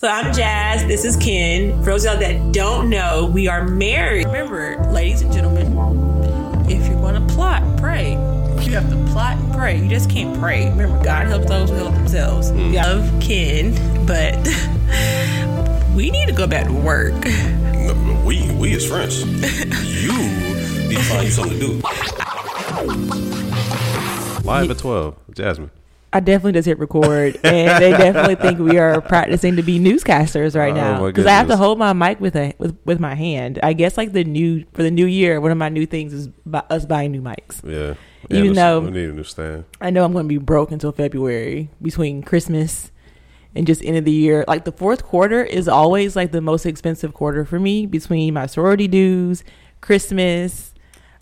So 0.00 0.08
I'm 0.08 0.32
Jazz. 0.32 0.86
This 0.86 1.04
is 1.04 1.14
Ken. 1.18 1.78
For 1.80 1.90
those 1.90 2.06
of 2.06 2.12
y'all 2.12 2.20
that 2.20 2.52
don't 2.52 2.88
know, 2.88 3.26
we 3.26 3.48
are 3.48 3.68
married. 3.68 4.24
Remember, 4.28 4.82
ladies 4.90 5.20
and 5.20 5.30
gentlemen, 5.30 5.66
if 6.70 6.88
you're 6.88 6.98
going 6.98 7.16
to 7.16 7.34
plot, 7.34 7.62
pray. 7.76 8.12
You 8.62 8.72
have 8.76 8.88
to 8.88 9.12
plot 9.12 9.36
and 9.36 9.52
pray. 9.52 9.78
You 9.78 9.90
just 9.90 10.08
can't 10.08 10.40
pray. 10.40 10.70
Remember, 10.70 11.04
God 11.04 11.26
helps 11.26 11.50
those 11.50 11.68
who 11.68 11.76
help 11.76 11.92
themselves. 11.96 12.50
Mm. 12.50 12.70
We 12.70 12.76
love 12.78 13.20
Ken, 13.20 14.06
but 14.06 14.36
we 15.94 16.10
need 16.10 16.28
to 16.28 16.34
go 16.34 16.46
back 16.46 16.64
to 16.68 16.72
work. 16.72 17.22
No, 17.22 18.22
we 18.24 18.50
we 18.52 18.72
is 18.72 18.88
friends. 18.88 19.20
you 19.26 20.16
need 20.88 20.96
to 20.96 21.02
find 21.02 21.24
you 21.26 21.30
something 21.30 21.60
to 21.60 21.66
do. 21.66 21.72
Live 24.48 24.70
at 24.70 24.78
twelve, 24.78 25.16
Jasmine. 25.34 25.70
I 26.12 26.18
definitely 26.18 26.52
just 26.52 26.66
hit 26.66 26.78
record, 26.80 27.38
and 27.44 27.82
they 27.82 27.90
definitely 27.92 28.34
think 28.34 28.58
we 28.58 28.78
are 28.78 29.00
practicing 29.00 29.54
to 29.56 29.62
be 29.62 29.78
newscasters 29.78 30.56
right 30.56 30.72
Oh, 30.72 30.76
now 30.76 31.06
because 31.06 31.26
I 31.26 31.30
have 31.30 31.46
to 31.48 31.56
hold 31.56 31.78
my 31.78 31.92
mic 31.92 32.20
with 32.20 32.34
a 32.34 32.52
with, 32.58 32.76
with 32.84 32.98
my 32.98 33.14
hand. 33.14 33.60
I 33.62 33.74
guess 33.74 33.96
like 33.96 34.12
the 34.12 34.24
new 34.24 34.64
for 34.72 34.82
the 34.82 34.90
new 34.90 35.06
year, 35.06 35.40
one 35.40 35.52
of 35.52 35.58
my 35.58 35.68
new 35.68 35.86
things 35.86 36.12
is 36.12 36.26
bu- 36.28 36.58
us 36.68 36.84
buying 36.84 37.12
new 37.12 37.22
mics. 37.22 37.62
Yeah. 37.64 37.94
Even 38.28 38.54
yeah, 38.54 38.70
though- 38.70 38.80
we 38.80 38.90
need 38.90 39.10
a 39.10 39.12
new 39.12 39.24
stand. 39.24 39.64
I 39.80 39.90
know 39.90 40.04
I'm 40.04 40.12
going 40.12 40.24
to 40.24 40.28
be 40.28 40.38
broke 40.38 40.72
until 40.72 40.90
February 40.92 41.70
between 41.80 42.22
Christmas 42.22 42.90
and 43.54 43.66
just 43.66 43.82
end 43.84 43.96
of 43.96 44.04
the 44.04 44.12
year. 44.12 44.44
Like 44.48 44.64
the 44.64 44.72
fourth 44.72 45.04
quarter 45.04 45.42
is 45.44 45.68
always 45.68 46.16
like 46.16 46.32
the 46.32 46.40
most 46.40 46.66
expensive 46.66 47.14
quarter 47.14 47.44
for 47.44 47.58
me 47.60 47.86
between 47.86 48.34
my 48.34 48.46
sorority 48.46 48.88
dues, 48.88 49.44
Christmas, 49.80 50.74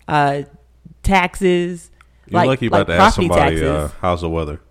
uh, 0.07 0.43
taxes. 1.03 1.91
You're 2.27 2.41
like, 2.41 2.47
lucky 2.47 2.67
about 2.67 2.87
like 2.87 2.97
to 2.97 3.03
ask 3.03 3.15
somebody 3.15 3.65
uh, 3.65 3.87
how's 4.01 4.21
the 4.21 4.29
weather 4.29 4.61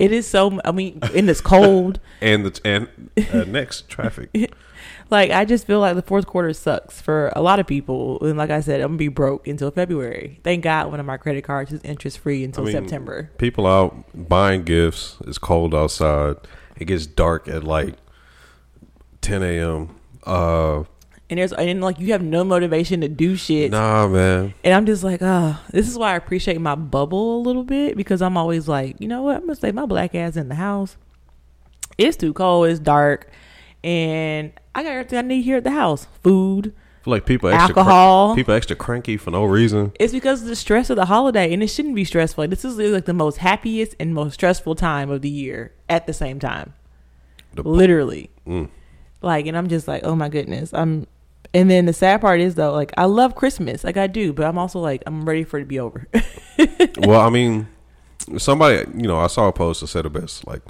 It 0.00 0.12
is 0.12 0.26
so. 0.26 0.58
I 0.64 0.72
mean, 0.72 1.00
in 1.14 1.26
this 1.26 1.40
cold. 1.40 2.00
and 2.20 2.46
the 2.46 2.60
and 2.64 2.88
uh, 3.32 3.44
next 3.44 3.88
traffic. 3.88 4.30
like 5.10 5.30
I 5.30 5.44
just 5.44 5.66
feel 5.66 5.78
like 5.80 5.94
the 5.94 6.02
fourth 6.02 6.26
quarter 6.26 6.52
sucks 6.54 7.00
for 7.00 7.30
a 7.36 7.42
lot 7.42 7.60
of 7.60 7.66
people. 7.66 8.18
And 8.22 8.38
like 8.38 8.50
I 8.50 8.60
said, 8.60 8.80
I'm 8.80 8.88
gonna 8.88 8.98
be 8.98 9.08
broke 9.08 9.46
until 9.46 9.70
February. 9.70 10.40
Thank 10.42 10.64
God 10.64 10.90
one 10.90 11.00
of 11.00 11.06
my 11.06 11.18
credit 11.18 11.44
cards 11.44 11.70
is 11.70 11.82
interest 11.82 12.18
free 12.18 12.42
until 12.42 12.64
I 12.64 12.66
mean, 12.66 12.72
September. 12.72 13.30
People 13.36 13.66
out 13.66 14.04
buying 14.14 14.62
gifts. 14.62 15.18
It's 15.26 15.38
cold 15.38 15.74
outside. 15.74 16.36
It 16.76 16.86
gets 16.86 17.06
dark 17.06 17.46
at 17.46 17.62
like 17.62 17.96
10 19.20 19.42
a.m. 19.42 19.96
Uh, 20.24 20.84
And 21.30 21.38
there's 21.38 21.52
and 21.52 21.80
like 21.80 22.00
you 22.00 22.10
have 22.12 22.22
no 22.22 22.42
motivation 22.42 23.00
to 23.02 23.08
do 23.08 23.36
shit. 23.36 23.70
nah, 23.70 24.08
man. 24.08 24.52
And 24.64 24.74
I'm 24.74 24.84
just 24.84 25.04
like, 25.04 25.22
ah, 25.22 25.62
this 25.70 25.88
is 25.88 25.96
why 25.96 26.12
I 26.12 26.16
appreciate 26.16 26.60
my 26.60 26.74
bubble 26.74 27.40
a 27.40 27.42
little 27.42 27.62
bit 27.64 27.96
because 27.96 28.20
I'm 28.20 28.36
always 28.36 28.66
like, 28.66 28.96
you 29.00 29.06
know 29.08 29.22
what? 29.22 29.36
I'm 29.36 29.42
gonna 29.42 29.54
stay 29.54 29.70
my 29.70 29.86
black 29.86 30.14
ass 30.16 30.36
in 30.36 30.48
the 30.48 30.56
house. 30.56 30.96
It's 31.96 32.16
too 32.16 32.32
cold. 32.32 32.66
It's 32.68 32.80
dark, 32.80 33.30
and 33.84 34.52
I 34.74 34.82
got 34.82 34.90
everything 34.92 35.18
I 35.18 35.22
need 35.22 35.42
here 35.42 35.56
at 35.58 35.64
the 35.64 35.70
house: 35.70 36.06
food. 36.22 36.74
Like 37.06 37.24
people 37.26 37.48
extra 37.48 37.68
Alcohol. 37.78 38.34
people 38.34 38.52
extra 38.54 38.76
cranky 38.76 39.16
for 39.16 39.30
no 39.30 39.44
reason. 39.44 39.92
It's 39.98 40.12
because 40.12 40.42
of 40.42 40.48
the 40.48 40.56
stress 40.56 40.90
of 40.90 40.96
the 40.96 41.06
holiday, 41.06 41.52
and 41.52 41.62
it 41.62 41.68
shouldn't 41.68 41.94
be 41.94 42.04
stressful. 42.04 42.46
This 42.48 42.64
is 42.64 42.76
like 42.76 43.04
the 43.06 43.14
most 43.14 43.38
happiest 43.38 43.94
and 44.00 44.12
most 44.14 44.34
stressful 44.34 44.74
time 44.74 45.10
of 45.10 45.22
the 45.22 45.30
year 45.30 45.72
at 45.88 46.06
the 46.06 46.12
same 46.12 46.38
time. 46.40 46.74
The- 47.54 47.62
Literally, 47.62 48.30
Mm. 48.46 48.68
like, 49.22 49.46
and 49.46 49.56
I'm 49.56 49.68
just 49.68 49.86
like, 49.88 50.02
oh 50.04 50.14
my 50.16 50.28
goodness, 50.28 50.72
I'm. 50.74 51.06
And 51.52 51.70
then 51.70 51.86
the 51.86 51.92
sad 51.92 52.20
part 52.20 52.40
is 52.40 52.54
though, 52.54 52.72
like, 52.72 52.92
I 52.96 53.04
love 53.06 53.34
Christmas, 53.34 53.82
like 53.82 53.96
I 53.96 54.06
do, 54.06 54.32
but 54.32 54.46
I'm 54.46 54.58
also 54.58 54.78
like, 54.78 55.02
I'm 55.06 55.24
ready 55.24 55.44
for 55.44 55.58
it 55.58 55.62
to 55.62 55.66
be 55.66 55.80
over. 55.80 56.06
well, 56.98 57.20
I 57.20 57.30
mean, 57.30 57.66
somebody, 58.38 58.88
you 58.96 59.08
know, 59.08 59.18
I 59.18 59.26
saw 59.26 59.48
a 59.48 59.52
post 59.52 59.80
that 59.80 59.88
said 59.88 60.04
the 60.04 60.10
best. 60.10 60.46
Like, 60.46 60.62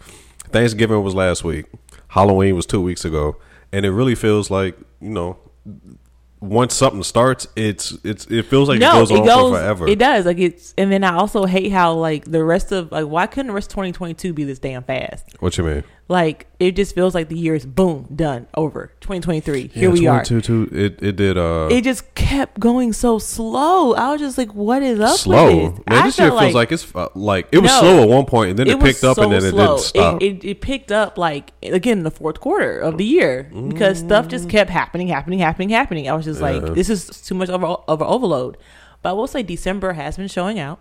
Thanksgiving 0.45 1.03
was 1.03 1.14
last 1.14 1.45
week, 1.45 1.67
Halloween 2.09 2.56
was 2.56 2.67
two 2.67 2.81
weeks 2.81 3.05
ago, 3.05 3.37
and 3.72 3.84
it 3.84 3.91
really 3.91 4.14
feels 4.14 4.50
like, 4.50 4.77
you 5.00 5.11
know, 5.11 5.39
once 6.41 6.75
something 6.75 7.03
starts, 7.03 7.47
it's 7.55 7.92
it's 8.03 8.27
it 8.27 8.47
feels 8.47 8.69
like 8.69 8.81
no, 8.81 8.91
it 8.91 9.09
goes 9.09 9.11
on 9.11 9.27
for 9.27 9.59
forever. 9.59 9.87
It 9.87 9.98
does. 9.98 10.25
Like 10.25 10.39
it's, 10.39 10.75
and 10.78 10.91
then 10.91 11.04
I 11.04 11.15
also 11.15 11.44
hate 11.44 11.71
how 11.71 11.93
like 11.93 12.25
the 12.25 12.43
rest 12.43 12.72
of 12.72 12.91
like 12.91 13.04
why 13.04 13.27
couldn't 13.27 13.49
the 13.49 13.53
rest 13.53 13.71
of 13.71 13.75
2022 13.75 14.33
be 14.33 14.44
this 14.44 14.59
damn 14.59 14.83
fast? 14.83 15.37
What 15.41 15.59
you 15.59 15.65
mean? 15.65 15.84
Like 16.10 16.48
it 16.59 16.75
just 16.75 16.93
feels 16.97 17.15
like 17.15 17.28
the 17.28 17.38
year 17.38 17.54
is 17.54 17.65
boom 17.65 18.09
done 18.12 18.48
over 18.56 18.91
2023. 19.00 19.69
Here 19.69 19.84
Yeah, 19.84 19.88
we 19.91 20.06
are. 20.09 20.25
22, 20.25 20.41
two, 20.66 20.76
It 20.76 21.00
it 21.00 21.15
did 21.15 21.38
uh 21.38 21.69
It 21.71 21.84
just 21.84 22.12
kept 22.16 22.59
going 22.59 22.93
so 22.93 23.21
slow. 23.21 23.94
I 23.94 24.10
was 24.10 24.21
just 24.21 24.37
like, 24.37 24.53
what 24.53 24.82
is 24.82 24.98
up 24.98 25.16
slow. 25.16 25.47
with 25.69 25.76
this? 25.76 25.84
Man, 25.88 26.04
this 26.06 26.19
year 26.19 26.31
feels 26.32 26.53
like 26.53 26.72
it's 26.72 26.93
uh, 26.97 27.06
like 27.15 27.47
it 27.53 27.59
was 27.59 27.71
No. 27.71 27.78
slow 27.81 28.03
at 28.03 28.09
one 28.09 28.26
point, 28.26 28.50
and 28.50 28.59
then 28.59 28.66
it, 28.66 28.75
was 28.82 28.93
picked 28.93 29.04
up, 29.04 29.19
and 29.19 29.31
then 29.32 29.44
it 29.44 29.50
slow. 29.50 29.66
didn't 29.76 29.81
stop. 29.87 30.21
It, 30.21 30.26
it, 30.44 30.44
it 30.50 30.60
picked 30.60 30.91
up 30.91 31.16
like 31.16 31.53
again 31.62 31.98
in 31.98 32.04
the 32.04 32.10
fourth 32.10 32.41
quarter 32.41 32.81
of 32.81 32.98
the 32.98 33.04
year 33.04 33.44
because 33.69 34.00
stuff 34.00 34.27
just 34.27 34.50
kept 34.50 34.69
happening, 34.69 35.06
happening, 35.06 35.38
happening, 35.38 35.69
happening. 35.69 36.09
I 36.10 36.15
was 36.15 36.25
just 36.25 36.41
Mm. 36.41 36.54
Yeah. 36.54 36.59
like, 36.66 36.75
this 36.75 36.91
is 36.91 37.06
too 37.22 37.37
much 37.37 37.48
over 37.48 37.77
over 37.87 38.04
overload. 38.04 38.56
But 39.03 39.10
I 39.10 39.12
will 39.12 39.28
say 39.28 39.44
December 39.44 39.92
has 39.92 40.16
been 40.16 40.27
showing 40.28 40.59
out. 40.59 40.81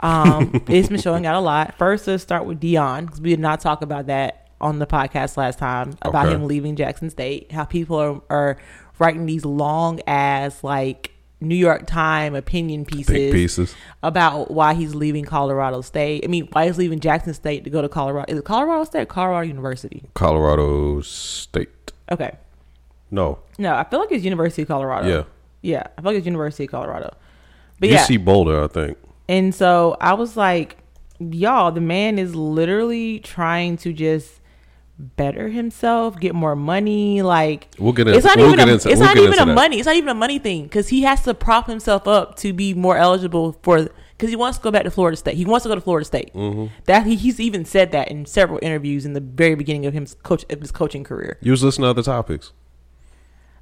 Um, 0.00 0.62
it's 0.68 0.88
been 0.88 1.00
showing 1.00 1.26
out 1.26 1.36
a 1.36 1.40
lot. 1.40 1.76
First, 1.78 2.06
let's 2.06 2.22
start 2.22 2.44
with 2.46 2.60
Deion 2.60 3.06
because 3.06 3.20
we 3.20 3.30
did 3.30 3.40
not 3.40 3.60
talk 3.60 3.82
about 3.82 4.06
that 4.06 4.48
on 4.60 4.78
the 4.78 4.86
podcast 4.86 5.36
last 5.36 5.58
time 5.58 5.96
about 6.02 6.26
Okay. 6.26 6.34
him 6.34 6.46
leaving 6.46 6.76
Jackson 6.76 7.10
State. 7.10 7.52
How 7.52 7.64
people 7.64 7.96
are, 7.98 8.20
are 8.30 8.56
writing 8.98 9.26
these 9.26 9.44
long 9.44 10.00
ass 10.06 10.62
like 10.64 11.12
New 11.40 11.54
York 11.54 11.86
Time 11.86 12.34
opinion 12.34 12.84
pieces 12.86 13.32
pieces. 13.32 13.74
about 14.02 14.50
why 14.50 14.72
he's 14.74 14.94
leaving 14.94 15.24
Colorado 15.24 15.82
State. 15.82 16.24
I 16.24 16.28
mean, 16.28 16.48
why 16.52 16.66
he's 16.66 16.78
leaving 16.78 17.00
Jackson 17.00 17.34
State 17.34 17.64
to 17.64 17.70
go 17.70 17.82
to 17.82 17.88
Colorado. 17.90 18.30
Is 18.32 18.38
it 18.38 18.44
Colorado 18.46 18.84
State 18.84 19.02
or 19.02 19.06
Colorado 19.06 19.46
University? 19.46 20.04
Colorado 20.14 21.00
State. 21.02 21.92
Okay. 22.10 22.36
No, 23.10 23.38
No, 23.58 23.74
I 23.74 23.84
feel 23.84 24.00
like 24.00 24.10
it's 24.12 24.24
University 24.24 24.62
of 24.62 24.68
Colorado. 24.68 25.08
Yeah. 25.08 25.22
Yeah. 25.62 25.82
I 25.96 26.00
feel 26.02 26.10
like 26.10 26.16
it's 26.18 26.26
University 26.26 26.64
of 26.64 26.70
Colorado. 26.70 27.14
But 27.78 27.90
yeah. 27.90 28.04
UC 28.04 28.24
Boulder, 28.24 28.64
I 28.64 28.66
think. 28.68 28.98
And 29.28 29.54
so 29.54 29.96
I 30.00 30.14
was 30.14 30.36
like, 30.36 30.76
y'all, 31.18 31.72
the 31.72 31.80
man 31.80 32.18
is 32.18 32.34
literally 32.34 33.18
trying 33.20 33.76
to 33.78 33.92
just 33.92 34.40
better 34.98 35.48
himself, 35.48 36.18
get 36.18 36.34
more 36.34 36.56
money. 36.56 37.22
Like 37.22 37.68
We'll 37.78 37.92
get 37.92 38.08
it's 38.08 38.24
not 38.24 38.36
we'll 38.38 38.52
even 38.52 38.60
a, 38.60 38.72
into- 38.72 38.88
it's 38.90 38.98
we'll 39.00 39.08
not 39.08 39.16
even 39.18 39.34
a 39.40 39.46
that. 39.46 39.54
money. 39.54 39.78
It's 39.78 39.86
not 39.86 39.96
even 39.96 40.08
a 40.08 40.14
money 40.14 40.38
thing 40.38 40.64
because 40.64 40.88
he 40.88 41.02
has 41.02 41.22
to 41.24 41.34
prop 41.34 41.66
himself 41.66 42.06
up 42.08 42.36
to 42.36 42.52
be 42.52 42.72
more 42.74 42.96
eligible 42.96 43.58
for 43.62 43.88
because 44.16 44.30
he 44.30 44.36
wants 44.36 44.56
to 44.58 44.64
go 44.64 44.70
back 44.70 44.84
to 44.84 44.90
Florida 44.90 45.16
State. 45.16 45.34
He 45.36 45.44
wants 45.44 45.64
to 45.64 45.68
go 45.68 45.74
to 45.74 45.80
Florida 45.80 46.06
State. 46.06 46.32
Mm-hmm. 46.32 46.72
That 46.84 47.06
he, 47.06 47.16
he's 47.16 47.38
even 47.38 47.64
said 47.66 47.92
that 47.92 48.08
in 48.08 48.24
several 48.24 48.58
interviews 48.62 49.04
in 49.04 49.12
the 49.12 49.20
very 49.20 49.54
beginning 49.54 49.84
of 49.84 49.92
him 49.92 50.06
coach 50.22 50.44
of 50.48 50.60
his 50.60 50.70
coaching 50.72 51.04
career. 51.04 51.36
You 51.42 51.50
was 51.50 51.62
listening 51.62 51.84
to 51.84 51.90
other 51.90 52.02
topics. 52.02 52.52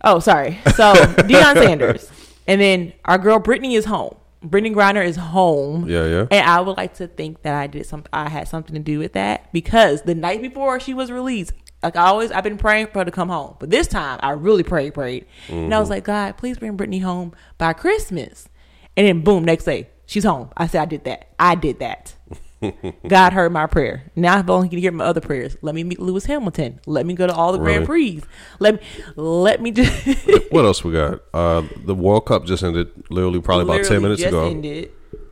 Oh, 0.03 0.21
sorry. 0.21 0.59
So 0.77 0.93
Deion 0.95 1.55
Sanders, 1.55 2.11
and 2.47 2.61
then 2.61 2.93
our 3.07 3.19
girl 3.19 3.41
Brittney 3.41 3.77
is 3.77 3.87
home. 3.87 4.15
Brittney 4.45 4.75
Griner 4.75 5.05
is 5.05 5.17
home. 5.17 5.89
Yeah, 5.89 6.07
yeah. 6.07 6.27
And 6.31 6.47
I 6.47 6.61
would 6.61 6.77
like 6.77 6.95
to 6.95 7.07
think 7.07 7.43
that 7.43 7.55
I 7.55 7.67
did 7.67 7.87
some. 7.87 8.05
I 8.13 8.29
had 8.29 8.47
something 8.47 8.75
to 8.75 8.81
do 8.81 8.99
with 8.99 9.15
that 9.15 9.53
because 9.53 10.03
the 10.03 10.15
night 10.15 10.43
before 10.43 10.79
she 10.81 10.93
was 10.93 11.11
released, 11.11 11.53
like 11.83 11.97
I 11.97 12.07
always, 12.07 12.31
I've 12.31 12.45
been 12.45 12.59
praying 12.59 12.89
for 12.89 13.01
her 13.01 13.05
to 13.05 13.11
come 13.11 13.29
home. 13.29 13.57
But 13.59 13.71
this 13.71 13.87
time, 13.87 14.21
I 14.23 14.31
really 14.31 14.63
prayed, 14.63 14.95
prayed, 14.95 15.27
and 15.49 15.75
I 15.75 15.79
was 15.79 15.87
mm-hmm. 15.87 15.95
like, 15.95 16.05
God, 16.05 16.37
please 16.37 16.59
bring 16.59 16.77
Brittney 16.77 17.03
home 17.03 17.33
by 17.59 17.73
Christmas. 17.73 18.49
And 18.97 19.07
then 19.07 19.23
boom, 19.23 19.45
next 19.45 19.65
day 19.65 19.89
she's 20.07 20.25
home. 20.25 20.51
I 20.57 20.67
said, 20.67 20.83
I 20.83 20.87
did 20.87 21.05
that. 21.05 21.29
I 21.39 21.55
did 21.55 21.79
that. 21.81 22.14
God 23.09 23.33
heard 23.33 23.53
my 23.53 23.67
prayer. 23.67 24.11
Now 24.17 24.39
I've 24.39 24.51
only 24.51 24.69
can 24.69 24.79
hear 24.79 24.93
my 24.93 25.05
other 25.05 25.21
prayers. 25.21 25.57
Let 25.63 25.75
me 25.75 25.85
meet 25.85 26.01
Lewis 26.01 26.27
Hamilton. 26.27 26.81
Let 26.87 27.07
me 27.07 27.15
go 27.15 27.27
to 27.27 27.35
all 27.35 27.53
the 27.53 27.59
Grand? 27.59 27.87
Prix. 27.87 28.23
Let 28.59 28.75
me 28.75 28.81
let 29.17 29.61
me 29.61 29.71
just 29.71 29.93
what 30.51 30.65
else 30.65 30.85
we 30.85 30.93
got? 30.93 31.21
Uh, 31.33 31.63
the 31.85 31.95
World 31.95 32.27
Cup 32.27 32.45
just 32.45 32.63
ended, 32.63 32.91
literally 33.11 33.41
probably 33.41 33.65
about 33.65 33.85
ten 33.85 34.03
literally 34.03 34.03
minutes 34.03 34.23
just 34.23 34.29
ago. 34.29 34.47
Ended. 34.47 34.91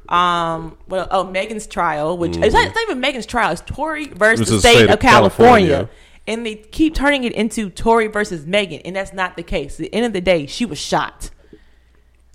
Um, 0.08 0.76
well, 0.88 1.08
oh, 1.10 1.24
Megan's 1.24 1.66
trial, 1.66 2.18
which 2.18 2.36
it's, 2.36 2.52
not, 2.52 2.66
it's 2.66 2.74
not 2.74 2.82
even 2.82 3.00
Megan's 3.00 3.24
trial. 3.24 3.52
It's 3.52 3.62
Tory 3.62 4.06
versus 4.08 4.48
the 4.48 4.60
state, 4.60 4.90
of 4.90 5.00
California. 5.00 5.68
California. 5.68 5.90
and 6.26 6.44
they 6.44 6.56
keep 6.56 6.94
turning 6.94 7.24
it 7.24 7.32
into 7.32 7.70
Tory 7.70 8.08
versus 8.08 8.46
Megan, 8.46 8.80
and 8.84 8.94
that's 8.94 9.14
not 9.14 9.36
the 9.36 9.42
case. 9.42 9.80
At 9.80 9.84
the 9.90 9.94
end 9.94 10.04
of 10.04 10.12
the 10.12 10.20
day, 10.20 10.44
she 10.46 10.66
was 10.66 10.78
shot. 10.78 11.30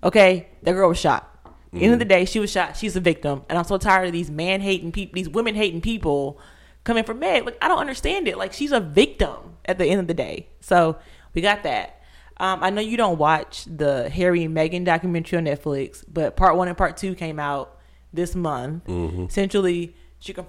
Okay, 0.03 0.47
that 0.63 0.73
girl 0.73 0.89
was 0.89 0.97
shot. 0.97 1.36
The 1.79 1.83
end 1.83 1.93
of 1.93 1.99
the 1.99 2.05
day, 2.05 2.25
she 2.25 2.39
was 2.39 2.51
shot. 2.51 2.75
She's 2.75 2.95
a 2.95 2.99
victim, 2.99 3.43
and 3.49 3.57
I'm 3.57 3.65
so 3.65 3.77
tired 3.77 4.07
of 4.07 4.13
these 4.13 4.31
man 4.31 4.61
hating 4.61 4.91
people, 4.91 5.15
these 5.15 5.29
women 5.29 5.55
hating 5.55 5.81
people 5.81 6.39
coming 6.83 7.03
for 7.03 7.13
Meg. 7.13 7.45
Like 7.45 7.57
I 7.61 7.67
don't 7.67 7.79
understand 7.79 8.27
it. 8.27 8.37
Like 8.37 8.53
she's 8.53 8.71
a 8.71 8.79
victim 8.79 9.57
at 9.65 9.77
the 9.77 9.85
end 9.85 9.99
of 9.99 10.07
the 10.07 10.13
day. 10.13 10.47
So 10.59 10.97
we 11.33 11.41
got 11.41 11.63
that. 11.63 12.01
Um, 12.39 12.63
I 12.63 12.69
know 12.69 12.81
you 12.81 12.97
don't 12.97 13.17
watch 13.17 13.65
the 13.65 14.09
Harry 14.09 14.43
and 14.43 14.55
Meghan 14.55 14.85
documentary 14.85 15.37
on 15.37 15.45
Netflix, 15.45 16.03
but 16.07 16.35
part 16.35 16.55
one 16.55 16.67
and 16.67 16.77
part 16.77 16.97
two 16.97 17.15
came 17.15 17.39
out 17.39 17.77
this 18.13 18.35
month. 18.35 18.87
Essentially, 19.29 19.95
she 20.19 20.33
can. 20.33 20.45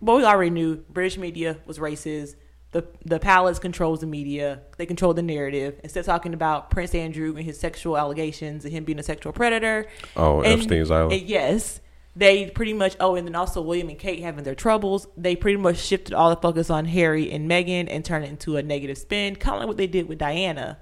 Well, 0.00 0.16
we 0.16 0.24
already 0.24 0.50
knew 0.50 0.76
British 0.90 1.18
media 1.18 1.58
was 1.66 1.78
racist. 1.78 2.36
The 2.72 2.84
the 3.04 3.18
palace 3.18 3.58
controls 3.58 4.00
the 4.00 4.06
media. 4.06 4.60
They 4.76 4.84
control 4.86 5.14
the 5.14 5.22
narrative. 5.22 5.80
Instead 5.82 6.00
of 6.00 6.06
talking 6.06 6.34
about 6.34 6.70
Prince 6.70 6.94
Andrew 6.94 7.34
and 7.34 7.44
his 7.44 7.58
sexual 7.58 7.96
allegations 7.96 8.64
and 8.64 8.72
him 8.74 8.84
being 8.84 8.98
a 8.98 9.02
sexual 9.02 9.32
predator. 9.32 9.86
Oh, 10.16 10.42
and- 10.42 10.60
Epstein's 10.60 10.90
Island. 10.90 11.12
and 11.12 11.22
yes, 11.22 11.80
they 12.16 12.50
pretty 12.50 12.72
much 12.72 12.96
oh 13.00 13.14
and 13.14 13.26
then 13.28 13.36
also 13.36 13.62
william 13.62 13.88
and 13.88 13.98
kate 13.98 14.20
having 14.20 14.42
their 14.42 14.54
troubles 14.54 15.06
they 15.16 15.36
pretty 15.36 15.56
much 15.56 15.76
shifted 15.76 16.12
all 16.12 16.30
the 16.30 16.40
focus 16.40 16.68
on 16.68 16.84
harry 16.84 17.30
and 17.30 17.48
meghan 17.48 17.86
and 17.88 18.04
turned 18.04 18.24
it 18.24 18.28
into 18.30 18.56
a 18.56 18.62
negative 18.62 18.98
spin 18.98 19.36
kind 19.36 19.54
of 19.54 19.60
like 19.60 19.68
what 19.68 19.76
they 19.76 19.86
did 19.86 20.08
with 20.08 20.18
diana 20.18 20.78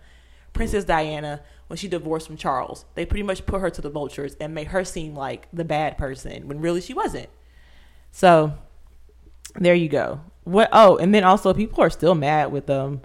princess 0.55 0.85
diana 0.85 1.43
when 1.67 1.77
she 1.77 1.89
divorced 1.89 2.27
from 2.27 2.39
charles 2.39 2.87
they 2.95 3.05
pretty 3.05 3.23
much 3.25 3.45
put 3.45 3.61
her 3.61 3.69
to 3.69 3.83
the 3.83 3.91
vultures 3.91 4.35
and 4.41 4.55
made 4.55 4.69
her 4.69 4.83
seem 4.83 5.15
like 5.15 5.47
the 5.53 5.65
bad 5.65 5.99
person 5.99 6.49
when 6.49 6.59
really 6.61 6.81
she 6.81 6.95
wasn't 6.95 7.29
so 8.11 8.55
there 9.57 9.75
you 9.75 9.89
go 9.91 10.21
what 10.47 10.69
oh 10.73 10.97
and 10.97 11.15
then 11.15 11.25
also 11.25 11.53
people 11.53 11.83
are 11.83 11.91
still 11.91 12.15
mad 12.15 12.51
with 12.51 12.71
um 12.71 13.01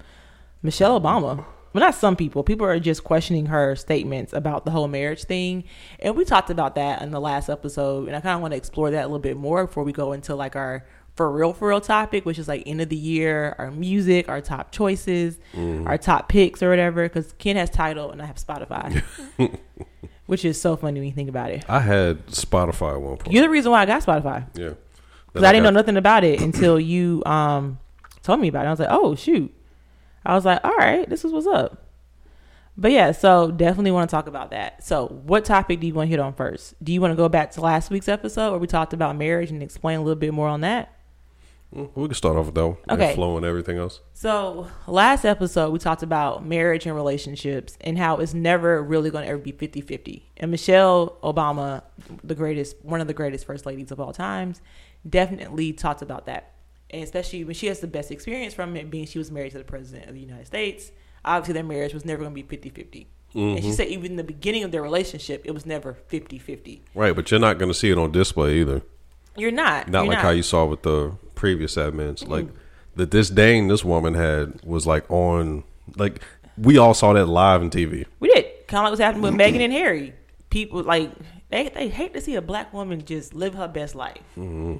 michelle 0.63 0.99
obama 0.99 1.45
well, 1.73 1.85
not 1.85 1.95
some 1.95 2.15
people. 2.15 2.43
People 2.43 2.65
are 2.65 2.79
just 2.79 3.03
questioning 3.03 3.45
her 3.45 3.75
statements 3.75 4.33
about 4.33 4.65
the 4.65 4.71
whole 4.71 4.87
marriage 4.87 5.23
thing, 5.23 5.63
and 5.99 6.15
we 6.17 6.25
talked 6.25 6.49
about 6.49 6.75
that 6.75 7.01
in 7.01 7.11
the 7.11 7.21
last 7.21 7.49
episode. 7.49 8.07
And 8.07 8.15
I 8.15 8.19
kind 8.19 8.35
of 8.35 8.41
want 8.41 8.51
to 8.51 8.57
explore 8.57 8.91
that 8.91 9.03
a 9.03 9.07
little 9.07 9.19
bit 9.19 9.37
more 9.37 9.65
before 9.65 9.83
we 9.83 9.93
go 9.93 10.11
into 10.11 10.35
like 10.35 10.55
our 10.55 10.85
for 11.15 11.31
real, 11.31 11.53
for 11.53 11.69
real 11.69 11.81
topic, 11.81 12.25
which 12.25 12.39
is 12.39 12.47
like 12.47 12.63
end 12.65 12.81
of 12.81 12.89
the 12.89 12.95
year, 12.95 13.55
our 13.57 13.71
music, 13.71 14.27
our 14.27 14.41
top 14.41 14.71
choices, 14.71 15.39
our 15.85 15.97
top 15.97 16.29
picks, 16.29 16.61
or 16.61 16.69
whatever. 16.69 17.03
Because 17.03 17.33
Ken 17.33 17.55
has 17.55 17.69
Tidal 17.69 18.11
and 18.11 18.21
I 18.21 18.25
have 18.25 18.37
Spotify, 18.37 19.01
which 20.25 20.43
is 20.43 20.59
so 20.59 20.75
funny 20.75 20.99
when 20.99 21.07
you 21.07 21.15
think 21.15 21.29
about 21.29 21.51
it. 21.51 21.63
I 21.69 21.79
had 21.79 22.27
Spotify 22.27 22.95
at 22.95 23.01
one 23.01 23.17
point. 23.17 23.31
You're 23.31 23.43
the 23.43 23.49
reason 23.49 23.71
why 23.71 23.81
I 23.81 23.85
got 23.85 24.03
Spotify 24.03 24.45
yeah. 24.55 24.73
Because 25.33 25.45
I 25.45 25.51
didn't 25.51 25.63
know 25.63 25.69
nothing 25.71 25.97
about 25.97 26.23
it 26.23 26.41
until 26.41 26.79
you 26.79 27.23
um 27.25 27.79
told 28.23 28.39
me 28.39 28.47
about 28.47 28.65
it. 28.65 28.67
I 28.67 28.71
was 28.71 28.79
like, 28.79 28.89
oh 28.91 29.15
shoot. 29.15 29.53
I 30.25 30.35
was 30.35 30.45
like, 30.45 30.59
all 30.63 30.75
right, 30.77 31.09
this 31.09 31.25
is 31.25 31.31
what's 31.31 31.47
up. 31.47 31.87
But 32.77 32.91
yeah, 32.91 33.11
so 33.11 33.51
definitely 33.51 33.91
want 33.91 34.09
to 34.09 34.15
talk 34.15 34.27
about 34.27 34.51
that. 34.51 34.83
So, 34.83 35.07
what 35.25 35.43
topic 35.45 35.79
do 35.81 35.87
you 35.87 35.93
want 35.93 36.07
to 36.07 36.11
hit 36.11 36.19
on 36.19 36.33
first? 36.33 36.73
Do 36.83 36.93
you 36.93 37.01
want 37.01 37.11
to 37.11 37.15
go 37.15 37.27
back 37.27 37.51
to 37.51 37.61
last 37.61 37.89
week's 37.91 38.07
episode 38.07 38.51
where 38.51 38.59
we 38.59 38.67
talked 38.67 38.93
about 38.93 39.17
marriage 39.17 39.51
and 39.51 39.61
explain 39.61 39.99
a 39.99 40.01
little 40.01 40.15
bit 40.19 40.33
more 40.33 40.47
on 40.47 40.61
that? 40.61 40.93
Mm, 41.75 41.89
We 41.95 42.05
can 42.07 42.13
start 42.15 42.37
off 42.37 42.45
with 42.47 42.55
that 42.55 42.67
one. 42.67 42.77
and 42.87 43.01
Okay. 43.01 43.13
Flow 43.13 43.35
and 43.35 43.45
everything 43.45 43.77
else. 43.77 43.99
So, 44.13 44.67
last 44.87 45.25
episode, 45.25 45.71
we 45.71 45.79
talked 45.79 46.01
about 46.01 46.45
marriage 46.45 46.85
and 46.85 46.95
relationships 46.95 47.77
and 47.81 47.97
how 47.97 48.17
it's 48.17 48.33
never 48.33 48.81
really 48.81 49.09
going 49.09 49.25
to 49.25 49.29
ever 49.29 49.37
be 49.39 49.51
50 49.51 49.81
50. 49.81 50.31
And 50.37 50.49
Michelle 50.49 51.17
Obama, 51.23 51.83
the 52.23 52.35
greatest, 52.35 52.77
one 52.83 53.01
of 53.01 53.07
the 53.07 53.13
greatest 53.13 53.45
first 53.45 53.65
ladies 53.65 53.91
of 53.91 53.99
all 53.99 54.13
times, 54.13 54.61
definitely 55.07 55.73
talked 55.73 56.01
about 56.01 56.25
that. 56.25 56.53
And 56.89 57.03
especially 57.03 57.43
when 57.43 57.55
she 57.55 57.67
has 57.67 57.79
the 57.79 57.87
best 57.87 58.11
experience 58.11 58.53
from 58.53 58.75
it, 58.75 58.89
being 58.89 59.05
she 59.05 59.17
was 59.17 59.31
married 59.31 59.53
to 59.53 59.57
the 59.57 59.63
president 59.63 60.07
of 60.07 60.13
the 60.13 60.19
United 60.19 60.47
States. 60.47 60.91
Obviously, 61.23 61.53
their 61.53 61.63
marriage 61.63 61.93
was 61.93 62.03
never 62.03 62.23
going 62.23 62.31
to 62.31 62.35
be 62.35 62.47
50 62.47 62.69
50. 62.69 63.07
And 63.33 63.59
she 63.59 63.63
mm-hmm. 63.63 63.71
said, 63.71 63.87
even 63.87 64.11
in 64.11 64.17
the 64.17 64.25
beginning 64.25 64.65
of 64.65 64.71
their 64.71 64.81
relationship, 64.81 65.43
it 65.45 65.51
was 65.51 65.65
never 65.65 65.93
50 65.93 66.37
50. 66.37 66.83
Right, 66.93 67.15
but 67.15 67.31
you're 67.31 67.39
not 67.39 67.57
going 67.57 67.71
to 67.71 67.77
see 67.77 67.89
it 67.89 67.97
on 67.97 68.11
display 68.11 68.59
either. 68.59 68.81
You're 69.37 69.51
not. 69.51 69.87
Not 69.87 70.03
You're 70.03 70.13
like 70.13 70.21
how 70.21 70.31
you 70.31 70.43
saw 70.43 70.65
with 70.65 70.81
the 70.81 71.13
previous 71.35 71.75
admins. 71.75 72.27
Like 72.27 72.47
the 72.95 73.05
disdain 73.05 73.67
this 73.67 73.85
woman 73.85 74.13
had 74.13 74.61
was 74.63 74.85
like 74.85 75.09
on 75.09 75.63
like 75.95 76.21
we 76.57 76.77
all 76.77 76.93
saw 76.93 77.13
that 77.13 77.27
live 77.27 77.61
on 77.61 77.69
TV. 77.69 78.05
We 78.19 78.33
did. 78.33 78.67
Kind 78.67 78.79
of 78.79 78.83
like 78.83 78.91
what's 78.91 79.01
happening 79.01 79.21
with 79.23 79.33
Meghan 79.33 79.61
and 79.61 79.73
Harry. 79.73 80.13
People 80.49 80.83
like 80.83 81.11
they 81.49 81.69
they 81.69 81.87
hate 81.87 82.13
to 82.13 82.21
see 82.21 82.35
a 82.35 82.41
black 82.41 82.73
woman 82.73 83.05
just 83.05 83.33
live 83.33 83.53
her 83.55 83.67
best 83.67 83.95
life. 83.95 84.21
Mm-hmm. 84.37 84.77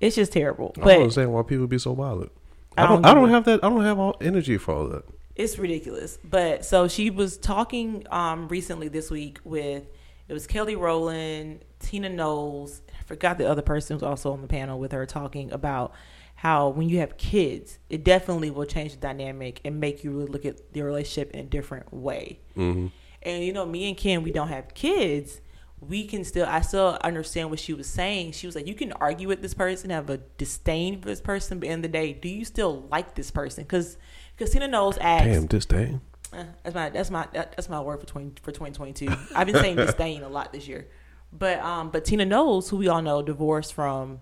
It's 0.00 0.16
just 0.16 0.32
terrible. 0.32 0.72
I 0.76 0.80
don't 0.80 1.00
understand 1.02 1.32
why 1.32 1.42
people 1.42 1.66
be 1.66 1.78
so 1.78 1.94
violent. 1.94 2.32
I 2.76 2.84
I 2.84 2.86
don't. 2.88 3.02
don't 3.02 3.10
I 3.10 3.14
don't 3.14 3.30
have 3.30 3.44
that. 3.44 3.64
I 3.64 3.68
don't 3.68 3.84
have 3.84 3.98
all 3.98 4.16
energy 4.20 4.58
for 4.58 4.74
all 4.74 4.88
that. 4.88 5.04
it's 5.34 5.58
ridiculous. 5.58 6.18
But 6.24 6.64
so 6.64 6.88
she 6.88 7.10
was 7.10 7.38
talking 7.38 8.06
um 8.10 8.48
recently 8.48 8.88
this 8.88 9.10
week 9.10 9.38
with 9.44 9.84
it 10.28 10.32
was 10.32 10.46
Kelly 10.46 10.74
Rowland, 10.76 11.64
Tina 11.78 12.08
Knowles. 12.08 12.82
I 12.98 13.02
forgot 13.04 13.38
the 13.38 13.48
other 13.48 13.62
person 13.62 13.94
who's 13.96 14.02
also 14.02 14.32
on 14.32 14.42
the 14.42 14.48
panel 14.48 14.78
with 14.78 14.92
her 14.92 15.06
talking 15.06 15.52
about 15.52 15.92
how 16.34 16.68
when 16.68 16.88
you 16.88 16.98
have 16.98 17.16
kids, 17.16 17.78
it 17.88 18.04
definitely 18.04 18.50
will 18.50 18.64
change 18.66 18.92
the 18.92 18.98
dynamic 18.98 19.60
and 19.64 19.80
make 19.80 20.04
you 20.04 20.10
really 20.10 20.26
look 20.26 20.44
at 20.44 20.60
your 20.74 20.84
relationship 20.86 21.30
in 21.32 21.40
a 21.40 21.48
different 21.48 21.94
way. 21.94 22.40
Mm-hmm. 22.56 22.88
And 23.22 23.44
you 23.44 23.52
know, 23.52 23.64
me 23.64 23.88
and 23.88 23.96
Ken, 23.96 24.22
we 24.22 24.32
don't 24.32 24.48
have 24.48 24.74
kids. 24.74 25.40
We 25.80 26.06
can 26.06 26.24
still, 26.24 26.46
I 26.46 26.62
still 26.62 26.98
understand 27.02 27.50
what 27.50 27.58
she 27.58 27.74
was 27.74 27.86
saying. 27.86 28.32
She 28.32 28.46
was 28.46 28.56
like, 28.56 28.66
you 28.66 28.74
can 28.74 28.92
argue 28.92 29.28
with 29.28 29.42
this 29.42 29.52
person, 29.54 29.90
have 29.90 30.08
a 30.08 30.18
disdain 30.38 31.00
for 31.00 31.08
this 31.08 31.20
person, 31.20 31.58
but 31.60 31.68
in 31.68 31.82
the, 31.82 31.88
the 31.88 31.92
day, 31.92 32.12
do 32.14 32.28
you 32.28 32.44
still 32.44 32.86
like 32.90 33.14
this 33.14 33.30
person? 33.30 33.64
Because 33.64 33.96
because 34.36 34.52
Tina 34.52 34.68
Knowles 34.68 34.98
asked, 34.98 35.24
Damn 35.24 35.46
disdain. 35.46 36.00
uh, 36.32 36.44
that's 36.62 36.74
my 36.74 36.88
that's 36.90 37.10
my 37.10 37.28
that's 37.32 37.68
my 37.68 37.80
word 37.80 38.00
for 38.00 38.06
twenty 38.06 38.32
for 38.42 38.52
twenty 38.52 38.72
twenty 38.74 38.92
two. 38.92 39.08
I've 39.34 39.46
been 39.46 39.56
saying 39.56 39.76
disdain 39.76 40.22
a 40.22 40.28
lot 40.28 40.52
this 40.52 40.66
year, 40.66 40.88
but 41.32 41.58
um, 41.60 41.90
but 41.90 42.04
Tina 42.04 42.24
Knowles, 42.24 42.68
who 42.70 42.78
we 42.78 42.88
all 42.88 43.02
know, 43.02 43.22
divorced 43.22 43.74
from 43.74 44.20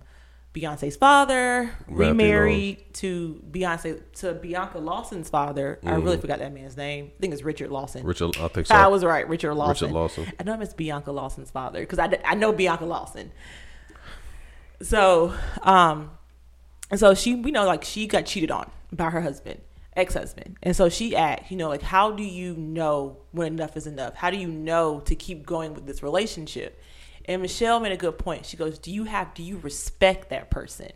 Beyonce's 0.55 0.95
father, 0.97 1.75
remarried 1.89 2.95
to 2.95 3.43
Beyonce 3.51 4.01
to 4.21 4.35
Bianca 4.35 4.79
Lawson's 4.79 5.29
father. 5.29 5.81
I 5.83 5.87
Mm-hmm. 5.89 6.03
really 6.05 6.17
forgot 6.19 6.39
that 6.39 6.55
man's 6.55 6.77
name. 6.77 7.11
I 7.17 7.21
think 7.21 7.33
it's 7.33 7.43
Richard 7.43 7.71
Lawson. 7.71 8.05
Richard, 8.07 8.37
I 8.39 8.47
think 8.49 8.69
so. 8.69 8.75
I 8.77 8.87
was 8.87 9.05
right, 9.05 9.29
Richard 9.29 9.53
Lawson. 9.55 9.89
Richard 9.89 9.95
Lawson. 9.95 10.33
I 10.39 10.45
know 10.45 10.61
it's 10.61 10.73
Bianca 10.73 11.11
Lawson's 11.11 11.51
father 11.51 11.81
because 11.81 11.99
I, 11.99 12.19
I 12.25 12.35
know 12.37 12.53
Bianca 12.53 12.85
Lawson. 12.85 13.33
So, 14.81 15.35
um, 15.63 16.11
and 16.91 17.01
so 17.01 17.15
she, 17.15 17.35
we 17.35 17.51
know, 17.51 17.65
like 17.67 17.85
she 17.85 18.07
got 18.07 18.27
cheated 18.27 18.51
on 18.51 18.71
by 18.93 19.11
her 19.11 19.21
husband, 19.23 19.61
ex-husband, 19.97 20.57
and 20.63 20.77
so 20.77 20.89
she 20.89 21.17
asked, 21.17 21.51
you 21.51 21.57
know, 21.57 21.69
like 21.69 21.83
how 21.83 22.13
do 22.13 22.23
you 22.23 22.55
know 22.55 23.17
when 23.33 23.49
enough 23.55 23.77
is 23.77 23.87
enough? 23.87 24.15
How 24.15 24.31
do 24.31 24.37
you 24.37 24.49
know 24.49 25.01
to 25.01 25.15
keep 25.15 25.47
going 25.47 25.75
with 25.75 25.87
this 25.87 26.03
relationship? 26.03 26.81
And 27.27 27.43
Michelle 27.43 27.81
made 27.81 27.93
a 27.93 27.97
good 27.97 28.19
point. 28.19 28.45
She 28.47 28.57
goes, 28.57 28.79
"Do 28.79 28.91
you 28.93 29.05
have? 29.05 29.35
Do 29.35 29.43
you 29.43 29.59
respect 29.59 30.31
that 30.31 30.51
person? 30.51 30.91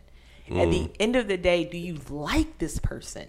At 0.51 0.71
the 0.71 0.91
end 0.99 1.15
of 1.15 1.27
the 1.27 1.37
day, 1.37 1.63
do 1.65 1.77
you 1.77 1.97
like 2.09 2.57
this 2.57 2.79
person?" 2.79 3.27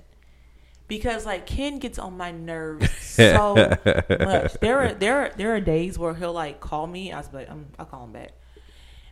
because 0.88 1.25
like 1.25 1.47
Ken 1.47 1.79
gets 1.79 2.00
on 2.00 2.17
my 2.17 2.32
nerves 2.32 2.91
so 3.00 3.55
much. 3.87 4.52
There 4.61 4.81
are 4.81 4.93
there 4.93 5.19
are 5.23 5.31
there 5.37 5.55
are 5.55 5.61
days 5.61 5.97
where 5.99 6.14
he'll 6.14 6.32
like 6.32 6.58
call 6.61 6.87
me. 6.87 7.12
I 7.12 7.19
was 7.19 7.32
like, 7.32 7.49
I'm, 7.49 7.67
I'll 7.79 7.87
call 7.87 8.05
him 8.05 8.12
back. 8.12 8.32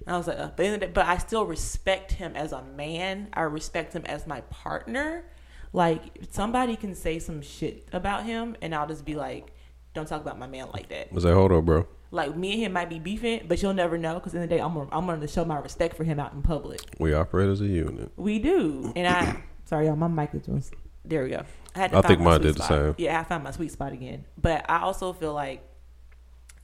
And 0.05 0.15
I 0.15 0.19
was 0.19 0.27
like, 0.27 0.39
uh, 0.39 0.51
but, 0.57 0.71
the 0.71 0.79
day- 0.79 0.91
but 0.93 1.07
I 1.07 1.19
still 1.19 1.45
respect 1.47 2.11
him 2.13 2.35
as 2.35 2.51
a 2.53 2.63
man. 2.63 3.29
I 3.33 3.43
respect 3.43 3.93
him 3.93 4.05
as 4.07 4.27
my 4.27 4.41
partner. 4.43 5.25
Like 5.73 6.03
somebody 6.31 6.75
can 6.77 6.95
say 6.97 7.21
some 7.21 7.43
shit 7.43 7.89
about 7.93 8.25
him, 8.25 8.57
and 8.61 8.75
I'll 8.75 8.89
just 8.89 9.05
be 9.05 9.15
like, 9.15 9.53
don't 9.95 10.09
talk 10.09 10.21
about 10.21 10.39
my 10.39 10.47
man 10.49 10.69
like 10.75 10.89
that. 10.89 11.09
I 11.13 11.15
was 11.15 11.25
like, 11.25 11.35
hold 11.35 11.53
up, 11.53 11.65
bro. 11.65 11.87
Like 12.11 12.37
me 12.37 12.53
and 12.53 12.63
him 12.63 12.73
might 12.73 12.89
be 12.89 12.99
beefing, 12.99 13.45
but 13.47 13.61
you'll 13.63 13.75
never 13.75 13.99
know 13.99 14.15
because 14.15 14.35
in 14.35 14.41
the 14.41 14.47
day 14.47 14.61
I'm 14.61 14.77
I'm 14.93 15.07
going 15.07 15.21
to 15.21 15.29
show 15.29 15.45
my 15.45 15.59
respect 15.59 15.97
for 15.97 16.05
him 16.05 16.19
out 16.19 16.33
in 16.33 16.43
public. 16.43 16.81
We 16.99 17.13
operate 17.13 17.51
as 17.51 17.61
a 17.61 17.67
unit. 17.67 18.13
We 18.17 18.39
do, 18.39 18.93
and 18.97 19.07
I 19.07 19.43
sorry, 19.65 19.87
y'all, 19.87 19.97
my 19.97 20.09
mic 20.09 20.35
is 20.35 20.43
doing. 20.43 20.65
There 21.05 21.25
we 21.25 21.31
go. 21.31 21.43
I, 21.75 21.79
had 21.79 21.93
to 21.93 21.99
I 21.99 22.03
think 22.03 22.21
my 22.21 22.33
mine 22.33 22.41
did 22.43 22.57
the 22.57 22.63
same. 22.63 22.95
Yeah, 22.99 23.21
I 23.21 23.25
found 23.25 23.45
my 23.45 23.51
sweet 23.51 23.73
spot 23.73 23.93
again. 23.93 24.25
But 24.37 24.69
I 24.69 24.81
also 24.81 25.13
feel 25.13 25.33
like, 25.33 25.67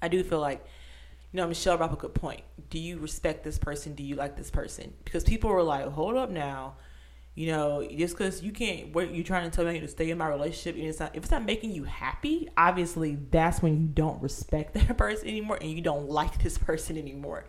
I 0.02 0.08
do 0.08 0.22
feel 0.22 0.40
like, 0.40 0.64
you 1.32 1.38
know, 1.38 1.46
Michelle 1.46 1.76
brought 1.76 1.90
up 1.90 1.98
a 1.98 2.00
good 2.00 2.14
point. 2.14 2.42
Do 2.68 2.78
you 2.78 2.98
respect 2.98 3.42
this 3.42 3.58
person? 3.58 3.94
Do 3.94 4.02
you 4.02 4.16
like 4.16 4.36
this 4.36 4.50
person? 4.50 4.92
Because 5.04 5.24
people 5.24 5.50
were 5.50 5.62
like, 5.62 5.86
hold 5.88 6.16
up 6.16 6.30
now. 6.30 6.76
You 7.36 7.48
know, 7.48 7.84
just 7.96 8.16
because 8.16 8.44
you 8.44 8.52
can't, 8.52 8.94
what 8.94 9.12
you're 9.12 9.24
trying 9.24 9.50
to 9.50 9.54
tell 9.54 9.64
me 9.64 9.80
to 9.80 9.88
stay 9.88 10.08
in 10.10 10.18
my 10.18 10.28
relationship, 10.28 10.76
and 10.76 10.84
it's 10.84 11.00
not, 11.00 11.16
if 11.16 11.24
it's 11.24 11.32
not 11.32 11.44
making 11.44 11.72
you 11.72 11.82
happy, 11.82 12.48
obviously 12.56 13.18
that's 13.32 13.60
when 13.60 13.80
you 13.80 13.88
don't 13.88 14.22
respect 14.22 14.74
that 14.74 14.96
person 14.96 15.26
anymore 15.28 15.58
and 15.60 15.68
you 15.70 15.80
don't 15.80 16.08
like 16.08 16.40
this 16.44 16.58
person 16.58 16.96
anymore. 16.96 17.44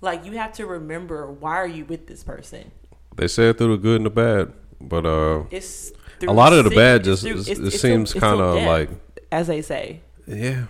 Like 0.00 0.24
you 0.24 0.32
have 0.32 0.52
to 0.54 0.64
remember 0.66 1.30
why 1.30 1.56
are 1.56 1.66
you 1.66 1.84
with 1.84 2.06
this 2.06 2.24
person? 2.24 2.70
They 3.16 3.28
said 3.28 3.58
through 3.58 3.76
the 3.76 3.82
good 3.82 3.96
and 3.96 4.06
the 4.06 4.10
bad, 4.10 4.52
but 4.80 5.04
uh, 5.04 5.42
it's 5.50 5.92
A 6.26 6.32
lot 6.32 6.52
of 6.54 6.64
the 6.64 6.70
bad 6.70 7.04
just- 7.04 7.22
through- 7.22 7.32
it- 7.32 7.40
it's- 7.48 7.58
it 7.58 7.64
it's 7.66 7.80
seems 7.80 8.12
through 8.12 8.20
kinda 8.22 8.54
like- 8.66 8.90
as 9.30 9.46
they 9.48 9.60
say. 9.60 10.00
yeah, 10.26 10.66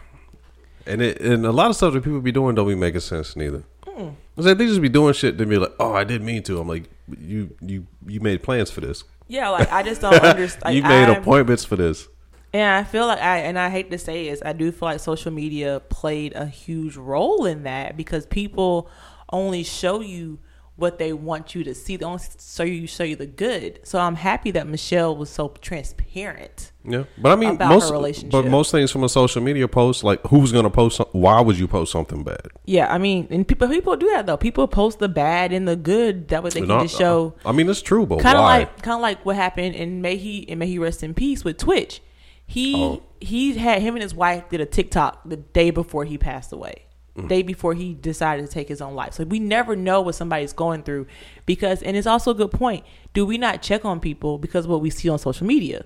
and 0.84 1.00
it 1.00 1.20
and 1.20 1.46
a 1.46 1.52
lot 1.52 1.70
of 1.70 1.76
stuff 1.76 1.92
that 1.92 2.02
people 2.02 2.20
be 2.20 2.32
doing 2.32 2.56
don't 2.56 2.66
be 2.66 2.74
making 2.74 3.00
sense 3.02 3.36
neither. 3.36 3.62
Hmm. 3.86 4.08
It's 4.36 4.46
like 4.46 4.58
they 4.58 4.66
just 4.66 4.80
be 4.82 4.88
doing 4.88 5.12
shit. 5.12 5.36
They 5.38 5.44
be 5.44 5.58
like, 5.58 5.74
"Oh, 5.78 5.92
I 5.92 6.02
didn't 6.04 6.26
mean 6.26 6.42
to." 6.44 6.58
I'm 6.58 6.66
like, 6.68 6.84
"You, 7.18 7.56
you, 7.60 7.86
you 8.06 8.20
made 8.20 8.42
plans 8.42 8.70
for 8.70 8.80
this. 8.80 9.04
Yeah, 9.26 9.50
like 9.50 9.70
I 9.72 9.82
just 9.82 10.00
don't 10.00 10.14
understand. 10.22 10.74
you 10.74 10.82
made 10.82 11.08
appointments 11.08 11.64
for 11.64 11.76
this." 11.76 12.08
And 12.52 12.62
I 12.62 12.84
feel 12.84 13.06
like 13.06 13.20
I 13.20 13.38
and 13.38 13.58
I 13.58 13.68
hate 13.68 13.90
to 13.90 13.98
say 13.98 14.28
is 14.28 14.42
I 14.44 14.52
do 14.54 14.72
feel 14.72 14.88
like 14.88 15.00
social 15.00 15.30
media 15.30 15.82
played 15.90 16.34
a 16.34 16.46
huge 16.46 16.96
role 16.96 17.44
in 17.44 17.64
that 17.64 17.96
because 17.96 18.24
people 18.26 18.88
only 19.30 19.62
show 19.62 20.00
you 20.00 20.38
what 20.78 20.98
they 20.98 21.12
want 21.12 21.56
you 21.56 21.64
to 21.64 21.74
see. 21.74 21.96
They 21.96 22.04
only 22.04 22.22
show 22.40 22.62
you 22.62 22.86
show 22.86 23.02
you 23.02 23.16
the 23.16 23.26
good. 23.26 23.80
So 23.82 23.98
I'm 23.98 24.14
happy 24.14 24.52
that 24.52 24.68
Michelle 24.68 25.16
was 25.16 25.28
so 25.28 25.48
transparent. 25.60 26.70
Yeah, 26.84 27.04
but 27.20 27.32
I 27.32 27.36
mean, 27.36 27.50
About 27.50 27.68
her 27.68 27.74
most 27.74 27.90
relationship. 27.90 28.30
but 28.30 28.46
most 28.46 28.70
things 28.70 28.90
from 28.92 29.02
a 29.04 29.08
social 29.08 29.42
media 29.42 29.66
post, 29.68 30.04
like 30.04 30.24
who's 30.28 30.52
gonna 30.52 30.70
post? 30.70 31.00
Why 31.12 31.40
would 31.40 31.58
you 31.58 31.66
post 31.66 31.90
something 31.92 32.22
bad? 32.22 32.46
Yeah, 32.64 32.92
I 32.92 32.98
mean, 32.98 33.26
and 33.30 33.46
people 33.46 33.68
people 33.68 33.96
do 33.96 34.08
that 34.10 34.26
though. 34.26 34.36
People 34.36 34.68
post 34.68 35.00
the 35.00 35.08
bad 35.08 35.52
and 35.52 35.66
the 35.66 35.76
good. 35.76 36.28
That 36.28 36.42
way 36.44 36.50
they 36.50 36.60
can 36.60 36.68
No, 36.68 36.82
just 36.82 36.96
show. 36.96 37.34
I 37.44 37.52
mean, 37.52 37.68
it's 37.68 37.82
true, 37.82 38.06
but 38.06 38.20
kind 38.20 38.38
of 38.38 38.44
like 38.44 38.80
kind 38.82 38.94
of 38.94 39.00
like 39.02 39.26
what 39.26 39.36
happened 39.36 39.74
and 39.74 40.00
may 40.00 40.16
he 40.16 40.48
and 40.48 40.58
may 40.60 40.68
he 40.68 40.78
rest 40.78 41.02
in 41.02 41.12
peace 41.12 41.44
with 41.44 41.58
Twitch. 41.58 42.00
He 42.46 42.76
Oh. 42.76 43.02
he 43.20 43.54
had 43.58 43.82
him 43.82 43.94
and 43.96 44.02
his 44.02 44.14
wife 44.14 44.48
did 44.48 44.60
a 44.60 44.66
TikTok 44.66 45.28
the 45.28 45.36
day 45.36 45.70
before 45.70 46.04
he 46.04 46.16
passed 46.16 46.52
away. 46.52 46.84
Mm. 47.18 47.28
day 47.28 47.42
before 47.42 47.74
he 47.74 47.94
decided 47.94 48.46
to 48.46 48.52
take 48.52 48.68
his 48.68 48.80
own 48.80 48.94
life. 48.94 49.14
So 49.14 49.24
we 49.24 49.38
never 49.38 49.74
know 49.74 50.00
what 50.00 50.14
somebody's 50.14 50.52
going 50.52 50.82
through 50.82 51.06
because, 51.46 51.82
and 51.82 51.96
it's 51.96 52.06
also 52.06 52.30
a 52.30 52.34
good 52.34 52.50
point. 52.50 52.84
Do 53.12 53.26
we 53.26 53.38
not 53.38 53.62
check 53.62 53.84
on 53.84 54.00
people 54.00 54.38
because 54.38 54.64
of 54.64 54.70
what 54.70 54.80
we 54.80 54.90
see 54.90 55.08
on 55.08 55.18
social 55.18 55.46
media? 55.46 55.84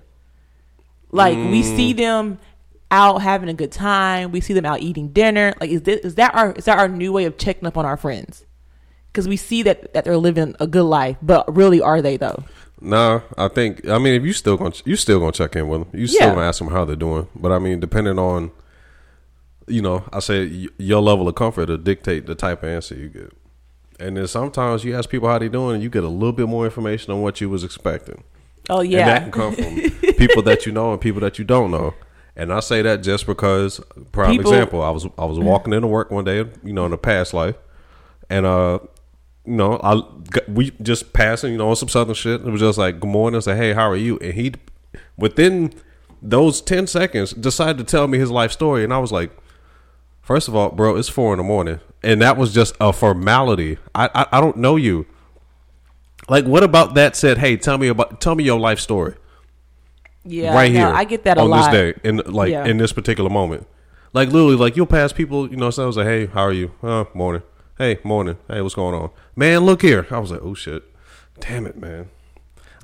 Like 1.11 1.35
we 1.35 1.61
mm. 1.61 1.75
see 1.75 1.93
them 1.93 2.39
out 2.91 3.21
having 3.21 3.49
a 3.49 3.53
good 3.53 3.71
time. 3.71 4.31
We 4.31 4.41
see 4.41 4.53
them 4.53 4.65
out 4.65 4.81
eating 4.81 5.09
dinner. 5.09 5.53
Like 5.59 5.69
is 5.69 5.81
this, 5.83 6.01
is 6.01 6.15
that 6.15 6.33
our 6.35 6.53
is 6.53 6.65
that 6.65 6.77
our 6.77 6.87
new 6.87 7.11
way 7.11 7.25
of 7.25 7.37
checking 7.37 7.65
up 7.67 7.77
on 7.77 7.85
our 7.85 7.97
friends? 7.97 8.45
Because 9.11 9.27
we 9.27 9.37
see 9.37 9.63
that 9.63 9.93
that 9.93 10.05
they're 10.05 10.17
living 10.17 10.55
a 10.59 10.67
good 10.67 10.83
life, 10.83 11.17
but 11.21 11.55
really 11.55 11.81
are 11.81 12.01
they 12.01 12.17
though? 12.17 12.43
Nah, 12.81 13.21
I 13.37 13.47
think 13.47 13.87
I 13.87 13.97
mean 13.97 14.15
if 14.15 14.23
you 14.23 14.33
still 14.33 14.57
gonna 14.57 14.73
you 14.85 14.95
still 14.95 15.19
gonna 15.19 15.31
check 15.31 15.55
in 15.55 15.67
with 15.67 15.81
them, 15.81 15.99
you 15.99 16.07
still 16.07 16.27
Yeah. 16.27 16.35
gonna 16.35 16.47
ask 16.47 16.59
them 16.59 16.69
how 16.69 16.85
they're 16.85 16.95
doing. 16.95 17.27
But 17.35 17.51
I 17.51 17.59
mean, 17.59 17.79
depending 17.79 18.19
on, 18.19 18.51
you 19.67 19.81
know, 19.81 20.03
I 20.11 20.19
say 20.19 20.67
your 20.77 21.01
level 21.01 21.27
of 21.27 21.35
comfort 21.35 21.67
to 21.67 21.77
dictate 21.77 22.25
the 22.25 22.35
type 22.35 22.63
of 22.63 22.69
answer 22.69 22.95
you 22.95 23.09
get. 23.09 23.31
And 23.99 24.17
then 24.17 24.27
sometimes 24.27 24.83
you 24.83 24.95
ask 24.97 25.09
people 25.09 25.29
how 25.29 25.37
they 25.39 25.49
doing, 25.49 25.75
and 25.75 25.83
you 25.83 25.89
get 25.89 26.03
a 26.03 26.07
little 26.09 26.33
bit 26.33 26.47
more 26.47 26.65
information 26.65 27.13
on 27.13 27.21
what 27.21 27.39
you 27.39 27.49
was 27.49 27.63
expecting. 27.63 28.23
Oh 28.69 28.79
And 28.79 28.89
yeah, 28.91 29.05
that 29.05 29.23
can 29.23 29.31
come 29.31 29.55
from 29.55 29.75
people 30.17 30.41
that 30.43 30.65
you 30.65 30.71
know 30.71 30.91
and 30.91 30.99
people 31.01 31.21
that 31.21 31.37
you 31.37 31.45
don't 31.45 31.71
know. 31.71 31.93
And 32.35 32.51
I 32.51 32.61
say 32.61 32.81
that 32.81 33.03
just 33.03 33.27
because, 33.27 33.79
prime 34.11 34.31
People- 34.31 34.51
example, 34.51 34.81
I 34.81 34.89
was 34.89 35.05
I 35.17 35.25
was 35.25 35.37
walking 35.39 35.73
into 35.73 35.87
work 35.87 36.09
one 36.11 36.23
day, 36.23 36.37
you 36.63 36.73
know, 36.73 36.85
in 36.85 36.93
a 36.93 36.97
past 36.97 37.33
life, 37.33 37.55
and 38.29 38.45
uh, 38.45 38.79
you 39.45 39.53
know, 39.53 39.79
I 39.83 40.01
we 40.47 40.71
just 40.81 41.13
passing, 41.13 41.51
you 41.51 41.57
know, 41.59 41.69
on 41.69 41.75
some 41.75 41.89
southern 41.89 42.15
shit. 42.15 42.41
It 42.41 42.49
was 42.49 42.59
just 42.61 42.77
like, 42.79 42.99
"Good 42.99 43.09
morning." 43.09 43.37
I 43.37 43.41
said, 43.41 43.57
"Hey, 43.57 43.73
how 43.73 43.87
are 43.89 43.95
you?" 43.95 44.17
And 44.19 44.33
he, 44.33 44.53
within 45.17 45.73
those 46.21 46.59
ten 46.61 46.87
seconds, 46.87 47.33
decided 47.33 47.77
to 47.77 47.83
tell 47.83 48.07
me 48.07 48.17
his 48.17 48.31
life 48.31 48.51
story, 48.51 48.83
and 48.83 48.91
I 48.93 48.97
was 48.97 49.11
like, 49.11 49.31
first 50.23 50.47
of 50.47 50.55
all, 50.55 50.69
bro, 50.71 50.95
it's 50.95 51.09
four 51.09 51.33
in 51.33 51.37
the 51.37 51.43
morning, 51.43 51.79
and 52.01 52.21
that 52.23 52.35
was 52.37 52.51
just 52.53 52.75
a 52.81 52.91
formality. 52.91 53.77
I 53.93 54.09
I, 54.15 54.37
I 54.37 54.41
don't 54.41 54.57
know 54.57 54.75
you. 54.75 55.05
Like, 56.27 56.45
what 56.45 56.63
about 56.63 56.95
that? 56.95 57.15
Said, 57.15 57.37
hey, 57.37 57.57
tell 57.57 57.77
me 57.77 57.87
about 57.89 58.19
tell 58.19 58.33
me 58.33 58.43
your 58.43 58.59
life 58.59 58.79
story 58.79 59.15
yeah, 60.25 60.53
right 60.55 60.71
no, 60.71 60.79
here. 60.79 60.87
I 60.87 61.03
get 61.03 61.23
that 61.25 61.37
a 61.37 61.41
on 61.41 61.49
lot. 61.49 61.71
this 61.71 61.93
day, 61.93 61.99
in 62.07 62.17
like 62.17 62.49
Yeah. 62.51 62.65
in 62.65 62.77
this 62.77 62.93
particular 62.93 63.29
moment. 63.29 63.67
Like 64.13 64.29
literally, 64.29 64.55
like 64.55 64.75
you'll 64.77 64.85
pass 64.85 65.11
people, 65.11 65.49
you 65.49 65.57
know. 65.57 65.69
So 65.69 65.83
I 65.83 65.85
was 65.87 65.97
like, 65.97 66.05
"Hey, 66.07 66.27
how 66.27 66.41
are 66.43 66.53
you? 66.53 66.71
Uh, 66.81 67.05
morning. 67.13 67.41
Hey, 67.77 67.99
morning. 68.03 68.37
Hey, 68.47 68.61
what's 68.61 68.75
going 68.75 68.95
on, 68.95 69.09
man? 69.35 69.65
Look 69.65 69.81
here." 69.81 70.05
I 70.11 70.19
was 70.19 70.31
like, 70.31 70.41
"Oh 70.43 70.53
shit, 70.53 70.83
damn 71.39 71.65
it, 71.65 71.77
man. 71.77 72.09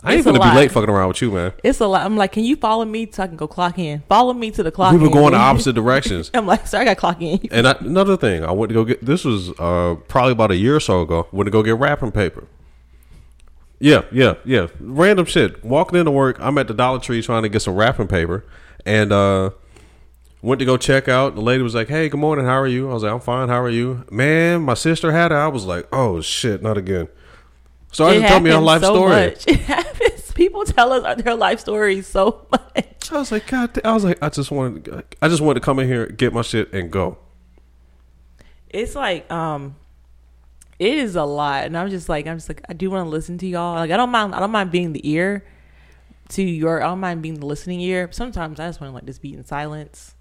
I 0.03 0.15
ain't 0.15 0.23
gonna 0.23 0.39
be 0.39 0.55
late 0.55 0.71
fucking 0.71 0.89
around 0.89 1.09
with 1.09 1.21
you, 1.21 1.31
man. 1.31 1.53
It's 1.63 1.79
a 1.81 1.87
lot. 1.87 2.05
I'm 2.05 2.15
like, 2.15 2.31
can 2.31 2.43
you 2.43 2.55
follow 2.55 2.85
me 2.85 3.09
so 3.11 3.23
I 3.23 3.27
can 3.27 3.35
go 3.35 3.47
clock 3.47 3.77
in? 3.77 4.01
Follow 4.07 4.33
me 4.33 4.49
to 4.51 4.63
the 4.63 4.71
clock. 4.71 4.93
We 4.93 4.99
were 4.99 5.07
in. 5.07 5.11
going 5.11 5.33
the 5.33 5.39
opposite 5.39 5.73
directions." 5.73 6.31
I'm 6.33 6.45
like, 6.45 6.67
sorry, 6.67 6.83
I 6.83 6.85
got 6.85 6.97
clock 6.97 7.21
in. 7.21 7.39
And 7.51 7.67
I, 7.67 7.71
another 7.79 8.15
thing, 8.15 8.43
I 8.45 8.51
went 8.51 8.69
to 8.69 8.73
go 8.73 8.85
get. 8.85 9.05
This 9.05 9.25
was 9.25 9.51
uh, 9.59 9.95
probably 10.07 10.31
about 10.31 10.51
a 10.51 10.55
year 10.55 10.75
or 10.75 10.79
so 10.79 11.01
ago. 11.01 11.27
Went 11.31 11.47
to 11.47 11.51
go 11.51 11.63
get 11.63 11.75
wrapping 11.75 12.11
paper. 12.11 12.47
Yeah, 13.79 14.03
yeah, 14.11 14.35
yeah. 14.45 14.67
Random 14.79 15.25
shit. 15.25 15.63
Walking 15.63 15.99
into 15.99 16.11
work, 16.11 16.37
I'm 16.39 16.57
at 16.57 16.67
the 16.67 16.73
Dollar 16.73 16.99
Tree 16.99 17.21
trying 17.21 17.43
to 17.43 17.49
get 17.49 17.61
some 17.61 17.75
wrapping 17.75 18.07
paper, 18.07 18.45
and 18.85 19.11
uh, 19.11 19.51
went 20.41 20.59
to 20.59 20.65
go 20.65 20.77
check 20.77 21.09
out. 21.09 21.35
The 21.35 21.41
lady 21.41 21.63
was 21.63 21.75
like, 21.75 21.89
"Hey, 21.89 22.07
good 22.07 22.19
morning. 22.19 22.45
How 22.45 22.59
are 22.59 22.67
you?" 22.67 22.89
I 22.89 22.93
was 22.93 23.03
like, 23.03 23.11
"I'm 23.11 23.19
fine. 23.19 23.49
How 23.49 23.61
are 23.61 23.69
you?" 23.69 24.05
Man, 24.11 24.61
my 24.61 24.75
sister 24.75 25.11
had 25.11 25.31
it. 25.31 25.35
I 25.35 25.47
was 25.47 25.65
like, 25.65 25.87
"Oh 25.91 26.21
shit, 26.21 26.61
not 26.61 26.77
again." 26.77 27.09
Started 27.91 28.21
to 28.21 28.27
tell 28.27 28.39
me 28.39 28.51
her 28.51 28.59
life 28.59 28.81
so 28.81 28.93
story. 28.93 29.35
Much. 30.39 30.69
It 30.69 30.75
happens. 30.75 30.75
People 30.75 30.75
tell 30.75 30.93
us 30.93 31.22
their 31.22 31.36
life 31.36 31.60
stories 31.60 32.08
so 32.08 32.48
much. 32.51 33.12
I 33.12 33.17
was 33.17 33.31
like, 33.31 33.48
God, 33.48 33.79
I 33.84 33.93
was 33.93 34.03
like, 34.03 34.22
I 34.22 34.29
just 34.29 34.51
wanted, 34.51 35.05
I 35.22 35.27
just 35.27 35.41
wanted 35.41 35.60
to 35.60 35.65
come 35.65 35.79
in 35.79 35.88
here, 35.88 36.08
get 36.08 36.34
my 36.34 36.41
shit, 36.41 36.72
and 36.74 36.91
go. 36.91 37.17
It's 38.69 38.96
like, 38.96 39.29
um, 39.31 39.75
it 40.77 40.93
is 40.93 41.15
a 41.15 41.24
lot, 41.24 41.65
and 41.65 41.77
I'm 41.77 41.89
just 41.89 42.08
like, 42.08 42.27
I'm 42.27 42.38
just 42.38 42.50
like, 42.50 42.62
I 42.69 42.74
do 42.74 42.89
want 42.91 43.05
to 43.05 43.10
listen 43.10 43.38
to 43.39 43.48
y'all. 43.48 43.75
Like, 43.75 43.91
I 43.91 43.98
don't 43.98 44.12
mind, 44.12 44.36
I 44.36 44.39
don't 44.39 44.51
mind 44.51 44.72
being 44.72 44.93
the 44.93 45.10
ear 45.10 45.46
to 46.29 46.43
your, 46.43 46.84
I 46.84 46.88
don't 46.88 47.00
mind 47.00 47.22
being 47.22 47.39
the 47.39 47.46
listening 47.46 47.81
ear. 47.81 48.10
Sometimes 48.12 48.60
I 48.60 48.67
just 48.67 48.79
want 48.79 48.91
to 48.91 48.96
like 48.96 49.05
just 49.05 49.22
be 49.22 49.34
in 49.34 49.43
silence 49.43 50.13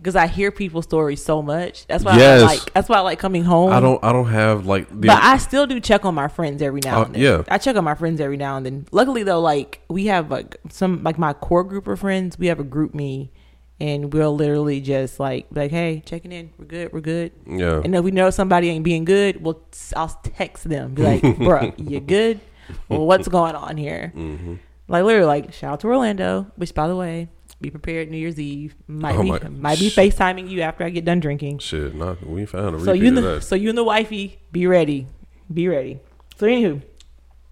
because 0.00 0.16
I 0.16 0.26
hear 0.26 0.50
people's 0.50 0.84
stories 0.86 1.22
so 1.22 1.42
much. 1.42 1.86
That's 1.86 2.02
why 2.04 2.16
Yes. 2.16 2.42
I 2.42 2.46
like. 2.46 2.72
That's 2.72 2.88
why 2.88 2.96
I 2.96 3.00
like 3.00 3.18
coming 3.18 3.44
home. 3.44 3.72
I 3.72 3.80
don't, 3.80 4.02
I 4.02 4.12
don't 4.12 4.28
have 4.28 4.66
like 4.66 4.88
the. 4.88 5.08
But 5.08 5.22
I 5.22 5.36
still 5.36 5.66
do 5.66 5.78
check 5.80 6.04
on 6.04 6.14
my 6.14 6.28
friends 6.28 6.62
every 6.62 6.80
now 6.84 7.02
Uh, 7.02 7.04
and 7.04 7.14
then. 7.14 7.22
yeah. 7.22 7.42
I 7.48 7.58
check 7.58 7.76
on 7.76 7.84
my 7.84 7.94
friends 7.94 8.20
every 8.20 8.36
now 8.36 8.56
and 8.56 8.64
then. 8.66 8.86
Luckily 8.92 9.22
though, 9.22 9.40
like 9.40 9.80
we 9.88 10.06
have 10.06 10.30
like 10.30 10.56
some 10.70 11.02
like 11.02 11.18
my 11.18 11.32
core 11.34 11.64
group 11.64 11.86
of 11.86 12.00
friends, 12.00 12.38
we 12.38 12.46
have 12.48 12.58
a 12.60 12.64
group 12.64 12.94
me 12.94 13.30
and 13.78 14.12
we'll 14.12 14.34
literally 14.34 14.80
just 14.80 15.20
like 15.20 15.46
like, 15.52 15.70
Hey, 15.70 16.02
checking 16.04 16.32
in, 16.32 16.50
we're 16.58 16.64
good, 16.66 16.92
we're 16.92 17.00
good. 17.00 17.32
yeah, 17.46 17.80
And 17.84 17.94
if 17.94 18.02
we 18.04 18.10
know 18.10 18.30
somebody 18.30 18.68
ain't 18.70 18.84
being 18.84 19.04
good, 19.04 19.42
we'll 19.42 19.62
I'll 19.96 20.08
text 20.22 20.68
them, 20.68 20.94
be 20.94 21.02
like, 21.02 21.38
bro 21.38 21.72
you 21.76 22.00
good? 22.00 22.40
Well, 22.88 23.06
what's 23.06 23.28
going 23.28 23.54
on 23.54 23.76
here? 23.76 24.12
Mm-hmm. 24.16 24.54
Like 24.88 25.04
literally 25.04 25.26
like 25.26 25.52
shout 25.52 25.74
out 25.74 25.80
to 25.80 25.86
Orlando, 25.88 26.50
which 26.56 26.74
by 26.74 26.88
the 26.88 26.96
way, 26.96 27.28
be 27.60 27.70
prepared 27.70 28.10
New 28.10 28.16
Year's 28.16 28.38
Eve. 28.40 28.74
Might 28.88 29.16
Oh 29.16 29.22
be 29.22 29.30
my- 29.30 29.48
might 29.48 29.78
be 29.78 29.90
FaceTiming 29.90 30.48
you 30.48 30.62
after 30.62 30.84
I 30.84 30.90
get 30.90 31.04
done 31.04 31.20
drinking. 31.20 31.58
shit. 31.58 31.94
Not 31.94 32.24
we 32.26 32.46
found 32.46 32.76
a 32.76 32.80
So 32.80 32.92
you 32.92 33.08
and 33.08 33.16
the 33.16 33.40
so 33.40 33.54
you 33.54 33.68
and 33.68 33.76
the 33.78 33.84
wifey 33.84 34.40
be 34.52 34.66
ready, 34.66 35.06
be 35.52 35.68
ready. 35.68 36.00
So 36.36 36.46
anywho, 36.46 36.82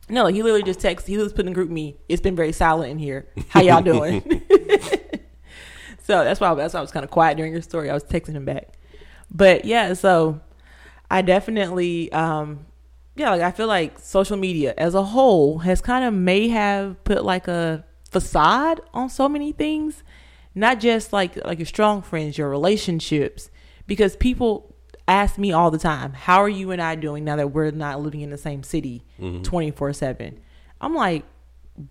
no, 0.08 0.26
he 0.26 0.42
literally 0.42 0.62
just 0.62 0.80
texted. 0.80 1.06
He 1.08 1.18
was 1.18 1.32
putting 1.32 1.48
in 1.48 1.52
group 1.52 1.68
me. 1.70 1.96
It's 2.08 2.22
been 2.22 2.34
very 2.36 2.52
silent 2.52 2.90
in 2.90 2.98
here. 2.98 3.26
How 3.50 3.60
y'all 3.60 3.82
doing? 3.94 4.22
so 6.02 6.24
that's 6.24 6.40
why 6.40 6.54
that's 6.54 6.74
why 6.74 6.78
I 6.78 6.80
was 6.80 6.90
kind 6.92 7.04
of 7.04 7.10
quiet 7.10 7.36
during 7.36 7.52
your 7.52 7.62
story. 7.62 7.90
I 7.90 7.94
was 7.94 8.04
texting 8.04 8.32
him 8.32 8.44
back, 8.44 8.74
but 9.30 9.64
yeah. 9.64 9.92
So 9.94 10.40
I 11.10 11.22
definitely, 11.22 12.10
um, 12.12 12.66
yeah, 13.16 13.30
like 13.30 13.42
I 13.42 13.50
feel 13.50 13.66
like 13.66 13.98
social 13.98 14.36
media 14.36 14.72
as 14.78 14.94
a 14.94 15.02
whole 15.02 15.58
has 15.58 15.80
kind 15.80 16.04
of 16.04 16.14
may 16.14 16.48
have 16.48 17.02
put 17.04 17.24
like 17.24 17.48
a 17.48 17.84
facade 18.10 18.80
on 18.92 19.08
so 19.08 19.28
many 19.28 19.52
things, 19.52 20.02
not 20.54 20.80
just 20.80 21.12
like 21.12 21.36
like 21.44 21.58
your 21.58 21.66
strong 21.66 22.02
friends, 22.02 22.38
your 22.38 22.48
relationships, 22.48 23.50
because 23.86 24.16
people 24.16 24.74
ask 25.06 25.38
me 25.38 25.52
all 25.52 25.70
the 25.70 25.78
time, 25.78 26.12
"How 26.12 26.42
are 26.42 26.48
you 26.48 26.70
and 26.70 26.82
I 26.82 26.94
doing 26.94 27.24
now 27.24 27.36
that 27.36 27.52
we're 27.52 27.70
not 27.70 28.00
living 28.00 28.20
in 28.20 28.30
the 28.30 28.38
same 28.38 28.62
city, 28.62 29.04
mm-hmm. 29.20 29.42
twenty 29.42 29.70
four 29.70 29.92
7 29.92 30.38
I'm 30.80 30.94
like, 30.94 31.24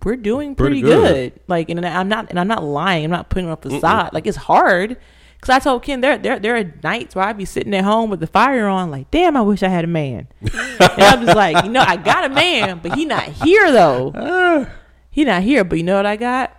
we're 0.02 0.16
doing 0.16 0.54
Pretty 0.54 0.82
pretty, 0.82 0.96
good. 0.96 1.32
good. 1.32 1.40
Like, 1.46 1.70
and 1.70 1.84
I'm 1.84 2.08
not, 2.08 2.30
and 2.30 2.38
I'm 2.38 2.48
not 2.48 2.62
lying. 2.64 3.04
I'm 3.04 3.10
not 3.10 3.28
putting 3.30 3.46
on 3.46 3.52
a 3.52 3.56
facade. 3.56 4.12
Like, 4.12 4.26
it's 4.26 4.36
hard. 4.36 4.96
Cause 5.40 5.50
I 5.50 5.60
told 5.60 5.84
Ken 5.84 6.00
there, 6.00 6.18
there, 6.18 6.40
there 6.40 6.56
are 6.56 6.74
nights 6.82 7.14
where 7.14 7.24
I'd 7.24 7.38
be 7.38 7.44
sitting 7.44 7.72
at 7.72 7.84
home 7.84 8.10
with 8.10 8.18
the 8.18 8.26
fire 8.26 8.66
on, 8.66 8.90
like, 8.90 9.08
damn, 9.12 9.36
I 9.36 9.40
wish 9.42 9.62
I 9.62 9.68
had 9.68 9.84
a 9.84 9.88
man. 9.88 10.26
and 10.40 10.52
I'm 10.80 11.24
just 11.24 11.36
like, 11.36 11.64
you 11.64 11.70
know, 11.70 11.84
I 11.86 11.96
got 11.96 12.24
a 12.24 12.28
man, 12.28 12.80
but 12.82 12.96
he 12.96 13.04
not 13.04 13.24
here 13.24 13.70
though. 13.70 14.12
Ah. 14.16 14.68
He 15.10 15.24
not 15.24 15.42
here, 15.42 15.64
but 15.64 15.78
you 15.78 15.84
know 15.84 15.96
what 15.96 16.06
I 16.06 16.16
got? 16.16 16.54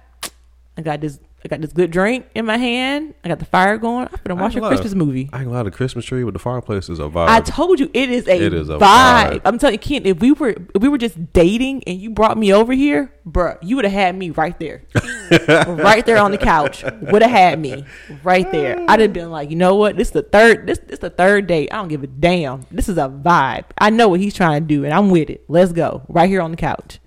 I 0.78 0.82
got 0.82 1.02
this, 1.02 1.20
I 1.44 1.48
got 1.50 1.62
this 1.62 1.74
good 1.74 1.92
drink 1.92 2.26
in 2.36 2.46
my 2.46 2.58
hand. 2.58 3.14
I 3.24 3.28
got 3.28 3.40
the 3.40 3.46
fire 3.46 3.78
going. 3.78 4.08
I'm 4.08 4.20
gonna 4.24 4.42
watch 4.42 4.56
a. 4.56 4.62
Christmas 4.62 4.94
movie. 4.94 5.30
I 5.32 5.42
ain't 5.42 5.52
lie. 5.52 5.64
The 5.64 5.72
Christmas 5.72 6.06
tree 6.06 6.24
with 6.24 6.34
the 6.34 6.40
fireplace 6.40 6.90
is 6.90 7.00
a 7.00 7.04
vibe. 7.04 7.28
I 7.28 7.42
told 7.42 7.80
you 7.80 7.90
it 7.94 8.10
is 8.10 8.28
a, 8.28 8.42
It 8.42 8.54
is 8.54 8.70
a 8.70 8.74
vibe. 8.78 8.80
vibe. 8.80 9.42
I'm 9.46 9.58
telling 9.58 9.74
you, 9.76 9.80
Ken, 9.80 10.06
if 10.06 10.20
we 10.20 10.32
were 10.32 10.50
if 10.50 10.82
we 10.82 10.88
were 10.90 10.98
just 10.98 11.32
dating 11.34 11.84
and 11.86 12.00
you 12.00 12.10
brought 12.10 12.38
me 12.38 12.54
over 12.54 12.74
here, 12.74 13.14
bruh, 13.28 13.58
you 13.62 13.76
would 13.76 13.86
have 13.86 13.94
had 13.94 14.16
me 14.18 14.30
right 14.32 14.58
there. 14.60 14.84
right 15.68 16.06
there 16.06 16.18
on 16.18 16.32
the 16.32 16.38
couch. 16.38 16.84
Would 16.84 17.22
have 17.22 17.32
had 17.32 17.60
me 17.60 17.86
right 18.24 18.50
there. 18.52 18.84
I'd 18.90 19.00
have 19.00 19.14
been 19.14 19.32
like, 19.32 19.50
you 19.50 19.56
know 19.56 19.76
what? 19.76 19.96
This 19.98 20.10
is 20.10 20.14
the 20.14 20.24
third 20.24 20.68
this 20.68 20.80
this 20.80 21.00
the 21.00 21.10
third 21.10 21.48
date. 21.48 21.70
I 21.72 21.78
don't 21.78 21.88
give 21.88 22.04
a 22.04 22.08
damn. 22.08 22.66
This 22.72 22.90
is 22.90 22.98
a 22.98 23.08
vibe. 23.10 23.66
I 23.78 23.90
know 23.90 24.10
what 24.10 24.20
he's 24.20 24.34
trying 24.34 24.62
to 24.64 24.68
do 24.68 24.84
and 24.86 24.94
I'm 24.94 25.10
with 25.10 25.30
it. 25.30 25.44
Let's 25.48 25.72
go. 25.72 26.04
Right 26.10 26.30
here 26.30 26.42
on 26.42 26.52
the 26.52 26.58
couch. 26.58 27.00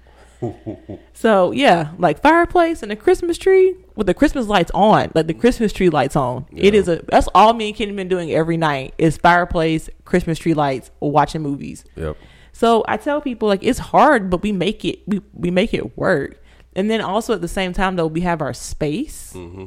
So 1.15 1.53
yeah, 1.53 1.93
like 1.99 2.21
fireplace 2.21 2.83
and 2.83 2.91
a 2.91 2.97
Christmas 2.97 3.39
tree 3.39 3.77
with 3.95 4.07
the 4.09 4.15
Christmas 4.15 4.47
lights 4.49 4.71
on, 4.75 5.11
like 5.15 5.27
the 5.27 5.35
Christmas 5.35 5.73
tree 5.73 5.89
lights 5.91 6.17
on. 6.17 6.47
It 6.53 6.75
Yeah. 6.75 6.81
is 6.81 6.89
a 6.89 7.03
that's 7.09 7.29
all 7.35 7.53
me 7.53 7.69
and 7.69 7.77
Kenny 7.77 7.93
been 7.93 8.09
doing 8.09 8.33
every 8.33 8.57
night 8.57 8.95
is 8.99 9.17
fireplace, 9.19 9.89
Christmas 10.05 10.39
tree 10.39 10.55
lights, 10.55 10.91
or 11.01 11.11
watching 11.13 11.43
movies. 11.43 11.85
Yep. 11.97 12.17
So 12.53 12.85
I 12.89 12.97
tell 12.97 13.21
people 13.21 13.47
like 13.49 13.63
it's 13.63 13.79
hard, 13.79 14.31
but 14.31 14.43
we 14.43 14.53
make 14.53 14.85
it 14.85 15.01
we 15.07 15.21
we 15.33 15.51
make 15.51 15.73
it 15.75 15.97
work. 15.97 16.43
And 16.75 16.91
then 16.91 17.01
also 17.01 17.35
at 17.35 17.41
the 17.41 17.49
same 17.49 17.73
time 17.73 17.97
though, 17.97 18.07
we 18.07 18.23
have 18.23 18.41
our 18.43 18.55
space. 18.55 19.33
Mm-hmm. 19.37 19.67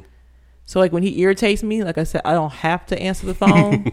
So 0.68 0.80
like 0.80 0.92
when 0.92 1.04
he 1.04 1.20
irritates 1.22 1.62
me, 1.62 1.84
like 1.84 2.00
I 2.00 2.04
said, 2.04 2.22
I 2.26 2.34
don't 2.34 2.52
have 2.52 2.88
to 2.88 3.00
answer 3.00 3.28
the 3.28 3.36
phone. 3.36 3.92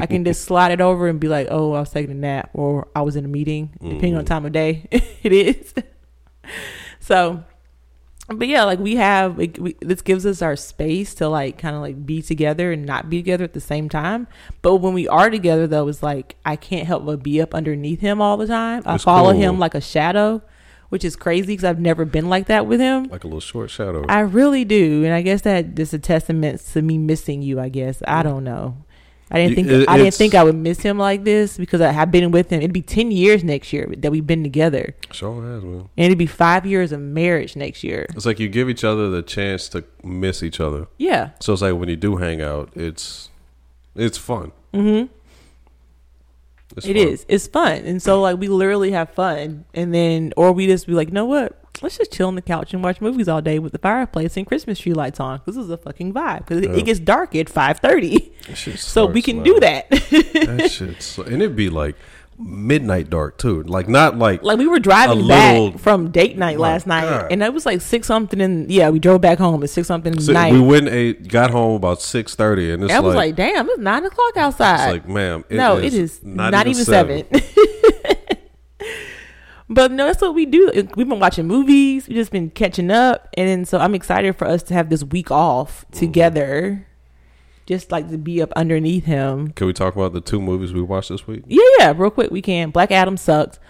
I 0.00 0.06
can 0.06 0.24
just 0.24 0.42
slide 0.48 0.70
it 0.70 0.80
over 0.80 1.08
and 1.08 1.18
be 1.18 1.26
like, 1.26 1.48
"Oh, 1.50 1.72
I 1.72 1.80
was 1.80 1.90
taking 1.90 2.12
a 2.12 2.14
nap," 2.14 2.50
or 2.54 2.86
"I 2.94 3.02
was 3.02 3.16
in 3.16 3.24
a 3.24 3.28
meeting," 3.28 3.70
depending 3.82 4.14
on 4.14 4.22
the 4.24 4.28
time 4.28 4.46
of 4.46 4.52
day 4.52 4.86
it 4.92 5.32
is. 5.32 5.74
so, 7.00 7.44
but 8.28 8.48
yeah, 8.48 8.64
like 8.64 8.78
we 8.78 8.96
have 8.96 9.38
like, 9.38 9.56
we, 9.60 9.76
this 9.80 10.02
gives 10.02 10.24
us 10.24 10.42
our 10.42 10.56
space 10.56 11.14
to 11.14 11.28
like 11.28 11.58
kind 11.58 11.74
of 11.74 11.82
like 11.82 12.06
be 12.06 12.22
together 12.22 12.72
and 12.72 12.86
not 12.86 13.10
be 13.10 13.18
together 13.18 13.44
at 13.44 13.52
the 13.52 13.60
same 13.60 13.88
time. 13.88 14.26
But 14.62 14.76
when 14.76 14.94
we 14.94 15.08
are 15.08 15.30
together, 15.30 15.66
though, 15.66 15.88
it's 15.88 16.02
like 16.02 16.36
I 16.44 16.56
can't 16.56 16.86
help 16.86 17.04
but 17.04 17.22
be 17.22 17.40
up 17.40 17.54
underneath 17.54 18.00
him 18.00 18.20
all 18.20 18.36
the 18.36 18.46
time. 18.46 18.82
I 18.86 18.98
follow 18.98 19.32
cool. 19.32 19.40
him 19.40 19.58
like 19.58 19.74
a 19.74 19.80
shadow, 19.80 20.42
which 20.88 21.04
is 21.04 21.16
crazy 21.16 21.48
because 21.48 21.64
I've 21.64 21.80
never 21.80 22.04
been 22.04 22.28
like 22.28 22.46
that 22.46 22.66
with 22.66 22.80
him. 22.80 23.04
Like 23.04 23.24
a 23.24 23.26
little 23.26 23.40
short 23.40 23.70
shadow. 23.70 24.04
I 24.08 24.20
really 24.20 24.64
do, 24.64 25.04
and 25.04 25.12
I 25.12 25.22
guess 25.22 25.42
that 25.42 25.74
just 25.74 25.92
a 25.92 25.98
testament 25.98 26.60
to 26.72 26.82
me 26.82 26.98
missing 26.98 27.42
you. 27.42 27.60
I 27.60 27.68
guess 27.68 28.02
I 28.06 28.20
mm. 28.20 28.24
don't 28.24 28.44
know. 28.44 28.84
I 29.34 29.38
didn't 29.38 29.54
think 29.56 29.68
it- 29.68 29.88
I 29.88 29.96
didn't 29.96 30.12
think 30.14 30.34
I 30.34 30.44
would 30.44 30.54
miss 30.54 30.80
him 30.80 30.98
like 30.98 31.24
this 31.24 31.56
because 31.56 31.80
I 31.80 31.90
have 31.90 32.10
been 32.10 32.30
with 32.30 32.50
him. 32.50 32.60
It'd 32.60 32.72
be 32.72 32.82
ten 32.82 33.10
years 33.10 33.42
next 33.42 33.72
year 33.72 33.90
that 33.98 34.12
we've 34.12 34.26
been 34.26 34.42
together, 34.42 34.94
Sure 35.10 35.42
has, 35.42 35.64
man. 35.64 35.88
and 35.96 36.04
it'd 36.06 36.18
be 36.18 36.26
five 36.26 36.66
years 36.66 36.92
of 36.92 37.00
marriage 37.00 37.56
next 37.56 37.82
year. 37.82 38.06
It's 38.14 38.26
like 38.26 38.38
you 38.38 38.48
give 38.50 38.68
each 38.68 38.84
other 38.84 39.08
the 39.10 39.22
chance 39.22 39.68
to 39.70 39.84
miss 40.04 40.42
each 40.42 40.60
other. 40.60 40.86
Yeah, 40.98 41.30
So 41.40 41.54
it's 41.54 41.62
like 41.62 41.74
when 41.74 41.88
you 41.88 41.96
do 41.96 42.16
hang 42.16 42.42
out, 42.42 42.70
it's 42.76 43.30
it's 43.96 44.18
fun. 44.18 44.52
mm-hmm. 44.74 45.06
It's 46.76 46.86
It 46.86 46.96
fun. 46.96 47.08
is. 47.08 47.26
It's 47.28 47.46
fun, 47.46 47.82
and 47.84 48.02
so 48.02 48.20
like 48.20 48.38
we 48.38 48.48
literally 48.48 48.92
have 48.92 49.10
fun, 49.10 49.64
and 49.74 49.94
then 49.94 50.32
or 50.36 50.52
we 50.52 50.66
just 50.66 50.86
be 50.86 50.92
like, 50.94 51.08
you 51.08 51.14
know 51.14 51.26
what? 51.26 51.58
Let's 51.82 51.98
just 51.98 52.12
chill 52.12 52.28
on 52.28 52.34
the 52.36 52.42
couch 52.42 52.72
and 52.72 52.82
watch 52.82 53.00
movies 53.00 53.28
all 53.28 53.42
day 53.42 53.58
with 53.58 53.72
the 53.72 53.78
fireplace 53.78 54.36
and 54.36 54.46
Christmas 54.46 54.78
tree 54.78 54.92
lights 54.94 55.18
on. 55.20 55.40
This 55.46 55.56
is 55.56 55.68
a 55.70 55.76
fucking 55.76 56.12
vibe 56.14 56.38
because 56.46 56.62
Yeah. 56.62 56.70
it 56.72 56.84
gets 56.84 57.00
dark 57.00 57.34
at 57.34 57.48
five 57.48 57.78
thirty, 57.80 58.32
so 58.54 59.06
we 59.06 59.20
can 59.22 59.42
do 59.42 59.58
that. 59.60 59.90
that 59.90 60.68
shit, 60.72 61.18
and 61.26 61.42
it'd 61.42 61.56
be 61.56 61.68
like 61.70 61.96
midnight 62.38 63.10
dark 63.10 63.36
too. 63.38 63.62
Like 63.64 63.88
not 63.88 64.16
like 64.18 64.42
Like 64.42 64.58
we 64.58 64.66
were 64.66 64.78
driving 64.80 65.24
A 65.24 65.28
back 65.28 65.52
little- 65.58 65.78
from 65.78 66.10
date 66.10 66.36
night 66.38 66.58
last 66.58 66.86
night, 66.86 67.02
God. 67.02 67.30
and 67.32 67.42
it 67.42 67.52
was 67.52 67.66
like 67.66 67.80
six 67.80 68.06
something. 68.06 68.40
In 68.40 68.66
yeah, 68.70 68.88
we 68.90 68.98
drove 68.98 69.20
back 69.20 69.38
home 69.38 69.62
at 69.62 69.70
six 69.70 69.86
something 69.88 70.12
in 70.14 70.24
the 70.24 70.32
night. 70.32 70.52
we 70.52 70.60
went 70.60 70.88
and 70.88 71.28
got 71.28 71.50
home 71.50 71.74
about 71.76 72.00
six 72.00 72.34
thirty, 72.34 72.70
and 72.72 72.82
it's 72.84 72.92
I 72.92 72.96
like, 72.96 73.04
was 73.04 73.14
like, 73.14 73.36
damn, 73.36 73.68
it's 73.68 73.78
nine 73.78 74.04
o'clock 74.04 74.36
outside. 74.36 74.84
it's 74.84 74.92
like, 75.04 75.08
ma'am, 75.08 75.44
it 75.48 75.56
no, 75.56 75.76
is 75.76 75.94
it 75.94 76.00
is 76.00 76.20
not, 76.24 76.66
even 76.66 76.84
seven. 76.84 77.26
But 79.74 79.90
no, 79.92 80.06
that's 80.06 80.20
what 80.22 80.34
we 80.34 80.46
do. 80.46 80.70
We've 80.96 81.08
been 81.08 81.20
watching 81.20 81.46
movies. 81.46 82.08
We've 82.08 82.16
just 82.16 82.30
been 82.32 82.50
catching 82.50 82.90
up, 82.90 83.28
and 83.36 83.48
then, 83.48 83.64
so 83.64 83.78
I'm 83.78 83.94
excited 83.94 84.36
for 84.36 84.46
us 84.46 84.62
to 84.64 84.74
have 84.74 84.88
this 84.90 85.04
week 85.04 85.30
off 85.30 85.84
Mm-hmm. 85.90 85.98
together. 85.98 86.86
Just 87.64 87.92
like 87.92 88.10
to 88.10 88.18
be 88.18 88.42
up 88.42 88.52
underneath 88.56 89.04
him. 89.04 89.52
Can 89.52 89.68
we 89.68 89.72
talk 89.72 89.94
about 89.94 90.12
the 90.12 90.20
two 90.20 90.40
movies 90.40 90.72
we 90.72 90.82
watched 90.82 91.10
this 91.10 91.28
week? 91.28 91.44
Yeah, 91.46 91.62
yeah, 91.78 91.92
real 91.96 92.10
quick, 92.10 92.32
we 92.32 92.42
can. 92.42 92.70
Black 92.70 92.90
Adam 92.90 93.16
sucked. 93.16 93.60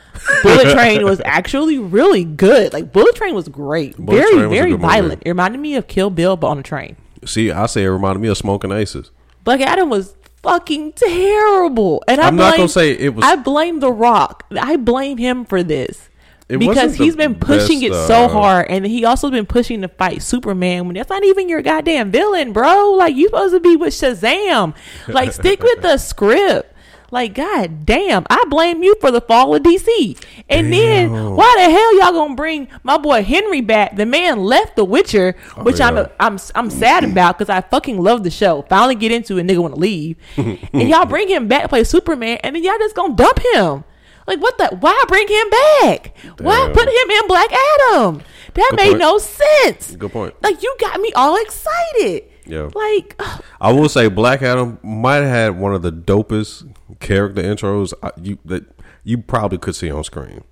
Bullet 0.43 0.71
Train 0.75 1.05
was 1.05 1.21
actually 1.27 1.79
really 1.79 2.25
good. 2.25 2.73
Like 2.73 2.91
Bullet 2.91 3.15
Train 3.17 3.35
was 3.35 3.49
great. 3.51 3.97
Bullet 3.99 4.17
very, 4.21 4.31
Train 4.33 4.37
was 4.37 4.47
a 4.47 4.49
very 4.49 4.71
good 4.71 4.81
movie. 4.81 4.93
violent. 4.93 5.23
It 5.27 5.29
reminded 5.29 5.61
me 5.61 5.77
of 5.77 5.89
Kill 5.89 6.09
Bill, 6.09 6.39
but 6.39 6.47
on 6.47 6.59
a 6.59 6.63
train. 6.63 6.97
See, 7.27 7.51
I 7.53 7.67
say 7.67 7.85
it 7.85 7.89
reminded 7.91 8.21
me 8.21 8.29
of 8.29 8.39
Smoking 8.39 8.73
Aces. 8.73 9.11
Black 9.45 9.61
Adam 9.61 9.91
was 9.91 10.17
fucking 10.43 10.93
terrible. 10.93 12.03
And 12.09 12.21
I 12.21 12.29
I'm 12.29 12.37
not 12.37 12.57
gonna 12.57 12.69
say 12.69 12.93
it 12.93 13.15
was. 13.15 13.25
I 13.25 13.37
blame 13.37 13.81
The 13.81 13.91
Rock. 13.93 14.45
I 14.51 14.77
blame 14.77 15.19
him 15.19 15.45
for 15.45 15.63
this. 15.63 16.09
It 16.49 16.59
because 16.59 16.97
he's 16.97 17.17
been 17.17 17.37
pushing 17.37 17.81
best, 17.81 17.93
it 17.93 18.07
so 18.07 18.25
uh, 18.25 18.29
hard, 18.29 18.67
and 18.69 18.85
he 18.85 19.05
also 19.05 19.31
been 19.31 19.47
pushing 19.47 19.81
to 19.83 19.89
fight 19.89 20.23
Superman 20.23 20.87
when 20.87 20.95
that's 20.97 21.09
not 21.09 21.25
even 21.25 21.49
your 21.49 21.63
goddamn 21.63 22.11
villain, 22.11 22.53
bro. 22.53 22.93
Like 22.93 23.15
you 23.15 23.29
supposed 23.29 23.55
to 23.55 23.61
be 23.61 23.77
with 23.77 23.95
Shazam. 23.95 24.75
Like 25.09 25.33
stick 25.33 25.63
with 25.63 25.81
the 25.81 25.97
script. 25.99 26.72
Like 27.13 27.35
god 27.35 27.85
damn, 27.85 28.25
I 28.31 28.43
blame 28.49 28.83
you 28.83 28.97
for 28.99 29.11
the 29.11 29.21
fall 29.21 29.55
of 29.55 29.63
DC. 29.63 30.19
And 30.49 30.73
then 30.73 31.11
why 31.13 31.55
the 31.59 31.71
hell 31.71 31.99
y'all 31.99 32.13
gonna 32.13 32.35
bring 32.35 32.69
my 32.83 32.97
boy 32.97 33.23
Henry 33.23 33.61
back? 33.61 33.97
The 33.97 34.07
man 34.07 34.43
left 34.43 34.77
The 34.77 34.85
Witcher, 34.87 35.37
Oh, 35.59 35.63
which 35.63 35.79
I'm. 35.79 35.99
I'm 36.19 36.39
I'm 36.55 36.71
sad 36.71 37.05
about 37.05 37.37
because 37.39 37.51
I 37.51 37.61
fucking 37.61 37.99
love 38.01 38.25
the 38.25 38.31
show. 38.31 38.63
Finally 38.63 38.95
get 38.95 39.13
into 39.13 39.37
it, 39.37 39.47
nigga 39.47 39.59
want 39.59 39.75
to 39.75 39.81
leave, 39.81 40.17
and 40.39 40.89
y'all 40.89 41.05
bring 41.05 41.29
him 41.29 41.49
back 41.49 41.63
to 41.65 41.69
play 41.69 41.85
Superman, 41.85 42.39
and 42.43 42.57
then 42.57 42.65
y'all 42.65 42.79
just 42.79 42.97
gonna 42.97 43.15
dump 43.15 43.39
him. 43.53 43.85
Like 44.27 44.41
what 44.41 44.57
the? 44.57 44.75
Why 44.81 45.05
bring 45.07 45.29
him 45.29 45.51
back? 45.51 46.17
Why 46.41 46.71
put 46.73 46.89
him 46.89 47.11
in 47.11 47.27
Black 47.29 47.51
Adam? 47.53 48.23
That 48.55 48.69
Good 48.71 48.77
made 48.77 48.89
point. 48.91 48.99
no 49.01 49.19
sense. 49.19 49.97
Good 49.97 50.13
point. 50.13 50.35
Like 50.43 50.63
you 50.63 50.75
got 50.81 50.99
me 51.01 51.13
all 51.15 51.37
excited. 51.37 52.25
Yeah. 52.47 52.71
Like 52.75 53.21
I 53.61 53.73
will 53.73 53.89
say 53.89 54.09
Black 54.09 54.43
Adam 54.43 54.79
might 54.83 55.17
have 55.17 55.29
had 55.29 55.59
one 55.59 55.75
of 55.75 55.83
the 55.83 55.93
dopest 55.93 56.69
character 57.03 57.43
intros 57.43 57.93
you 58.23 58.39
that 58.45 58.65
you 59.05 59.19
probably 59.19 59.59
could 59.59 59.75
see 59.75 59.91
on 59.91 60.05
screen. 60.05 60.45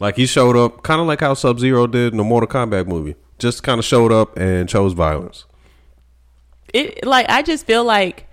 Like 0.00 0.16
he 0.16 0.26
showed 0.26 0.56
up, 0.56 0.82
kind 0.82 1.00
of 1.00 1.06
like 1.06 1.20
how 1.20 1.34
Sub 1.34 1.58
Zero 1.60 1.86
did 1.86 2.12
in 2.12 2.18
the 2.18 2.24
Mortal 2.24 2.48
Kombat 2.48 2.86
movie. 2.86 3.14
Just 3.38 3.62
kind 3.62 3.78
of 3.78 3.84
showed 3.84 4.12
up 4.12 4.36
and 4.36 4.68
chose 4.68 4.92
violence. 4.92 5.44
it. 6.74 7.04
Like 7.06 7.26
I 7.28 7.42
just 7.42 7.66
feel 7.66 7.84
like 7.84 8.26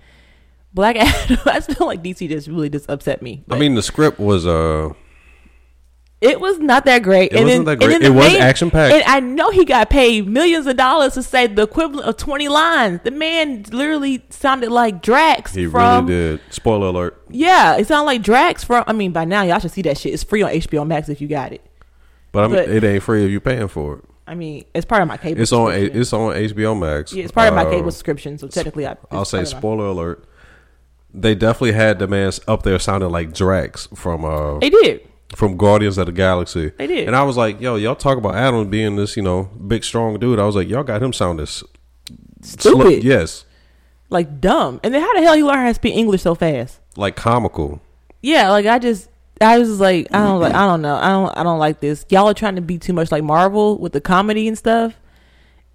Black 0.74 0.96
Adam. 0.98 1.38
I 1.46 1.60
feel 1.60 1.86
like 1.86 2.02
DC 2.02 2.28
just 2.28 2.48
really 2.48 2.68
just 2.68 2.88
upset 2.90 3.22
me. 3.22 3.44
I 3.50 3.58
mean, 3.58 3.74
the 3.74 3.82
script 3.82 4.18
was 4.18 4.46
uh, 4.46 4.92
It 6.20 6.40
was 6.40 6.58
not 6.58 6.84
that 6.86 7.04
great. 7.04 7.32
It 7.32 7.44
wasn't 7.44 7.66
that 7.66 7.72
and 7.80 7.80
great. 7.82 8.02
It 8.02 8.10
was 8.10 8.34
action-packed. 8.34 8.92
And 8.92 9.04
I 9.04 9.20
know 9.20 9.50
he 9.50 9.64
got 9.64 9.88
paid 9.88 10.26
millions 10.26 10.66
of 10.66 10.76
dollars 10.76 11.14
to 11.14 11.22
say 11.22 11.46
the 11.46 11.62
equivalent 11.62 12.08
of 12.08 12.16
20 12.16 12.48
lines. 12.48 13.00
The 13.04 13.12
man 13.12 13.64
literally 13.70 14.24
sounded 14.30 14.70
like 14.72 15.00
Drax 15.00 15.54
he 15.54 15.66
from. 15.68 16.06
really 16.06 16.38
did. 16.38 16.40
Spoiler 16.50 16.88
alert. 16.88 17.22
Yeah, 17.30 17.76
it 17.76 17.86
sounded 17.86 18.06
like 18.06 18.22
Drax 18.22 18.64
from. 18.64 18.82
I 18.88 18.92
mean, 18.94 19.12
by 19.12 19.24
now 19.26 19.42
y'all 19.42 19.60
should 19.60 19.70
see 19.70 19.82
that 19.82 19.96
shit. 19.96 20.12
It's 20.12 20.24
free 20.24 20.42
on 20.42 20.50
HBO 20.50 20.84
Max 20.84 21.08
if 21.08 21.20
you 21.20 21.28
got 21.28 21.52
it. 21.52 21.64
But 22.32 22.44
I 22.44 22.46
mean, 22.48 22.56
But- 22.56 22.68
it 22.70 22.82
ain't 22.84 23.02
free 23.04 23.24
if 23.24 23.30
you're 23.30 23.40
paying 23.40 23.68
for 23.68 23.98
it. 23.98 24.04
I 24.26 24.34
mean, 24.34 24.64
it's 24.74 24.84
part 24.84 25.00
of 25.02 25.08
my 25.08 25.16
cable. 25.18 25.40
It's 25.40 25.52
on. 25.52 25.70
A- 25.72 25.76
It's 25.76 26.12
on 26.12 26.34
HBO 26.34 26.74
Max. 26.78 27.12
yeah, 27.14 27.22
it's 27.22 27.32
part 27.32 27.48
of 27.48 27.54
my 27.54 27.62
Uh, 27.64 27.70
cable 27.70 27.90
subscription. 27.92 28.36
So 28.38 28.48
technically, 28.48 28.86
I. 28.88 28.96
I'll 29.12 29.24
say 29.24 29.38
of 29.42 29.52
my- 29.52 29.58
spoiler 29.58 29.86
alert. 29.86 30.24
They 31.14 31.34
definitely 31.34 31.72
had 31.72 31.98
the 32.00 32.06
man 32.08 32.32
up 32.46 32.64
there 32.64 32.78
sounding 32.78 33.08
like 33.10 33.32
Drax 33.32 33.88
from 33.94 34.24
uh 34.24 34.58
They 34.58 34.68
did. 34.70 35.00
From 35.34 35.56
Guardians 35.56 35.98
of 35.98 36.06
the 36.06 36.12
Galaxy. 36.12 36.70
They 36.78 36.86
did. 36.86 37.06
And 37.06 37.14
I 37.16 37.22
was 37.22 37.36
like, 37.36 37.60
yo, 37.60 37.76
y'all 37.76 37.94
talk 37.94 38.16
about 38.18 38.34
Adam 38.34 38.68
being 38.70 38.96
this, 38.96 39.16
you 39.16 39.22
know, 39.22 39.44
big 39.66 39.84
strong 39.84 40.18
dude. 40.18 40.38
I 40.38 40.44
was 40.46 40.56
like, 40.56 40.68
y'all 40.68 40.82
got 40.84 41.02
him 41.02 41.12
sounding 41.12 41.42
s- 41.44 41.62
sl- 42.42 42.58
Stupid. 42.70 43.04
yes, 43.04 43.44
Like 44.10 44.40
dumb. 44.40 44.80
And 44.82 44.94
then 44.94 45.02
how 45.02 45.14
the 45.14 45.20
hell 45.22 45.36
you 45.36 45.46
learn 45.46 45.58
how 45.58 45.68
to 45.68 45.74
speak 45.74 45.94
English 45.96 46.22
so 46.22 46.34
fast? 46.34 46.80
like 46.96 47.14
comical. 47.14 47.80
Yeah, 48.22 48.50
like 48.50 48.66
I 48.66 48.78
just 48.80 49.08
I 49.40 49.58
was 49.58 49.68
just 49.68 49.80
like 49.80 50.08
I 50.12 50.18
don't 50.24 50.40
like 50.40 50.54
I 50.54 50.66
don't 50.66 50.82
know. 50.82 50.96
I 50.96 51.10
don't 51.10 51.38
I 51.38 51.42
don't 51.44 51.58
like 51.60 51.78
this. 51.80 52.04
Y'all 52.08 52.26
are 52.28 52.34
trying 52.34 52.56
to 52.56 52.60
be 52.62 52.76
too 52.78 52.92
much 52.92 53.12
like 53.12 53.22
Marvel 53.22 53.78
with 53.78 53.92
the 53.92 54.00
comedy 54.00 54.48
and 54.48 54.58
stuff. 54.58 54.94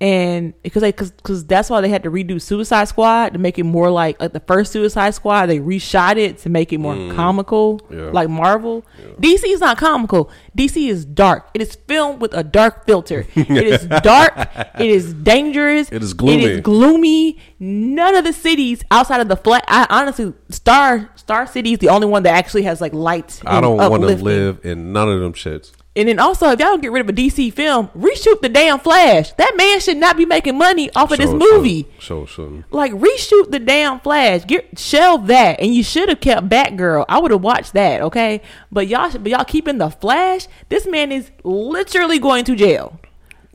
And 0.03 0.53
because 0.63 0.81
they 0.81 0.91
cause, 0.91 1.13
cause 1.23 1.45
that's 1.45 1.69
why 1.69 1.79
they 1.79 1.87
had 1.87 2.03
to 2.03 2.11
redo 2.11 2.41
Suicide 2.41 2.89
Squad 2.89 3.29
to 3.29 3.39
make 3.39 3.57
it 3.57 3.63
more 3.63 3.89
like 3.89 4.19
like 4.19 4.33
the 4.33 4.41
first 4.41 4.73
Suicide 4.73 5.11
Squad. 5.11 5.45
They 5.45 5.59
reshot 5.59 6.17
it 6.17 6.39
to 6.39 6.49
make 6.49 6.73
it 6.73 6.79
more 6.79 6.93
mm. 6.93 7.15
comical, 7.15 7.79
Yeah. 7.89 8.09
like 8.11 8.27
Marvel. 8.27 8.85
DC 9.21 9.45
is 9.45 9.61
not 9.61 9.77
comical. 9.77 10.29
DC 10.57 10.89
is 10.89 11.05
dark. 11.05 11.47
It 11.53 11.61
is 11.61 11.75
filmed 11.87 12.19
with 12.19 12.33
a 12.33 12.43
dark 12.43 12.85
filter. 12.85 13.25
it 13.33 13.49
is 13.49 13.85
dark. 14.03 14.33
It 14.77 14.89
is 14.89 15.13
dangerous. 15.13 15.89
It 15.89 16.03
is 16.03 16.13
gloomy. 16.13 16.43
It 16.43 16.51
is 16.51 16.59
gloomy. 16.59 17.39
None 17.59 18.15
of 18.15 18.25
the 18.25 18.33
cities 18.33 18.83
outside 18.91 19.21
of 19.21 19.29
the 19.29 19.37
flat. 19.37 19.63
I 19.69 19.87
honestly, 19.89 20.33
Star 20.49 21.11
Star 21.15 21.47
City 21.47 21.71
is 21.71 21.79
the 21.79 21.87
only 21.87 22.07
one 22.07 22.23
that 22.23 22.35
actually 22.35 22.63
has 22.63 22.81
like 22.81 22.93
light. 22.93 23.41
I 23.45 23.61
don't 23.61 23.77
want 23.77 24.01
to 24.03 24.17
live 24.17 24.65
in 24.65 24.91
none 24.91 25.07
of 25.07 25.21
them 25.21 25.31
shits. 25.31 25.71
And 25.95 26.07
then 26.07 26.17
also, 26.17 26.49
if 26.49 26.59
y'all 26.59 26.69
don't 26.69 26.81
get 26.81 26.91
rid 26.91 27.01
of 27.01 27.09
a 27.09 27.13
DC 27.13 27.53
film, 27.53 27.89
reshoot 27.89 28.41
the 28.41 28.49
damn 28.49 28.79
Flash. 28.79 29.31
That 29.33 29.55
man 29.55 29.79
should 29.79 29.97
not 29.97 30.17
be 30.17 30.25
making 30.25 30.57
money 30.57 30.89
off 30.95 31.11
of 31.11 31.19
this 31.19 31.31
movie. 31.31 31.87
So, 31.99 32.25
so, 32.25 32.47
so. 32.47 32.63
Like 32.71 32.91
reshoot 32.93 33.51
the 33.51 33.59
damn 33.59 33.99
Flash. 33.99 34.45
Get 34.45 34.79
shelve 34.79 35.27
that, 35.27 35.59
and 35.59 35.73
you 35.73 35.83
should 35.83 36.09
have 36.09 36.19
kept 36.19 36.49
Batgirl. 36.49 37.05
I 37.07 37.19
would 37.19 37.29
have 37.29 37.41
watched 37.41 37.73
that, 37.73 38.01
okay? 38.01 38.41
But 38.71 38.87
y'all, 38.87 39.11
but 39.11 39.27
y'all 39.27 39.45
keeping 39.45 39.77
the 39.77 39.91
Flash. 39.91 40.47
This 40.69 40.87
man 40.87 41.11
is 41.11 41.29
literally 41.43 42.17
going 42.17 42.45
to 42.45 42.55
jail. 42.55 42.99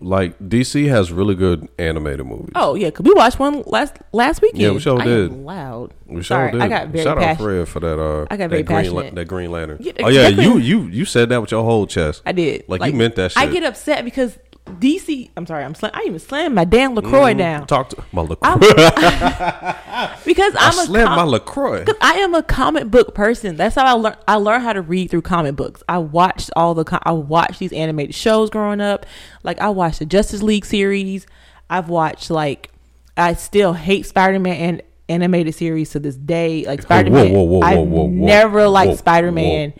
Like 0.01 0.39
DC 0.39 0.89
has 0.89 1.11
really 1.11 1.35
good 1.35 1.69
animated 1.79 2.25
movies. 2.27 2.53
Oh 2.55 2.75
yeah, 2.75 2.91
cause 2.91 3.05
we 3.05 3.13
watched 3.15 3.39
one 3.39 3.63
last 3.67 3.97
last 4.13 4.41
weekend. 4.41 4.63
Yeah, 4.63 4.71
we 4.71 4.81
sure 4.81 5.01
I 5.01 5.05
did. 5.05 5.33
Am 5.33 5.45
loud. 5.45 5.93
we 6.07 6.23
Sorry, 6.23 6.53
did. 6.53 6.61
I 6.61 6.69
got 6.69 6.89
very 6.89 7.05
Shout 7.05 7.23
out. 7.23 7.37
Fred 7.39 7.69
for 7.69 7.81
that. 7.81 7.99
Uh, 8.01 8.27
I 8.31 8.37
got 8.37 8.51
very 8.51 8.63
that 8.63 8.67
green, 8.67 8.85
passionate. 8.85 9.15
that 9.15 9.25
Green 9.27 9.51
Lantern. 9.51 9.79
Yeah, 9.81 9.93
oh 10.01 10.09
yeah, 10.09 10.29
you 10.29 10.59
you 10.59 10.83
you 10.83 11.05
said 11.05 11.31
that 11.31 11.41
with 11.41 11.51
your 11.51 11.65
whole 11.65 11.87
chest. 11.87 12.23
I 12.25 12.33
did. 12.33 12.65
Like, 12.69 12.85
you 12.85 12.97
meant 12.97 13.17
that 13.17 13.33
I 13.37 13.47
get 13.47 13.65
upset 13.65 14.05
because 14.05 14.39
DC. 14.69 15.31
I'm 15.37 15.47
sorry. 15.47 15.65
I'm 15.65 15.75
slam, 15.75 15.93
I 15.95 16.05
even 16.07 16.19
slammed 16.19 16.55
my 16.55 16.65
damn 16.65 16.95
Lacroix 16.95 17.31
mm-hmm. 17.31 17.39
down 17.39 17.67
Talk 17.67 17.91
to 17.91 18.05
my 18.13 18.23
Lacroix. 18.23 18.49
I'm- 18.49 18.61
because 20.25 20.55
I 20.57 20.69
I'm 20.69 20.79
a 20.79 20.87
slammed 20.87 21.09
com- 21.09 21.17
my 21.17 21.25
Lacroix. 21.25 21.85
I 22.01 22.15
am 22.15 22.35
a 22.35 22.43
comic 22.43 22.91
book 22.91 23.15
person. 23.15 23.57
That's 23.57 23.75
how 23.75 23.87
I 23.87 23.93
learned. 23.93 24.17
I 24.27 24.37
learned 24.37 24.65
how 24.65 24.73
to 24.73 24.83
read 24.83 25.11
through 25.11 25.23
comic 25.23 25.57
books. 25.57 25.83
I 25.89 25.99
watched 25.99 26.51
all 26.57 26.75
the. 26.75 26.85
Com- 26.85 27.01
I 27.03 27.13
watched 27.13 27.59
these 27.59 27.73
animated 27.73 28.15
shows 28.15 28.51
growing 28.51 28.81
up. 28.81 29.07
Like 29.43 29.61
I 29.61 29.71
watched 29.71 29.99
the 29.99 30.07
Justice 30.07 30.43
League 30.43 30.65
series. 30.65 31.27
I've 31.71 31.89
watched 31.89 32.31
like. 32.31 32.71
I 33.17 33.35
still 33.35 33.73
hate 33.73 34.07
Spider 34.07 34.39
Man 34.39 34.55
and 34.55 34.83
animated 35.09 35.55
series 35.55 35.91
to 35.91 35.99
this 36.01 36.17
day. 36.17 36.65
Like 36.67 36.83
Spider 36.83 37.11
Man. 37.11 37.33
whoa, 37.33 37.43
whoa, 37.43 37.59
whoa, 37.59 37.67
I 37.67 37.75
whoa, 37.77 37.83
whoa, 37.83 38.07
never 38.09 38.69
liked 38.69 38.99
Spider 38.99 39.33
Man. 39.33 39.73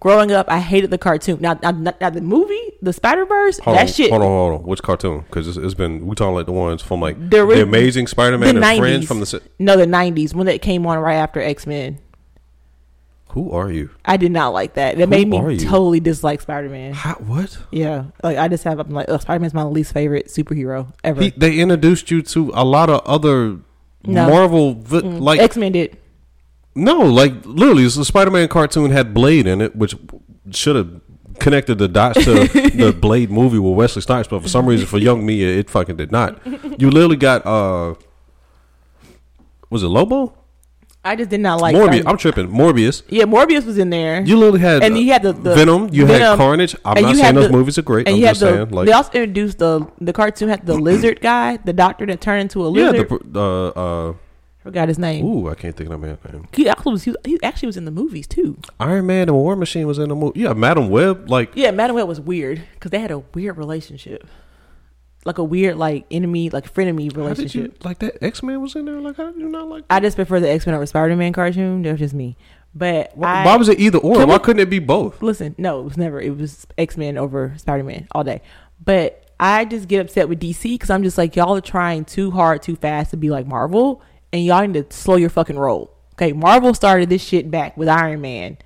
Growing 0.00 0.32
up, 0.32 0.48
I 0.48 0.60
hated 0.60 0.90
the 0.90 0.98
cartoon. 0.98 1.40
Now, 1.40 1.58
now, 1.62 1.72
now 1.72 2.10
the 2.10 2.20
movie, 2.20 2.72
the 2.82 2.92
Spider 2.92 3.24
Verse, 3.24 3.58
that 3.58 3.68
on, 3.68 3.86
shit. 3.86 4.10
hold 4.10 4.22
on, 4.22 4.28
hold 4.28 4.60
on. 4.60 4.66
Which 4.66 4.82
cartoon? 4.82 5.20
Because 5.22 5.48
it's, 5.48 5.56
it's 5.56 5.74
been 5.74 6.06
we 6.06 6.14
talking 6.14 6.34
like 6.34 6.46
the 6.46 6.52
ones 6.52 6.82
from 6.82 7.00
like 7.00 7.18
The 7.18 7.44
the, 7.46 7.62
Amazing 7.62 8.06
Spider-Man 8.06 8.54
the 8.56 8.62
and 8.62 8.76
90s. 8.76 8.78
Friends 8.78 9.06
from 9.06 9.20
the. 9.20 9.42
no, 9.58 9.76
the 9.76 9.86
nineties 9.86 10.34
when 10.34 10.48
it 10.48 10.62
came 10.62 10.86
on 10.86 10.98
right 10.98 11.16
after 11.16 11.40
X 11.40 11.66
Men. 11.66 11.98
Who 13.30 13.50
are 13.50 13.70
you? 13.70 13.90
I 14.02 14.16
did 14.16 14.32
not 14.32 14.54
like 14.54 14.74
that. 14.74 14.96
That 14.96 15.10
made 15.10 15.28
me 15.28 15.58
totally 15.58 16.00
dislike 16.00 16.40
Spider 16.40 16.70
Man. 16.70 16.94
What? 16.94 17.58
Yeah, 17.70 18.04
like 18.22 18.38
I 18.38 18.48
just 18.48 18.64
have. 18.64 18.78
I'm 18.78 18.88
like, 18.90 19.08
Spider 19.20 19.40
Man's 19.40 19.52
my 19.52 19.62
least 19.64 19.92
favorite 19.92 20.28
superhero 20.28 20.94
ever. 21.04 21.20
He, 21.22 21.30
they 21.36 21.58
introduced 21.58 22.10
you 22.10 22.22
to 22.22 22.50
a 22.54 22.64
lot 22.64 22.88
of 22.88 23.02
other 23.04 23.58
No. 24.06 24.28
Marvel, 24.28 24.74
vi- 24.74 25.00
like 25.00 25.40
X 25.40 25.56
Men 25.56 25.72
did. 25.72 25.96
No, 26.74 26.98
like 27.00 27.44
literally, 27.46 27.84
the 27.88 28.04
Spider-Man 28.04 28.48
cartoon 28.48 28.90
had 28.90 29.14
Blade 29.14 29.46
in 29.46 29.60
it, 29.62 29.74
which 29.74 29.94
should 30.50 30.76
have 30.76 31.00
connected 31.38 31.78
the 31.78 31.88
dots 31.88 32.22
to 32.24 32.34
the 32.76 32.92
Blade 32.98 33.30
movie 33.30 33.58
with 33.58 33.74
Wesley 33.74 34.02
Snipes, 34.02 34.28
but 34.28 34.42
for 34.42 34.48
some 34.48 34.66
reason, 34.66 34.86
for 34.86 34.98
young 34.98 35.24
me, 35.24 35.42
it 35.42 35.70
fucking 35.70 35.96
did 35.96 36.12
not. 36.12 36.38
You 36.78 36.90
literally 36.90 37.16
got 37.16 37.46
uh, 37.46 37.94
was 39.70 39.82
it 39.82 39.88
Lobo? 39.88 40.35
I 41.06 41.16
just 41.16 41.30
did 41.30 41.40
not 41.40 41.60
like 41.60 41.74
Morbius. 41.76 42.02
I'm 42.06 42.16
tripping. 42.16 42.48
Morbius. 42.48 43.02
Yeah, 43.08 43.24
Morbius 43.24 43.64
was 43.64 43.78
in 43.78 43.90
there. 43.90 44.22
You 44.22 44.36
literally 44.36 44.60
had 44.60 44.82
and 44.82 44.94
uh, 44.94 44.98
you 44.98 45.12
had 45.12 45.22
the, 45.22 45.32
the 45.32 45.54
Venom. 45.54 45.88
You 45.92 46.06
had 46.06 46.36
Carnage. 46.36 46.74
I'm 46.84 47.02
not 47.02 47.16
saying 47.16 47.34
those 47.34 47.46
the- 47.46 47.52
movies 47.52 47.78
are 47.78 47.82
great. 47.82 48.06
And 48.08 48.14
I'm 48.14 48.20
you 48.20 48.26
had 48.26 48.32
just 48.32 48.40
the. 48.40 48.52
saying, 48.56 48.70
like, 48.70 48.86
they 48.86 48.92
also 48.92 49.10
introduced 49.12 49.58
the 49.58 49.86
the 50.00 50.12
cartoon 50.12 50.48
had 50.48 50.66
the 50.66 50.74
lizard 50.74 51.20
guy, 51.20 51.58
the 51.58 51.72
doctor 51.72 52.04
that 52.06 52.20
turned 52.20 52.42
into 52.42 52.66
a 52.66 52.68
lizard. 52.68 53.08
yeah, 53.10 53.18
the 53.24 53.40
uh, 53.40 54.08
uh, 54.10 54.14
Forgot 54.62 54.88
his 54.88 54.98
name. 54.98 55.24
ooh, 55.24 55.48
I 55.48 55.54
can't 55.54 55.76
think 55.76 55.88
of 55.90 56.00
that 56.00 56.32
name. 56.32 56.48
He 56.52 56.68
actually 56.68 56.92
was. 56.92 57.04
He, 57.04 57.14
he 57.24 57.38
actually 57.44 57.66
was 57.68 57.76
in 57.76 57.84
the 57.84 57.92
movies 57.92 58.26
too. 58.26 58.58
Iron 58.80 59.06
Man 59.06 59.28
and 59.28 59.36
War 59.36 59.54
Machine 59.54 59.86
was 59.86 60.00
in 60.00 60.08
the 60.08 60.16
movie. 60.16 60.40
Yeah, 60.40 60.54
Madame 60.54 60.90
Web. 60.90 61.30
Like, 61.30 61.52
Yeah, 61.54 61.70
Madame 61.70 61.94
Web 61.94 62.08
was 62.08 62.20
weird 62.20 62.62
because 62.74 62.90
they 62.90 62.98
had 62.98 63.12
a 63.12 63.20
weird 63.32 63.56
relationship, 63.58 64.26
like 65.26 65.38
a 65.38 65.44
weird 65.44 65.76
like 65.76 66.06
enemy, 66.10 66.48
like 66.50 66.72
frenemy 66.72 67.04
how 67.14 67.34
did 67.34 67.54
you 67.54 67.62
relationship. 67.62 67.84
like 67.84 67.98
that? 67.98 68.22
X 68.22 68.42
Men 68.42 68.60
was 68.60 68.74
in 68.76 68.84
there. 68.86 69.00
Like, 69.00 69.16
how 69.16 69.30
did 69.30 69.40
you 69.40 69.48
not 69.48 69.68
like? 69.68 69.84
I 69.90 70.00
just 70.00 70.16
prefer 70.16 70.40
the 70.40 70.48
X 70.48 70.64
Men 70.66 70.74
over 70.74 70.86
Spider 70.86 71.16
Man 71.16 71.32
cartoon. 71.32 71.82
That's 71.82 71.98
just 71.98 72.14
me. 72.14 72.36
But 72.74 73.12
Why, 73.16 73.42
I, 73.42 73.44
why 73.46 73.56
was 73.56 73.68
it 73.68 73.80
either 73.80 73.98
or? 73.98 74.24
Why 74.26 74.34
we- 74.34 74.38
couldn't 74.38 74.60
it 74.60 74.70
be 74.70 74.78
both? 74.78 75.22
listen, 75.22 75.54
no, 75.58 75.80
it 75.80 75.84
was 75.84 75.96
never. 75.96 76.20
It 76.20 76.36
was 76.36 76.66
X 76.78 76.96
Men 76.96 77.18
over 77.18 77.54
Spider 77.56 77.84
Man 77.84 78.06
all 78.12 78.22
day. 78.24 78.42
But 78.84 79.30
I 79.40 79.64
just 79.64 79.88
get 79.88 80.00
upset 80.00 80.28
with 80.28 80.40
DC 80.40 80.62
because 80.74 80.90
I'm 80.90 81.02
just 81.02 81.18
like 81.18 81.36
y'all 81.36 81.56
are 81.56 81.60
trying 81.60 82.04
too 82.04 82.30
hard, 82.30 82.62
too 82.62 82.76
fast 82.76 83.10
to 83.10 83.16
be 83.16 83.30
like 83.30 83.46
Marvel, 83.46 84.02
and 84.32 84.44
y'all 84.44 84.66
need 84.66 84.90
to 84.90 84.96
slow 84.96 85.16
your 85.16 85.30
fucking 85.30 85.58
roll. 85.58 85.90
Okay, 86.14 86.32
Marvel 86.32 86.72
started 86.74 87.08
this 87.10 87.22
shit 87.22 87.50
back 87.50 87.76
with 87.76 87.88
Iron 87.88 88.20
Man. 88.20 88.56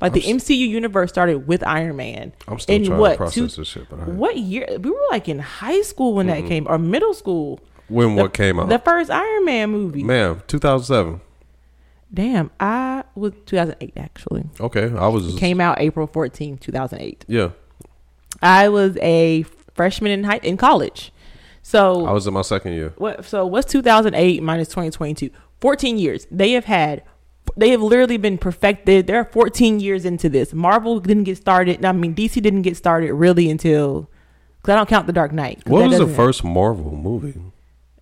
Like 0.00 0.12
the 0.12 0.28
I'm 0.28 0.36
MCU 0.36 0.56
universe 0.68 1.10
started 1.10 1.46
with 1.46 1.62
Iron 1.66 1.96
Man. 1.96 2.32
I'm 2.48 2.58
still 2.58 2.76
In 2.76 2.84
trying 2.84 2.98
what, 3.00 3.10
to 3.12 3.16
process 3.16 3.34
two- 3.54 3.60
this 3.62 3.68
shit. 3.68 3.88
But. 3.88 4.08
What 4.08 4.36
year? 4.36 4.66
We 4.78 4.90
were 4.90 5.06
like 5.10 5.28
in 5.28 5.38
high 5.38 5.80
school 5.82 6.14
when 6.14 6.26
that 6.26 6.46
came, 6.46 6.66
or 6.68 6.78
middle 6.78 7.14
school. 7.14 7.60
when 7.88 8.14
The- 8.16 8.22
what 8.22 8.34
came 8.34 8.58
out? 8.60 8.68
The 8.68 8.78
first 8.78 9.10
Iron 9.10 9.44
Man 9.44 9.70
movie. 9.70 10.02
Man, 10.04 10.42
2007. 10.48 11.20
Damn, 12.12 12.50
I 12.60 13.04
was 13.14 13.32
2008 13.46 13.92
actually. 13.96 14.44
Okay, 14.60 14.92
I 14.96 15.08
was. 15.08 15.34
Came 15.38 15.60
out 15.60 15.80
April 15.80 16.06
14, 16.06 16.56
2008. 16.58 17.24
yeah, 17.28 17.50
I 18.42 18.68
was 18.68 18.96
a 19.02 19.44
freshman 19.74 20.12
in 20.12 20.24
high 20.24 20.38
in 20.42 20.56
college. 20.56 21.12
So 21.62 22.06
I 22.06 22.12
was 22.12 22.26
in 22.28 22.34
my 22.34 22.42
second 22.42 22.74
year. 22.74 22.92
what? 22.96 23.24
So 23.24 23.44
what's 23.44 23.70
2008 23.72 24.40
minus 24.42 24.68
2022? 24.68 25.30
14 25.60 25.98
years. 25.98 26.26
They 26.30 26.52
have 26.52 26.66
had. 26.66 27.02
They 27.56 27.70
have 27.70 27.80
literally 27.80 28.18
been 28.18 28.36
perfected. 28.38 29.06
They're 29.06 29.24
14 29.24 29.80
years 29.80 30.04
into 30.04 30.28
this. 30.28 30.52
Marvel 30.52 31.00
didn't 31.00 31.24
get 31.24 31.38
started. 31.38 31.84
I 31.84 31.92
mean, 31.92 32.14
DC 32.14 32.42
didn't 32.42 32.62
get 32.62 32.76
started 32.76 33.12
really 33.14 33.50
until. 33.50 34.10
Because 34.60 34.72
I 34.74 34.76
don't 34.76 34.88
count 34.88 35.06
the 35.06 35.12
Dark 35.12 35.32
Knight. 35.32 35.62
What 35.66 35.88
was 35.88 35.98
the 35.98 36.06
first 36.06 36.44
Marvel 36.44 36.94
movie? 36.96 37.40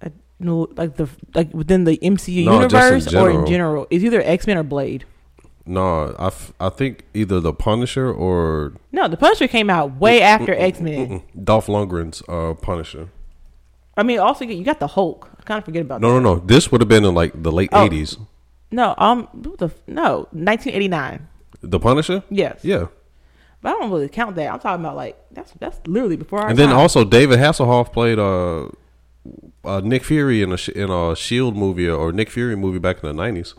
uh, 0.03 0.09
no, 0.41 0.69
like 0.77 0.97
the 0.97 1.09
like 1.35 1.53
within 1.55 1.85
the 1.85 1.99
MCU 1.99 2.45
No, 2.47 2.67
just 2.67 2.75
in 2.75 2.93
universe 2.95 3.15
or 3.15 3.31
in 3.31 3.47
general. 3.47 3.87
It's 3.91 4.03
either 4.03 4.21
X 4.23 4.47
Men 4.47 4.59
or 4.59 4.63
Blade. 4.65 5.05
No, 5.67 6.15
I, 6.19 6.27
f- 6.27 6.53
I 6.61 6.69
think 6.69 7.05
either 7.15 7.41
the 7.41 7.53
Punisher 7.55 8.13
or 8.13 8.75
No, 8.93 9.09
the 9.09 9.17
Punisher 9.17 9.49
came 9.49 9.71
out 9.71 9.99
way 9.99 10.21
mm, 10.21 10.25
after 10.25 10.53
mm, 10.55 10.59
mm, 10.59 10.63
X 10.63 10.81
Men. 10.81 11.23
Dolph 11.43 11.67
Lundgren's 11.69 12.23
uh, 12.29 12.55
Punisher. 12.55 13.09
I 13.97 14.03
mean, 14.03 14.19
also 14.19 14.45
you 14.45 14.65
got 14.65 14.81
the 14.81 14.89
Hulk. 14.89 15.31
I 15.39 15.43
kind 15.45 15.59
of 15.59 15.65
forget 15.65 15.83
about 15.83 16.01
No, 16.01 16.15
that. 16.15 16.21
no, 16.21 16.35
no. 16.35 16.41
This 16.41 16.71
would 16.73 16.81
have 16.81 16.89
been 16.89 17.05
in 17.05 17.15
like 17.15 17.41
the 17.43 17.53
late 17.53 17.71
Oh. 17.73 17.85
80s. 18.75 18.77
No, 18.77 18.95
um, 18.99 19.29
the 19.59 19.71
no, 19.87 20.29
1989. 20.33 21.29
The 21.63 21.79
Punisher. 21.81 22.23
Yes, 22.31 22.61
Yeah, 22.63 22.87
but 23.63 23.71
I 23.75 23.79
don't 23.81 23.91
really 23.91 24.09
count 24.09 24.37
that. 24.37 24.53
I'm 24.53 24.59
talking 24.61 24.85
about 24.85 24.97
like 24.97 25.17
that's 25.33 25.53
that's 25.59 25.81
literally 25.87 26.17
before 26.17 26.41
our 26.41 26.49
and 26.49 26.59
then 26.59 26.69
time. 26.69 26.79
also 26.79 27.05
David 27.05 27.39
Hasselhoff 27.39 27.93
played 27.93 28.19
uh, 28.19 28.69
uh 29.65 29.81
Nick 29.83 30.05
Fury 30.05 30.43
in 30.43 30.53
a 30.53 30.59
in 30.75 30.91
a 30.91 31.17
Shield 31.17 31.57
movie 31.57 31.89
or 31.89 32.13
Nick 32.13 32.29
Fury 32.31 32.57
movie 32.57 32.79
back 32.79 33.03
in 33.03 33.17
the 33.17 33.23
90s. 33.23 33.55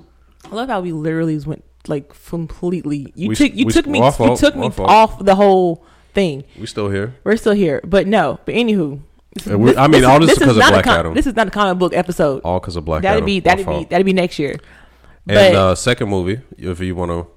I 0.51 0.53
love 0.55 0.69
how 0.69 0.81
we 0.81 0.91
literally 0.91 1.37
went 1.39 1.63
like 1.87 2.13
completely. 2.29 3.11
You 3.15 3.29
We- 3.29 3.35
took 3.35 3.53
you 3.55 3.65
we- 3.65 3.73
took 3.73 3.87
me 3.87 3.99
our 4.01 4.13
you 4.19 4.37
took 4.37 4.55
me 4.55 4.69
fault. 4.69 4.89
off 4.89 5.23
the 5.25 5.33
whole 5.35 5.83
thing. 6.13 6.43
We 6.59 6.67
still 6.67 6.89
here. 6.89 7.15
We're 7.23 7.37
still 7.37 7.53
here, 7.53 7.81
but 7.83 8.05
no. 8.05 8.39
But 8.45 8.53
anywho, 8.55 8.99
this- 9.33 9.47
I 9.77 9.87
mean, 9.87 10.05
all 10.05 10.19
this 10.19 10.31
is 10.33 10.37
'cause 10.37 10.49
of 10.49 10.55
Black 10.57 10.83
com- 10.83 10.99
Adam. 10.99 11.13
This 11.15 11.25
is 11.25 11.35
not 11.35 11.47
a 11.47 11.51
comic 11.51 11.79
book 11.79 11.93
episode. 11.95 12.41
All 12.43 12.59
because 12.59 12.75
of 12.75 12.85
Black 12.85 13.03
Adam. 13.03 13.03
that'd 13.03 13.23
Adam. 13.23 13.25
be 13.25 13.35
My 13.39 13.41
that'd 13.41 13.65
be 13.83 13.89
that'd 13.89 14.05
be 14.05 14.13
next 14.13 14.37
year. 14.37 14.55
And 15.27 15.35
But 15.35 15.55
uh, 15.55 15.75
second 15.75 16.09
movie, 16.09 16.39
if 16.57 16.79
you 16.79 16.95
want 16.95 17.11
to 17.11 17.27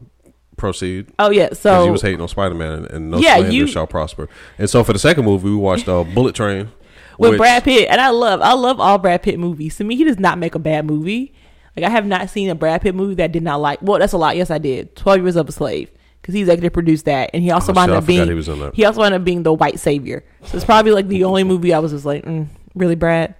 proceed, 0.56 1.06
oh 1.18 1.30
yeah, 1.30 1.52
so 1.52 1.84
he 1.84 1.90
was 1.90 2.02
hating 2.02 2.20
on 2.20 2.28
Spider 2.28 2.54
Man 2.54 2.72
and, 2.72 2.86
and 2.90 3.10
no 3.10 3.18
Yeah, 3.18 3.36
slander 3.36 3.52
you- 3.52 3.66
shall 3.66 3.86
prosper. 3.86 4.28
And 4.58 4.68
so 4.68 4.82
for 4.84 4.92
the 4.92 4.98
second 4.98 5.24
movie, 5.24 5.48
we 5.50 5.56
watched 5.56 5.88
uh, 5.88 6.04
Bullet 6.04 6.34
Train 6.34 6.70
with 7.18 7.30
which- 7.30 7.38
Brad 7.38 7.64
Pitt, 7.64 7.88
and 7.90 8.00
I 8.00 8.10
love 8.10 8.40
I 8.42 8.52
love 8.54 8.80
all 8.80 8.98
Brad 8.98 9.22
Pitt 9.22 9.38
movies. 9.38 9.76
To 9.78 9.84
me, 9.84 9.96
he 9.96 10.04
does 10.04 10.18
not 10.18 10.38
make 10.38 10.54
a 10.54 10.58
bad 10.58 10.84
movie. 10.86 11.32
Like 11.76 11.86
I 11.86 11.90
have 11.90 12.06
not 12.06 12.28
seen 12.28 12.50
a 12.50 12.54
Brad 12.54 12.82
Pitt 12.82 12.94
movie 12.94 13.14
that 13.16 13.30
did 13.32 13.42
not 13.42 13.60
like. 13.60 13.80
Well, 13.82 13.98
that's 14.00 14.12
a 14.12 14.18
lot. 14.18 14.36
Yes, 14.36 14.50
I 14.50 14.58
did. 14.58 14.96
Twelve 14.96 15.22
Years 15.22 15.36
of 15.36 15.48
a 15.48 15.52
Slave 15.52 15.90
because 16.20 16.34
he 16.34 16.40
executive 16.40 16.72
produced 16.72 17.04
that, 17.04 17.30
and 17.32 17.42
he 17.42 17.50
also 17.52 17.72
Oh, 17.72 17.76
wound 17.76 17.92
up 17.92 18.04
being 18.04 18.26
he 18.26 18.34
was 18.34 18.48
in 18.48 18.58
that. 18.58 18.74
he 18.74 18.84
also 18.84 19.00
wound 19.00 19.14
up 19.14 19.22
being 19.24 19.44
the 19.44 19.52
white 19.52 19.78
savior. 19.78 20.24
So 20.44 20.56
it's 20.56 20.64
probably 20.64 20.90
like 20.92 21.06
the 21.08 21.22
only 21.24 21.44
movie 21.44 21.72
I 21.72 21.78
was 21.78 21.92
just 21.92 22.04
like, 22.04 22.24
mm, 22.24 22.48
really, 22.74 22.96
Brad. 22.96 23.36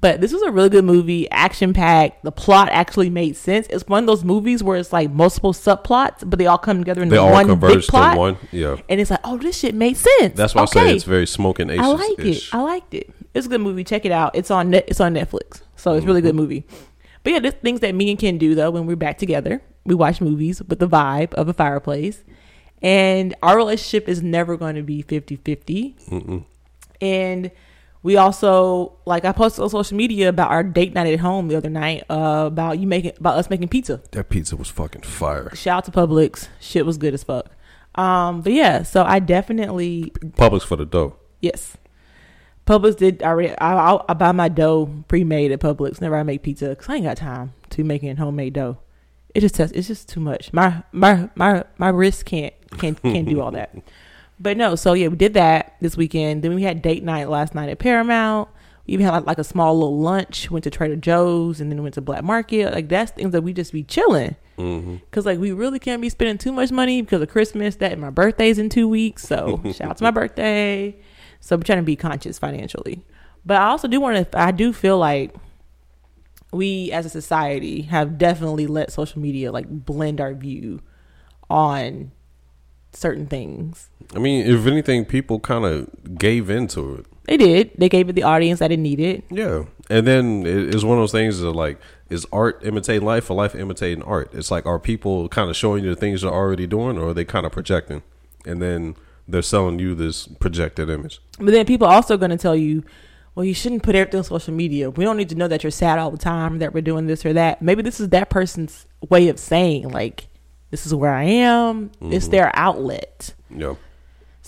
But 0.00 0.20
this 0.20 0.32
was 0.32 0.42
a 0.42 0.50
really 0.52 0.68
good 0.68 0.84
movie, 0.84 1.28
action 1.30 1.72
packed. 1.72 2.22
The 2.22 2.30
plot 2.30 2.68
actually 2.70 3.10
made 3.10 3.36
sense. 3.36 3.66
It's 3.68 3.84
one 3.88 4.04
of 4.04 4.06
those 4.06 4.22
movies 4.22 4.62
where 4.62 4.76
it's 4.76 4.92
like 4.92 5.10
multiple 5.10 5.52
subplots, 5.52 6.18
but 6.28 6.38
they 6.38 6.46
all 6.46 6.56
come 6.58 6.78
together 6.78 7.02
in 7.02 7.08
They 7.08 7.18
one 7.18 7.58
big 7.58 7.82
plot. 7.82 8.16
one. 8.16 8.36
Yeah, 8.52 8.76
And 8.88 9.00
it's 9.00 9.10
like, 9.10 9.18
oh, 9.24 9.38
this 9.38 9.58
shit 9.58 9.74
made 9.74 9.96
sense. 9.96 10.36
that's 10.36 10.54
why 10.54 10.60
I 10.60 10.64
okay. 10.64 10.80
say 10.86 10.94
it's 10.94 11.02
very 11.04 11.26
smoking 11.26 11.68
aces. 11.68 11.84
I 11.84 11.88
like 11.88 12.18
it. 12.20 12.42
I 12.52 12.60
liked 12.62 12.94
it. 12.94 13.10
It's 13.34 13.46
a 13.46 13.50
good 13.50 13.60
movie. 13.60 13.82
Check 13.82 14.04
it 14.04 14.12
out. 14.12 14.36
It's 14.36 14.52
on 14.52 14.70
net. 14.70 14.84
It's 14.86 15.00
on 15.00 15.14
Netflix, 15.14 15.62
so 15.74 15.94
it's 15.94 16.04
a 16.04 16.06
really 16.06 16.20
good 16.20 16.28
Mm-hmm. 16.34 16.38
movie. 16.42 16.66
But 17.24 17.32
yeah, 17.32 17.38
there's 17.40 17.54
things 17.54 17.80
that 17.80 17.94
me 17.94 18.10
and 18.10 18.18
Ken 18.18 18.38
do 18.38 18.54
though 18.54 18.70
when 18.70 18.86
we're 18.86 18.94
back 18.96 19.18
together. 19.18 19.62
We 19.84 19.96
watch 19.96 20.20
movies 20.20 20.62
with 20.62 20.78
the 20.78 20.86
vibe 20.88 21.34
of 21.34 21.48
a 21.48 21.52
fireplace, 21.52 22.22
and 22.82 23.34
our 23.42 23.56
relationship 23.56 24.08
is 24.08 24.22
never 24.22 24.56
going 24.56 24.76
to 24.76 24.82
be 24.82 25.02
50-50. 25.02 26.44
And 27.00 27.50
we 28.08 28.16
also 28.16 28.94
like 29.04 29.26
I 29.26 29.32
posted 29.32 29.62
on 29.62 29.68
social 29.68 29.94
media 29.94 30.30
about 30.30 30.50
our 30.50 30.62
date 30.62 30.94
night 30.94 31.12
at 31.12 31.20
home 31.20 31.48
the 31.48 31.56
other 31.56 31.68
night 31.68 32.04
uh, 32.08 32.44
about 32.46 32.78
you 32.78 32.86
making 32.86 33.12
about 33.18 33.36
us 33.36 33.50
making 33.50 33.68
pizza. 33.68 34.00
That 34.12 34.30
pizza 34.30 34.56
was 34.56 34.70
fucking 34.70 35.02
fire. 35.02 35.54
Shout 35.54 35.76
out 35.76 35.84
to 35.84 35.90
Publix. 35.90 36.48
Shit 36.58 36.86
was 36.86 36.96
good 36.96 37.12
as 37.12 37.22
fuck. 37.22 37.50
Um, 37.96 38.40
but 38.40 38.54
yeah, 38.54 38.82
so 38.82 39.04
I 39.04 39.18
definitely 39.18 40.10
Publix 40.20 40.62
for 40.62 40.76
the 40.76 40.86
dough. 40.86 41.16
Yes. 41.42 41.76
Publix 42.66 42.96
did 42.96 43.22
already. 43.22 43.54
I, 43.58 43.74
I, 43.74 44.02
I 44.08 44.14
buy 44.14 44.32
my 44.32 44.48
dough 44.48 45.04
pre-made 45.08 45.52
at 45.52 45.60
Publix. 45.60 46.00
Never 46.00 46.16
I 46.16 46.22
make 46.22 46.42
pizza 46.42 46.70
because 46.70 46.88
I 46.88 46.94
ain't 46.94 47.04
got 47.04 47.18
time 47.18 47.52
to 47.68 47.84
making 47.84 48.16
homemade 48.16 48.54
dough. 48.54 48.78
It 49.34 49.40
just. 49.40 49.60
It's 49.60 49.86
just 49.86 50.08
too 50.08 50.20
much. 50.20 50.50
My 50.54 50.82
my 50.92 51.28
my 51.34 51.64
my 51.76 51.90
wrist 51.90 52.24
can't 52.24 52.54
can't 52.78 53.02
can't 53.02 53.28
do 53.28 53.42
all 53.42 53.50
that. 53.50 53.76
But 54.40 54.56
no, 54.56 54.76
so 54.76 54.92
yeah, 54.92 55.08
we 55.08 55.16
did 55.16 55.34
that 55.34 55.76
this 55.80 55.96
weekend. 55.96 56.42
Then 56.42 56.54
we 56.54 56.62
had 56.62 56.82
date 56.82 57.02
night 57.02 57.28
last 57.28 57.54
night 57.54 57.68
at 57.68 57.78
Paramount. 57.78 58.48
We 58.86 58.94
even 58.94 59.04
had 59.04 59.12
like, 59.12 59.26
like 59.26 59.38
a 59.38 59.44
small 59.44 59.74
little 59.74 59.98
lunch. 59.98 60.50
Went 60.50 60.64
to 60.64 60.70
Trader 60.70 60.96
Joe's 60.96 61.60
and 61.60 61.70
then 61.70 61.82
went 61.82 61.94
to 61.94 62.00
Black 62.00 62.24
Market. 62.24 62.72
Like 62.72 62.88
that's 62.88 63.10
things 63.12 63.32
that 63.32 63.42
we 63.42 63.52
just 63.52 63.72
be 63.72 63.82
chilling. 63.82 64.36
Mm-hmm. 64.56 64.96
Cause 65.10 65.26
like 65.26 65.38
we 65.38 65.52
really 65.52 65.78
can't 65.78 66.02
be 66.02 66.08
spending 66.08 66.38
too 66.38 66.52
much 66.52 66.70
money 66.70 67.02
because 67.02 67.20
of 67.20 67.28
Christmas. 67.28 67.76
That 67.76 67.92
and 67.92 68.00
my 68.00 68.10
birthday's 68.10 68.58
in 68.58 68.68
two 68.68 68.88
weeks. 68.88 69.24
So 69.24 69.60
shout 69.72 69.90
out 69.90 69.96
to 69.98 70.04
my 70.04 70.10
birthday. 70.10 70.96
So 71.40 71.56
we're 71.56 71.62
trying 71.62 71.78
to 71.78 71.84
be 71.84 71.96
conscious 71.96 72.38
financially. 72.38 73.04
But 73.44 73.60
I 73.60 73.66
also 73.66 73.88
do 73.88 74.00
want 74.00 74.30
to. 74.30 74.38
I 74.40 74.52
do 74.52 74.72
feel 74.72 74.98
like 74.98 75.34
we 76.52 76.90
as 76.92 77.04
a 77.06 77.10
society 77.10 77.82
have 77.82 78.18
definitely 78.18 78.66
let 78.66 78.92
social 78.92 79.20
media 79.20 79.52
like 79.52 79.66
blend 79.68 80.20
our 80.20 80.34
view 80.34 80.80
on 81.50 82.12
certain 82.92 83.26
things. 83.26 83.90
I 84.14 84.18
mean, 84.18 84.46
if 84.46 84.66
anything, 84.66 85.04
people 85.04 85.38
kind 85.40 85.64
of 85.64 86.18
gave 86.18 86.50
into 86.50 86.96
it. 86.96 87.06
They 87.24 87.36
did. 87.36 87.72
They 87.76 87.88
gave 87.88 88.08
it 88.08 88.14
the 88.14 88.22
audience 88.22 88.60
that 88.60 88.72
it 88.72 88.78
needed. 88.78 89.22
Yeah, 89.30 89.64
and 89.90 90.06
then 90.06 90.46
it- 90.46 90.74
it's 90.74 90.84
one 90.84 90.96
of 90.96 91.02
those 91.02 91.12
things 91.12 91.40
that 91.40 91.52
like 91.52 91.78
is 92.10 92.26
art 92.32 92.60
imitating 92.64 93.06
life 93.06 93.30
or 93.30 93.34
life 93.34 93.54
imitating 93.54 94.02
art? 94.02 94.30
It's 94.32 94.50
like 94.50 94.66
are 94.66 94.78
people 94.78 95.28
kind 95.28 95.50
of 95.50 95.56
showing 95.56 95.84
you 95.84 95.90
the 95.90 96.00
things 96.00 96.22
they're 96.22 96.30
already 96.30 96.66
doing, 96.66 96.98
or 96.98 97.08
are 97.08 97.14
they 97.14 97.24
kind 97.24 97.44
of 97.44 97.52
projecting, 97.52 98.02
and 98.46 98.62
then 98.62 98.96
they're 99.26 99.42
selling 99.42 99.78
you 99.78 99.94
this 99.94 100.26
projected 100.26 100.88
image? 100.88 101.20
But 101.38 101.52
then 101.52 101.66
people 101.66 101.86
also 101.86 102.16
going 102.16 102.30
to 102.30 102.38
tell 102.38 102.56
you, 102.56 102.82
well, 103.34 103.44
you 103.44 103.54
shouldn't 103.54 103.82
put 103.82 103.94
everything 103.94 104.18
on 104.18 104.24
social 104.24 104.54
media. 104.54 104.90
We 104.90 105.04
don't 105.04 105.16
need 105.16 105.28
to 105.28 105.34
know 105.34 105.48
that 105.48 105.62
you're 105.62 105.70
sad 105.70 105.98
all 105.98 106.10
the 106.10 106.18
time, 106.18 106.58
that 106.58 106.72
we're 106.72 106.80
doing 106.80 107.06
this 107.06 107.26
or 107.26 107.32
that. 107.34 107.60
Maybe 107.60 107.82
this 107.82 108.00
is 108.00 108.08
that 108.08 108.30
person's 108.30 108.86
way 109.10 109.28
of 109.28 109.38
saying, 109.38 109.90
like, 109.90 110.28
this 110.70 110.86
is 110.86 110.94
where 110.94 111.14
I 111.14 111.24
am. 111.24 111.90
It's 112.00 112.24
mm-hmm. 112.24 112.32
their 112.32 112.50
outlet. 112.54 113.34
Yeah, 113.50 113.74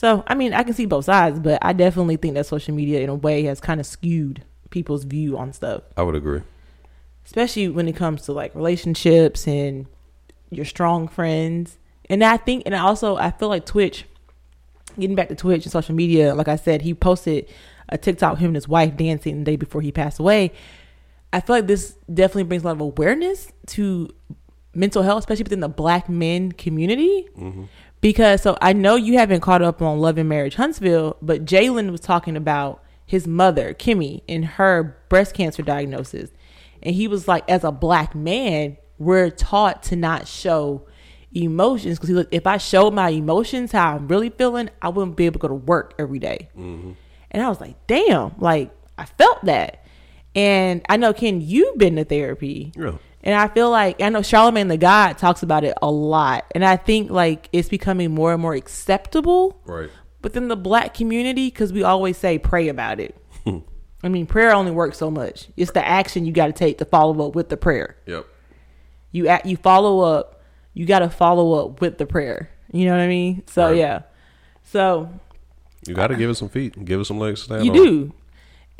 So, 0.00 0.24
I 0.26 0.34
mean, 0.34 0.54
I 0.54 0.62
can 0.62 0.72
see 0.72 0.86
both 0.86 1.04
sides, 1.04 1.38
but 1.38 1.58
I 1.60 1.74
definitely 1.74 2.16
think 2.16 2.32
that 2.32 2.46
social 2.46 2.74
media, 2.74 3.00
in 3.00 3.10
a 3.10 3.14
way, 3.14 3.42
has 3.42 3.60
kind 3.60 3.78
of 3.80 3.84
skewed 3.84 4.42
people's 4.70 5.04
view 5.04 5.36
on 5.36 5.52
stuff, 5.52 5.82
I 5.94 6.02
would 6.02 6.14
agree. 6.14 6.40
especially 7.26 7.68
when 7.68 7.86
it 7.86 7.96
comes 7.96 8.22
to 8.22 8.32
like 8.32 8.54
relationships 8.54 9.46
and 9.46 9.84
your 10.50 10.64
strong 10.64 11.06
friends. 11.06 11.76
And 12.08 12.24
I 12.24 12.38
think, 12.38 12.62
and 12.64 12.74
I 12.74 12.78
also, 12.78 13.16
I 13.16 13.30
feel 13.30 13.48
like 13.48 13.66
Twitch, 13.66 14.06
getting 14.98 15.16
back 15.16 15.28
to 15.28 15.34
Twitch 15.34 15.66
and 15.66 15.72
social 15.72 15.94
media, 15.94 16.34
like 16.34 16.48
I 16.48 16.56
said, 16.56 16.80
he 16.80 16.94
posted 16.94 17.46
a 17.90 17.98
TikTok 17.98 18.38
him 18.38 18.46
and 18.46 18.54
his 18.54 18.66
wife 18.66 18.96
dancing 18.96 19.40
the 19.40 19.44
day 19.44 19.56
before 19.56 19.82
he 19.82 19.92
passed 19.92 20.18
away. 20.18 20.52
I 21.30 21.40
feel 21.42 21.56
like 21.56 21.66
this 21.66 21.94
definitely 22.12 22.44
brings 22.44 22.62
a 22.62 22.68
lot 22.68 22.72
of 22.76 22.80
awareness 22.80 23.52
to 23.66 24.08
mental 24.74 25.02
health, 25.02 25.18
especially 25.18 25.42
within 25.42 25.60
the 25.60 25.68
black 25.68 26.08
men 26.08 26.52
community. 26.52 27.28
Mm-hmm. 27.36 27.64
Because 28.00 28.42
so 28.42 28.56
I 28.62 28.72
know 28.72 28.96
you 28.96 29.18
haven't 29.18 29.40
caught 29.40 29.62
up 29.62 29.82
on 29.82 29.98
Love 29.98 30.18
and 30.18 30.28
Marriage 30.28 30.54
Huntsville, 30.54 31.16
but 31.20 31.44
Jalen 31.44 31.90
was 31.90 32.00
talking 32.00 32.36
about 32.36 32.82
his 33.04 33.26
mother, 33.26 33.74
Kimmi, 33.74 34.22
and 34.28 34.44
her 34.44 34.96
breast 35.08 35.34
cancer 35.34 35.62
diagnosis. 35.62 36.30
And 36.82 36.94
he 36.94 37.08
was 37.08 37.28
like, 37.28 37.48
as 37.48 37.64
a 37.64 37.72
black 37.72 38.14
man, 38.14 38.78
we're 38.98 39.30
taught 39.30 39.82
to 39.84 39.96
not 39.96 40.28
show 40.28 40.86
emotions 41.32 41.98
because 41.98 42.10
look, 42.10 42.28
if 42.30 42.46
I 42.46 42.56
showed 42.56 42.94
my 42.94 43.10
emotions, 43.10 43.72
how 43.72 43.96
I'm 43.96 44.08
really 44.08 44.30
feeling, 44.30 44.70
I 44.80 44.88
wouldn't 44.88 45.16
be 45.16 45.26
able 45.26 45.34
to 45.34 45.38
go 45.40 45.48
to 45.48 45.54
work 45.54 45.94
every 45.98 46.18
day. 46.18 46.48
Mm-hmm. 46.56 46.92
And 47.30 47.42
I 47.42 47.48
was 47.48 47.60
like, 47.60 47.86
damn, 47.86 48.34
like 48.38 48.70
I 48.98 49.04
felt 49.04 49.44
that. 49.44 49.84
And 50.34 50.82
I 50.88 50.96
know, 50.96 51.12
Ken, 51.12 51.40
you've 51.40 51.78
been 51.78 51.96
to 51.96 52.04
therapy. 52.04 52.72
Yeah. 52.76 52.96
And 53.22 53.34
I 53.34 53.48
feel 53.48 53.70
like 53.70 54.00
I 54.00 54.08
know 54.08 54.22
Charlemagne 54.22 54.68
the 54.68 54.76
God 54.78 55.18
talks 55.18 55.42
about 55.42 55.62
it 55.64 55.74
a 55.82 55.90
lot. 55.90 56.46
And 56.54 56.64
I 56.64 56.76
think 56.76 57.10
like 57.10 57.48
it's 57.52 57.68
becoming 57.68 58.12
more 58.12 58.32
and 58.32 58.40
more 58.40 58.54
acceptable 58.54 59.60
Right. 59.66 59.90
within 60.22 60.48
the 60.48 60.56
black 60.56 60.94
community 60.94 61.48
because 61.48 61.72
we 61.72 61.82
always 61.82 62.16
say 62.16 62.38
pray 62.38 62.68
about 62.68 62.98
it. 63.00 63.14
I 64.02 64.08
mean, 64.08 64.24
prayer 64.26 64.52
only 64.52 64.72
works 64.72 64.96
so 64.96 65.10
much. 65.10 65.48
It's 65.58 65.72
the 65.72 65.86
action 65.86 66.24
you 66.24 66.32
got 66.32 66.46
to 66.46 66.52
take 66.52 66.78
to 66.78 66.86
follow 66.86 67.26
up 67.28 67.34
with 67.34 67.50
the 67.50 67.58
prayer. 67.58 67.96
Yep. 68.06 68.26
You 69.12 69.28
act, 69.28 69.44
you 69.44 69.56
follow 69.58 70.00
up. 70.00 70.40
You 70.72 70.86
got 70.86 71.00
to 71.00 71.10
follow 71.10 71.52
up 71.66 71.80
with 71.82 71.98
the 71.98 72.06
prayer. 72.06 72.48
You 72.72 72.86
know 72.86 72.92
what 72.92 73.00
I 73.02 73.08
mean? 73.08 73.42
So 73.48 73.66
Right. 73.66 73.76
yeah. 73.76 74.02
So 74.62 75.10
You 75.86 75.94
got 75.94 76.06
to 76.06 76.16
give 76.16 76.30
it 76.30 76.36
some 76.36 76.48
feet. 76.48 76.82
Give 76.84 77.00
it 77.00 77.04
some 77.04 77.18
legs 77.18 77.40
to 77.40 77.44
stand 77.46 77.64
you 77.66 77.72
on. 77.72 77.76
do. 77.76 78.12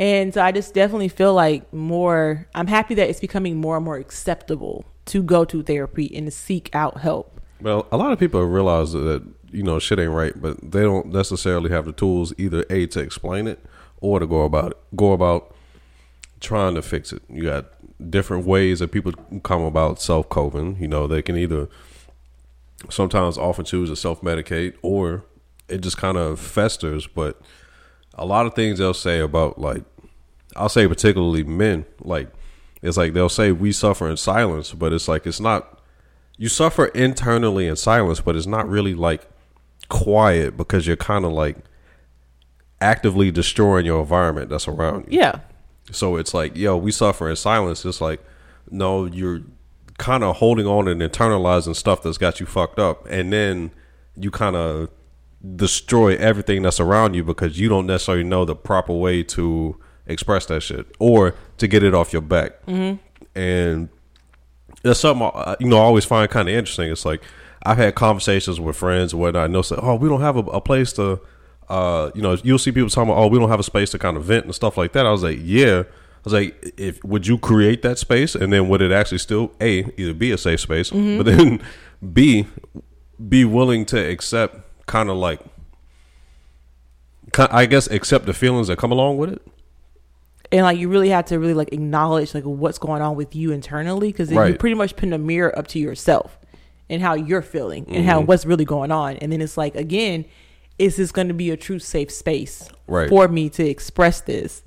And 0.00 0.32
so 0.32 0.42
I 0.42 0.50
just 0.50 0.72
definitely 0.72 1.08
feel 1.08 1.34
like 1.34 1.70
more, 1.74 2.48
I'm 2.54 2.66
happy 2.66 2.94
that 2.94 3.10
it's 3.10 3.20
becoming 3.20 3.58
more 3.58 3.76
and 3.76 3.84
more 3.84 3.98
acceptable 3.98 4.86
to 5.04 5.22
go 5.22 5.44
to 5.44 5.62
therapy 5.62 6.10
and 6.16 6.26
to 6.26 6.30
seek 6.30 6.74
out 6.74 7.02
help. 7.02 7.38
Well, 7.60 7.86
a 7.92 7.98
lot 7.98 8.10
of 8.10 8.18
people 8.18 8.42
realize 8.42 8.92
that 8.92 9.22
you 9.52 9.62
know 9.62 9.78
shit 9.78 9.98
ain't 9.98 10.12
right, 10.12 10.32
but 10.40 10.58
they 10.72 10.80
don't 10.80 11.08
necessarily 11.08 11.68
have 11.68 11.84
the 11.84 11.92
tools 11.92 12.32
either 12.38 12.64
a 12.70 12.86
to 12.86 13.00
explain 13.00 13.46
it 13.46 13.62
or 14.00 14.18
to 14.20 14.26
go 14.26 14.42
about 14.44 14.70
it. 14.70 14.78
Go 14.96 15.12
about 15.12 15.54
trying 16.40 16.74
to 16.76 16.82
fix 16.82 17.12
it. 17.12 17.22
You 17.28 17.42
got 17.42 17.66
different 18.10 18.46
ways 18.46 18.78
that 18.78 18.92
people 18.92 19.12
come 19.42 19.62
about 19.62 20.00
self 20.00 20.30
coping. 20.30 20.78
You 20.80 20.88
know, 20.88 21.06
they 21.06 21.20
can 21.20 21.36
either 21.36 21.68
sometimes 22.88 23.36
often 23.36 23.66
choose 23.66 23.90
to 23.90 23.96
self 23.96 24.22
medicate 24.22 24.76
or 24.80 25.24
it 25.68 25.82
just 25.82 25.98
kind 25.98 26.16
of 26.16 26.40
festers. 26.40 27.06
But 27.06 27.38
a 28.14 28.24
lot 28.24 28.46
of 28.46 28.54
things 28.54 28.78
they'll 28.78 28.94
say 28.94 29.20
about 29.20 29.58
like 29.58 29.82
I'll 30.56 30.68
say 30.68 30.86
particularly 30.86 31.44
men, 31.44 31.86
like 32.00 32.28
it's 32.82 32.96
like 32.96 33.12
they'll 33.12 33.28
say 33.28 33.52
we 33.52 33.72
suffer 33.72 34.08
in 34.08 34.16
silence, 34.16 34.72
but 34.72 34.92
it's 34.92 35.08
like 35.08 35.26
it's 35.26 35.40
not 35.40 35.80
you 36.36 36.48
suffer 36.48 36.86
internally 36.86 37.66
in 37.66 37.76
silence, 37.76 38.20
but 38.20 38.36
it's 38.36 38.46
not 38.46 38.68
really 38.68 38.94
like 38.94 39.28
quiet 39.88 40.56
because 40.56 40.86
you're 40.86 40.96
kind 40.96 41.24
of 41.24 41.32
like 41.32 41.56
actively 42.80 43.30
destroying 43.30 43.84
your 43.84 44.00
environment 44.00 44.48
that's 44.48 44.66
around 44.66 45.06
you. 45.08 45.18
Yeah. 45.18 45.40
So 45.92 46.16
it's 46.16 46.32
like, 46.32 46.56
yo, 46.56 46.76
we 46.76 46.92
suffer 46.92 47.28
in 47.28 47.36
silence. 47.36 47.84
It's 47.84 48.00
like, 48.00 48.22
no, 48.70 49.04
you're 49.04 49.42
kind 49.98 50.24
of 50.24 50.36
holding 50.36 50.66
on 50.66 50.88
and 50.88 51.02
internalizing 51.02 51.76
stuff 51.76 52.02
that's 52.02 52.16
got 52.16 52.40
you 52.40 52.46
fucked 52.46 52.78
up, 52.78 53.06
and 53.10 53.32
then 53.32 53.70
you 54.16 54.30
kind 54.30 54.56
of 54.56 54.88
destroy 55.56 56.16
everything 56.16 56.62
that's 56.62 56.80
around 56.80 57.14
you 57.14 57.24
because 57.24 57.58
you 57.58 57.68
don't 57.68 57.86
necessarily 57.86 58.24
know 58.24 58.44
the 58.44 58.54
proper 58.54 58.92
way 58.92 59.22
to 59.22 59.78
express 60.10 60.46
that 60.46 60.62
shit 60.62 60.86
or 60.98 61.34
to 61.58 61.66
get 61.68 61.82
it 61.82 61.94
off 61.94 62.12
your 62.12 62.22
back. 62.22 62.64
Mm-hmm. 62.66 62.96
And 63.38 63.88
that's 64.82 65.00
something 65.00 65.30
I- 65.34 65.56
you 65.60 65.68
know 65.68 65.78
I 65.78 65.82
always 65.82 66.04
find 66.04 66.28
kind 66.30 66.48
of 66.48 66.54
interesting. 66.54 66.90
It's 66.90 67.04
like 67.04 67.22
I've 67.62 67.76
had 67.78 67.94
conversations 67.94 68.58
with 68.58 68.76
friends 68.76 69.12
and 69.12 69.20
whatnot. 69.20 69.44
And 69.46 69.54
they'll 69.54 69.62
say, 69.62 69.76
"Oh, 69.80 69.94
we 69.96 70.08
don't 70.08 70.22
have 70.22 70.36
a, 70.36 70.40
a 70.40 70.60
place 70.60 70.92
to." 70.94 71.20
Uh, 71.68 72.10
you 72.16 72.22
know, 72.22 72.36
you'll 72.42 72.58
see 72.58 72.72
people 72.72 72.88
talking 72.90 73.10
about, 73.12 73.20
"Oh, 73.22 73.26
we 73.28 73.38
don't 73.38 73.48
have 73.50 73.60
a 73.60 73.62
space 73.64 73.90
to 73.90 73.98
kind 73.98 74.16
of 74.16 74.24
vent 74.24 74.44
and 74.46 74.54
stuff 74.54 74.76
like 74.78 74.92
that." 74.92 75.06
I 75.06 75.10
was 75.12 75.22
like, 75.22 75.38
"Yeah." 75.42 75.82
I 75.82 76.22
was 76.24 76.32
like, 76.32 76.74
"If 76.76 77.02
would 77.04 77.26
you 77.26 77.38
create 77.38 77.82
that 77.82 77.98
space, 77.98 78.34
and 78.34 78.52
then 78.52 78.68
would 78.68 78.80
it 78.82 78.90
actually 78.92 79.18
still 79.18 79.52
a 79.60 79.84
either 79.96 80.14
be 80.14 80.32
a 80.32 80.38
safe 80.38 80.60
space, 80.60 80.90
but 80.90 81.22
then 81.24 81.62
b 82.12 82.46
be 83.28 83.44
willing 83.44 83.84
to 83.86 83.98
accept 83.98 84.56
kind 84.86 85.08
of 85.10 85.16
like, 85.16 85.40
I 87.38 87.66
guess, 87.66 87.86
accept 87.88 88.26
the 88.26 88.32
feelings 88.34 88.68
that 88.68 88.78
come 88.78 88.90
along 88.92 89.18
with 89.18 89.30
it." 89.30 89.42
And 90.52 90.62
like 90.62 90.78
you 90.78 90.88
really 90.88 91.10
have 91.10 91.26
to 91.26 91.38
really 91.38 91.54
like 91.54 91.72
acknowledge 91.72 92.34
like 92.34 92.44
what's 92.44 92.78
going 92.78 93.02
on 93.02 93.16
with 93.16 93.34
you 93.36 93.52
internally 93.52 94.08
because 94.08 94.30
you 94.30 94.38
Right. 94.38 94.58
pretty 94.58 94.74
much 94.74 94.96
putting 94.96 95.12
a 95.12 95.18
mirror 95.18 95.56
up 95.58 95.66
to 95.68 95.78
yourself 95.78 96.38
and 96.88 97.00
how 97.00 97.14
you're 97.14 97.42
feeling 97.42 97.84
and 97.86 97.96
Mm-hmm. 97.98 98.08
how 98.08 98.20
what's 98.20 98.44
really 98.46 98.64
going 98.64 98.90
on 98.90 99.16
and 99.18 99.30
then 99.32 99.40
it's 99.40 99.56
like 99.56 99.74
again 99.76 100.24
is 100.78 100.96
this 100.96 101.12
going 101.12 101.28
to 101.28 101.34
be 101.34 101.50
a 101.50 101.56
true 101.56 101.78
safe 101.78 102.10
space 102.10 102.68
Right. 102.86 103.08
for 103.08 103.28
me 103.28 103.48
to 103.50 103.66
express 103.68 104.20
this 104.22 104.62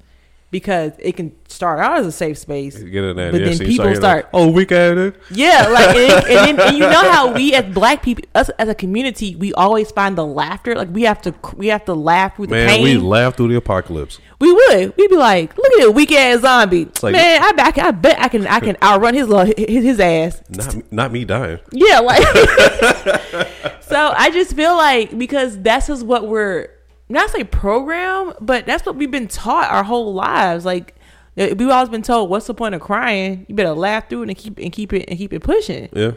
because 0.53 0.93
it 0.99 1.17
can 1.17 1.35
start 1.49 1.79
out 1.79 1.97
as 1.97 2.05
a 2.05 2.11
safe 2.11 2.37
space 2.37 2.75
but 2.81 2.91
then 2.93 3.57
people 3.57 3.93
start 3.95 4.01
like, 4.01 4.29
oh, 4.33 4.49
weak 4.49 4.71
ass. 4.71 5.13
yeah, 5.31 5.67
like 5.67 5.95
and, 5.95 6.25
and, 6.25 6.59
then, 6.59 6.67
and 6.67 6.77
you 6.77 6.81
know 6.81 7.11
how 7.11 7.33
we 7.33 7.53
as 7.53 7.65
black 7.73 8.01
people, 8.03 8.23
us 8.35 8.49
as 8.59 8.69
a 8.69 8.75
community, 8.75 9.35
we 9.35 9.51
always 9.55 9.91
find 9.91 10.15
the 10.17 10.25
laughter. 10.25 10.75
Like 10.75 10.89
we 10.91 11.01
have 11.03 11.21
to, 11.23 11.33
we 11.57 11.67
have 11.67 11.83
to 11.85 11.93
laugh 11.93 12.35
through 12.35 12.47
the 12.47 12.55
Man, 12.55 12.69
pain. 12.69 12.83
we 12.83 12.97
laugh 12.97 13.35
through 13.35 13.49
the 13.49 13.55
apocalypse. 13.55 14.19
We 14.39 14.53
would. 14.53 14.95
We'd 14.95 15.09
be 15.09 15.15
like, 15.15 15.57
look 15.57 15.73
at 15.73 15.85
that 15.85 15.91
weak 15.93 16.11
ass 16.11 16.41
zombie. 16.41 16.85
like- 17.01 17.13
Man, 17.13 17.41
I, 17.43 17.51
bet- 17.53 17.77
I 17.79 17.91
bet 17.91 18.19
I 18.19 18.27
can 18.27 18.45
I 18.47 18.59
can 18.59 18.77
outrun 18.83 19.15
his 19.15 19.27
little, 19.27 19.53
his, 19.57 19.83
his 19.83 19.99
ass. 19.99 20.41
Not, 20.49 20.91
not 20.91 21.11
me 21.11 21.25
dying. 21.25 21.59
Yeah, 21.71 21.99
like 21.99 22.21
So 23.81 24.13
I 24.15 24.29
just 24.31 24.55
feel 24.55 24.75
like 24.75 25.17
because 25.17 25.59
that's 25.61 25.87
just 25.87 26.03
what 26.05 26.27
we're 26.27 26.69
not 27.09 27.29
say 27.29 27.43
program, 27.43 28.33
but 28.39 28.65
that's 28.65 28.85
what 28.85 28.95
we've 28.95 29.11
been 29.11 29.27
taught 29.27 29.71
our 29.71 29.83
whole 29.83 30.13
lives. 30.13 30.65
Like 30.65 30.95
eh, 31.37 31.53
we've 31.53 31.69
always 31.69 31.89
been 31.89 32.01
told, 32.01 32.29
what's 32.29 32.47
the 32.47 32.53
point 32.53 32.75
of 32.75 32.81
crying? 32.81 33.45
You 33.47 33.55
better 33.55 33.73
laugh 33.73 34.09
through 34.09 34.23
it 34.23 34.29
and 34.29 34.37
keep 34.37 34.57
and 34.57 34.71
keep 34.71 34.93
it 34.93 35.05
and 35.07 35.17
keep 35.17 35.33
it 35.33 35.41
pushing. 35.41 35.89
Yeah. 35.93 36.11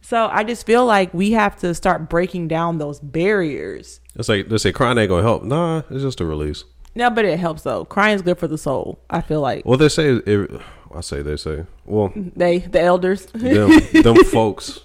So 0.00 0.28
I 0.30 0.44
just 0.44 0.64
feel 0.66 0.86
like 0.86 1.12
we 1.12 1.32
have 1.32 1.56
to 1.56 1.74
start 1.74 2.08
breaking 2.08 2.48
down 2.48 2.78
those 2.78 3.00
barriers. 3.00 4.00
It's 4.14 4.28
like 4.28 4.48
they 4.48 4.58
say 4.58 4.72
crying 4.72 4.98
ain't 4.98 5.08
gonna 5.08 5.22
help. 5.22 5.42
Nah, 5.42 5.82
it's 5.90 6.02
just 6.02 6.20
a 6.20 6.24
release. 6.24 6.64
No, 6.94 7.10
but 7.10 7.24
it 7.24 7.38
helps 7.38 7.62
though. 7.62 7.84
Crying 7.84 8.14
is 8.14 8.22
good 8.22 8.38
for 8.38 8.48
the 8.48 8.56
soul. 8.56 9.00
I 9.10 9.20
feel 9.20 9.40
like 9.40 9.66
Well, 9.66 9.76
they 9.78 9.88
say 9.88 10.14
it, 10.14 10.60
I 10.94 11.00
say 11.02 11.22
they 11.22 11.36
say. 11.36 11.66
Well, 11.84 12.12
they, 12.14 12.58
the 12.60 12.80
elders. 12.80 13.26
them 13.34 13.80
them 13.92 14.24
folks, 14.24 14.80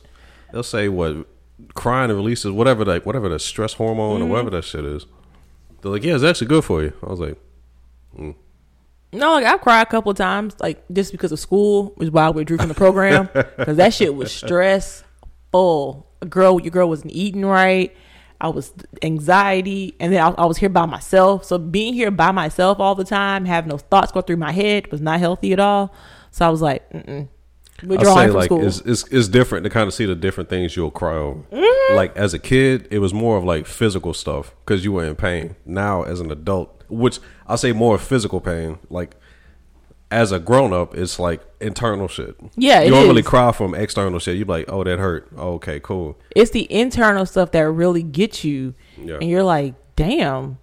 they'll 0.51 0.63
say 0.63 0.89
what 0.89 1.27
crying 1.73 2.09
releases 2.09 2.51
whatever 2.51 2.83
that 2.83 3.05
whatever 3.05 3.29
the 3.29 3.39
stress 3.39 3.73
hormone 3.73 4.21
or 4.21 4.25
whatever 4.25 4.49
that 4.49 4.63
shit 4.63 4.83
is. 4.83 5.05
They're 5.81 5.91
like, 5.91 6.03
yeah, 6.03 6.15
it's 6.15 6.23
actually 6.23 6.47
good 6.47 6.63
for 6.63 6.83
you. 6.83 6.93
I 7.03 7.09
was 7.09 7.19
like, 7.19 7.37
mm. 8.17 8.35
No, 9.13 9.33
like 9.33 9.45
I've 9.45 9.61
cried 9.61 9.81
a 9.81 9.89
couple 9.89 10.11
of 10.11 10.17
times, 10.17 10.55
like 10.61 10.83
just 10.91 11.11
because 11.11 11.31
of 11.31 11.39
school, 11.39 11.91
which 11.95 12.07
is 12.07 12.11
why 12.11 12.27
I 12.27 12.29
withdrew 12.29 12.57
from 12.57 12.69
the 12.69 12.73
program 12.73 13.29
because 13.33 13.77
that 13.77 13.93
shit 13.93 14.15
was 14.15 14.31
stressful. 14.31 16.07
A 16.21 16.25
girl, 16.25 16.61
your 16.61 16.71
girl 16.71 16.87
wasn't 16.87 17.13
eating 17.13 17.45
right. 17.45 17.93
I 18.39 18.47
was 18.47 18.73
anxiety, 19.03 19.95
and 19.99 20.11
then 20.13 20.21
I, 20.23 20.29
I 20.29 20.45
was 20.45 20.57
here 20.57 20.69
by 20.69 20.85
myself. 20.85 21.45
So 21.45 21.57
being 21.59 21.93
here 21.93 22.09
by 22.09 22.31
myself 22.31 22.79
all 22.79 22.95
the 22.95 23.03
time, 23.03 23.45
having 23.45 23.69
those 23.69 23.83
thoughts 23.83 24.11
go 24.11 24.21
through 24.21 24.37
my 24.37 24.51
head, 24.51 24.91
was 24.91 25.01
not 25.01 25.19
healthy 25.19 25.53
at 25.53 25.59
all. 25.59 25.93
So 26.31 26.47
I 26.47 26.49
was 26.49 26.61
like, 26.61 26.89
Mm-mm. 26.91 27.27
I 27.83 27.85
withdrawing 27.87 28.17
say 28.17 28.27
from 28.27 28.35
like 28.35 28.45
school. 28.45 28.65
it's, 28.67 28.79
it's 28.81 29.03
it's 29.11 29.27
different 29.27 29.63
to 29.63 29.69
kind 29.69 29.87
of 29.87 29.93
see 29.93 30.05
the 30.05 30.15
different 30.15 30.49
things 30.49 30.75
you'll 30.75 30.91
cry 30.91 31.15
over. 31.15 31.41
Mm-hmm. 31.51 31.95
Like 31.95 32.15
as 32.15 32.33
a 32.33 32.39
kid, 32.39 32.87
it 32.91 32.99
was 32.99 33.13
more 33.13 33.37
of 33.37 33.43
like 33.43 33.65
physical 33.65 34.13
stuff 34.13 34.53
because 34.65 34.83
you 34.85 34.91
were 34.93 35.03
in 35.05 35.15
pain. 35.15 35.55
Now 35.65 36.03
as 36.03 36.19
an 36.19 36.31
adult, 36.31 36.83
which 36.89 37.19
I 37.47 37.55
say 37.55 37.71
more 37.73 37.97
physical 37.97 38.41
pain, 38.41 38.79
like. 38.89 39.15
As 40.13 40.33
a 40.33 40.39
grown 40.39 40.73
up, 40.73 40.93
it's 40.93 41.19
like 41.19 41.39
internal 41.61 42.09
shit. 42.09 42.35
Yeah, 42.57 42.81
you 42.81 42.89
don't 42.91 43.07
really 43.07 43.23
cry 43.23 43.53
from 43.53 43.73
external 43.73 44.19
shit. 44.19 44.35
You're 44.35 44.45
like, 44.45 44.65
"Oh, 44.67 44.83
that 44.83 44.99
hurt." 44.99 45.29
Oh, 45.37 45.53
okay, 45.53 45.79
cool. 45.79 46.19
it's 46.35 46.51
the 46.51 46.69
internal 46.69 47.25
stuff 47.25 47.51
that 47.51 47.63
really 47.71 48.03
gets 48.03 48.43
you 48.43 48.73
Yeah. 49.01 49.19
and 49.21 49.29
you're 49.29 49.41
like 49.43 49.73
damn 49.95 50.57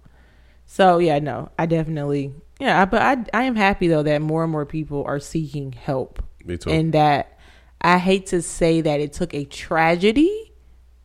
so 0.67 0.99
yeah 0.99 1.17
no 1.17 1.49
i 1.57 1.65
definitely 1.65 2.31
yeah 2.59 2.81
I- 2.81 2.85
but 2.85 3.01
i 3.01 3.39
i 3.39 3.43
am 3.43 3.55
happy 3.55 3.87
though 3.87 4.03
that 4.03 4.21
more 4.21 4.43
and 4.43 4.51
more 4.51 4.65
people 4.67 5.03
are 5.07 5.19
seeking 5.19 5.71
help 5.71 6.21
Me 6.45 6.57
too. 6.57 6.69
and 6.69 6.93
that 6.93 7.37
i 7.81 7.97
hate 7.97 8.25
to 8.27 8.41
say 8.41 8.81
that 8.81 8.99
it 8.99 9.13
took 9.13 9.33
a 9.33 9.45
tragedy 9.45 10.53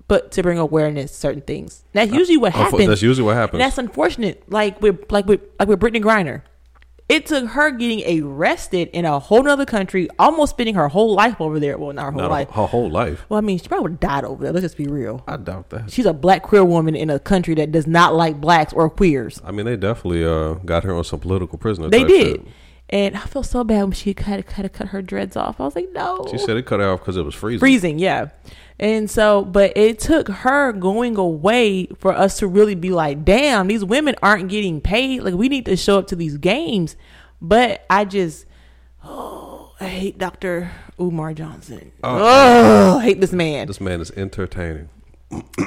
but 0.08 0.32
to 0.32 0.42
bring 0.42 0.58
awareness 0.58 1.10
to 1.12 1.16
certain 1.16 1.42
things 1.42 1.84
that's 1.92 2.12
usually 2.12 2.36
what 2.36 2.52
Unfo- 2.52 2.56
happens 2.64 2.86
That's 2.88 3.02
usually 3.02 3.24
what 3.26 3.36
happens. 3.36 3.54
and 3.54 3.60
that's 3.62 3.78
unfortunate 3.78 4.42
like 4.50 4.80
with 4.82 5.10
like 5.10 5.26
with 5.26 5.40
like 5.58 5.68
with 5.68 5.80
brittney 5.80 6.02
griner 6.02 6.42
It 7.08 7.26
took 7.26 7.48
her 7.50 7.70
getting 7.70 8.00
arrested 8.24 8.88
in 8.94 9.04
a 9.04 9.18
whole 9.18 9.42
nother 9.42 9.66
country, 9.66 10.08
almost 10.18 10.50
spending 10.56 10.74
her 10.74 10.88
whole 10.88 11.12
life 11.14 11.38
over 11.38 11.60
there. 11.60 11.76
Well, 11.76 11.92
not 11.92 12.06
her 12.06 12.12
whole 12.12 12.22
Not 12.22 12.30
life. 12.30 12.48
her 12.48 12.66
whole 12.66 12.88
life. 12.88 13.26
Well, 13.28 13.36
I 13.36 13.42
mean, 13.42 13.58
she 13.58 13.68
probably 13.68 13.82
would 13.82 13.90
have 13.92 14.00
died 14.00 14.24
over 14.24 14.42
there. 14.42 14.52
Let's 14.54 14.64
just 14.64 14.78
be 14.78 14.86
real. 14.86 15.22
I 15.28 15.36
doubt 15.36 15.68
that. 15.68 15.90
She's 15.92 16.06
a 16.06 16.14
black 16.14 16.42
queer 16.42 16.64
woman 16.64 16.94
in 16.96 17.10
a 17.10 17.18
country 17.18 17.54
that 17.56 17.70
does 17.72 17.86
not 17.86 18.14
like 18.16 18.40
blacks 18.40 18.72
or 18.72 18.88
queers. 18.88 19.38
I 19.44 19.50
mean, 19.52 19.66
they 19.66 19.76
definitely 19.76 20.24
uh, 20.24 20.54
got 20.64 20.84
her 20.84 20.94
on 20.94 21.04
some 21.04 21.20
political 21.20 21.58
prisoner. 21.58 21.90
They 21.90 22.04
did. 22.04 22.36
shit. 22.40 22.46
And 22.94 23.16
I 23.16 23.22
feel 23.22 23.42
so 23.42 23.64
bad 23.64 23.82
when 23.82 23.90
she 23.90 24.14
had 24.16 24.46
to, 24.46 24.54
had 24.54 24.62
to 24.62 24.68
cut 24.68 24.88
her 24.88 25.02
dreads 25.02 25.36
off. 25.36 25.60
I 25.60 25.64
was 25.64 25.74
like, 25.74 25.90
no. 25.90 26.24
She 26.30 26.38
said 26.38 26.56
it 26.56 26.64
cut 26.64 26.78
her 26.78 26.92
off 26.92 27.00
because 27.00 27.16
it 27.16 27.24
was 27.24 27.34
freezing. 27.34 27.58
freezing, 27.58 27.98
yeah. 27.98 28.28
And 28.78 29.10
so, 29.10 29.44
but 29.44 29.76
it 29.76 29.98
took 29.98 30.28
her 30.28 30.70
going 30.70 31.16
away 31.16 31.86
for 31.98 32.12
us 32.12 32.38
to 32.38 32.46
really 32.46 32.76
be 32.76 32.90
like, 32.90 33.24
damn, 33.24 33.66
these 33.66 33.84
women 33.84 34.14
aren't 34.22 34.48
getting 34.48 34.80
paid. 34.80 35.24
Like, 35.24 35.34
we 35.34 35.48
need 35.48 35.66
to 35.66 35.76
show 35.76 35.98
up 35.98 36.06
to 36.06 36.16
these 36.16 36.36
games. 36.36 36.94
But 37.40 37.84
I 37.90 38.04
just, 38.04 38.46
oh, 39.02 39.74
I 39.80 39.86
hate 39.86 40.16
Dr. 40.16 40.70
Umar 41.00 41.34
Johnson. 41.34 41.90
Oh, 42.04 42.98
I 42.98 43.02
hate 43.02 43.20
this 43.20 43.32
man. 43.32 43.66
This 43.66 43.80
man 43.80 44.00
is 44.00 44.12
entertaining. 44.12 44.88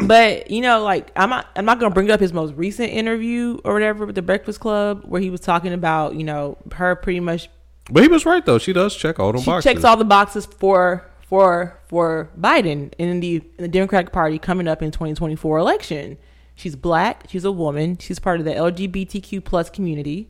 But 0.04 0.50
you 0.52 0.62
know, 0.62 0.82
like 0.84 1.12
I'm 1.16 1.30
not 1.30 1.48
I'm 1.56 1.66
not 1.66 1.80
gonna 1.80 1.94
bring 1.94 2.12
up 2.12 2.20
his 2.20 2.34
most 2.34 2.54
recent 2.56 2.92
interview 2.92 3.60
or 3.64 3.74
whatever 3.74 4.06
with 4.06 4.16
the 4.16 4.22
Breakfast 4.22 4.60
Club 4.60 5.04
where 5.06 5.22
he 5.22 5.30
was 5.30 5.40
talking 5.42 5.74
about 5.74 6.16
you 6.16 6.24
know 6.24 6.58
her 6.74 6.96
pretty 6.96 7.20
much 7.20 7.50
But 7.92 8.04
he 8.04 8.10
was 8.10 8.26
right 8.26 8.46
though. 8.46 8.58
She 8.60 8.74
does 8.74 8.96
check 8.96 9.20
all 9.20 9.36
she 9.38 9.46
boxes. 9.46 9.64
checks 9.72 9.84
all 9.84 9.98
the 9.98 10.06
boxes 10.06 10.46
for 10.46 11.06
for 11.28 11.80
for 11.88 12.30
Biden 12.40 12.94
in 12.98 13.20
the 13.20 13.36
in 13.38 13.44
the 13.58 13.68
Democratic 13.68 14.12
Party 14.14 14.38
coming 14.40 14.68
up 14.68 14.82
in 14.82 14.92
2024 14.92 15.58
election. 15.58 16.18
She's 16.56 16.76
black. 16.76 17.26
She's 17.30 17.46
a 17.46 17.52
woman. 17.52 17.98
She's 17.98 18.18
part 18.20 18.40
of 18.40 18.46
the 18.46 18.54
LGBTQ 18.54 19.44
plus 19.44 19.70
community, 19.70 20.30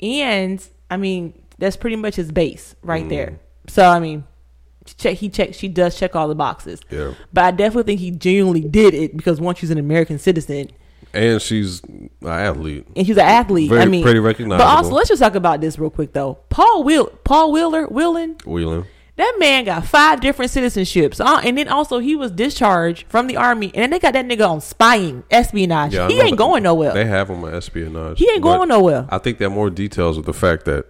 and 0.00 0.64
I 0.90 0.96
mean 0.96 1.40
that's 1.58 1.76
pretty 1.76 1.96
much 1.96 2.16
his 2.16 2.30
base 2.32 2.74
right 2.82 3.04
Mm. 3.04 3.08
there. 3.08 3.40
So 3.68 3.84
I 3.88 3.98
mean, 4.00 4.24
check 4.94 5.16
he 5.18 5.28
checks. 5.28 5.56
She 5.56 5.68
does 5.68 5.98
check 5.98 6.14
all 6.16 6.28
the 6.28 6.34
boxes. 6.34 6.80
Yeah. 6.90 7.14
But 7.32 7.44
I 7.44 7.50
definitely 7.50 7.84
think 7.92 8.00
he 8.00 8.10
genuinely 8.10 8.62
did 8.62 8.94
it 8.94 9.16
because 9.16 9.40
once 9.40 9.58
she's 9.58 9.70
an 9.70 9.78
American 9.78 10.18
citizen 10.18 10.70
and 11.14 11.40
she's 11.40 11.82
an 11.84 12.10
athlete. 12.22 12.86
and 12.96 13.06
she's 13.06 13.16
an 13.16 13.22
athlete, 13.24 13.70
Very- 13.70 13.82
I 13.82 13.86
mean, 13.86 14.02
pretty 14.02 14.20
recognizable. 14.20 14.58
But 14.64 14.76
also, 14.76 14.90
let's 14.94 15.08
just 15.08 15.22
talk 15.22 15.34
about 15.34 15.60
this 15.60 15.78
real 15.78 15.90
quick 15.90 16.12
though. 16.12 16.38
Paul 16.50 16.84
Will 16.84 17.06
Paul 17.24 17.52
Wheeler 17.52 17.86
Wheeling 17.86 18.36
Wheeling. 18.44 18.84
That 19.16 19.34
man 19.40 19.64
got 19.64 19.84
five 19.84 20.20
different 20.20 20.52
citizenships, 20.52 21.18
uh, 21.18 21.40
and 21.42 21.58
then 21.58 21.66
also 21.66 21.98
he 21.98 22.14
was 22.14 22.30
discharged 22.30 23.04
from 23.08 23.26
the 23.26 23.36
army, 23.36 23.72
and 23.74 23.82
then 23.82 23.90
they 23.90 23.98
got 23.98 24.12
that 24.12 24.24
nigga 24.26 24.48
on 24.48 24.60
spying, 24.60 25.24
espionage. 25.28 25.92
Yeah, 25.92 26.06
he 26.06 26.20
ain't 26.20 26.30
that- 26.30 26.36
going 26.36 26.62
nowhere. 26.62 26.92
They 26.94 27.04
have 27.04 27.28
him 27.28 27.42
on 27.42 27.52
espionage. 27.52 28.20
He 28.20 28.30
ain't 28.30 28.42
going 28.42 28.68
nowhere. 28.68 29.06
I 29.08 29.18
think 29.18 29.38
there 29.38 29.48
are 29.48 29.50
more 29.50 29.70
details 29.70 30.16
with 30.16 30.26
the 30.26 30.32
fact 30.32 30.66
that 30.66 30.86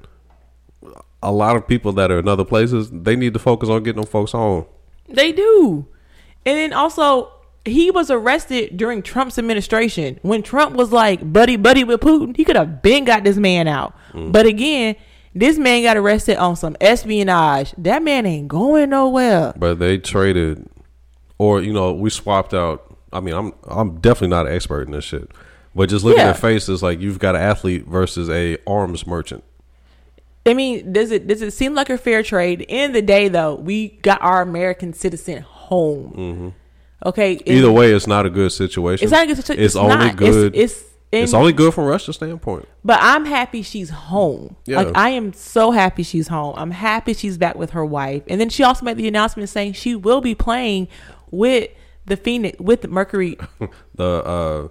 a 1.22 1.32
lot 1.32 1.56
of 1.56 1.66
people 1.66 1.92
that 1.94 2.10
are 2.10 2.18
in 2.18 2.28
other 2.28 2.44
places, 2.44 2.90
they 2.90 3.16
need 3.16 3.32
to 3.34 3.38
focus 3.38 3.68
on 3.68 3.82
getting 3.82 4.00
them 4.02 4.10
folks 4.10 4.32
home. 4.32 4.66
They 5.08 5.32
do, 5.32 5.86
and 6.46 6.56
then 6.56 6.72
also 6.72 7.32
he 7.64 7.90
was 7.90 8.10
arrested 8.10 8.76
during 8.76 9.02
Trump's 9.02 9.38
administration 9.38 10.18
when 10.22 10.42
Trump 10.42 10.74
was 10.76 10.92
like 10.92 11.32
buddy 11.32 11.56
buddy 11.56 11.84
with 11.84 12.00
Putin. 12.00 12.36
He 12.36 12.44
could 12.44 12.56
have 12.56 12.82
been 12.82 13.04
got 13.04 13.24
this 13.24 13.36
man 13.36 13.66
out, 13.68 13.94
Mm. 14.12 14.32
but 14.32 14.46
again, 14.46 14.96
this 15.34 15.58
man 15.58 15.82
got 15.82 15.96
arrested 15.96 16.36
on 16.36 16.56
some 16.56 16.76
espionage. 16.80 17.74
That 17.78 18.02
man 18.02 18.26
ain't 18.26 18.48
going 18.48 18.90
nowhere. 18.90 19.52
But 19.56 19.78
they 19.78 19.98
traded, 19.98 20.68
or 21.38 21.60
you 21.62 21.72
know, 21.72 21.92
we 21.92 22.10
swapped 22.10 22.54
out. 22.54 22.84
I 23.12 23.20
mean, 23.20 23.34
I'm 23.34 23.52
I'm 23.66 24.00
definitely 24.00 24.28
not 24.28 24.46
an 24.46 24.54
expert 24.54 24.82
in 24.86 24.92
this 24.92 25.04
shit, 25.04 25.30
but 25.74 25.88
just 25.88 26.04
looking 26.04 26.20
Yeah. 26.20 26.30
at 26.30 26.38
faces, 26.38 26.82
like 26.82 27.00
you've 27.00 27.18
got 27.18 27.34
an 27.34 27.42
athlete 27.42 27.86
versus 27.86 28.28
a 28.30 28.56
arms 28.66 29.06
merchant. 29.06 29.42
I 30.48 30.54
mean, 30.54 30.92
does 30.92 31.10
it 31.10 31.26
does 31.26 31.42
it 31.42 31.52
seem 31.52 31.74
like 31.74 31.90
a 31.90 31.98
fair 31.98 32.22
trade? 32.22 32.64
In 32.68 32.92
the 32.92 33.02
day, 33.02 33.28
though, 33.28 33.54
we 33.54 33.88
got 34.02 34.20
our 34.22 34.42
American 34.42 34.92
citizen 34.92 35.42
home. 35.42 36.54
Okay, 37.04 37.32
and 37.32 37.40
Mm-hmm. 37.40 37.52
Either 37.52 37.72
way, 37.72 37.92
it's 37.92 38.06
not 38.06 38.26
a 38.26 38.30
good 38.30 38.50
situation. 38.50 39.04
it's 39.04 39.12
not 39.12 39.24
a 39.24 39.26
good 39.26 39.36
situation. 39.36 39.64
It's, 39.64 39.76
only 39.76 39.96
not. 39.96 40.16
good. 40.16 40.56
It's, 40.56 40.82
it's, 40.82 40.84
it's 41.12 41.34
only 41.34 41.52
good 41.52 41.72
from 41.72 41.84
Russia's 41.84 42.16
standpoint. 42.16 42.66
But 42.84 42.98
I'm 43.00 43.24
happy 43.24 43.62
she's 43.62 43.90
home. 43.90 44.56
Yeah. 44.66 44.82
Like 44.82 44.96
I 44.96 45.10
am 45.10 45.32
so 45.32 45.70
happy 45.70 46.02
she's 46.02 46.28
home. 46.28 46.54
I'm 46.56 46.70
happy 46.70 47.14
she's 47.14 47.38
back 47.38 47.54
with 47.54 47.70
her 47.70 47.84
wife. 47.84 48.24
And 48.26 48.40
then 48.40 48.48
she 48.48 48.62
also 48.62 48.84
made 48.84 48.96
the 48.96 49.08
announcement 49.08 49.48
saying 49.48 49.74
she 49.74 49.94
will 49.94 50.20
be 50.20 50.34
playing 50.34 50.88
with 51.30 51.70
the 52.04 52.16
Phoenix 52.16 52.58
with 52.58 52.86
Mercury 52.88 53.38
The 53.94 54.04
uh, 54.24 54.68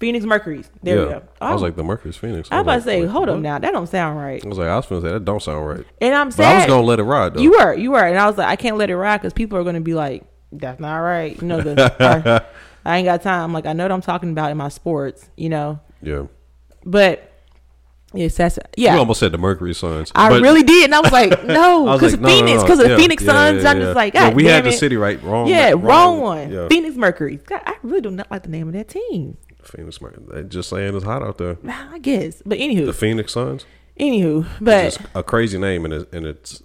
Phoenix 0.00 0.24
Mercury's. 0.24 0.68
There 0.82 0.96
yeah, 0.96 1.04
we 1.04 1.10
go. 1.10 1.22
I 1.40 1.52
was 1.52 1.62
Oh. 1.62 1.64
like 1.66 1.76
the 1.76 1.84
Mercury's 1.84 2.16
Phoenix. 2.16 2.48
I 2.50 2.56
was 2.56 2.62
about 2.64 2.74
to 2.76 2.80
say, 2.82 3.02
like, 3.02 3.10
hold 3.10 3.28
what? 3.28 3.36
up 3.36 3.40
now, 3.42 3.58
that 3.58 3.70
don't 3.72 3.86
sound 3.86 4.18
right. 4.18 4.44
I 4.44 4.48
was 4.48 4.58
like, 4.58 4.66
I 4.68 4.76
was 4.76 4.86
gonna 4.86 5.02
say 5.02 5.08
that 5.10 5.24
don't 5.24 5.42
sound 5.42 5.66
right. 5.68 5.84
And 6.00 6.14
I'm 6.14 6.30
sad. 6.30 6.52
I 6.52 6.56
was 6.56 6.66
gonna 6.66 6.82
let 6.86 6.98
it 6.98 7.04
ride 7.04 7.34
though. 7.34 7.40
You 7.40 7.52
were, 7.52 7.74
you 7.74 7.90
were, 7.92 8.02
and 8.04 8.18
I 8.18 8.26
was 8.26 8.36
like, 8.38 8.48
I 8.48 8.56
can't 8.56 8.76
let 8.78 8.90
it 8.90 8.96
ride 8.96 9.18
because 9.18 9.32
people 9.34 9.58
are 9.58 9.62
going 9.62 9.74
to 9.76 9.80
be 9.82 9.94
like, 9.94 10.24
"That's 10.52 10.80
not 10.80 10.96
right." 10.96 11.40
You 11.40 11.46
know, 11.46 11.60
the, 11.60 12.04
our- 12.34 12.44
I 12.84 12.96
ain't 12.96 13.04
got 13.04 13.20
time. 13.22 13.42
I'm 13.44 13.52
like, 13.52 13.66
I 13.66 13.74
know 13.74 13.84
what 13.84 13.92
I'm 13.92 14.00
talking 14.00 14.30
about 14.30 14.50
in 14.50 14.56
my 14.56 14.70
sports, 14.70 15.28
you 15.36 15.50
know, 15.50 15.80
yeah. 16.02 16.22
but 16.82 17.30
yes, 18.14 18.36
that's 18.36 18.58
yeah. 18.76 18.94
You 18.94 19.00
almost 19.00 19.20
said 19.20 19.32
the 19.32 19.38
Mercury 19.38 19.74
Suns. 19.74 20.10
I 20.14 20.38
really 20.38 20.62
did, 20.62 20.84
and 20.86 20.94
I 20.94 21.00
was 21.00 21.12
like, 21.12 21.30
no, 21.44 21.92
because 21.92 22.12
like, 22.12 22.20
no, 22.22 22.28
no, 22.28 22.34
Phoenix, 22.36 22.56
no. 22.56 22.62
because 22.62 22.78
of 22.78 22.84
the 22.84 22.90
Yeah, 22.92 22.96
Phoenix 22.96 23.22
yeah, 23.22 23.32
Suns. 23.32 23.62
yeah, 23.64 23.70
I'm 23.70 23.80
just 23.80 23.96
like, 23.96 24.14
Yeah, 24.14 24.28
God 24.28 24.34
we 24.34 24.46
had 24.46 24.64
the 24.64 24.72
city 24.72 24.96
right, 24.96 25.22
wrong. 25.22 25.46
Yeah, 25.48 25.74
wrong, 25.76 26.20
one. 26.20 26.50
Yeah. 26.50 26.68
Phoenix 26.68 26.96
Mercury. 26.96 27.36
God, 27.36 27.60
I 27.66 27.76
really 27.82 28.00
do 28.00 28.10
not 28.10 28.30
like 28.30 28.42
the 28.44 28.48
name 28.48 28.66
of 28.68 28.72
that 28.72 28.88
team. 28.88 29.36
Phoenix 29.66 30.00
Mercury. 30.00 30.44
Just 30.44 30.68
saying 30.70 30.94
it's 30.94 31.04
hot 31.04 31.22
out 31.22 31.38
there. 31.38 31.56
I 31.66 31.98
guess, 31.98 32.42
but 32.44 32.58
anywho, 32.58 32.86
The 32.86 32.92
Phoenix 32.92 33.32
Suns. 33.32 33.66
anywho, 33.98 34.46
but 34.60 34.84
It's 34.86 34.98
a 35.14 35.22
crazy 35.22 35.58
name, 35.58 35.84
and, 35.84 35.94
it, 35.94 36.12
and 36.12 36.26
it's 36.26 36.62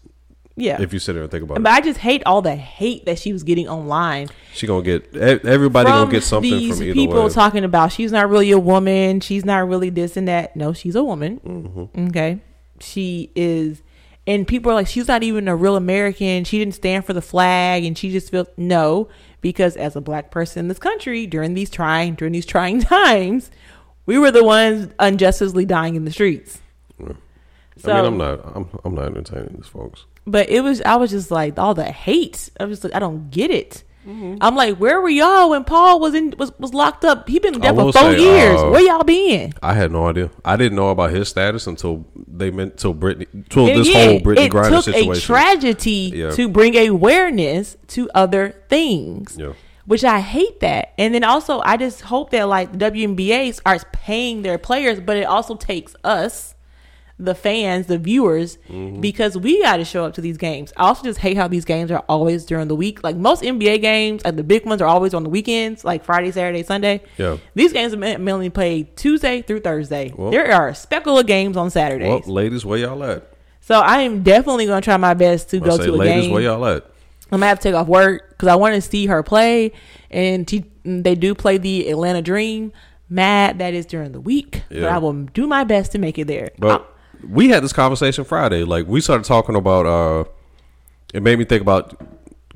yeah. 0.55 0.81
if 0.81 0.93
you 0.93 0.99
sit 0.99 1.13
there 1.13 1.21
and 1.23 1.31
think 1.31 1.43
about 1.43 1.55
but 1.55 1.60
it, 1.62 1.63
but 1.63 1.73
I 1.73 1.81
just 1.81 1.99
hate 1.99 2.23
all 2.25 2.41
the 2.41 2.55
hate 2.55 3.05
that 3.05 3.19
she 3.19 3.34
was 3.34 3.43
getting 3.43 3.67
online. 3.67 4.29
she 4.53 4.65
gonna 4.67 4.84
get 4.84 5.13
everybody 5.15 5.89
gonna 5.89 6.10
get 6.10 6.23
something 6.23 6.49
these 6.49 6.77
from 6.77 6.84
either 6.86 6.93
people 6.93 7.23
way. 7.25 7.29
talking 7.29 7.63
about 7.65 7.91
she's 7.91 8.12
not 8.12 8.29
really 8.29 8.51
a 8.51 8.60
woman. 8.60 9.19
She's 9.19 9.43
not 9.43 9.67
really 9.67 9.89
this 9.89 10.15
and 10.15 10.27
that. 10.27 10.55
No, 10.55 10.71
she's 10.73 10.95
a 10.95 11.03
woman. 11.03 11.39
Mm-hmm. 11.41 12.08
Okay, 12.08 12.39
she 12.79 13.31
is, 13.36 13.81
and 14.25 14.47
people 14.47 14.71
are 14.71 14.75
like, 14.75 14.88
she's 14.88 15.08
not 15.10 15.23
even 15.23 15.47
a 15.49 15.55
real 15.58 15.75
American. 15.75 16.45
She 16.45 16.58
didn't 16.58 16.75
stand 16.75 17.03
for 17.05 17.12
the 17.13 17.21
flag, 17.21 17.84
and 17.84 17.97
she 17.97 18.10
just 18.12 18.31
feels 18.31 18.47
no 18.55 19.10
because 19.45 19.77
as 19.77 19.95
a 19.95 20.01
black 20.01 20.31
person 20.31 20.62
in 20.62 20.67
this 20.69 20.79
country 20.79 21.27
during 21.27 21.53
these 21.53 21.69
trying 21.69 22.15
during 22.15 22.31
these 22.31 22.47
trying 22.47 22.79
times, 22.97 23.51
we 24.08 24.17
were 24.17 24.31
the 24.31 24.43
ones 24.43 24.91
unjustly 24.97 25.65
dying 25.65 25.93
in 25.93 26.03
the 26.03 26.12
streets. 26.12 26.63
So, 27.77 27.91
I 27.91 28.01
mean, 28.01 28.05
I'm 28.05 28.17
not. 28.17 28.55
I'm, 28.55 28.69
I'm 28.84 28.95
not 28.95 29.05
entertaining 29.05 29.53
these 29.58 29.67
folks. 29.67 30.05
but 30.25 30.49
it 30.49 30.62
was 30.62 30.81
I 30.81 30.95
was 30.95 31.12
just 31.12 31.29
like 31.29 31.60
all 31.60 31.75
the 31.75 31.84
hate. 31.84 32.49
I 32.60 32.65
was 32.65 32.84
like, 32.84 32.95
I 32.95 32.99
don't 32.99 33.29
get 33.29 33.51
it. 33.51 33.84
Mm-hmm. 34.05 34.37
I'm 34.41 34.55
like, 34.55 34.77
where 34.77 35.01
were 35.01 35.09
y'all 35.09 35.49
when 35.49 35.63
Paul 35.63 35.99
was 35.99 36.13
in 36.13 36.33
was, 36.37 36.51
was 36.59 36.73
locked 36.73 37.03
up? 37.03 37.27
He 37.27 37.39
been 37.39 37.55
I 37.55 37.59
there 37.59 37.73
for 37.73 37.91
four 37.91 37.93
say, 37.93 38.19
years. 38.21 38.61
uh, 38.61 38.69
where 38.69 38.81
y'all 38.81 39.03
been? 39.03 39.53
I 39.63 39.73
had 39.73 39.91
no 39.91 40.07
idea. 40.07 40.29
I 40.43 40.57
didn't 40.57 40.75
know 40.75 40.89
about 40.89 41.11
his 41.11 41.27
status 41.27 41.65
until 41.67 42.05
they 42.27 42.51
meant 42.51 42.77
till 42.77 42.93
Brittney, 42.93 43.27
till 43.49 43.67
And 43.67 43.79
this 43.79 43.89
again, 43.89 44.09
whole 44.09 44.19
Brittney 44.21 44.45
it 44.45 44.51
Griner 44.51 44.69
took 44.69 44.83
situation. 44.85 45.13
a 45.13 45.19
tragedy 45.19 46.11
Yeah. 46.13 46.31
to 46.31 46.47
bring 46.49 46.75
awareness 46.77 47.77
to 47.89 48.09
other 48.13 48.51
things. 48.69 49.35
Yeah. 49.39 49.53
Which 49.85 50.03
I 50.03 50.19
hate 50.19 50.61
that. 50.61 50.93
And 50.97 51.13
then 51.13 51.23
also 51.23 51.59
I 51.59 51.77
just 51.77 52.01
hope 52.01 52.31
that 52.31 52.47
like 52.47 52.71
the 52.71 52.77
WNBA 52.79 53.53
starts 53.53 53.85
paying 53.91 54.41
their 54.41 54.57
players, 54.57 54.99
but 54.99 55.15
it 55.17 55.25
also 55.25 55.55
takes 55.55 55.95
us, 56.03 56.54
the 57.17 57.34
fans, 57.34 57.88
the 57.88 57.97
viewers, 57.97 58.58
Mm-hmm. 58.69 58.99
because 59.01 59.38
we 59.38 59.62
gotta 59.62 59.86
show 59.86 60.04
up 60.06 60.13
to 60.15 60.21
these 60.21 60.38
games. 60.38 60.73
I 60.75 60.84
also 60.88 61.04
just 61.04 61.19
hate 61.19 61.38
how 61.38 61.47
these 61.47 61.63
games 61.65 61.89
are 61.91 62.04
always 62.10 62.45
during 62.45 62.67
the 62.67 62.75
week. 62.75 63.04
Like 63.04 63.15
most 63.15 63.41
NBA 63.41 63.82
games, 63.82 64.25
like 64.25 64.36
the 64.36 64.43
big 64.43 64.65
ones 64.65 64.82
are 64.82 64.88
always 64.88 65.13
on 65.13 65.23
the 65.23 65.30
weekends, 65.30 65.86
like 65.86 66.04
Friday, 66.04 66.32
Saturday, 66.32 66.63
Sunday. 66.63 67.01
Yeah. 67.17 67.38
These 67.54 67.71
games 67.73 67.93
are 67.93 67.97
mainly 67.97 68.49
played 68.49 68.97
Tuesday 68.97 69.41
through 69.41 69.62
Thursday. 69.62 70.13
Well- 70.15 70.32
there 70.32 70.51
are 70.54 70.67
a 70.69 70.75
speckle 70.75 71.17
of 71.17 71.25
games 71.25 71.56
on 71.56 71.69
Saturdays. 71.69 72.25
Well, 72.25 72.34
ladies, 72.36 72.65
where 72.65 72.78
y'all 72.80 73.04
at? 73.04 73.32
So 73.62 73.80
I 73.80 74.01
am 74.01 74.21
definitely 74.21 74.65
gonna 74.65 74.82
try 74.82 74.97
my 74.97 75.13
best 75.13 75.49
to 75.51 75.58
I 75.58 75.60
go 75.62 75.78
to 75.78 75.91
a 75.91 75.95
ladies, 75.95 76.23
game. 76.25 76.32
where 76.34 76.41
y'all 76.41 76.65
at? 76.65 76.84
I'm 77.32 77.39
gonna 77.39 77.47
have 77.47 77.60
to 77.60 77.63
take 77.69 77.75
off 77.75 77.88
work 77.88 78.30
because 78.30 78.49
I 78.49 78.56
want 78.56 78.75
to 78.75 78.82
see 78.82 79.08
her 79.08 79.23
play, 79.23 79.71
and 80.12 80.47
she, 80.47 80.65
they 80.84 81.15
do 81.15 81.34
play 81.34 81.57
the 81.57 81.89
Atlanta 81.89 82.22
Dream. 82.22 82.72
Mad 83.09 83.59
that 83.59 83.74
is 83.74 83.86
during 83.86 84.11
the 84.13 84.20
week, 84.20 84.63
but 84.70 84.84
I 84.86 84.97
will 84.97 85.13
do 85.13 85.45
my 85.47 85.63
best 85.63 85.91
to 85.93 85.99
make 85.99 86.18
it 86.18 86.26
there. 86.28 86.49
But 86.57 86.91
we 87.28 87.49
had 87.49 87.63
this 87.63 87.73
conversation 87.73 88.23
Friday. 88.23 88.63
Like 88.63 88.88
we 88.88 89.01
started 89.01 89.26
talking 89.26 89.55
about. 89.55 89.86
uh 89.86 90.23
It 91.13 91.23
made 91.23 91.39
me 91.39 91.45
think 91.45 91.61
about 91.61 91.95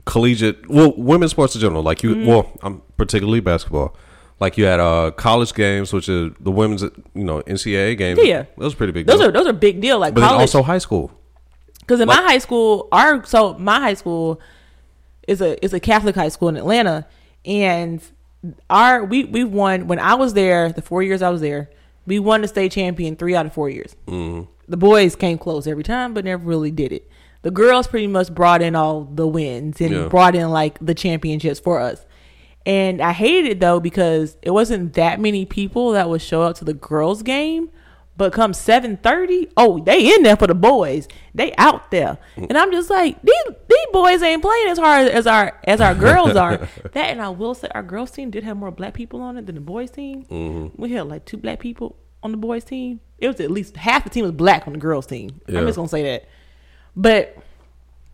collegiate, 0.05 0.67
well, 0.69 0.93
women's 0.97 1.31
sports 1.31 1.55
in 1.55 1.61
general. 1.61 1.83
Like 1.83 2.03
you, 2.03 2.15
Mm-hmm. 2.15 2.27
well, 2.27 2.51
I'm 2.61 2.81
particularly 2.97 3.39
basketball. 3.39 3.95
Like 4.39 4.57
you 4.57 4.65
had 4.65 4.79
uh 4.79 5.11
college 5.11 5.53
games, 5.53 5.93
which 5.93 6.09
is 6.09 6.31
the 6.39 6.51
women's, 6.51 6.81
you 6.81 7.23
know, 7.23 7.41
NCAA 7.43 7.97
games. 7.97 8.19
Yeah. 8.23 8.43
that 8.43 8.57
was 8.57 8.73
a 8.73 8.77
pretty 8.77 8.91
big. 8.93 9.05
those 9.07 9.19
deal. 9.19 9.29
are 9.29 9.31
those 9.31 9.47
are 9.47 9.53
big 9.53 9.81
deal. 9.81 9.99
Like 9.99 10.13
but 10.13 10.23
also 10.23 10.61
high 10.63 10.77
school. 10.79 11.11
because 11.81 11.99
in 12.01 12.07
like- 12.07 12.17
my 12.23 12.23
high 12.31 12.37
school, 12.39 12.87
our 12.91 13.23
so 13.25 13.53
my 13.55 13.79
high 13.79 13.95
school 13.95 14.39
is 15.27 15.41
a 15.41 15.63
is 15.63 15.73
a 15.73 15.79
Catholic 15.79 16.15
high 16.15 16.29
school 16.29 16.47
in 16.49 16.57
Atlanta, 16.57 17.05
and 17.45 18.01
our 18.69 19.03
we 19.03 19.25
we 19.25 19.43
won 19.43 19.87
when 19.87 19.99
I 19.99 20.15
was 20.15 20.33
there. 20.33 20.71
The 20.71 20.81
four 20.81 21.03
years 21.03 21.21
I 21.21 21.29
was 21.29 21.41
there, 21.41 21.69
We 22.07 22.17
won 22.19 22.41
the 22.41 22.47
state 22.47 22.71
champion 22.71 23.15
three 23.15 23.35
out 23.35 23.45
of 23.45 23.53
four 23.53 23.69
years. 23.69 23.95
The 24.69 24.77
boys 24.77 25.15
came 25.15 25.37
close 25.37 25.67
every 25.67 25.83
time, 25.83 26.13
but 26.13 26.23
never 26.25 26.45
really 26.45 26.71
did 26.71 26.91
it. 26.93 27.09
The 27.41 27.51
girls 27.51 27.87
pretty 27.87 28.07
much 28.07 28.33
brought 28.33 28.61
in 28.61 28.75
all 28.75 29.03
the 29.03 29.27
wins 29.27 29.81
and 29.81 29.91
Yeah. 29.91 30.07
brought 30.07 30.35
in 30.35 30.49
like 30.51 30.77
the 30.79 30.93
championships 30.93 31.59
for 31.59 31.79
us. 31.79 32.05
And 32.65 33.01
I 33.01 33.13
hated 33.13 33.49
it 33.49 33.59
though 33.59 33.79
because 33.79 34.37
it 34.41 34.51
wasn't 34.51 34.93
that 34.93 35.19
many 35.19 35.45
people 35.45 35.91
that 35.93 36.09
would 36.09 36.21
show 36.21 36.43
up 36.43 36.55
to 36.57 36.65
the 36.65 36.73
girls 36.73 37.23
game. 37.23 37.69
But 38.17 38.33
come 38.33 38.53
seven 38.53 38.97
thirty, 38.97 39.47
oh, 39.55 39.79
they 39.79 40.13
in 40.13 40.23
there 40.23 40.35
for 40.35 40.45
the 40.45 40.53
boys. 40.53 41.07
They 41.33 41.55
out 41.57 41.89
there, 41.89 42.17
and 42.35 42.57
I'm 42.57 42.69
just 42.69 42.89
like 42.89 43.19
these 43.21 43.55
these 43.69 43.85
boys 43.93 44.21
ain't 44.21 44.41
playing 44.41 44.67
as 44.67 44.77
hard 44.77 45.07
as 45.07 45.25
our 45.25 45.57
as 45.63 45.79
our 45.79 45.95
girls 45.95 46.35
are. 46.35 46.57
that 46.91 47.05
and 47.11 47.21
I 47.21 47.29
will 47.29 47.55
say 47.55 47.69
our 47.73 47.81
girls 47.81 48.11
team 48.11 48.29
did 48.29 48.43
have 48.43 48.57
more 48.57 48.71
black 48.71 48.93
people 48.93 49.21
on 49.21 49.37
it 49.37 49.45
than 49.45 49.55
the 49.55 49.61
boys 49.61 49.89
team. 49.89 50.25
Mm-hmm. 50.25 50.81
We 50.81 50.91
had 50.91 51.07
like 51.07 51.23
two 51.23 51.37
black 51.37 51.61
people 51.61 51.95
on 52.23 52.31
the 52.31 52.37
boys 52.37 52.63
team. 52.63 52.99
It 53.17 53.27
was 53.27 53.39
at 53.39 53.51
least 53.51 53.75
half 53.77 54.03
the 54.03 54.09
team 54.09 54.23
was 54.23 54.31
black 54.31 54.65
on 54.67 54.73
the 54.73 54.79
girls 54.79 55.05
team. 55.05 55.41
Yeah. 55.47 55.59
I'm 55.59 55.65
just 55.65 55.75
gonna 55.75 55.89
say 55.89 56.03
that. 56.03 56.27
But 56.95 57.37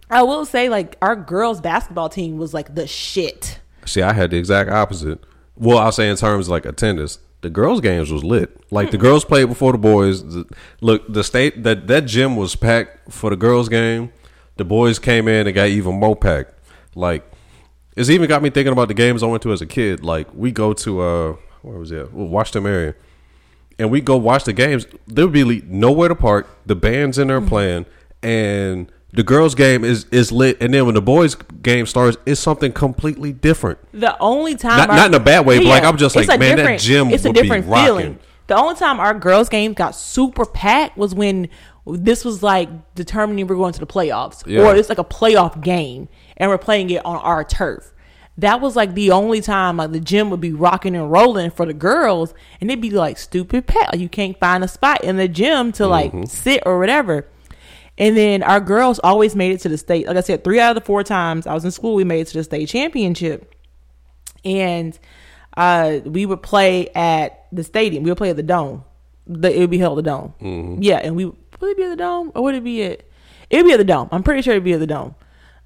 I 0.10 0.24
will 0.24 0.46
say 0.46 0.70
like 0.70 0.98
our 1.02 1.16
girls 1.16 1.62
basketball 1.62 2.10
team 2.10 2.38
was 2.38 2.54
like 2.54 2.76
the 2.76 2.88
shit. 2.88 3.60
See, 3.86 4.02
I 4.02 4.14
had 4.14 4.32
the 4.32 4.38
exact 4.38 4.70
opposite. 4.70 5.20
Well, 5.58 5.78
I'll 5.78 5.92
say 5.92 6.10
in 6.10 6.18
terms 6.18 6.48
of 6.48 6.52
like 6.52 6.66
attendance, 6.66 7.20
the 7.42 7.50
girls' 7.50 7.82
games 7.82 8.12
was 8.12 8.24
lit. 8.24 8.60
Like 8.72 8.92
the 8.92 8.98
girls 8.98 9.24
played 9.24 9.48
before 9.48 9.72
the 9.72 9.78
boys. 9.78 10.24
The- 10.24 10.46
look, 10.82 11.12
the 11.12 11.24
state 11.24 11.64
that 11.64 11.88
that 11.88 12.06
gym 12.06 12.36
was 12.36 12.56
packed 12.56 13.12
for 13.14 13.30
the 13.30 13.36
girls' 13.36 13.70
game. 13.70 14.12
The 14.58 14.66
boys 14.66 15.00
came 15.00 15.28
in 15.28 15.48
and 15.48 15.56
got 15.56 15.68
even 15.68 15.96
more 16.00 16.16
packed. 16.16 16.54
Like 16.96 17.30
it's 17.96 18.10
even 18.10 18.28
got 18.28 18.42
me 18.42 18.50
thinking 18.50 18.74
about 18.74 18.88
the 18.88 18.94
games 18.94 19.22
I 19.22 19.28
went 19.28 19.44
to 19.44 19.52
as 19.52 19.62
a 19.62 19.66
kid. 19.66 20.04
Like 20.04 20.28
we 20.34 20.52
go 20.52 20.74
to 20.74 21.02
uh 21.02 21.36
where 21.62 21.78
was 21.78 21.92
it? 21.92 22.12
Well, 22.14 22.28
Washington 22.28 22.66
area. 22.72 22.96
And 23.78 23.92
we 23.92 24.00
go 24.02 24.16
watch 24.16 24.46
the 24.46 24.54
games. 24.54 24.88
There 25.08 25.26
would 25.26 25.34
be 25.34 25.62
nowhere 25.68 26.08
to 26.08 26.16
park. 26.16 26.48
The 26.66 26.76
band's 26.76 27.18
in 27.18 27.28
there 27.28 27.40
mm-hmm. 27.40 27.50
playing, 27.50 27.86
and 28.24 28.92
the 29.12 29.24
girls' 29.24 29.54
game 29.56 29.84
is 29.84 30.06
is 30.12 30.32
lit. 30.32 30.58
And 30.62 30.74
then 30.74 30.86
when 30.86 30.96
the 30.96 31.02
boys' 31.02 31.36
game 31.36 31.86
starts, 31.86 32.18
it's 32.26 32.40
something 32.40 32.72
completely 32.72 33.34
different. 33.34 33.80
The 33.94 34.18
only 34.20 34.56
time 34.56 34.78
Not- 34.78 34.90
our- 34.92 34.96
not 34.96 35.08
in 35.10 35.14
a 35.14 35.20
bad 35.20 35.46
way, 35.46 35.58
but, 35.58 35.66
like, 35.68 35.84
I'm 35.84 35.98
just 35.98 36.16
like, 36.16 36.28
man, 36.40 36.58
that 36.58 36.80
gym 36.80 37.10
It's 37.10 37.26
a 37.26 37.34
different 37.34 37.68
rocking. 37.68 37.86
feeling. 37.86 38.20
The 38.48 38.56
only 38.56 38.76
time 38.76 39.00
our 39.00 39.14
girls' 39.14 39.50
game 39.50 39.74
got 39.74 39.96
super 39.96 40.46
packed 40.46 40.98
was 40.98 41.16
when 41.16 41.50
this 41.88 42.24
was 42.24 42.42
like 42.44 42.70
determining 42.96 43.48
we're 43.48 43.56
going 43.56 43.74
to 43.74 43.80
the 43.80 43.88
playoffs, 43.88 44.44
Yeah. 44.46 44.62
or 44.62 44.76
it's 44.76 44.90
like 44.90 44.98
a 45.00 45.04
playoff 45.04 45.62
game, 45.62 46.08
and 46.38 46.50
we're 46.50 46.58
playing 46.58 46.90
it 46.92 47.04
on 47.06 47.18
our 47.18 47.44
turf. 47.44 47.92
That 48.38 48.60
was 48.60 48.76
like 48.76 48.96
the 48.96 49.12
only 49.12 49.40
time 49.40 49.78
like 49.78 49.92
the 49.94 50.00
gym 50.00 50.30
would 50.30 50.42
be 50.42 50.52
rocking 50.52 50.96
and 50.96 51.10
rolling 51.10 51.52
for 51.52 51.66
the 51.66 51.74
girls, 51.74 52.34
and 52.60 52.70
it'd 52.70 52.82
be 52.82 52.90
like 52.90 53.18
stupid 53.18 53.66
pet 53.66 53.94
Like 53.94 54.02
you 54.02 54.10
can't 54.10 54.38
find 54.40 54.64
a 54.64 54.68
spot 54.68 55.04
in 55.06 55.16
the 55.16 55.28
gym 55.28 55.72
to 55.74 55.88
like 55.88 56.12
Mm-hmm. 56.12 56.26
sit 56.26 56.62
or 56.66 56.78
whatever. 56.78 57.28
And 57.98 58.18
then 58.18 58.44
our 58.44 58.60
girls 58.60 59.00
always 59.00 59.38
made 59.38 59.54
it 59.54 59.62
to 59.62 59.70
the 59.70 59.78
state. 59.78 60.06
Like 60.06 60.18
I 60.18 60.22
said, 60.22 60.44
three 60.44 60.60
out 60.60 60.76
of 60.76 60.84
the 60.84 60.86
four 60.86 61.02
times 61.02 61.48
I 61.48 61.54
was 61.54 61.64
in 61.64 61.72
school, 61.72 61.96
we 61.96 62.04
made 62.04 62.20
it 62.20 62.26
to 62.28 62.38
the 62.38 62.44
state 62.44 62.68
championship 62.68 63.56
and 64.44 65.00
uh, 65.56 66.00
we 66.04 66.26
would 66.26 66.44
play 66.44 66.90
at 66.90 67.46
the 67.54 67.64
stadium. 67.64 68.04
We 68.04 68.12
would 68.12 68.18
play 68.18 68.30
at 68.32 68.36
the 68.36 68.44
dome. 68.44 68.84
The, 69.28 69.56
it 69.56 69.60
would 69.60 69.70
be 69.70 69.78
held 69.78 69.98
at 69.98 70.04
the 70.04 70.10
dome. 70.12 70.34
Mm-hmm. 70.42 70.82
Yeah, 70.84 70.98
and 70.98 71.16
we 71.16 71.26
would 71.26 71.36
it 71.62 71.78
be 71.78 71.84
at 71.84 71.90
the 71.90 71.96
dome 71.96 72.32
or 72.36 72.44
would 72.44 72.56
it 72.56 72.64
be 72.66 72.84
at? 72.84 73.04
It 73.50 73.58
would 73.58 73.66
be 73.66 73.72
at 73.72 73.78
the 73.78 73.84
dome. 73.86 74.10
I'm 74.12 74.24
pretty 74.24 74.42
sure 74.42 74.52
it'd 74.54 74.64
be 74.66 74.74
at 74.74 74.80
the 74.80 74.88
dome. 74.88 75.16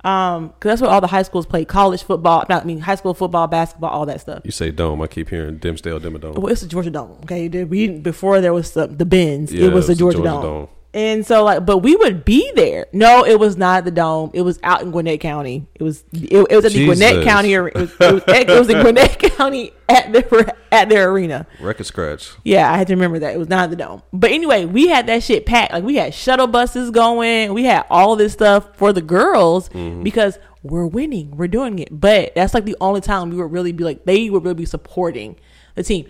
Um, 0.04 0.48
because 0.48 0.70
that's 0.70 0.82
where 0.82 0.90
all 0.90 1.02
the 1.02 1.08
high 1.08 1.24
schools 1.24 1.46
play 1.46 1.66
college 1.66 2.04
football. 2.04 2.46
I 2.50 2.64
mean, 2.64 2.80
high 2.80 2.96
school 2.96 3.14
football, 3.14 3.48
basketball, 3.48 3.90
all 3.90 4.06
that 4.06 4.22
stuff. 4.22 4.42
You 4.46 4.52
say 4.52 4.72
dome, 4.72 5.02
I 5.02 5.08
keep 5.08 5.30
hearing 5.30 5.58
Dimsdale 5.58 6.00
Dimmadome. 6.00 6.36
Well, 6.36 6.52
it's 6.52 6.62
the 6.62 6.68
Georgia 6.68 6.90
Dome. 6.90 7.18
Okay, 7.24 7.50
we 7.66 7.90
before 7.90 8.40
there 8.40 8.54
was 8.54 8.72
the, 8.72 8.88
the 8.88 9.06
Benz, 9.06 9.52
Yeah, 9.52 9.68
it 9.68 9.74
was 9.74 9.88
the 9.88 9.96
Georgia, 9.96 10.22
Dome. 10.22 10.42
Dome. 10.42 10.68
And 10.92 11.24
so 11.24 11.44
like, 11.44 11.66
but 11.68 11.80
we 11.80 11.96
would 11.96 12.26
be 12.26 12.52
there. 12.56 12.88
No, 12.92 13.24
it 13.24 13.40
was 13.40 13.56
not 13.58 13.86
the 13.86 13.92
dome. 13.92 14.32
It 14.34 14.42
was 14.42 14.60
out 14.64 14.82
in 14.82 14.90
Gwinnett 14.90 15.20
County. 15.20 15.68
It 15.76 15.84
was 15.84 16.04
it, 16.12 16.48
it 16.50 16.56
was 16.56 16.66
at 16.66 16.72
the 16.72 16.86
Gwinnett 16.86 17.24
County. 17.24 17.54
It 17.54 17.60
was, 17.62 17.92
it 18.00 18.14
was, 18.14 18.24
it 18.28 18.48
was 18.50 18.70
in 18.70 18.82
Gwinnett 18.82 19.20
County 19.20 19.72
at 19.88 20.12
their 20.12 20.58
at 20.72 20.90
their 20.90 21.12
arena. 21.12 21.46
Record 21.60 21.86
scratch. 21.86 22.32
Yeah, 22.44 22.72
I 22.74 22.78
had 22.78 22.88
to 22.88 22.96
remember 22.96 23.20
that 23.20 23.36
it 23.36 23.38
was 23.38 23.50
not 23.50 23.70
the 23.70 23.76
dome. 23.76 24.02
But 24.12 24.32
anyway, 24.32 24.66
we 24.66 24.88
had 24.88 25.06
that 25.08 25.22
shit 25.22 25.46
packed. 25.46 25.74
Like 25.74 25.84
we 25.84 25.98
had 25.98 26.12
shuttle 26.16 26.48
buses 26.48 26.90
going. 26.90 27.54
We 27.54 27.66
had 27.66 27.86
all 27.92 28.16
this 28.16 28.34
stuff 28.34 28.76
for 28.76 28.92
the 28.92 29.02
girls 29.04 29.70
Mm-hmm. 29.70 30.02
because 30.02 30.40
we're 30.64 30.88
winning. 30.88 31.38
We're 31.38 31.48
doing 31.48 31.78
it. 31.78 31.90
But 31.92 32.34
that's 32.34 32.56
like 32.56 32.66
the 32.66 32.76
only 32.82 33.02
time 33.02 33.30
we 33.30 33.36
would 33.38 33.52
really 33.52 33.72
be 33.74 33.84
like 33.84 34.06
they 34.06 34.30
would 34.32 34.44
really 34.44 34.56
be 34.56 34.66
supporting 34.66 35.36
the 35.76 35.84
team. 35.84 36.08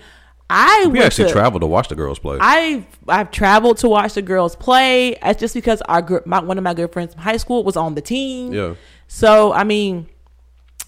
I 0.50 0.88
We 0.90 1.02
actually 1.02 1.28
to, 1.28 1.34
traveled 1.34 1.62
to 1.62 1.68
watch 1.68 1.90
the 1.90 1.96
girls 1.96 2.20
play. 2.20 2.38
I've 2.40 2.86
I've 3.08 3.32
traveled 3.32 3.78
to 3.78 3.90
watch 3.90 4.14
the 4.14 4.22
girls 4.22 4.56
play. 4.56 5.16
It's 5.22 5.40
just 5.40 5.54
because 5.54 5.82
our 5.84 6.24
my, 6.26 6.40
one 6.42 6.58
of 6.58 6.64
my 6.64 6.74
good 6.74 6.92
friends 6.92 7.14
from 7.14 7.24
high 7.24 7.38
school 7.38 7.64
was 7.64 7.78
on 7.78 7.96
the 7.96 8.02
team. 8.02 8.54
Yeah. 8.54 8.76
So 9.08 9.54
I 9.54 9.64
mean, 9.64 10.08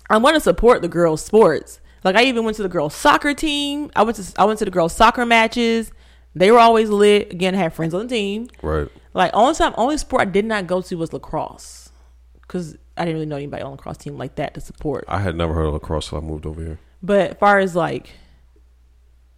I 0.09 0.17
want 0.17 0.35
to 0.35 0.41
support 0.41 0.81
the 0.81 0.87
girls' 0.87 1.23
sports. 1.23 1.79
Like 2.03 2.15
I 2.15 2.23
even 2.23 2.43
went 2.43 2.57
to 2.57 2.63
the 2.63 2.69
girls' 2.69 2.95
soccer 2.95 3.33
team. 3.33 3.91
I 3.95 4.03
went 4.03 4.17
to 4.17 4.33
I 4.41 4.45
went 4.45 4.59
to 4.59 4.65
the 4.65 4.71
girls' 4.71 4.93
soccer 4.93 5.25
matches. 5.25 5.91
They 6.33 6.49
were 6.49 6.59
always 6.59 6.89
lit. 6.89 7.31
Again, 7.31 7.53
I 7.55 7.59
had 7.59 7.73
friends 7.73 7.93
on 7.93 8.07
the 8.07 8.15
team. 8.15 8.47
right. 8.61 8.87
Like 9.13 9.31
only 9.33 9.53
time, 9.55 9.73
only 9.77 9.97
sport 9.97 10.21
I 10.21 10.25
did 10.25 10.45
not 10.45 10.67
go 10.67 10.81
to 10.81 10.95
was 10.95 11.11
lacrosse, 11.11 11.91
because 12.41 12.77
I 12.95 13.03
didn't 13.03 13.15
really 13.15 13.25
know 13.25 13.35
anybody 13.35 13.61
on 13.61 13.71
the 13.71 13.75
lacrosse 13.75 13.97
team 13.97 14.17
like 14.17 14.35
that 14.35 14.53
to 14.53 14.61
support. 14.61 15.03
I 15.09 15.19
had 15.19 15.35
never 15.35 15.53
heard 15.53 15.65
of 15.65 15.73
lacrosse 15.73 16.09
till 16.09 16.17
I 16.17 16.21
moved 16.21 16.45
over 16.45 16.61
here. 16.61 16.79
But 17.03 17.31
as 17.31 17.37
far 17.37 17.59
as 17.59 17.75
like 17.75 18.11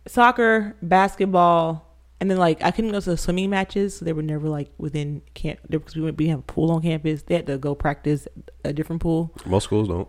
soccer, 0.07 0.75
basketball, 0.81 1.89
and 2.19 2.29
then 2.31 2.37
like 2.37 2.63
I 2.63 2.71
couldn't 2.71 2.91
go 2.91 2.99
to 2.99 3.09
the 3.11 3.17
swimming 3.17 3.49
matches, 3.49 3.97
so 3.97 4.05
they 4.05 4.13
were 4.13 4.21
never 4.21 4.47
like 4.47 4.69
within 4.77 5.21
camp 5.33 5.59
because 5.69 5.95
we 5.95 6.01
went 6.01 6.17
we 6.17 6.27
have 6.27 6.39
a 6.39 6.43
pool 6.43 6.71
on 6.71 6.81
campus. 6.81 7.23
They 7.23 7.35
had 7.35 7.47
to 7.47 7.57
go 7.57 7.75
practice 7.75 8.27
a 8.63 8.71
different 8.73 9.01
pool. 9.01 9.31
Most 9.45 9.65
schools 9.65 9.87
don't. 9.87 10.07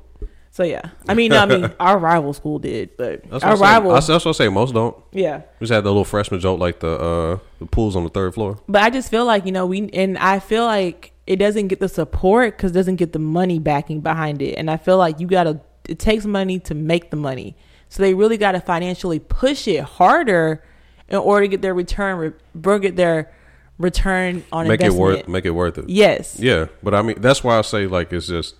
So 0.51 0.63
yeah, 0.63 0.83
I 1.09 1.15
mean, 1.15 1.33
I 1.33 1.47
mean, 1.47 1.65
our 1.81 1.99
rival 1.99 2.33
school 2.33 2.61
did, 2.61 2.97
but 2.97 3.29
That's 3.29 3.43
our 3.43 3.51
what 3.51 3.53
I'm 3.53 3.57
saying. 3.57 3.61
rival, 3.75 3.93
That's 3.95 4.07
that's 4.07 4.25
what 4.25 4.37
I 4.37 4.39
say. 4.39 4.49
Most 4.49 4.73
don't. 4.73 4.97
yeah. 5.11 5.39
We 5.59 5.65
just 5.65 5.73
had 5.73 5.83
the 5.83 5.89
little 5.91 6.05
freshman 6.05 6.39
joke, 6.39 6.61
like 6.61 6.79
the 6.79 6.93
uh, 6.97 7.39
the 7.59 7.67
pools 7.67 7.97
on 7.97 8.05
the 8.05 8.11
third 8.11 8.35
floor. 8.35 8.61
But 8.69 8.83
I 8.83 8.91
just 8.91 9.11
feel 9.11 9.25
like 9.25 9.47
you 9.47 9.53
know 9.53 9.67
we, 9.67 9.91
and 9.93 10.17
I 10.19 10.39
feel 10.39 10.65
like 10.65 11.11
it 11.27 11.37
doesn't 11.37 11.67
get 11.69 11.81
the 11.81 11.89
support 11.89 12.57
because 12.57 12.71
doesn't 12.71 12.97
get 12.97 13.13
the 13.13 13.19
money 13.19 13.59
backing 13.59 14.01
behind 14.01 14.43
it, 14.43 14.55
and 14.57 14.71
I 14.71 14.77
feel 14.77 14.97
like 14.99 15.19
you 15.19 15.27
gotta. 15.27 15.61
It 15.89 15.99
takes 15.99 16.25
money 16.25 16.61
to 16.61 16.75
make 16.75 17.11
the 17.11 17.17
money, 17.17 17.57
so 17.95 18.03
they 18.03 18.13
really 18.13 18.37
got 18.37 18.53
to 18.53 18.61
financially 18.61 19.21
push 19.21 19.69
it 19.69 19.85
harder 19.85 20.65
in 21.09 21.17
order 21.17 21.45
to 21.45 21.49
get 21.49 21.63
their 21.63 21.75
return, 21.75 22.35
bring 22.53 22.81
get 22.81 22.97
their 22.97 23.31
return 23.79 24.43
on 24.51 24.67
Make 24.67 24.81
it 24.81 24.87
investment. 24.87 25.01
worth. 25.01 25.29
Make 25.29 25.45
it 25.45 25.51
worth 25.53 25.79
it. 25.79 25.89
Yes. 25.89 26.37
Yeah, 26.41 26.67
but 26.83 26.93
I 26.93 27.03
mean 27.03 27.21
that's 27.21 27.45
why 27.45 27.57
I 27.57 27.63
say 27.63 27.87
like 27.87 28.13
it's 28.13 28.27
just 28.27 28.57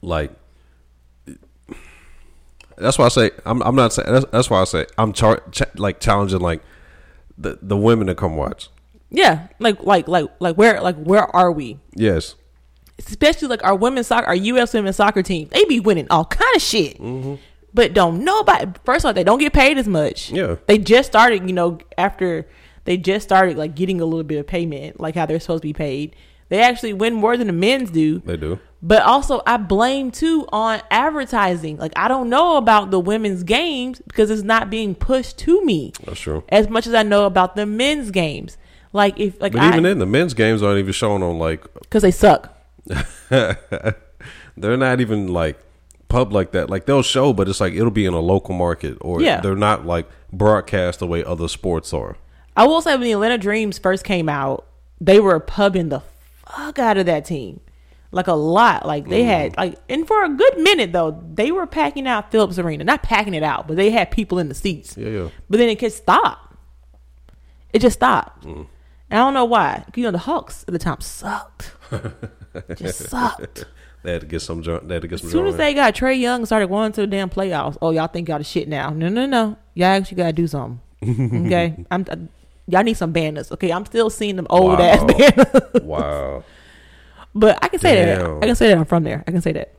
like 0.00 0.32
that's 2.76 2.98
why 2.98 3.04
I 3.04 3.08
say 3.10 3.30
I'm 3.46 3.62
I'm 3.62 3.76
not 3.76 3.92
saying 3.92 4.12
that's, 4.12 4.26
that's 4.32 4.50
why 4.50 4.60
I 4.60 4.64
say 4.64 4.86
I'm 4.98 5.12
char- 5.12 5.42
ch- 5.52 5.62
like 5.76 6.00
challenging 6.00 6.40
like 6.40 6.62
the 7.38 7.60
the 7.62 7.76
women 7.76 8.08
to 8.08 8.16
come 8.16 8.36
watch. 8.36 8.70
Yeah. 9.08 9.46
Like 9.60 9.84
like 9.84 10.08
like 10.08 10.26
like 10.40 10.56
where 10.56 10.80
like 10.80 10.96
where 10.96 11.24
are 11.36 11.52
we? 11.52 11.78
Yes, 11.94 12.34
especially 12.98 13.46
like 13.46 13.62
our 13.62 13.76
women's 13.76 14.08
soccer, 14.08 14.26
our 14.26 14.34
U.S. 14.34 14.74
women's 14.74 14.96
soccer 14.96 15.22
team, 15.22 15.48
they 15.52 15.64
be 15.66 15.78
winning 15.78 16.08
all 16.10 16.24
kind 16.24 16.56
of 16.56 16.62
shit. 16.62 16.98
Mm-hmm. 16.98 17.34
But 17.74 17.94
don't 17.94 18.24
nobody. 18.24 18.70
First 18.84 19.04
of 19.04 19.08
all, 19.08 19.12
they 19.14 19.24
don't 19.24 19.38
get 19.38 19.52
paid 19.52 19.78
as 19.78 19.88
much. 19.88 20.30
Yeah. 20.30 20.56
they 20.66 20.78
just 20.78 21.08
started. 21.10 21.46
You 21.48 21.54
know, 21.54 21.78
after 21.96 22.46
they 22.84 22.96
just 22.96 23.24
started 23.24 23.56
like 23.56 23.74
getting 23.74 24.00
a 24.00 24.04
little 24.04 24.24
bit 24.24 24.38
of 24.38 24.46
payment, 24.46 25.00
like 25.00 25.14
how 25.14 25.26
they're 25.26 25.40
supposed 25.40 25.62
to 25.62 25.68
be 25.68 25.72
paid. 25.72 26.14
They 26.48 26.60
actually 26.60 26.92
win 26.92 27.14
more 27.14 27.38
than 27.38 27.46
the 27.46 27.52
men's 27.54 27.90
do. 27.90 28.18
they 28.18 28.36
do. 28.36 28.58
But 28.82 29.02
also, 29.04 29.40
I 29.46 29.56
blame 29.56 30.10
too 30.10 30.44
on 30.52 30.82
advertising. 30.90 31.78
Like 31.78 31.92
I 31.96 32.08
don't 32.08 32.28
know 32.28 32.58
about 32.58 32.90
the 32.90 33.00
women's 33.00 33.42
games 33.42 34.02
because 34.06 34.28
it's 34.30 34.42
not 34.42 34.68
being 34.68 34.94
pushed 34.94 35.38
to 35.38 35.64
me 35.64 35.92
That's 36.04 36.20
true. 36.20 36.44
as 36.50 36.68
much 36.68 36.86
as 36.86 36.92
I 36.92 37.04
know 37.04 37.24
about 37.24 37.56
the 37.56 37.64
men's 37.64 38.10
games. 38.10 38.58
Like 38.92 39.18
if 39.18 39.40
like 39.40 39.52
But 39.52 39.62
I 39.62 39.68
even 39.68 39.84
then, 39.84 39.98
the 39.98 40.04
men's 40.04 40.34
games 40.34 40.62
aren't 40.62 40.78
even 40.78 40.92
shown 40.92 41.22
on 41.22 41.38
like 41.38 41.62
because 41.80 42.02
they 42.02 42.10
suck. 42.10 42.54
they're 43.30 43.56
not 44.76 45.00
even 45.00 45.28
like 45.28 45.58
pub 46.12 46.32
like 46.32 46.52
that. 46.52 46.70
Like 46.70 46.86
they'll 46.86 47.02
show, 47.02 47.32
but 47.32 47.48
it's 47.48 47.60
like 47.60 47.72
it'll 47.74 47.90
be 47.90 48.06
in 48.06 48.12
a 48.14 48.20
local 48.20 48.54
market, 48.54 48.98
or 49.00 49.20
Yeah. 49.20 49.40
they're 49.40 49.56
not 49.56 49.86
like 49.86 50.08
broadcast 50.32 50.98
the 51.00 51.06
way 51.06 51.24
other 51.24 51.48
sports 51.48 51.92
are. 51.92 52.16
I 52.56 52.66
will 52.66 52.82
say 52.82 52.92
when 52.92 53.00
the 53.02 53.12
Atlanta 53.12 53.38
Dreams 53.38 53.78
first 53.78 54.04
came 54.04 54.28
out, 54.28 54.66
they 55.00 55.18
were 55.20 55.40
pubbing 55.40 55.88
the 55.88 56.02
fuck 56.46 56.78
out 56.78 56.96
of 56.98 57.06
that 57.06 57.24
team. 57.24 57.60
Like 58.14 58.26
a 58.26 58.34
lot. 58.34 58.84
Like 58.86 59.08
they 59.08 59.22
Mm. 59.22 59.26
had 59.26 59.56
like 59.56 59.78
and 59.88 60.06
for 60.06 60.22
a 60.22 60.28
good 60.28 60.58
minute 60.58 60.92
though, 60.92 61.18
they 61.34 61.50
were 61.50 61.66
packing 61.66 62.06
out 62.06 62.30
Phillips 62.30 62.58
Arena. 62.58 62.84
Not 62.84 63.02
packing 63.02 63.32
it 63.34 63.42
out, 63.42 63.66
but 63.66 63.76
they 63.76 63.90
had 63.90 64.10
people 64.10 64.38
in 64.38 64.48
the 64.50 64.54
seats. 64.54 64.96
Yeah, 64.98 65.08
yeah. 65.08 65.28
But 65.48 65.56
then 65.58 65.68
it 65.70 65.78
just 65.78 65.96
stopped. 65.98 66.54
It 67.72 67.78
just 67.80 67.96
stopped. 67.96 68.44
Mm. 68.44 68.66
And 69.10 69.20
I 69.20 69.24
don't 69.24 69.32
know 69.34 69.46
why. 69.46 69.84
You 69.94 70.02
know, 70.04 70.10
the 70.10 70.18
Hawks 70.18 70.62
at 70.68 70.72
the 70.72 70.78
time 70.78 71.00
sucked. 71.00 71.72
just 72.76 73.08
sucked. 73.08 73.64
They 74.02 74.12
had 74.12 74.20
to 74.22 74.26
get 74.26 74.40
some. 74.42 74.62
They 74.62 74.72
had 74.94 75.02
to 75.02 75.08
get 75.08 75.20
some. 75.20 75.28
As 75.28 75.32
soon 75.32 75.46
as 75.46 75.56
they 75.56 75.74
got 75.74 75.94
Trae 75.94 76.18
Young 76.18 76.40
and 76.40 76.46
started 76.46 76.68
going 76.68 76.90
to 76.92 77.02
the 77.02 77.06
damn 77.06 77.30
playoffs, 77.30 77.76
oh 77.80 77.90
y'all 77.90 78.08
think 78.08 78.28
y'all 78.28 78.38
the 78.38 78.44
shit 78.44 78.68
now. 78.68 78.90
No, 78.90 79.08
no, 79.08 79.26
no. 79.26 79.56
Y'all 79.74 79.86
actually 79.88 80.16
gotta 80.16 80.32
do 80.32 80.46
something. 80.46 80.80
Okay, 81.46 81.84
I'm. 81.90 82.04
uh, 82.10 82.16
y'all 82.68 82.82
need 82.84 82.96
some 82.96 83.12
banners. 83.12 83.50
Okay, 83.52 83.72
I'm 83.72 83.84
still 83.86 84.10
seeing 84.10 84.36
them 84.36 84.46
old 84.50 84.78
Wow. 84.78 84.84
ass 84.84 85.04
banners. 85.12 85.82
wow. 85.82 86.44
But 87.34 87.58
I 87.62 87.68
can 87.68 87.80
say 87.80 88.04
that. 88.04 88.20
I 88.42 88.46
can 88.46 88.54
say 88.56 88.68
that 88.68 88.76
I'm 88.78 88.84
from 88.84 89.04
there. 89.04 89.24
I 89.26 89.30
can 89.30 89.40
say 89.40 89.52
that. 89.52 89.72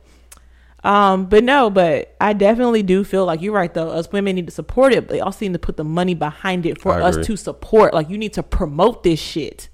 Um, 0.82 1.26
but 1.26 1.44
no, 1.44 1.70
but 1.70 2.14
I 2.20 2.34
definitely 2.34 2.82
do 2.82 3.04
feel 3.04 3.24
like 3.24 3.40
you're 3.40 3.54
right 3.54 3.72
though. 3.72 3.88
Us 3.88 4.10
women 4.12 4.36
need 4.36 4.46
to 4.46 4.52
support 4.52 4.92
it, 4.92 5.06
but 5.06 5.14
they 5.14 5.20
also 5.20 5.38
need 5.46 5.54
to 5.54 5.58
put 5.58 5.78
the 5.78 5.84
money 5.84 6.14
behind 6.14 6.66
it 6.66 6.78
for 6.80 6.92
I 6.92 7.00
us 7.02 7.14
agree. 7.14 7.24
to 7.26 7.36
support. 7.36 7.94
Like 7.94 8.10
you 8.10 8.18
need 8.18 8.34
to 8.34 8.42
promote 8.42 9.02
this 9.02 9.18
shit. 9.20 9.70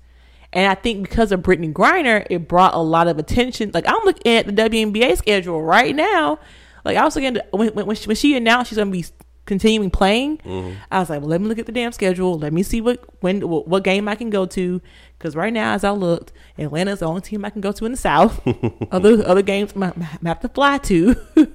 And 0.52 0.70
I 0.70 0.74
think 0.74 1.08
because 1.08 1.30
of 1.32 1.40
Brittney 1.42 1.72
Griner, 1.72 2.26
it 2.28 2.48
brought 2.48 2.74
a 2.74 2.78
lot 2.80 3.06
of 3.08 3.18
attention. 3.18 3.70
Like 3.72 3.84
I'm 3.86 4.04
looking 4.04 4.32
at 4.32 4.46
the 4.46 4.52
WNBA 4.52 5.16
schedule 5.16 5.62
right 5.62 5.94
now. 5.94 6.38
Like 6.84 6.96
I 6.96 7.04
was 7.04 7.14
looking 7.14 7.36
at 7.36 7.52
when 7.52 7.68
when, 7.74 7.86
when, 7.86 7.96
she, 7.96 8.06
when 8.06 8.16
she 8.16 8.36
announced 8.36 8.70
she's 8.70 8.78
gonna 8.78 8.90
be 8.90 9.04
continuing 9.46 9.90
playing, 9.90 10.38
Mm-hmm. 10.38 10.74
I 10.92 11.00
was 11.00 11.10
like, 11.10 11.20
well, 11.20 11.28
let 11.30 11.40
me 11.40 11.48
look 11.48 11.58
at 11.58 11.66
the 11.66 11.72
damn 11.72 11.92
schedule. 11.92 12.38
Let 12.38 12.52
me 12.52 12.62
see 12.62 12.80
what 12.80 13.04
when 13.20 13.48
what, 13.48 13.68
what 13.68 13.84
game 13.84 14.08
I 14.08 14.14
can 14.16 14.30
go 14.30 14.46
to. 14.46 14.80
Because 15.18 15.36
right 15.36 15.52
now, 15.52 15.74
as 15.74 15.84
I 15.84 15.90
looked, 15.90 16.32
Atlanta's 16.58 17.00
the 17.00 17.06
only 17.06 17.20
team 17.20 17.44
I 17.44 17.50
can 17.50 17.60
go 17.60 17.72
to 17.72 17.84
in 17.84 17.92
the 17.92 17.98
South. 17.98 18.40
other 18.90 19.24
other 19.26 19.42
games 19.42 19.72
I 19.76 19.92
I 20.24 20.28
have 20.28 20.40
to 20.40 20.48
fly 20.48 20.78
to, 20.78 21.14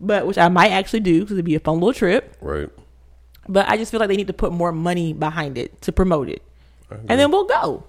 but 0.00 0.26
which 0.26 0.38
I 0.38 0.48
might 0.48 0.70
actually 0.70 1.00
do 1.00 1.20
because 1.20 1.32
it'd 1.32 1.44
be 1.44 1.54
a 1.54 1.60
fun 1.60 1.74
little 1.74 1.92
trip. 1.94 2.36
Right. 2.40 2.68
But 3.48 3.68
I 3.68 3.76
just 3.76 3.90
feel 3.90 4.00
like 4.00 4.08
they 4.08 4.16
need 4.16 4.26
to 4.26 4.32
put 4.32 4.52
more 4.52 4.72
money 4.72 5.12
behind 5.12 5.56
it 5.58 5.80
to 5.82 5.92
promote 5.92 6.28
it, 6.28 6.42
and 6.90 7.18
then 7.20 7.30
we'll 7.30 7.46
go. 7.46 7.84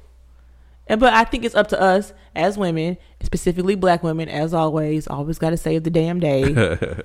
And 0.90 1.00
but 1.00 1.14
I 1.14 1.24
think 1.24 1.44
it's 1.44 1.56
up 1.56 1.68
to 1.70 1.82
us 1.82 2.14
as 2.36 2.58
women, 2.58 2.98
specifically 3.22 3.76
black 3.76 4.04
women, 4.04 4.30
as 4.30 4.54
always. 4.54 5.08
Always 5.08 5.38
got 5.40 5.52
to 5.52 5.58
save 5.58 5.84
the 5.84 5.90
damn 5.90 6.20
day. 6.20 6.44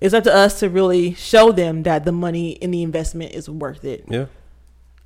it's 0.00 0.14
up 0.14 0.24
to 0.24 0.34
us 0.34 0.60
to 0.60 0.70
really 0.70 1.14
show 1.14 1.52
them 1.52 1.82
that 1.82 2.04
the 2.04 2.12
money 2.12 2.52
in 2.52 2.70
the 2.70 2.82
investment 2.82 3.32
is 3.32 3.48
worth 3.48 3.84
it. 3.84 4.04
Yeah. 4.08 4.26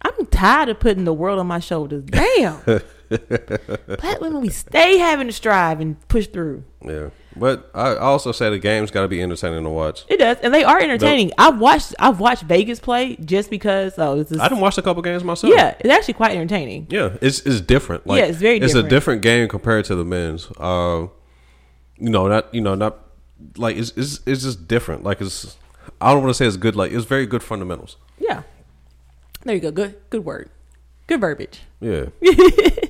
I'm 0.02 0.26
tired 0.26 0.68
of 0.68 0.80
putting 0.80 1.04
the 1.04 1.14
world 1.14 1.38
on 1.38 1.46
my 1.46 1.60
shoulders. 1.60 2.04
Damn. 2.04 2.60
Black 3.18 4.20
women, 4.20 4.40
we 4.40 4.48
stay 4.50 4.98
having 4.98 5.26
to 5.26 5.32
strive 5.32 5.80
and 5.80 5.96
push 6.08 6.26
through. 6.26 6.64
Yeah. 6.84 7.10
But 7.36 7.70
I 7.74 7.96
also 7.96 8.30
say 8.32 8.48
the 8.50 8.58
game's 8.58 8.90
got 8.90 9.02
to 9.02 9.08
be 9.08 9.20
entertaining 9.20 9.64
to 9.64 9.70
watch. 9.70 10.04
It 10.08 10.18
does, 10.18 10.38
and 10.42 10.54
they 10.54 10.62
are 10.62 10.78
entertaining. 10.80 11.32
I've 11.36 11.58
watched 11.58 11.94
I've 11.98 12.20
watched 12.20 12.44
Vegas 12.44 12.78
play 12.78 13.16
just 13.16 13.50
because 13.50 13.94
oh 13.98 14.16
this 14.16 14.30
is 14.30 14.38
I 14.38 14.48
done 14.48 14.60
watched 14.60 14.78
a 14.78 14.82
couple 14.82 15.02
games 15.02 15.24
myself. 15.24 15.52
yeah, 15.52 15.74
it's 15.80 15.88
actually 15.90 16.14
quite 16.14 16.32
entertaining. 16.36 16.86
Yeah, 16.90 17.16
it's 17.20 17.40
it's 17.40 17.60
different. 17.60 18.06
Like, 18.06 18.18
Yeah, 18.20 18.26
it's 18.26 18.38
very 18.38 18.56
It's 18.58 18.66
a 18.66 18.68
different. 18.84 18.90
different 18.90 19.22
game 19.22 19.48
compared 19.48 19.84
to 19.86 19.96
the 19.96 20.04
men's. 20.04 20.48
Uh, 20.58 21.08
you 21.98 22.10
know, 22.10 22.28
not 22.28 22.54
you 22.54 22.60
know, 22.60 22.74
not 22.76 22.98
like 23.56 23.76
it's 23.76 23.90
it's, 23.96 24.20
it's 24.26 24.42
just 24.44 24.68
different. 24.68 25.02
Like 25.02 25.20
it's 25.20 25.56
I 26.00 26.12
don't 26.12 26.22
want 26.22 26.30
to 26.30 26.34
say 26.34 26.46
it's 26.46 26.56
good. 26.56 26.76
Like 26.76 26.92
it's 26.92 27.04
very 27.04 27.26
good 27.26 27.42
fundamentals. 27.42 27.96
Yeah, 28.18 28.42
there 29.42 29.56
you 29.56 29.60
go. 29.60 29.72
Good 29.72 29.96
good 30.10 30.24
word, 30.24 30.50
good 31.08 31.20
verbiage. 31.20 31.62
Yeah, 31.80 32.06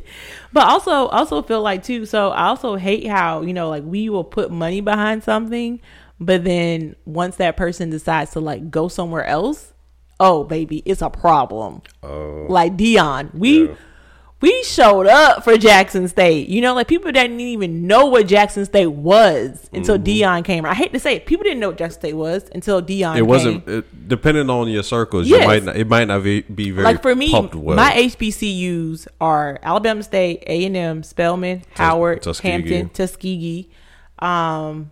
But 0.53 0.69
also, 0.69 1.07
also 1.09 1.43
feel 1.43 1.63
like 1.63 1.83
too. 1.83 2.07
So 2.07 2.31
I 2.31 2.47
also 2.47 2.77
hate 2.77 3.07
how 3.07 3.43
you 3.43 3.53
know, 3.53 3.69
like 3.69 3.85
we 3.85 4.09
will 4.09 4.25
put 4.25 4.51
money 4.51 4.81
behind 4.81 5.25
something, 5.25 5.81
but 6.21 6.45
then 6.45 6.97
once 7.05 7.37
that 7.37 7.57
person 7.57 7.91
decides 7.91 8.33
to 8.33 8.41
like 8.41 8.71
go 8.71 8.89
somewhere 8.89 9.25
else, 9.25 9.73
oh 10.21 10.45
baby, 10.45 10.83
it's 10.85 11.03
a 11.03 11.11
problem. 11.11 11.83
Oh. 12.03 12.47
like 12.49 12.77
Deion, 12.77 13.35
we 13.35 13.69
Yeah. 13.69 13.75
We 14.41 14.63
showed 14.65 15.07
up 15.07 15.43
for 15.43 15.57
Jackson 15.57 16.07
State. 16.07 16.49
You 16.49 16.61
know, 16.61 16.75
like 16.75 16.87
people 16.87 17.11
didn't 17.13 17.41
even 17.41 17.87
know 17.87 18.07
what 18.07 18.27
Jackson 18.27 18.67
State 18.67 18.89
was 18.89 19.71
until 19.73 19.97
Mm-hmm. 19.97 20.05
Deion 20.05 20.45
came. 20.45 20.67
I 20.67 20.75
hate 20.75 20.93
to 20.93 21.01
say 21.01 21.17
it, 21.17 21.25
people 21.25 21.45
didn't 21.45 21.61
know 21.61 21.69
what 21.69 21.79
Jackson 21.79 22.01
State 22.01 22.13
was 22.15 22.51
until 22.55 22.83
Deion. 22.83 23.17
it 23.17 23.23
wasn't. 23.23 23.67
It, 23.67 24.09
depending 24.09 24.51
on 24.51 24.69
your 24.69 24.83
circles, 24.83 25.27
Yes. 25.29 25.41
you 25.41 25.47
might 25.47 25.63
not, 25.65 25.77
it 25.77 25.87
might 25.89 26.09
not 26.09 26.23
be, 26.25 26.43
be 26.43 26.71
very 26.73 26.85
like 26.85 27.01
for 27.01 27.15
me, 27.15 27.31
well. 27.55 27.77
my 27.77 27.93
HBCUs 27.93 29.07
are 29.19 29.59
Alabama 29.63 30.03
State, 30.03 30.43
A 30.47 30.67
and 30.67 30.77
M, 30.77 31.03
Spelman, 31.03 31.63
Howard, 31.75 32.21
Tuskegee. 32.23 32.49
Hampton, 32.51 32.89
Tuskegee, 32.91 33.71
um, 34.19 34.91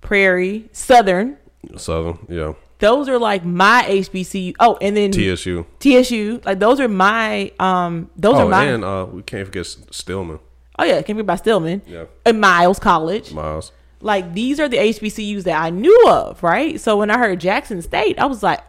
Prairie, 0.00 0.68
Southern. 0.70 1.38
Southern, 1.76 2.18
yeah, 2.28 2.52
Those 2.78 3.08
are 3.08 3.18
like 3.18 3.44
my 3.44 3.84
HBCU. 3.88 4.54
Oh, 4.60 4.76
and 4.82 4.96
then 4.96 5.10
TSU. 5.12 5.64
TSU. 5.80 6.40
Like 6.44 6.58
those 6.58 6.78
are 6.80 6.88
my 6.88 7.50
um. 7.58 8.10
Those 8.16 8.34
Oh, 8.36 8.46
are 8.46 8.48
my. 8.48 8.64
and 8.64 8.84
uh, 8.84 9.06
we 9.10 9.22
can't 9.22 9.46
forget 9.46 9.66
Stillman, 9.90 10.40
oh 10.78 10.84
yeah, 10.84 11.00
came 11.02 11.24
by 11.24 11.36
Stillman. 11.36 11.82
Yeah. 11.86 12.04
And 12.24 12.40
Miles 12.40 12.78
College. 12.78 13.32
Miles. 13.32 13.72
Like 14.02 14.34
these 14.34 14.60
are 14.60 14.68
the 14.68 14.76
HBCUs 14.76 15.44
that 15.44 15.60
I 15.60 15.70
knew 15.70 16.04
of, 16.08 16.42
right? 16.42 16.78
So 16.78 16.98
when 16.98 17.10
I 17.10 17.16
heard 17.18 17.40
Jackson 17.40 17.80
State, 17.80 18.18
I 18.18 18.26
was 18.26 18.42
like, 18.42 18.60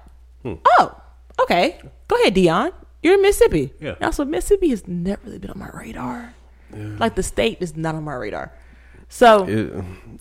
Hmm. 0.43 0.53
oh, 0.79 0.95
okay, 1.41 1.77
go 2.07 2.15
ahead, 2.21 2.33
Deion. 2.33 2.71
You're 3.03 3.15
in 3.15 3.21
Mississippi. 3.21 3.73
Yeah. 3.81 3.95
Also, 4.01 4.23
Mississippi 4.25 4.69
has 4.69 4.87
never 4.87 5.19
really 5.25 5.37
been 5.37 5.51
on 5.51 5.59
my 5.59 5.69
radar. 5.73 6.33
Like 6.73 7.15
the 7.15 7.23
state 7.23 7.57
is 7.61 7.75
not 7.77 7.95
on 7.95 8.03
my 8.03 8.13
radar. 8.15 8.51
So 9.09 9.45
It, 9.47 9.73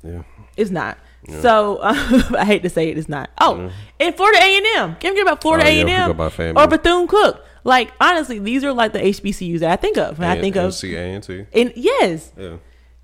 yeah, 0.05 0.23
it's 0.57 0.71
not. 0.71 0.99
So 1.43 1.81
I 1.83 2.45
hate 2.45 2.63
to 2.63 2.71
say 2.71 2.89
it, 2.91 2.99
it's 2.99 3.09
not. 3.09 3.31
Oh, 3.41 3.71
and 4.01 4.15
Florida 4.15 4.39
A 4.43 4.57
and 4.57 4.67
M. 4.77 4.97
Can't 4.97 5.13
forget 5.15 5.23
about 5.23 5.43
Florida 5.43 5.65
Oh, 5.65 5.69
A 5.69 5.75
yeah, 5.75 5.81
and 5.81 5.91
M 5.91 6.57
or 6.57 6.67
Bethune 6.67 7.07
Cook. 7.09 7.45
Like 7.65 7.93
honestly, 8.01 8.39
these 8.39 8.63
are 8.65 8.73
like 8.73 8.93
the 8.93 9.01
HBCUs 9.01 9.59
that 9.61 9.71
I 9.73 9.77
think 9.77 9.97
of. 9.97 10.19
When 10.19 10.29
I 10.29 10.41
think 10.41 10.57
of, 10.57 10.65
And 10.67 10.75
C 10.75 10.95
A 10.95 11.01
N 11.01 11.21
T. 11.21 11.47
and 11.53 11.73
yes, 11.75 12.33
Yeah, 12.37 12.57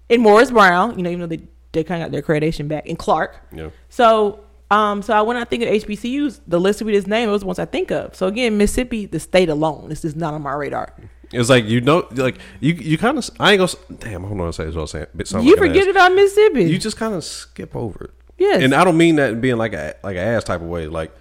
in 0.09 0.20
Morris 0.20 0.51
Brown. 0.51 0.97
You 0.97 1.03
know, 1.03 1.11
even 1.11 1.20
though 1.20 1.27
they 1.37 1.43
they 1.73 1.83
kind 1.85 2.03
of 2.03 2.07
got 2.07 2.12
their 2.12 2.23
accreditation 2.23 2.68
back 2.68 2.87
in 2.87 2.97
Clark. 2.97 3.41
yeah. 3.51 3.70
So, 3.89 4.45
um, 4.70 5.03
so 5.03 5.14
I 5.14 5.23
when 5.23 5.37
I 5.37 5.45
think 5.45 5.62
of 5.64 5.68
HBCUs, 5.70 6.41
the 6.47 6.61
list 6.61 6.81
we 6.83 6.93
just 6.93 7.07
named 7.09 7.33
those 7.33 7.45
ones 7.45 7.59
I 7.59 7.64
think 7.64 7.91
of. 7.91 8.14
So 8.14 8.27
again, 8.29 8.57
Mississippi, 8.57 9.07
the 9.07 9.18
state 9.18 9.49
alone, 9.49 9.89
this 9.89 10.05
is 10.05 10.14
not 10.14 10.33
on 10.35 10.43
my 10.43 10.53
radar. 10.53 10.95
It's 11.33 11.49
like 11.49 11.64
you 11.64 11.80
know, 11.80 12.07
like 12.12 12.39
you 12.61 12.74
you 12.74 12.99
kind 12.99 13.16
of. 13.18 13.28
I 13.41 13.53
ain't 13.53 13.59
gonna. 13.59 13.99
Damn, 14.01 14.24
I 14.24 14.28
don't 14.28 14.37
know 14.37 14.45
what 14.45 14.55
to 14.55 14.62
say. 14.62 14.68
Is 14.68 14.74
what 14.74 14.83
I'm 14.83 14.87
saying. 14.89 15.07
Bit- 15.16 15.28
sound 15.28 15.45
you 15.45 15.53
like 15.53 15.59
forget 15.61 15.89
about 15.89 16.12
Mississippi. 16.14 16.64
You 16.64 16.78
just 16.78 16.97
kind 16.97 17.14
of 17.14 17.24
skip 17.24 17.74
over 17.74 18.05
it. 18.05 18.11
Yes. 18.39 18.62
and 18.62 18.74
I 18.74 18.83
don't 18.85 18.97
mean 18.97 19.16
that 19.16 19.33
in 19.33 19.41
being 19.41 19.57
like 19.57 19.72
a 19.72 19.95
like 20.03 20.16
an 20.16 20.22
ass 20.22 20.45
type 20.45 20.61
of 20.61 20.66
way. 20.66 20.87
Like 20.89 21.12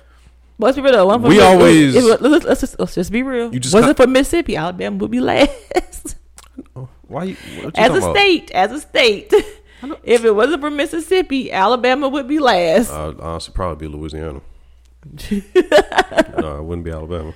But 0.57 0.67
let's 0.67 0.75
be 0.77 0.81
real. 0.83 0.93
though, 0.93 1.17
We 1.17 1.39
always- 1.39 1.95
it- 1.95 2.03
it- 2.03 2.21
let's, 2.21 2.45
let's 2.45 2.61
just, 2.61 2.79
let's 2.79 2.95
just 2.95 3.11
be 3.11 3.21
real. 3.23 3.53
You 3.53 3.59
just 3.59 3.73
wasn't 3.73 3.97
for 3.97 4.07
Mississippi, 4.07 4.55
Alabama 4.55 4.97
would 4.97 5.11
be 5.11 5.19
last. 5.19 6.15
why 7.07 7.25
you 7.25 7.37
you 7.55 7.71
as 7.75 7.91
a 7.91 7.97
about? 7.97 8.15
state, 8.15 8.51
as 8.51 8.71
a 8.71 8.79
state. 8.79 9.31
if 10.03 10.25
it 10.25 10.31
wasn't 10.31 10.61
for 10.61 10.69
Mississippi, 10.71 11.51
Alabama 11.51 12.09
would 12.09 12.27
be 12.27 12.39
last. 12.39 12.89
Uh, 12.91 13.13
honestly, 13.19 13.53
probably 13.53 13.87
be 13.87 13.93
Louisiana. 13.95 14.41
no, 15.31 16.57
it 16.57 16.63
wouldn't 16.63 16.85
be 16.85 16.91
Alabama. 16.91 17.33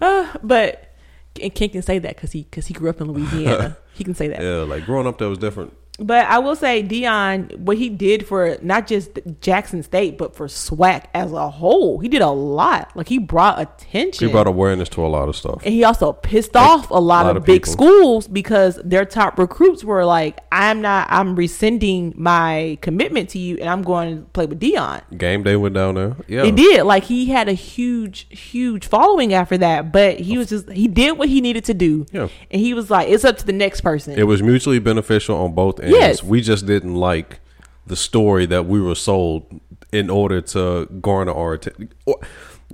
Uh, 0.00 0.32
but 0.42 0.91
and 1.40 1.54
Ken 1.54 1.68
can 1.70 1.82
say 1.82 1.98
that 1.98 2.16
because 2.16 2.32
he 2.32 2.42
because 2.42 2.66
he 2.66 2.74
grew 2.74 2.90
up 2.90 3.00
in 3.00 3.10
Louisiana. 3.10 3.76
he 3.94 4.04
can 4.04 4.14
say 4.14 4.28
that. 4.28 4.42
Yeah, 4.42 4.62
like 4.62 4.84
growing 4.84 5.06
up 5.06 5.18
there 5.18 5.28
was 5.28 5.38
different. 5.38 5.76
But 5.98 6.26
I 6.26 6.38
will 6.38 6.56
say 6.56 6.82
Deion, 6.82 7.54
what 7.58 7.76
he 7.76 7.90
did 7.90 8.26
for 8.26 8.56
not 8.62 8.86
just 8.86 9.10
Jackson 9.42 9.82
State, 9.82 10.16
but 10.16 10.34
for 10.34 10.46
SWAC 10.46 11.04
as 11.12 11.32
a 11.32 11.50
whole, 11.50 11.98
he 11.98 12.08
did 12.08 12.22
a 12.22 12.30
lot. 12.30 12.90
Like 12.96 13.08
he 13.08 13.18
brought 13.18 13.60
attention. 13.60 14.26
He 14.26 14.32
brought 14.32 14.46
awareness 14.46 14.88
to 14.90 15.04
a 15.04 15.06
lot 15.08 15.28
of 15.28 15.36
stuff. 15.36 15.60
and 15.64 15.74
he 15.74 15.84
also 15.84 16.14
pissed 16.14 16.56
off 16.56 16.90
a 16.90 16.94
lot, 16.94 17.26
lot 17.26 17.30
of, 17.32 17.36
of 17.36 17.44
big 17.44 17.66
schools 17.66 18.26
because 18.26 18.80
their 18.82 19.04
top 19.04 19.38
recruits 19.38 19.84
were 19.84 20.04
like, 20.04 20.40
"I'm 20.50 20.80
not. 20.80 21.08
I'm 21.10 21.36
rescinding 21.36 22.14
my 22.16 22.78
commitment 22.80 23.28
to 23.30 23.38
you, 23.38 23.58
and 23.58 23.68
I'm 23.68 23.82
going 23.82 24.16
to 24.16 24.22
play 24.30 24.46
with 24.46 24.60
Deion." 24.60 25.02
Game 25.18 25.42
day 25.42 25.56
went 25.56 25.74
down 25.74 25.94
there. 25.96 26.16
Yeah, 26.26 26.44
It 26.44 26.56
did. 26.56 26.84
Like 26.84 27.04
he 27.04 27.26
had 27.26 27.48
a 27.50 27.52
huge, 27.52 28.26
huge 28.30 28.86
following 28.86 29.34
after 29.34 29.58
that. 29.58 29.92
But 29.92 30.20
he 30.20 30.38
was 30.38 30.48
just 30.48 30.70
he 30.70 30.88
did 30.88 31.18
what 31.18 31.28
he 31.28 31.42
needed 31.42 31.66
to 31.66 31.74
do. 31.74 32.06
Yeah. 32.12 32.28
And 32.50 32.60
he 32.62 32.72
was 32.72 32.90
like, 32.90 33.08
"It's 33.10 33.26
up 33.26 33.36
to 33.38 33.46
the 33.46 33.52
next 33.52 33.82
person." 33.82 34.18
It 34.18 34.24
was 34.24 34.42
mutually 34.42 34.78
beneficial 34.78 35.36
on 35.36 35.52
both 35.52 35.81
ends. 35.82 35.96
Yes. 35.96 36.22
We 36.22 36.40
just 36.40 36.66
didn't 36.66 36.94
like 36.94 37.40
the 37.86 37.96
story 37.96 38.46
that 38.46 38.66
we 38.66 38.80
were 38.80 38.94
sold 38.94 39.60
in 39.92 40.08
order 40.10 40.40
to 40.40 40.86
garner 41.00 41.32
our 41.32 41.54
atten- 41.54 41.88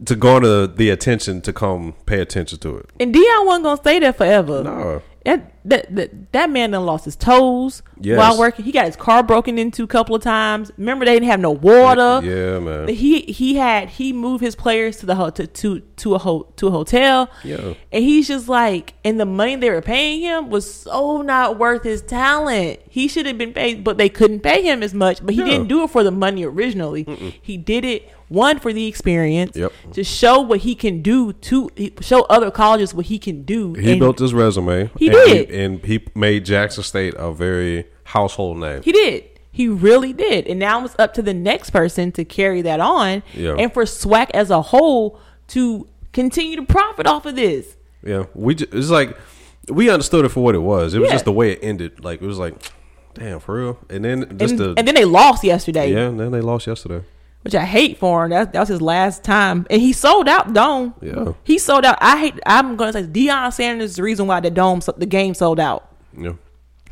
to 0.05 0.15
garner 0.17 0.67
the 0.67 0.91
attention 0.91 1.41
to 1.43 1.53
come 1.53 1.95
pay 2.07 2.21
attention 2.21 2.59
to 2.61 2.77
it. 2.77 2.91
And 3.01 3.15
Deion 3.15 3.47
wasn't 3.47 3.65
gonna 3.65 3.77
stay 3.79 3.99
there 3.99 4.13
forever. 4.13 4.63
No. 4.63 5.03
That, 5.25 5.53
that 5.65 5.95
that 5.97 6.33
that 6.33 6.51
man 6.51 6.71
then 6.71 6.87
lost 6.87 7.05
his 7.05 7.17
toes 7.17 7.83
Yes. 8.01 8.17
while 8.17 8.39
working. 8.39 8.65
He 8.65 8.73
got 8.73 8.87
his 8.87 8.97
car 8.97 9.23
broken 9.23 9.59
into 9.59 9.83
a 9.83 9.87
couple 9.87 10.15
of 10.15 10.23
times. 10.23 10.71
Remember 10.79 11.05
they 11.05 11.13
didn't 11.15 11.29
have 11.29 11.41
no 11.41 11.51
water. 11.51 12.21
Yeah, 12.25 12.61
man. 12.61 12.89
He 12.89 13.23
he 13.23 13.57
had 13.57 13.91
he 13.91 14.13
moved 14.13 14.43
his 14.43 14.55
players 14.55 14.99
to 14.99 15.07
the 15.07 15.31
to 15.33 15.47
to 15.47 15.83
to 15.99 16.15
a 16.15 16.19
ho- 16.19 16.49
to 16.57 16.69
a 16.69 16.71
hotel. 16.71 17.29
Yeah. 17.45 17.75
And 17.93 18.05
he's 18.05 18.29
just 18.29 18.49
like, 18.49 18.95
and 19.05 19.19
the 19.21 19.27
money 19.27 19.57
they 19.57 19.71
were 19.71 19.83
paying 19.83 20.21
him 20.21 20.51
was 20.51 20.73
so 20.73 21.23
not 21.23 21.59
worth 21.59 21.83
his 21.85 22.03
talent. 22.03 22.81
He 22.89 23.09
should 23.09 23.27
have 23.27 23.39
been 23.39 23.53
paid, 23.53 23.85
but 23.85 23.99
they 23.99 24.09
couldn't 24.09 24.41
pay 24.41 24.63
him 24.63 24.83
as 24.83 24.95
much. 24.95 25.25
But 25.25 25.35
he 25.35 25.41
Yeah. 25.41 25.47
didn't 25.51 25.69
do 25.69 25.83
it 25.85 25.91
for 25.91 26.03
the 26.03 26.11
money 26.11 26.45
originally. 26.45 27.07
He 27.43 27.57
did 27.57 27.85
it 27.85 28.09
one 28.29 28.59
for 28.59 28.73
the 28.75 28.87
experience, 28.87 29.57
Yep. 29.57 29.73
to 29.93 30.05
show 30.05 30.41
what 30.41 30.61
he 30.61 30.75
can 30.75 31.01
do 31.03 31.33
to 31.33 31.71
show 32.01 32.23
other 32.25 32.51
colleges 32.51 32.93
what 32.95 33.07
he 33.07 33.19
can 33.19 33.43
do. 33.43 33.73
He 33.75 33.93
And 33.93 34.01
built 34.01 34.19
his 34.19 34.35
resume. 34.35 34.91
He 34.99 35.07
and 35.09 35.15
did. 35.17 35.51
and 35.51 35.85
he 35.85 36.01
made 36.15 36.45
Jackson 36.45 36.83
State 36.83 37.15
a 37.17 37.33
very 37.33 37.85
household 38.05 38.59
name. 38.59 38.83
He 38.83 38.93
did. 38.93 39.25
He 39.51 39.67
really 39.67 40.13
did. 40.13 40.47
And 40.47 40.61
now 40.61 40.85
it's 40.85 40.95
up 41.01 41.15
to 41.15 41.23
the 41.23 41.35
next 41.35 41.71
person 41.71 42.13
to 42.13 42.25
carry 42.25 42.63
that 42.63 42.79
on. 42.81 43.23
Yeah. 43.35 43.57
And 43.59 43.73
for 43.73 43.85
SWAC 43.87 44.31
as 44.33 44.51
a 44.51 44.63
whole 44.63 45.19
to 45.49 45.87
continue 46.13 46.57
to 46.57 46.63
profit 46.63 47.07
off 47.07 47.27
of 47.27 47.37
this. 47.37 47.77
Yeah, 48.03 48.25
we 48.35 48.55
just, 48.55 48.73
it's 48.75 48.91
like 48.91 49.17
we 49.69 49.91
understood 49.91 50.25
it 50.25 50.29
for 50.31 50.43
what 50.43 50.55
it 50.55 50.59
was. 50.61 50.95
It 50.95 51.01
was 51.01 51.09
Yeah. 51.09 51.15
just 51.15 51.25
the 51.25 51.33
way 51.33 51.53
it 51.53 51.59
ended. 51.63 52.05
Like 52.05 52.23
it 52.23 52.27
was 52.27 52.39
like, 52.39 52.55
damn, 53.15 53.41
for 53.41 53.57
real. 53.59 53.79
And 53.91 54.05
then 54.05 54.39
just 54.39 54.53
And, 54.53 54.61
the 54.61 54.75
and 54.79 54.87
then 54.89 54.95
they 54.95 55.05
lost 55.05 55.45
yesterday, 55.45 55.93
yeah, 55.93 56.07
and 56.09 56.19
then 56.19 56.31
they 56.31 56.41
lost 56.41 56.67
yesterday. 56.67 57.03
which 57.43 57.55
I 57.55 57.65
hate 57.65 57.99
for 57.99 58.25
him. 58.25 58.31
That, 58.31 58.53
that 58.53 58.61
was 58.61 58.69
his 58.69 58.81
last 58.83 59.25
time, 59.25 59.67
and 59.71 59.81
he 59.81 59.93
sold 59.93 60.29
out 60.29 60.53
dome. 60.55 60.95
Yeah. 61.03 61.33
he 61.45 61.59
sold 61.59 61.85
out. 61.85 61.99
I 62.01 62.19
hate. 62.19 62.39
I'm 62.47 62.77
going 62.77 62.93
to 62.93 63.01
say 63.03 63.07
Deion 63.07 63.53
Sanders 63.53 63.91
is 63.91 63.97
the 63.97 64.03
reason 64.03 64.27
why 64.27 64.41
the 64.41 64.51
dome, 64.51 64.81
the 64.97 65.07
game 65.07 65.35
sold 65.35 65.61
out. 65.61 65.89
Yeah, 66.17 66.33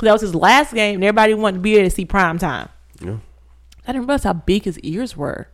That 0.01 0.13
was 0.13 0.21
his 0.21 0.35
last 0.35 0.73
game, 0.75 0.97
and 0.97 1.05
everybody 1.05 1.35
wanted 1.35 1.57
to 1.59 1.63
be 1.63 1.75
there 1.75 1.85
to 1.85 1.91
see 1.91 2.05
prime 2.05 2.39
time. 2.39 2.69
yeah. 3.01 3.17
I 3.89 3.93
didn't 3.93 4.07
realize 4.09 4.25
how 4.25 4.33
big 4.35 4.65
his 4.65 4.79
ears 4.81 5.17
were. 5.17 5.49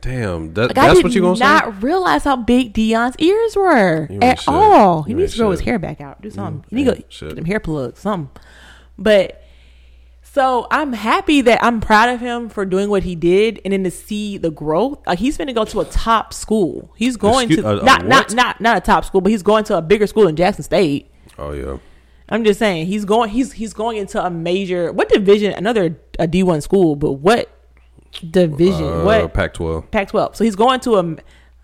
Damn, 0.00 0.54
that, 0.54 0.68
Like, 0.68 0.74
that's 0.74 1.02
what 1.02 1.12
you 1.12 1.20
gonna 1.20 1.36
say? 1.36 1.44
I 1.44 1.60
not 1.66 1.82
realize 1.82 2.24
how 2.24 2.36
big 2.36 2.72
Deion's 2.74 3.16
ears 3.18 3.56
were 3.56 4.06
You 4.10 4.18
at 4.22 4.40
shit. 4.40 4.48
all. 4.48 5.02
He 5.02 5.10
You 5.12 5.16
needs 5.18 5.32
to 5.32 5.38
grow 5.38 5.50
his 5.50 5.60
hair 5.60 5.78
back 5.78 6.00
out. 6.00 6.20
Do 6.22 6.28
mm, 6.30 6.34
something. 6.34 6.64
he 6.70 6.84
ain't 6.84 6.96
need 6.96 7.04
to 7.04 7.10
shit. 7.10 7.28
get 7.30 7.34
them 7.36 7.44
hair 7.44 7.60
plugs, 7.60 7.98
something. 8.00 8.30
But 8.98 9.42
so 10.22 10.66
I'm 10.70 10.92
happy 10.92 11.40
that 11.42 11.62
I'm 11.62 11.80
proud 11.80 12.08
of 12.08 12.20
him 12.20 12.48
for 12.48 12.64
doing 12.64 12.88
what 12.88 13.02
he 13.02 13.14
did, 13.16 13.60
and 13.64 13.72
then 13.72 13.82
to 13.84 13.90
see 13.90 14.38
the 14.38 14.50
growth. 14.50 14.98
Like 15.06 15.18
he's 15.18 15.36
going 15.36 15.48
to 15.48 15.52
go 15.54 15.64
to 15.64 15.80
a 15.80 15.84
top 15.86 16.32
school. 16.32 16.92
He's 16.96 17.16
going 17.16 17.46
Excuse- 17.48 17.64
to 17.64 17.68
a- 17.70 17.80
a 17.80 17.84
not 17.84 18.06
not 18.06 18.32
not 18.34 18.60
not 18.60 18.76
a 18.76 18.80
top 18.80 19.04
school, 19.04 19.20
but 19.20 19.30
he's 19.32 19.42
going 19.42 19.64
to 19.64 19.76
a 19.76 19.82
bigger 19.82 20.06
school 20.06 20.28
in 20.28 20.36
Jackson 20.36 20.62
State. 20.62 21.10
Oh 21.38 21.52
yeah, 21.52 21.78
I'm 22.28 22.44
just 22.44 22.58
saying 22.58 22.86
he's 22.86 23.04
going 23.04 23.30
he's 23.30 23.52
he's 23.52 23.72
going 23.74 23.96
into 23.96 24.24
a 24.24 24.30
major 24.30 24.92
what 24.92 25.08
division 25.08 25.52
another 25.52 25.98
a 26.18 26.28
D1 26.28 26.62
school, 26.62 26.94
but 26.96 27.12
what 27.12 27.48
division? 28.30 28.84
uh, 28.84 29.04
what 29.04 29.34
Pac-12. 29.34 29.90
Pac-12. 29.90 30.36
So 30.36 30.44
he's 30.44 30.56
going 30.56 30.80
to 30.80 30.96
a. 30.96 31.16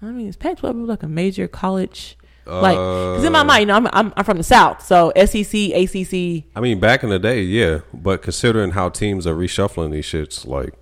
I 0.03 0.07
mean, 0.07 0.29
is 0.29 0.37
Pac-12 0.37 0.87
like 0.87 1.03
a 1.03 1.09
major 1.09 1.49
college? 1.49 2.17
Like, 2.49 2.77
because 2.77 3.25
in 3.25 3.33
my 3.33 3.41
Uh, 3.41 3.45
mind, 3.45 3.61
you 3.63 3.67
know, 3.67 3.75
I'm, 3.75 3.87
I'm 3.93 4.13
I'm 4.17 4.25
from 4.25 4.37
the 4.37 4.45
South, 4.45 4.81
so 4.87 5.13
SEC, 5.17 5.53
ACC. 5.75 6.45
I 6.55 6.61
mean, 6.61 6.79
back 6.79 7.03
in 7.03 7.11
the 7.11 7.19
day, 7.19 7.43
yeah, 7.43 7.81
but 7.93 8.23
considering 8.23 8.71
how 8.71 8.89
teams 8.89 9.27
are 9.27 9.35
reshuffling 9.35 9.91
these 9.91 10.07
shits, 10.07 10.47
like 10.47 10.73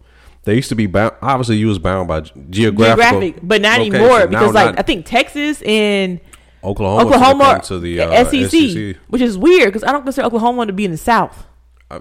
they 0.43 0.57
used 0.57 0.69
to 0.69 0.75
be 0.75 0.85
bound. 0.87 1.15
Obviously, 1.23 1.57
you 1.57 1.69
was 1.69 1.79
bound 1.79 2.07
by 2.07 2.21
geographical, 2.21 3.21
Geographic, 3.21 3.37
but 3.43 3.63
not 3.63 3.79
location. 3.79 3.95
anymore 3.95 4.19
Now 4.19 4.27
because, 4.27 4.53
like, 4.55 4.67
not- 4.75 4.79
I 4.79 4.83
think 4.83 5.07
Texas 5.07 5.63
and 5.63 6.21
Oklahoma, 6.63 7.07
Oklahoma 7.07 7.61
to 7.65 7.79
the 7.79 8.01
uh, 8.01 8.25
SEC, 8.25 8.51
SEC. 8.51 8.97
which 9.09 9.23
is 9.23 9.39
weird 9.39 9.69
because 9.73 9.85
I 9.85 9.93
don't 9.93 10.03
consider 10.03 10.27
Oklahoma 10.27 10.67
to 10.67 10.73
be 10.75 10.85
in 10.85 10.91
the 10.91 10.99
South. 10.99 11.47
Uh, 11.91 12.01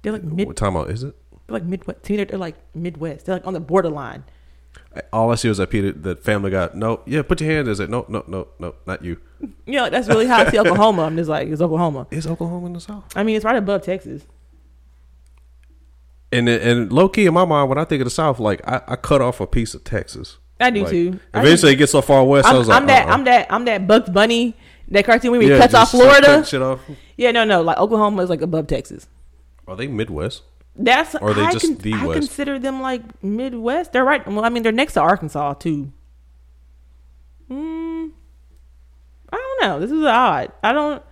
They're 0.00 0.12
like 0.12 0.24
mid, 0.24 0.46
what 0.46 0.56
time 0.56 0.78
out 0.78 0.88
is 0.88 1.02
it? 1.02 1.14
They're 1.46 1.54
like 1.54 1.64
Midwest. 1.64 2.02
To 2.04 2.12
me, 2.12 2.16
they're, 2.18 2.26
they're 2.26 2.38
like 2.38 2.56
Midwest. 2.74 3.26
They're 3.26 3.36
like 3.36 3.46
on 3.46 3.52
the 3.54 3.60
borderline. 3.60 4.24
All 5.12 5.30
I 5.30 5.34
see 5.34 5.48
was 5.48 5.58
that 5.58 5.68
Peter, 5.70 5.92
the 5.92 6.16
family 6.16 6.50
got 6.50 6.74
no. 6.74 7.00
Yeah, 7.06 7.22
put 7.22 7.40
your 7.40 7.50
hand. 7.50 7.68
Is 7.68 7.80
it 7.80 7.90
no, 7.90 8.04
no, 8.08 8.24
no, 8.26 8.48
no, 8.58 8.74
not 8.86 9.04
you. 9.04 9.18
Yeah, 9.66 9.90
that's 9.90 10.08
really 10.08 10.26
how 10.26 10.38
I 10.44 10.50
see 10.50 10.58
Oklahoma. 10.64 11.02
I'm 11.02 11.16
just 11.16 11.28
like, 11.28 11.48
it's 11.48 11.60
Oklahoma. 11.60 12.06
Is 12.10 12.26
Oklahoma 12.26 12.66
in 12.66 12.72
the 12.72 12.80
south? 12.80 13.04
I 13.14 13.22
mean, 13.22 13.36
it's 13.36 13.44
right 13.44 13.56
above 13.56 13.82
Texas. 13.82 14.22
And 16.32 16.48
and 16.48 16.92
low 16.92 17.08
key 17.08 17.26
in 17.26 17.34
my 17.34 17.44
mind, 17.44 17.68
when 17.68 17.78
I 17.78 17.84
think 17.84 18.00
of 18.00 18.06
the 18.06 18.10
south, 18.10 18.38
like 18.40 18.66
I, 18.66 18.80
I 18.88 18.96
cut 18.96 19.20
off 19.22 19.40
a 19.40 19.46
piece 19.46 19.74
of 19.74 19.84
Texas. 19.84 20.38
I 20.58 20.70
do 20.70 20.80
Like, 20.82 20.90
too. 20.90 21.20
Eventually, 21.34 21.72
it 21.72 21.76
gets 21.76 21.92
so 21.92 22.00
far 22.00 22.24
west. 22.24 22.46
I 22.46 22.52
I'm, 22.52 22.56
was 22.58 22.68
like, 22.68 22.80
I'm 22.80 22.86
that. 22.88 23.06
uh-uh. 23.06 23.12
I'm 23.14 23.24
that. 23.24 23.46
I'm 23.52 23.64
that 23.66 23.86
Bugs 23.86 24.08
Bunny. 24.10 24.56
That 24.88 25.04
cartoon 25.04 25.32
where 25.32 25.40
he 25.42 25.48
Yeah, 25.50 25.58
cuts 25.58 25.74
off 25.74 25.90
Florida. 25.90 26.38
Off. 26.62 26.80
Yeah, 27.16 27.30
no, 27.32 27.44
no. 27.44 27.60
Like 27.62 27.76
Oklahoma 27.78 28.22
is 28.22 28.30
like 28.30 28.40
above 28.40 28.66
Texas. 28.66 29.06
Are 29.68 29.76
they 29.76 29.86
Midwest? 29.88 30.42
That's 30.78 31.14
Or 31.14 31.30
are 31.30 31.34
they 31.34 31.42
I, 31.42 31.52
just 31.52 31.78
the 31.80 31.94
I 31.94 32.06
West? 32.06 32.18
consider 32.20 32.58
them 32.58 32.82
like 32.82 33.02
Midwest. 33.22 33.92
They're 33.92 34.04
right. 34.04 34.26
Well, 34.26 34.44
I 34.44 34.48
mean, 34.50 34.62
they're 34.62 34.72
next 34.72 34.94
to 34.94 35.00
Arkansas 35.00 35.54
too. 35.54 35.92
Hmm. 37.48 38.06
I 39.32 39.36
don't 39.36 39.62
know. 39.62 39.80
This 39.80 39.90
is 39.90 40.04
odd. 40.04 40.52
I 40.62 40.72
don't. 40.72 41.02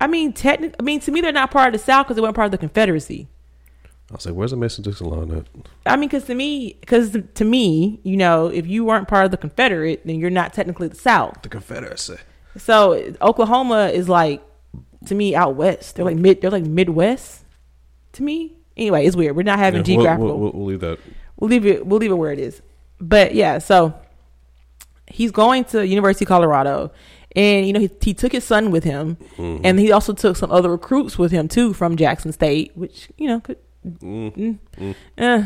I 0.00 0.06
mean, 0.06 0.32
technically, 0.32 0.76
I 0.78 0.82
mean, 0.82 1.00
to 1.00 1.10
me, 1.12 1.20
they're 1.20 1.32
not 1.32 1.50
part 1.50 1.68
of 1.68 1.72
the 1.72 1.78
South 1.84 2.06
because 2.06 2.16
they 2.16 2.22
weren't 2.22 2.34
part 2.34 2.46
of 2.46 2.52
the 2.52 2.58
Confederacy. 2.58 3.28
I 4.10 4.14
was 4.14 4.26
like, 4.26 4.34
where's 4.34 4.50
the 4.50 4.56
Mason 4.56 4.84
Dixon 4.84 5.08
line 5.08 5.30
at? 5.30 5.46
I 5.86 5.96
mean, 5.96 6.08
because 6.08 6.24
to 6.24 6.34
me, 6.34 6.76
because 6.80 7.16
to 7.34 7.44
me, 7.44 8.00
you 8.04 8.16
know, 8.16 8.48
if 8.48 8.66
you 8.66 8.84
weren't 8.84 9.08
part 9.08 9.24
of 9.24 9.30
the 9.30 9.36
Confederate, 9.36 10.02
then 10.04 10.18
you're 10.18 10.30
not 10.30 10.52
technically 10.52 10.88
the 10.88 10.96
South. 10.96 11.42
The 11.42 11.48
Confederacy. 11.48 12.16
So 12.56 13.14
Oklahoma 13.22 13.88
is 13.88 14.08
like 14.08 14.42
to 15.06 15.14
me 15.14 15.34
out 15.34 15.56
west. 15.56 15.96
They're 15.96 16.04
like 16.04 16.16
mid. 16.16 16.40
They're 16.40 16.50
like 16.50 16.64
Midwest 16.64 17.44
to 18.12 18.22
me. 18.22 18.56
Anyway, 18.76 19.06
it's 19.06 19.16
weird. 19.16 19.36
We're 19.36 19.42
not 19.44 19.58
having 19.58 19.84
Yeah, 19.84 19.96
we'll- 19.96 20.04
geographical. 20.04 20.26
We'll, 20.26 20.38
we'll, 20.38 20.52
we'll 20.52 20.66
leave 20.66 20.80
that. 20.80 20.98
we'll 21.38 21.50
leave 21.50 21.66
it 21.66 21.86
we'll 21.86 21.98
leave 22.00 22.10
it 22.10 22.14
where 22.14 22.32
it 22.32 22.38
is 22.38 22.62
but 23.00 23.34
yeah 23.34 23.58
so 23.58 23.92
he's 25.08 25.30
going 25.32 25.64
to 25.64 25.84
university 25.86 26.24
of 26.24 26.28
colorado 26.28 26.90
and 27.36 27.66
you 27.66 27.72
know 27.72 27.80
he, 27.80 27.90
he 28.00 28.14
took 28.14 28.30
his 28.32 28.44
son 28.44 28.70
with 28.70 28.84
him 28.84 29.16
Mm-hmm. 29.36 29.64
and 29.66 29.78
he 29.80 29.90
also 29.92 30.12
took 30.12 30.36
some 30.36 30.50
other 30.52 30.70
recruits 30.70 31.18
with 31.18 31.32
him 31.32 31.48
too 31.48 31.72
from 31.72 31.96
jackson 31.96 32.30
state 32.32 32.70
which 32.76 33.08
you 33.18 33.26
know 33.28 33.40
could 33.40 33.58
mm, 33.84 34.58
eh. 35.18 35.44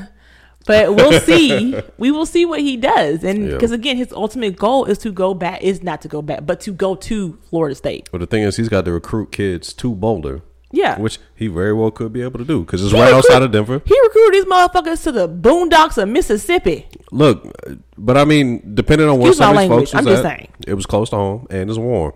but 0.67 0.95
we'll 0.95 1.19
see 1.31 1.75
we 1.97 2.11
will 2.11 2.27
see 2.27 2.45
what 2.45 2.61
he 2.61 2.77
does 2.77 3.25
and 3.25 3.47
Yeah. 3.47 3.53
because 3.55 3.73
again 3.73 3.97
his 3.97 4.13
ultimate 4.13 4.57
goal 4.57 4.85
is 4.85 4.99
to 4.99 5.11
go 5.11 5.33
back 5.35 5.63
is 5.63 5.83
not 5.83 6.03
to 6.03 6.09
go 6.09 6.21
back 6.23 6.45
but 6.45 6.61
to 6.61 6.71
go 6.73 6.95
to 6.97 7.39
florida 7.49 7.75
state 7.75 8.09
But 8.13 8.19
the 8.21 8.27
thing 8.27 8.43
is, 8.43 8.57
he's 8.59 8.69
got 8.69 8.85
to 8.85 8.93
recruit 8.93 9.33
kids 9.33 9.73
to 9.75 9.95
Boulder, 9.95 10.43
yeah 10.71 10.99
which 11.01 11.19
he 11.35 11.47
very 11.47 11.73
well 11.73 11.91
could 11.91 12.13
be 12.13 12.21
able 12.23 12.39
to 12.39 12.45
do 12.45 12.61
because 12.65 12.83
it's 12.83 12.93
He 12.93 12.99
right 12.99 13.07
recruit- 13.07 13.19
outside 13.19 13.43
of 13.43 13.53
Denver. 13.53 13.81
he 13.87 13.99
recruited 14.03 14.35
these 14.35 14.45
motherfuckers 14.45 15.03
to 15.05 15.13
the 15.13 15.29
boondocks 15.29 15.97
of 16.03 16.09
mississippi 16.09 16.87
Look, 17.11 17.51
but 17.97 18.19
I 18.19 18.25
mean, 18.27 18.75
depending 18.75 19.09
on 19.09 19.19
where 19.19 19.33
some 19.33 19.51
of 19.57 19.61
these 19.61 19.69
language, 19.71 19.91
folks 19.91 19.95
I'm 19.95 20.05
just 20.05 20.25
at, 20.25 20.37
saying. 20.37 20.53
it 20.67 20.75
was 20.75 20.85
close 20.85 21.09
to 21.11 21.17
home 21.17 21.47
and 21.51 21.71
it's 21.71 21.79
warm. 21.79 22.13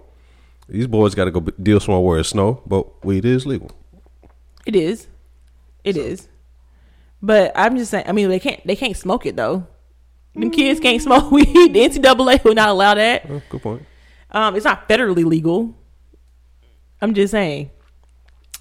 These 0.69 0.87
boys 0.87 1.15
got 1.15 1.25
to 1.25 1.31
go 1.31 1.41
deal 1.41 1.81
somewhere 1.81 2.03
where 2.03 2.19
it's 2.19 2.29
snow, 2.31 2.63
but 2.67 3.05
weed 3.05 3.25
is 3.25 3.47
legal. 3.47 3.71
It 4.67 4.77
is. 4.77 5.07
It 5.83 5.97
is. 5.97 6.29
But 7.23 7.53
I'm 7.57 7.77
just 7.77 7.91
saying. 7.91 8.05
I 8.07 8.13
mean, 8.13 8.29
they 8.29 8.39
can't. 8.39 8.65
They 8.67 8.77
can't 8.77 8.97
smoke 8.97 9.27
it 9.27 9.35
though. 9.37 9.67
Them 10.35 10.51
kids 10.51 10.79
can't 10.81 11.01
smoke 11.09 11.31
weed. 11.31 11.47
The 11.73 11.81
NCAA 11.89 12.45
will 12.45 12.55
not 12.55 12.69
allow 12.69 12.95
that. 12.95 13.27
Oh, 13.29 13.43
good 13.51 13.63
point. 13.63 13.83
Um, 14.31 14.55
it's 14.57 14.65
not 14.65 14.89
federally 14.89 15.25
legal. 15.25 15.75
I'm 17.01 17.13
just 17.15 17.31
saying. 17.33 17.71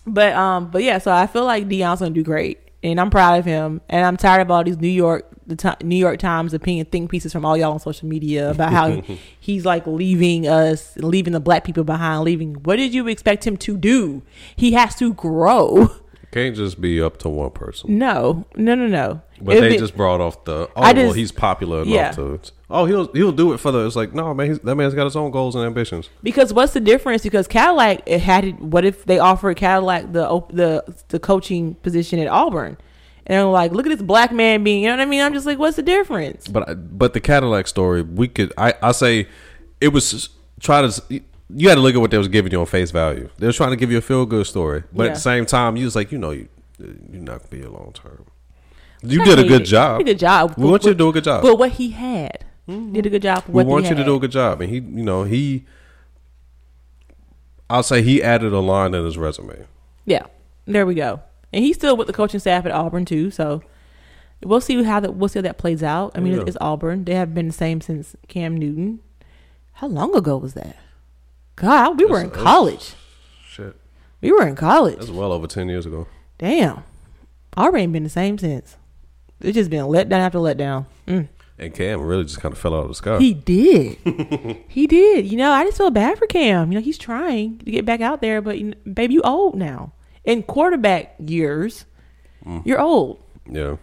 But 0.06 0.34
um, 0.34 0.72
but 0.72 0.84
yeah. 0.84 0.98
So 0.98 1.12
I 1.12 1.28
feel 1.28 1.46
like 1.46 1.68
Deion's 1.68 2.00
gonna 2.00 2.12
do 2.12 2.24
great, 2.24 2.60
and 2.84 3.00
I'm 3.00 3.10
proud 3.10 3.40
of 3.40 3.46
him. 3.46 3.82
And 3.90 4.06
I'm 4.06 4.18
tired 4.18 4.42
of 4.42 4.52
all 4.52 4.64
these 4.64 4.78
New 4.78 4.88
York, 4.88 5.28
the 5.46 5.56
ti- 5.56 5.86
New 5.86 5.96
York 5.96 6.20
Times 6.20 6.54
opinion 6.54 6.88
think 6.88 7.12
pieces 7.12 7.32
from 7.32 7.46
all 7.46 7.56
y'all 7.56 7.74
on 7.74 7.80
social 7.80 8.08
media 8.08 8.50
about 8.50 8.72
how 8.72 9.02
he's 9.40 9.66
like 9.66 9.86
leaving 9.86 10.48
us, 10.48 10.96
leaving 10.98 11.34
the 11.34 11.40
black 11.40 11.64
people 11.64 11.84
behind, 11.84 12.24
leaving. 12.24 12.56
What 12.56 12.78
did 12.78 12.94
you 12.94 13.08
expect 13.08 13.46
him 13.46 13.58
to 13.58 13.78
do? 13.78 14.24
He 14.56 14.74
has 14.74 14.96
to 14.96 15.14
grow. 15.14 15.90
Can't 16.32 16.56
just 16.56 16.80
be 16.80 17.02
up 17.02 17.18
to 17.18 17.30
one 17.30 17.52
person. 17.52 17.98
No, 17.98 18.46
no, 18.56 18.74
no, 18.74 18.88
no. 18.88 19.22
But 19.42 19.58
If 19.58 19.62
they 19.62 19.76
it- 19.76 19.80
just 19.80 19.96
brought 19.98 20.22
off 20.22 20.46
the 20.46 20.70
oh 20.76 20.82
I 20.82 20.94
well 20.94 21.08
just- 21.08 21.18
he's 21.18 21.32
popular 21.32 21.82
enough 21.82 21.88
yeah. 21.94 22.12
to 22.12 22.40
oh 22.70 22.86
he'll 22.86 23.12
he'll 23.12 23.32
do 23.34 23.52
it 23.54 23.58
for 23.60 23.72
the 23.72 23.86
it's 23.86 23.96
like 23.98 24.14
no 24.14 24.34
man 24.34 24.48
he's, 24.48 24.60
that 24.60 24.76
man's 24.76 24.94
got 24.94 25.04
his 25.04 25.16
own 25.18 25.30
goals 25.32 25.56
and 25.56 25.66
ambitions. 25.66 26.10
because 26.24 26.54
what's 26.54 26.72
the 26.74 26.80
difference? 26.80 27.24
Because 27.24 27.48
Cadillac 27.48 28.04
it 28.06 28.22
had 28.22 28.46
it. 28.46 28.60
What 28.62 28.86
if 28.86 29.04
they 29.06 29.20
offered 29.20 29.58
Cadillac 29.58 30.14
the 30.14 30.42
the 30.52 30.96
the 31.10 31.20
coaching 31.20 31.76
position 31.76 32.20
at 32.20 32.28
Auburn? 32.28 32.78
And 33.28 33.36
they're 33.38 33.46
like, 33.46 33.72
look 33.72 33.86
at 33.86 33.90
this 33.90 34.02
black 34.02 34.32
man 34.32 34.64
being. 34.64 34.82
You 34.84 34.90
know 34.90 34.96
what 34.96 35.02
I 35.02 35.06
mean? 35.06 35.22
I'm 35.22 35.34
just 35.34 35.46
like, 35.46 35.60
what's 35.60 35.76
the 35.76 35.84
difference? 35.84 36.48
But 36.48 36.98
but 36.98 37.14
the 37.14 37.20
Cadillac 37.20 37.68
story 37.68 38.02
we 38.04 38.28
could 38.28 38.54
I 38.58 38.74
I 38.82 38.94
say 38.94 39.28
it 39.82 39.90
was 39.90 40.30
try 40.60 40.82
to 40.88 41.22
you 41.56 41.70
had 41.70 41.76
to 41.76 41.82
look 41.82 41.96
at 41.96 42.02
what 42.02 42.12
they 42.12 42.18
was 42.18 42.28
giving 42.28 42.52
you 42.52 42.60
on 42.60 42.66
face 42.66 42.92
value. 42.92 43.30
They 43.38 43.48
was 43.48 43.56
trying 43.56 43.72
to 43.72 43.76
give 43.76 43.92
you 43.92 43.98
a 43.98 44.02
feel 44.02 44.26
good 44.26 44.46
story, 44.48 44.84
but 44.94 45.04
Yeah. 45.04 45.10
at 45.10 45.14
the 45.16 45.20
same 45.22 45.46
time 45.46 45.76
you 45.78 45.86
was 45.86 45.96
like 45.96 46.12
you 46.12 46.18
know 46.18 46.32
you 46.32 46.48
you're 46.80 47.22
not 47.22 47.40
gonna 47.40 47.48
be 47.50 47.62
a 47.62 47.70
long 47.70 47.92
term. 47.94 48.26
You 49.04 49.24
did 49.24 49.40
a 49.40 49.44
good 49.48 49.66
job. 49.66 49.98
He 50.00 50.04
did 50.04 50.12
a 50.12 50.14
good 50.14 50.20
job. 50.20 50.54
We 50.58 50.66
want 50.66 50.84
you 50.84 50.92
to 50.92 50.96
do 50.96 51.10
a 51.10 51.12
good 51.12 51.24
job. 51.24 51.42
But 51.42 51.58
what 51.58 51.72
he 51.72 51.90
had, 51.92 52.46
mm-hmm. 52.70 52.94
did 52.94 53.06
a 53.06 53.10
good 53.10 53.22
job. 53.24 53.44
For 53.46 53.52
we 53.52 53.64
what 53.64 53.68
want 53.68 53.84
he 53.86 53.90
you 53.90 53.96
to 53.96 54.02
had. 54.02 54.06
do 54.06 54.16
a 54.16 54.20
good 54.20 54.32
job, 54.32 54.62
and 54.62 54.70
he 54.70 54.76
you 54.78 55.04
know 55.04 55.24
he. 55.24 55.66
I'll 57.70 57.84
say 57.84 58.02
he 58.02 58.22
added 58.22 58.52
a 58.54 58.60
line 58.60 58.94
in 58.94 59.06
his 59.06 59.18
resume. 59.18 59.66
Yeah, 60.06 60.26
there 60.66 60.86
we 60.86 60.94
go. 60.96 61.22
And 61.54 61.64
he's 61.64 61.76
still 61.76 61.96
with 61.98 62.08
the 62.08 62.14
coaching 62.14 62.40
staff 62.40 62.66
at 62.66 62.72
Auburn 62.72 63.06
too. 63.06 63.32
So 63.32 63.62
we'll 64.44 64.62
see 64.62 64.82
how 64.84 65.00
that 65.00 65.16
we'll 65.16 65.30
see 65.30 65.40
how 65.40 65.44
that 65.44 65.58
plays 65.58 65.82
out. 65.84 66.12
I 66.16 66.20
mean, 66.20 66.34
Yeah. 66.34 66.44
it's 66.48 66.58
Auburn. 66.60 67.06
They 67.06 67.16
have 67.16 67.34
been 67.34 67.48
the 67.48 67.54
same 67.54 67.82
since 67.82 68.16
Cam 68.28 68.58
Newton. 68.58 69.00
How 69.74 69.88
long 69.88 70.16
ago 70.16 70.38
was 70.38 70.54
that? 70.54 70.76
God, 71.62 72.00
we 72.00 72.06
were 72.06 72.20
in 72.22 72.28
That's- 72.30 72.44
college. 72.44 72.94
Shit, 73.48 73.76
We 74.22 74.32
were 74.32 74.48
in 74.48 74.56
college. 74.56 74.98
that's 74.98 75.10
well 75.12 75.32
over 75.32 75.48
ten 75.48 75.70
years 75.70 75.86
ago. 75.86 76.08
Damn. 76.38 76.84
Ain't 77.58 77.92
been 77.94 78.04
the 78.04 78.10
same 78.10 78.38
since. 78.38 78.78
It's 79.42 79.56
just 79.56 79.70
been 79.70 79.86
let 79.88 80.10
down 80.10 80.22
after 80.22 80.40
let 80.40 80.58
down. 80.58 80.86
Mm. 81.08 81.28
And 81.60 81.74
Cam 81.74 82.02
really 82.02 82.24
just 82.24 82.40
kind 82.40 82.54
of 82.54 82.58
fell 82.58 82.74
out 82.74 82.84
of 82.84 82.88
the 82.88 82.96
sky. 82.96 83.20
He 83.20 83.34
did. 83.34 83.98
he 84.68 84.88
did. 84.88 85.26
You 85.32 85.38
know, 85.38 85.52
I 85.52 85.64
just 85.64 85.78
feel 85.78 85.92
bad 85.92 86.18
for 86.18 86.26
Cam. 86.28 86.72
You 86.72 86.80
know, 86.80 86.84
he's 86.84 86.98
trying 86.98 87.60
to 87.60 87.66
get 87.72 87.86
back 87.86 88.02
out 88.02 88.22
there, 88.22 88.42
but 88.42 88.58
you 88.58 88.64
know, 88.70 88.76
baby, 88.92 89.14
you 89.16 89.22
old 89.22 89.56
now. 89.56 89.92
In 90.24 90.44
quarterback 90.44 91.16
years, 91.20 91.86
Mm. 92.46 92.66
you're 92.66 92.80
old. 92.82 93.20
yeah, 93.48 93.76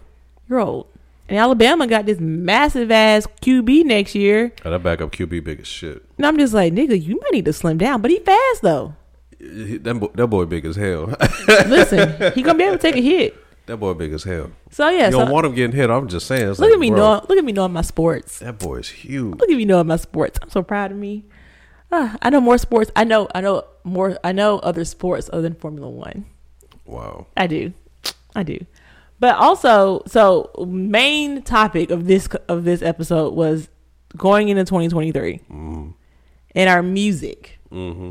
You're 0.48 0.58
old. 0.60 0.86
And 1.28 1.38
Alabama 1.38 1.86
got 1.86 2.06
this 2.06 2.18
massive 2.20 2.90
ass 2.90 3.26
QB 3.42 3.84
next 3.84 4.14
year. 4.14 4.52
Oh, 4.64 4.70
that 4.70 4.82
backup 4.82 5.12
QB 5.12 5.44
big 5.44 5.60
as 5.60 5.66
shit. 5.66 6.02
And 6.16 6.26
I'm 6.26 6.38
just 6.38 6.54
like, 6.54 6.72
nigga, 6.72 7.00
you 7.02 7.20
might 7.22 7.32
need 7.32 7.44
to 7.44 7.52
slim 7.52 7.76
down. 7.78 8.00
But 8.00 8.10
he 8.10 8.18
fast 8.20 8.62
though. 8.62 8.94
That 9.40 9.98
boy, 10.00 10.08
that 10.14 10.26
boy 10.26 10.44
big 10.46 10.64
as 10.64 10.76
hell. 10.76 11.14
Listen, 11.66 12.32
he 12.32 12.42
gonna 12.42 12.58
be 12.58 12.64
able 12.64 12.76
to 12.78 12.82
take 12.82 12.96
a 12.96 13.00
hit. 13.00 13.36
that 13.66 13.76
boy 13.76 13.94
big 13.94 14.12
as 14.12 14.24
hell. 14.24 14.50
So 14.70 14.88
yeah, 14.88 15.06
You 15.06 15.12
so 15.12 15.18
don't 15.20 15.30
want 15.30 15.46
him 15.46 15.54
getting 15.54 15.76
hit. 15.76 15.90
I'm 15.90 16.08
just 16.08 16.26
saying. 16.26 16.48
Look 16.48 16.58
like, 16.60 16.72
at 16.72 16.78
me 16.78 16.88
bro, 16.90 16.98
knowing 16.98 17.20
look 17.28 17.38
at 17.38 17.44
me 17.44 17.52
knowing 17.52 17.72
my 17.72 17.82
sports. 17.82 18.38
That 18.40 18.58
boy 18.58 18.76
is 18.78 18.88
huge. 18.88 19.38
Look 19.38 19.50
at 19.50 19.56
me 19.56 19.64
knowing 19.64 19.86
my 19.86 19.96
sports. 19.96 20.38
I'm 20.42 20.50
so 20.50 20.62
proud 20.62 20.90
of 20.90 20.96
me. 20.96 21.24
Ah, 21.92 22.16
I 22.20 22.30
know 22.30 22.40
more 22.40 22.58
sports. 22.58 22.90
I 22.96 23.04
know 23.04 23.28
I 23.34 23.40
know 23.42 23.64
more 23.84 24.18
I 24.24 24.32
know 24.32 24.58
other 24.60 24.84
sports 24.84 25.28
other 25.32 25.42
than 25.42 25.54
Formula 25.54 25.88
One. 25.88 26.24
Wow. 26.84 27.26
I 27.36 27.46
do. 27.46 27.72
I 28.34 28.42
do. 28.42 28.58
But 29.20 29.36
also, 29.36 30.02
so 30.06 30.50
main 30.66 31.42
topic 31.42 31.90
of 31.90 32.06
this 32.06 32.28
of 32.48 32.64
this 32.64 32.82
episode 32.82 33.34
was 33.34 33.68
going 34.16 34.48
into 34.48 34.64
2023 34.64 35.40
and 36.54 36.70
our 36.70 36.82
music. 36.82 37.58
Mm-hmm. 37.72 38.10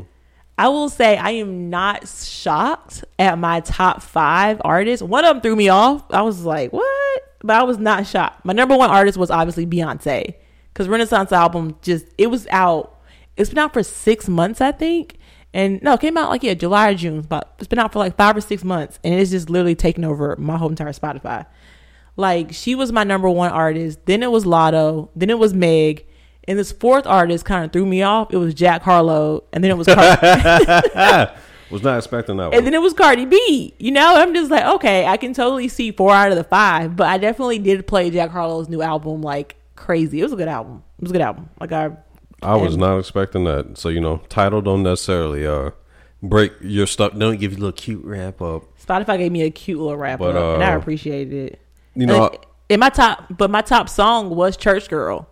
I 0.58 0.68
will 0.68 0.88
say 0.88 1.16
I 1.16 1.30
am 1.30 1.70
not 1.70 2.08
shocked 2.08 3.04
at 3.18 3.38
my 3.38 3.60
top 3.60 4.02
five 4.02 4.60
artists. 4.64 5.02
One 5.02 5.24
of 5.24 5.36
them 5.36 5.40
threw 5.40 5.56
me 5.56 5.68
off. 5.68 6.04
I 6.10 6.22
was 6.22 6.44
like, 6.44 6.72
"What?" 6.72 7.22
But 7.42 7.56
I 7.56 7.62
was 7.62 7.78
not 7.78 8.06
shocked. 8.06 8.44
My 8.44 8.52
number 8.52 8.76
one 8.76 8.90
artist 8.90 9.16
was 9.16 9.30
obviously 9.30 9.66
Beyonce 9.66 10.34
because 10.72 10.88
Renaissance 10.88 11.32
album 11.32 11.76
just 11.82 12.06
it 12.18 12.26
was 12.26 12.46
out. 12.50 13.00
It's 13.36 13.50
been 13.50 13.58
out 13.58 13.72
for 13.72 13.84
six 13.84 14.28
months, 14.28 14.60
I 14.60 14.72
think. 14.72 15.17
And 15.54 15.82
no, 15.82 15.94
it 15.94 16.00
came 16.00 16.16
out 16.16 16.30
like 16.30 16.42
yeah, 16.42 16.54
July 16.54 16.90
or 16.90 16.94
June. 16.94 17.22
But 17.22 17.54
it's 17.58 17.68
been 17.68 17.78
out 17.78 17.92
for 17.92 17.98
like 17.98 18.16
five 18.16 18.36
or 18.36 18.40
six 18.40 18.64
months, 18.64 18.98
and 19.02 19.14
it's 19.14 19.30
just 19.30 19.48
literally 19.50 19.74
taken 19.74 20.04
over 20.04 20.36
my 20.36 20.56
whole 20.56 20.68
entire 20.68 20.92
Spotify. 20.92 21.46
Like 22.16 22.52
she 22.52 22.74
was 22.74 22.92
my 22.92 23.04
number 23.04 23.30
one 23.30 23.50
artist. 23.50 24.04
Then 24.06 24.22
it 24.22 24.30
was 24.30 24.44
Latto. 24.44 25.08
Then 25.14 25.30
it 25.30 25.38
was 25.38 25.54
Meg. 25.54 26.04
And 26.46 26.58
this 26.58 26.72
fourth 26.72 27.06
artist 27.06 27.44
kind 27.44 27.64
of 27.64 27.72
threw 27.72 27.84
me 27.84 28.02
off. 28.02 28.32
It 28.32 28.38
was 28.38 28.54
Jack 28.54 28.82
Harlow, 28.82 29.44
and 29.52 29.62
then 29.62 29.70
it 29.70 29.76
was 29.76 29.86
Cardi, 29.86 31.30
Was 31.70 31.82
not 31.82 31.98
expecting 31.98 32.38
that 32.38 32.54
and 32.54 32.64
then 32.64 32.72
it 32.72 32.80
was 32.80 32.94
Cardi 32.94 33.26
B. 33.26 33.74
You 33.78 33.90
know, 33.90 34.16
I'm 34.16 34.32
just 34.32 34.50
like, 34.50 34.64
okay, 34.64 35.04
I 35.04 35.18
can 35.18 35.34
totally 35.34 35.68
see 35.68 35.92
four 35.92 36.12
out 36.12 36.30
of 36.30 36.38
the 36.38 36.44
five, 36.44 36.96
but 36.96 37.08
I 37.08 37.18
definitely 37.18 37.58
did 37.58 37.86
play 37.86 38.08
Jack 38.08 38.30
Harlow's 38.30 38.70
new 38.70 38.80
album 38.80 39.20
like 39.20 39.56
crazy. 39.76 40.20
It 40.20 40.22
was 40.22 40.32
a 40.32 40.36
good 40.36 40.48
album. 40.48 40.82
It 40.98 41.02
was 41.02 41.10
a 41.10 41.12
good 41.12 41.20
album. 41.20 41.50
Like 41.60 41.72
I, 41.72 41.90
I 42.42 42.56
was 42.56 42.74
and- 42.74 42.80
not 42.80 42.98
expecting 42.98 43.44
that. 43.44 43.78
So 43.78 43.88
you 43.88 44.00
know, 44.00 44.22
Tidal 44.28 44.62
don't 44.62 44.82
necessarily 44.82 45.46
uh 45.46 45.70
break 46.22 46.52
your 46.60 46.86
stuff. 46.86 47.16
Don't 47.16 47.38
give 47.38 47.52
you 47.52 47.58
a 47.58 47.60
little 47.60 47.72
cute 47.72 48.04
wrap 48.04 48.40
up. 48.42 48.64
Spotify 48.84 49.18
gave 49.18 49.32
me 49.32 49.42
a 49.42 49.50
cute 49.50 49.78
little 49.78 49.96
wrap 49.96 50.18
But, 50.18 50.36
up, 50.36 50.54
and 50.54 50.64
I 50.64 50.72
uh, 50.74 50.78
appreciated 50.78 51.32
it. 51.52 51.60
You 51.94 52.06
know, 52.06 52.22
Like, 52.24 52.44
in 52.68 52.80
my 52.80 52.88
top, 52.90 53.24
but 53.30 53.50
my 53.50 53.60
top 53.62 53.88
song 53.88 54.30
was 54.30 54.56
Church 54.56 54.88
Girl. 54.88 55.28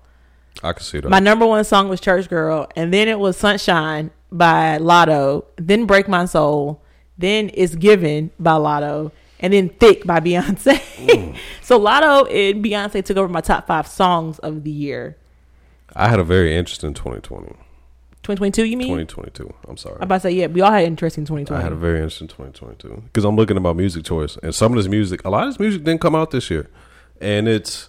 I, 0.63 0.69
I 0.71 0.73
can 0.73 0.83
see 0.83 1.01
that. 1.01 1.09
My 1.09 1.19
number 1.21 1.47
one 1.47 1.65
song 1.65 1.89
was 1.89 2.01
Church 2.01 2.29
Girl, 2.29 2.69
and 2.77 2.93
then 2.93 3.09
it 3.09 3.19
was 3.19 3.37
Sunshine 3.37 4.11
by 4.33 4.79
Latto, 4.79 5.45
then 5.57 5.87
Break 5.87 6.09
My 6.09 6.25
Soul, 6.25 6.83
then 7.19 7.51
It's 7.55 7.75
Given 7.75 8.31
by 8.41 8.53
Latto, 8.53 9.13
and 9.41 9.53
then 9.53 9.69
Thick 9.69 10.05
by 10.07 10.19
Beyonce. 10.21 11.37
so 11.63 11.79
Latto 11.81 12.23
and 12.31 12.65
Beyonce 12.65 13.05
took 13.05 13.17
over 13.17 13.29
my 13.29 13.41
top 13.43 13.67
five 13.67 13.87
songs 13.87 14.39
of 14.41 14.65
the 14.65 14.71
year. 14.71 15.17
I 15.97 16.09
had 16.09 16.21
a 16.21 16.25
very 16.25 16.55
interesting 16.55 16.93
2020. 16.93 17.47
2022, 18.23 18.65
you 18.65 18.77
mean? 18.77 18.89
2022. 18.89 19.53
I'm 19.69 19.77
sorry. 19.77 19.97
I'm 19.97 20.03
about 20.03 20.17
to 20.17 20.21
say, 20.23 20.31
yeah, 20.33 20.47
we 20.47 20.61
all 20.61 20.71
had 20.71 20.85
interesting 20.85 21.25
2020. 21.25 21.59
I 21.59 21.63
had 21.63 21.73
a 21.73 21.77
very 21.77 21.99
interesting 21.99 22.29
2022 22.29 23.03
because 23.07 23.25
I'm 23.25 23.37
looking 23.37 23.57
at 23.57 23.63
my 23.63 23.73
music 23.73 24.05
choice, 24.05 24.37
and 24.43 24.55
some 24.55 24.73
of 24.73 24.77
this 24.77 24.89
music, 24.89 25.23
a 25.25 25.31
lot 25.31 25.45
of 25.45 25.51
this 25.55 25.61
music 25.61 25.85
didn't 25.85 26.01
come 26.01 26.15
out 26.15 26.33
this 26.33 26.51
year, 26.51 26.69
and 27.21 27.49
it's 27.49 27.89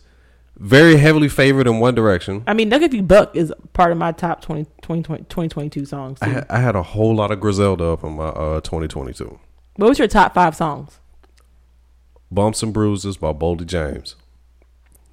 very 0.58 0.98
heavily 0.98 1.28
favored 1.28 1.68
in 1.68 1.80
one 1.80 1.96
direction. 1.96 2.44
I 2.48 2.54
mean, 2.54 2.70
Knuck 2.70 2.82
If 2.82 2.94
You 2.94 3.04
Buck 3.04 3.36
is 3.36 3.54
part 3.74 3.92
of 3.92 3.98
my 3.98 4.12
top 4.12 4.42
20, 4.42 4.66
2020 4.82 5.24
2022 5.24 5.86
songs. 5.86 6.20
I 6.22 6.28
had, 6.28 6.46
I 6.50 6.60
had 6.60 6.76
a 6.76 6.84
whole 6.84 7.16
lot 7.16 7.32
of 7.32 7.40
Griselda 7.40 7.86
up 7.86 8.04
on 8.04 8.16
my 8.16 8.28
uh, 8.28 8.62
2022. 8.62 9.40
what 9.76 9.90
was 9.90 10.00
your 10.00 10.08
top 10.08 10.34
five 10.34 10.56
songs? 10.56 11.00
Bumps 12.32 12.64
and 12.64 12.74
Bruises 12.74 13.18
by 13.18 13.34
Boldy 13.34 13.66
James. 13.66 14.16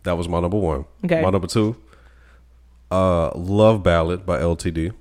That 0.05 0.19
was 0.19 0.29
my 0.29 0.41
number 0.41 0.59
one. 0.59 0.85
Okay. 1.05 1.23
My 1.23 1.31
number 1.31 1.47
two, 1.47 1.77
uh, 2.95 3.31
Love 3.35 3.83
Ballad 3.83 4.25
by 4.25 4.39
LTD. 4.39 4.93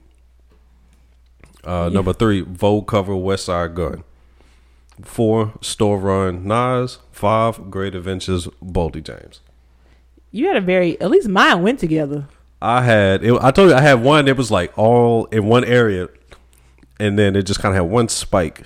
Uh, 1.64 1.90
Number 1.90 2.12
three, 2.12 2.42
Vogue 2.42 2.88
cover 2.88 3.14
Westside 3.14 3.76
Gunn. 3.76 4.04
Four, 5.02 5.54
Store 5.62 5.98
Run 5.98 6.48
Nas. 6.48 7.00
Five, 7.12 7.70
Great 7.70 7.96
Adventures 7.96 8.48
Boldy 8.64 9.04
James. 9.04 9.42
You 10.32 10.48
had 10.48 10.58
a 10.58 10.62
very, 10.62 11.00
at 11.00 11.12
least 11.12 11.28
mine 11.30 11.62
went 11.62 11.80
together. 11.80 12.28
I 12.62 12.82
had, 12.82 13.24
it, 13.24 13.34
I 13.42 13.52
told 13.52 13.70
you, 13.70 13.76
I 13.76 13.82
had 13.82 14.02
one 14.02 14.26
that 14.26 14.38
was 14.38 14.50
like 14.50 14.76
all 14.78 15.26
in 15.26 15.46
one 15.46 15.64
area, 15.64 16.10
and 17.00 17.20
then 17.20 17.36
it 17.36 17.44
just 17.44 17.60
kind 17.60 17.76
of 17.76 17.84
had 17.84 17.92
one 17.92 18.08
spike, 18.08 18.64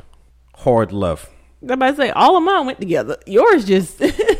hard 0.56 0.92
left. 0.92 1.30
I'm 1.64 1.72
about 1.72 1.92
to 1.92 1.96
say, 1.98 2.10
all 2.12 2.38
of 2.38 2.44
mine 2.44 2.66
went 2.66 2.80
together. 2.80 3.18
Yours 3.26 3.66
just, 3.66 4.00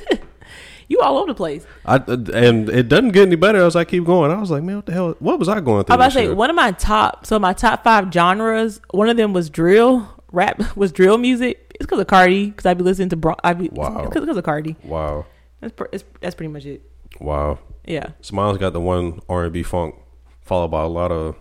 you 0.90 1.00
all 1.02 1.18
over 1.18 1.28
the 1.28 1.36
place. 1.36 1.66
I 1.86 1.98
and 1.98 2.70
it 2.70 2.88
doesn't 2.88 3.10
get 3.12 3.28
any 3.28 3.36
better 3.36 3.60
as 3.64 3.76
I 3.76 3.84
keep 3.84 4.06
going. 4.06 4.32
I 4.32 4.40
was 4.40 4.52
like, 4.52 4.64
man, 4.64 4.78
what 4.78 4.86
the 4.86 4.94
hell? 4.94 5.16
What 5.20 5.40
was 5.40 5.50
I 5.50 5.60
going 5.60 5.84
through? 5.84 5.94
I'm 5.94 6.00
about 6.00 6.08
to 6.08 6.14
say 6.14 6.30
one 6.34 6.50
of 6.50 6.56
my 6.56 6.72
top. 6.72 7.26
So 7.26 7.38
my 7.40 7.54
top 7.54 7.84
five 7.84 8.12
genres. 8.14 8.80
One 8.92 9.10
of 9.10 9.18
them 9.18 9.34
was 9.34 9.50
drill. 9.50 10.08
Rap 10.32 10.62
was 10.78 10.92
drill 10.92 11.18
music. 11.18 11.72
It's 11.76 11.86
because 11.86 12.00
of 12.00 12.08
Cardi. 12.08 12.48
Because 12.48 12.66
I 12.66 12.74
be 12.74 12.84
listening 12.84 13.10
to. 13.10 13.16
Bro- 13.16 13.36
I 13.44 13.54
be 13.54 13.70
Wow. 13.70 14.10
Because 14.10 14.38
of 14.38 14.44
Cardi. 14.44 14.76
Wow, 14.84 15.26
That's 15.62 15.74
pr- 15.74 15.86
it's, 15.92 16.04
that's 16.22 16.36
pretty 16.36 16.52
much 16.52 16.66
it. 16.66 16.82
wow. 17.20 17.60
Yeah. 17.86 18.10
Smiles 18.22 18.58
got 18.58 18.74
the 18.74 18.82
one 18.82 19.22
R 19.30 19.46
and 19.46 19.54
B 19.54 19.64
funk, 19.64 19.96
followed 20.42 20.68
by 20.70 20.84
a 20.84 20.88
lot 20.88 21.12
of, 21.12 21.36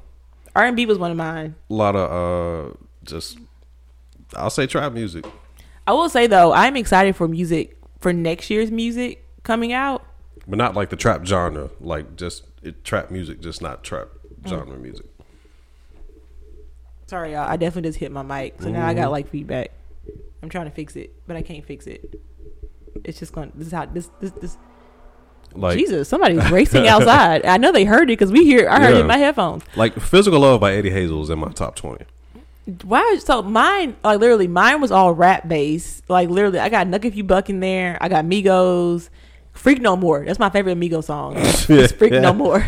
R 0.55 0.65
and 0.65 0.77
B 0.77 0.87
was 0.87 0.99
one 0.99 1.11
of 1.11 1.17
mine. 1.17 1.57
A 1.69 1.75
lot 1.75 1.97
of 1.97 2.71
uh, 2.71 2.75
just 3.05 3.39
I'll 4.35 4.51
say 4.51 4.67
trap 4.67 4.93
music. 4.93 5.25
I 5.87 5.93
will 5.93 6.09
say 6.09 6.27
though, 6.27 6.53
I'm 6.53 6.77
excited 6.77 7.17
for 7.17 7.27
music 7.29 7.77
for 7.99 8.13
next 8.13 8.49
year's 8.51 8.71
music 8.71 9.25
coming 9.47 9.73
out. 9.73 10.05
but 10.47 10.59
not 10.59 10.75
like 10.75 10.91
the 10.91 10.97
trap 10.97 11.25
genre, 11.25 11.71
like 11.81 12.17
just 12.17 12.45
it, 12.63 12.85
trap 12.85 13.11
music, 13.11 13.41
just 13.41 13.63
not 13.63 13.83
trap 13.83 14.09
Mm. 14.43 14.49
genre 14.51 14.77
music. 14.77 15.07
Sorry, 17.07 17.33
y'all. 17.33 17.49
I 17.49 17.57
definitely 17.57 17.89
just 17.89 17.99
hit 17.99 18.11
my 18.11 18.23
mic, 18.23 18.61
so 18.61 18.69
now 18.69 18.87
I 18.87 18.95
got 18.95 19.11
like 19.13 19.29
feedback. 19.29 19.71
I'm 20.43 20.49
trying 20.49 20.67
to 20.67 20.71
fix 20.73 20.97
it, 20.97 21.13
but 21.27 21.37
I 21.37 21.43
can't 21.43 21.65
fix 21.65 21.87
it. 21.87 22.21
It's 23.05 23.19
just 23.19 23.33
going. 23.33 23.51
to 23.53 23.57
This 23.59 23.69
is 23.69 23.73
how 23.73 23.87
this 23.87 24.11
this 24.21 24.33
this. 24.33 24.59
Like 25.55 25.79
Jesus, 25.79 26.09
somebody's 26.09 26.51
racing 26.51 26.87
outside. 26.89 27.47
I 27.47 27.57
know 27.59 27.71
they 27.73 27.85
heard 27.85 28.11
it 28.11 28.19
because 28.19 28.33
we 28.33 28.45
hear. 28.45 28.69
I 28.69 28.81
heard 28.81 28.95
it 28.97 29.01
in 29.01 29.07
my 29.07 29.17
headphones. 29.19 29.63
like 29.77 29.95
"Physical 30.01 30.41
Love" 30.41 30.61
by 30.61 30.75
Eddie 30.75 30.91
Hazel 30.91 31.23
is 31.23 31.31
in 31.31 31.39
my 31.39 31.49
top 31.53 31.77
twenty. 31.77 32.05
Why? 32.83 33.19
So 33.23 33.43
mine, 33.43 33.97
like 34.03 34.19
literally, 34.19 34.49
mine 34.49 34.81
was 34.81 34.91
all 34.91 35.13
rap 35.13 35.47
based. 35.49 36.11
Like 36.11 36.29
literally, 36.29 36.59
I 36.59 36.69
got 36.69 36.89
"Knuck 36.89 37.05
If 37.05 37.15
You 37.15 37.23
Buck" 37.25 37.49
in 37.49 37.61
there. 37.61 37.97
I 38.01 38.09
got 38.09 38.25
Migos, 38.25 39.09
"Freak 39.57 39.81
No 39.81 39.97
More." 39.97 40.25
That's 40.25 40.39
my 40.39 40.51
favorite 40.51 40.73
Amigo 40.73 41.01
song. 41.01 41.35
it's 41.37 41.93
"Freak 41.93 42.13
Yeah. 42.13 42.21
No 42.21 42.33
More." 42.33 42.67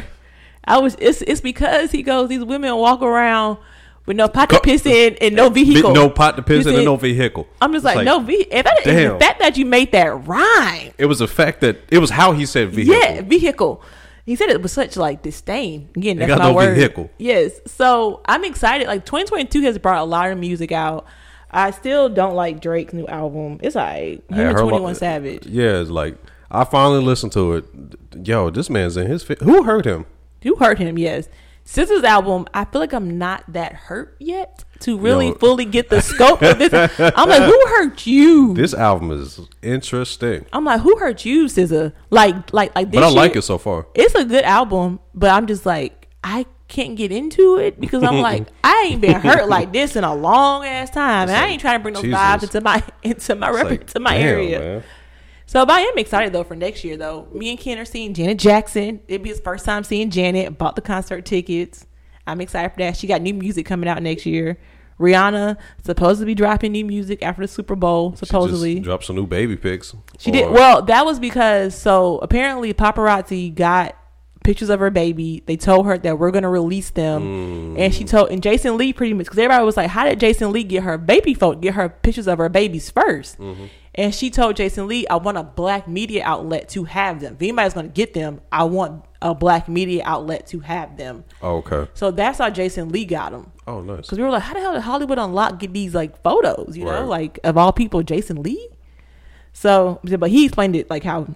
I 0.64 0.78
was. 0.78 0.97
It's 1.01 1.22
it's 1.22 1.41
because 1.41 1.91
he 1.93 2.03
goes. 2.03 2.28
These 2.28 2.45
women 2.45 2.74
walk 2.76 3.03
around 3.03 3.59
with 4.07 4.16
no 4.16 4.26
pot 4.28 4.49
to 4.51 4.61
piss 4.61 4.84
in 4.86 5.16
and 5.20 5.36
no 5.36 5.47
eh, 5.47 5.51
vehicle. 5.51 5.93
No 5.95 6.09
pot 6.11 6.36
to 6.36 6.43
piss 6.43 6.66
in 6.66 6.74
and 6.74 6.84
no 6.84 6.97
vehicle. 6.97 7.47
I'm 7.61 7.72
just 7.72 7.84
It's 7.86 7.95
like, 7.97 8.05
no. 8.05 8.20
vehicle. 8.20 8.57
if 8.57 8.64
that, 8.64 8.80
damn. 8.84 9.12
the 9.14 9.18
fact 9.20 9.39
that 9.41 9.57
you 9.59 9.66
made 9.66 9.93
that 9.93 10.26
rhyme, 10.26 10.93
It 10.99 11.07
was 11.07 11.18
the 11.18 11.28
fact 11.28 11.61
that 11.61 11.78
it 11.91 11.99
was 11.99 12.11
how 12.11 12.32
he 12.32 12.47
said 12.47 12.70
vehicle. 12.70 12.95
yeah, 12.95 13.20
vehicle. 13.22 13.82
He 14.24 14.36
said 14.36 14.51
it 14.51 14.61
with 14.61 14.70
such 14.70 14.97
like 14.99 15.22
disdain. 15.22 15.89
Again, 15.97 16.18
that's 16.18 16.28
got 16.28 16.39
my 16.39 16.49
no 16.51 16.55
word. 16.55 16.74
vehicle. 16.76 17.11
Yes. 17.18 17.61
So 17.66 18.20
I'm 18.26 18.45
excited. 18.45 18.86
Like 18.86 19.07
2022 19.07 19.62
has 19.62 19.78
brought 19.78 20.01
a 20.01 20.05
lot 20.05 20.30
of 20.30 20.39
music 20.39 20.70
out. 20.72 21.07
I 21.51 21.70
still 21.70 22.11
don't 22.11 22.34
like 22.34 22.61
Drake's 22.61 22.93
new 22.93 23.07
album. 23.07 23.59
It's 23.62 23.74
like 23.74 24.28
him 24.30 24.39
and 24.49 24.57
21 24.59 24.95
Savage. 24.97 25.47
Yeah, 25.47 25.80
it's 25.80 25.89
like 25.91 26.18
I 26.51 26.64
finally 26.64 27.03
listened 27.03 27.32
to 27.32 27.53
it. 27.55 27.64
Yo, 28.24 28.51
this 28.51 28.70
man's 28.70 28.96
in 28.96 29.07
his. 29.07 29.22
Fi- 29.22 29.36
Who 29.42 29.64
hurt 29.64 29.84
him? 29.84 30.07
You 30.42 30.57
hurt 30.57 30.78
him, 30.78 30.96
yes. 30.99 31.28
SZA's 31.66 32.03
album, 32.05 32.46
I 32.55 32.64
feel 32.64 32.80
like 32.80 32.94
I'm 32.94 33.18
not 33.18 33.44
that 33.53 33.74
hurt 33.74 34.16
yet 34.18 34.64
to 34.80 34.96
really 34.99 35.26
Yo. 35.28 35.34
fully 35.34 35.66
get 35.66 35.90
the 35.90 36.01
scope 36.01 36.40
of 36.40 36.59
this. 36.59 36.72
I'm 36.99 37.28
like, 37.28 37.42
who 37.42 37.61
hurt 37.76 38.07
you? 38.07 38.55
This 38.55 38.72
album 38.72 39.11
is 39.11 39.38
interesting, 39.61 40.46
I'm 40.53 40.64
like, 40.64 40.80
who 40.80 40.96
hurt 40.96 41.26
you, 41.26 41.44
SZA? 41.44 41.92
Like, 42.09 42.55
like, 42.55 42.74
like 42.74 42.90
this. 42.90 42.99
but 43.01 43.05
I 43.05 43.11
like 43.11 43.32
shit- 43.32 43.38
it 43.38 43.42
so 43.42 43.59
far. 43.59 43.86
it's 43.94 44.14
a 44.14 44.24
good 44.24 44.44
album, 44.44 45.01
but 45.14 45.28
I'm 45.30 45.46
just 45.46 45.66
like 45.66 46.09
I 46.24 46.46
can't 46.68 46.96
get 46.96 47.12
into 47.12 47.59
it 47.59 47.78
because 47.78 48.03
I'm 48.03 48.20
like 48.20 48.46
I 48.64 48.86
ain't 48.88 49.01
been 49.03 49.20
hurt 49.20 49.49
like 49.49 49.70
this 49.72 49.94
in 49.96 50.05
a 50.05 50.14
long 50.14 50.64
ass 50.64 50.88
time, 50.90 51.28
and 51.28 51.36
I 51.36 51.49
ain't 51.49 51.61
trying 51.61 51.78
to 51.80 51.82
bring 51.82 51.94
those 51.94 52.05
Jesus. 52.05 52.18
vibes 52.18 52.42
into 52.44 52.61
my 52.62 52.82
into 53.03 53.34
my 53.34 53.49
It's 53.49 53.57
rep- 53.57 53.66
like, 53.70 53.86
to 53.88 54.01
my 54.01 54.14
damn, 54.16 54.26
area. 54.26 54.59
man. 54.59 54.84
So, 55.49 55.64
but 55.64 55.76
I 55.76 55.80
am 55.80 55.96
excited 55.96 56.34
though 56.34 56.44
for 56.44 56.55
next 56.55 56.84
year 56.84 56.99
though. 56.99 57.26
Me 57.32 57.49
and 57.49 57.59
Ken 57.59 57.78
are 57.78 57.86
seeing 57.86 58.12
Janet 58.12 58.38
Jackson. 58.38 59.01
It'd 59.09 59.22
be 59.22 59.30
his 59.30 59.40
first 59.40 59.64
time 59.64 59.82
seeing 59.82 60.11
Janet. 60.11 60.59
Bought 60.59 60.76
the 60.76 60.82
concert 60.82 61.24
tickets. 61.24 61.86
I'm 62.26 62.42
excited 62.42 62.70
for 62.74 62.80
that. 62.80 62.99
She 62.99 63.07
got 63.07 63.22
new 63.22 63.32
music 63.32 63.64
coming 63.64 63.88
out 63.88 64.03
next 64.03 64.26
year. 64.26 64.59
Rihanna 65.01 65.57
supposed 65.82 66.20
to 66.20 66.26
be 66.26 66.34
dropping 66.34 66.72
new 66.72 66.84
music 66.84 67.22
after 67.22 67.40
the 67.40 67.49
Super 67.49 67.76
Bowl. 67.76 68.12
She 68.12 68.26
Supposedly, 68.26 68.74
just 68.74 68.84
dropped 68.84 69.05
some 69.05 69.16
new 69.16 69.26
baby 69.26 69.57
pics. 69.57 69.94
she 70.18 70.30
did. 70.30 70.51
Well, 70.51 70.82
that 70.82 71.07
was 71.07 71.18
because 71.18 71.74
so 71.74 72.18
apparently 72.18 72.74
paparazzi 72.74 73.55
got 73.55 73.96
pictures 74.44 74.68
of 74.68 74.80
her 74.80 74.90
baby. 74.90 75.42
They 75.46 75.57
told 75.57 75.86
her 75.86 75.96
that 75.96 76.18
we're 76.18 76.30
gonna 76.30 76.51
release 76.51 76.90
them, 76.90 77.22
hmm. 77.72 77.76
and 77.78 77.94
she 77.94 78.05
told 78.05 78.30
and 78.30 78.42
Jason 78.42 78.76
Lee 78.76 78.92
pretty 78.92 79.14
much 79.14 79.24
because 79.24 79.38
everybody 79.38 79.64
was 79.64 79.78
like, 79.78 79.88
"How 79.88 80.05
did 80.05 80.20
Jason 80.20 80.53
Lee 80.53 80.64
get 80.64 80.82
her 80.82 80.99
baby 80.99 81.32
photo, 81.32 81.59
get 81.59 81.72
her 81.72 81.88
pictures 81.88 82.28
of 82.28 82.36
her 82.36 82.51
babies 82.51 82.92
1st 82.92 83.70
And 83.99 84.14
she 84.14 84.30
told 84.30 84.57
Jason 84.57 84.86
Lee, 84.88 85.07
"I 85.09 85.16
want 85.16 85.36
a 85.36 85.42
black 85.42 85.86
media 85.88 86.22
outlet 86.24 86.68
to 86.70 86.84
have 86.84 87.20
them. 87.20 87.34
If 87.34 87.42
anybody's 87.42 87.74
gonna 87.74 87.88
get 87.88 88.14
them, 88.14 88.40
I 88.53 88.62
want 88.64 89.05
a 89.20 89.34
black 89.34 89.68
media 89.68 90.03
outlet 90.07 90.46
to 90.49 90.61
have 90.61 90.96
them." 90.96 91.24
Oh, 91.42 91.57
okay. 91.57 91.90
So 91.94 92.11
that's 92.12 92.38
how 92.38 92.49
Jason 92.49 92.90
Lee 92.90 93.05
got 93.05 93.32
them. 93.32 93.51
Oh, 93.66 93.80
nice. 93.82 94.03
Because 94.03 94.18
we 94.18 94.24
were 94.24 94.30
like, 94.30 94.44
how 94.44 94.55
the 94.55 94.61
hell 94.61 94.72
did 94.72 94.82
Hollywood 94.82 95.18
Unlocked 95.18 95.59
get 95.59 95.72
these 95.72 95.94
like 95.94 96.22
photos? 96.22 96.76
You 96.76 96.84
know, 96.84 97.07
like 97.07 97.40
of 97.44 97.59
all 97.59 97.72
people, 97.72 98.03
Jason 98.05 98.42
Lee. 98.42 98.68
So, 99.53 99.99
but 100.18 100.30
he 100.30 100.44
explained 100.44 100.76
it 100.76 100.88
like 100.88 101.03
how 101.03 101.26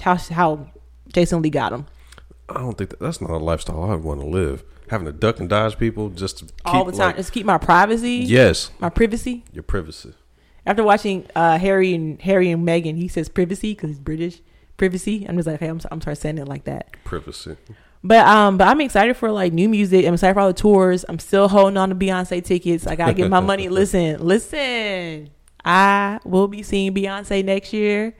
how 0.00 0.16
how 0.16 0.66
Jason 1.12 1.42
Lee 1.42 1.50
got 1.50 1.70
them 1.72 1.86
I 2.48 2.54
don't 2.54 2.76
think 2.78 2.90
that, 2.90 3.00
that's 3.00 3.20
not 3.20 3.30
a 3.30 3.38
lifestyle 3.38 3.82
I'd 3.90 4.02
want 4.02 4.20
to 4.20 4.26
live. 4.26 4.62
Having 4.88 5.06
to 5.06 5.12
duck 5.12 5.40
and 5.40 5.48
dodge 5.48 5.78
people 5.78 6.10
just 6.10 6.38
to 6.38 6.44
keep, 6.44 6.52
all 6.66 6.84
the 6.84 6.92
time. 6.92 7.00
like- 7.08 7.16
Just 7.16 7.32
keep 7.32 7.46
my 7.46 7.58
privacy, 7.58 8.24
yes, 8.26 8.70
my 8.78 8.90
privacy. 8.90 9.44
your 9.52 9.62
privacy. 9.62 10.12
After 10.64 10.82
watching 10.84 11.26
uh, 11.34 11.58
Harry 11.58 11.94
and 11.94 12.20
Harry 12.22 12.50
and 12.50 12.66
Meghan, 12.66 12.96
he 12.96 13.08
says 13.08 13.28
privacy 13.28 13.74
because 13.74 13.90
he's 13.90 13.98
British. 13.98 14.40
Privacy. 14.76 15.26
I'm 15.28 15.36
just 15.36 15.46
like, 15.46 15.60
hey, 15.60 15.68
I'm, 15.68 15.80
I'm 15.90 16.00
sorry 16.00 16.16
saying 16.16 16.38
it 16.38 16.48
like 16.48 16.64
that. 16.64 16.96
Privacy. 17.04 17.56
But 18.04 18.26
um, 18.26 18.58
but 18.58 18.66
I'm 18.66 18.80
excited 18.80 19.16
for 19.16 19.30
like 19.30 19.52
new 19.52 19.68
music. 19.68 20.04
I'm 20.06 20.14
excited 20.14 20.34
for 20.34 20.40
all 20.40 20.48
the 20.48 20.54
tours. 20.54 21.04
I'm 21.08 21.18
still 21.18 21.48
holding 21.48 21.76
on 21.76 21.90
to 21.90 21.94
Beyonce 21.94 22.44
tickets. 22.44 22.86
I 22.86 22.96
gotta 22.96 23.14
get 23.14 23.30
my 23.30 23.40
money. 23.40 23.68
Listen, 23.70 24.20
listen. 24.20 25.30
I 25.64 26.18
will 26.24 26.48
be 26.48 26.64
seeing 26.64 26.92
Beyonce 26.92 27.44
next 27.44 27.72
year. 27.72 28.16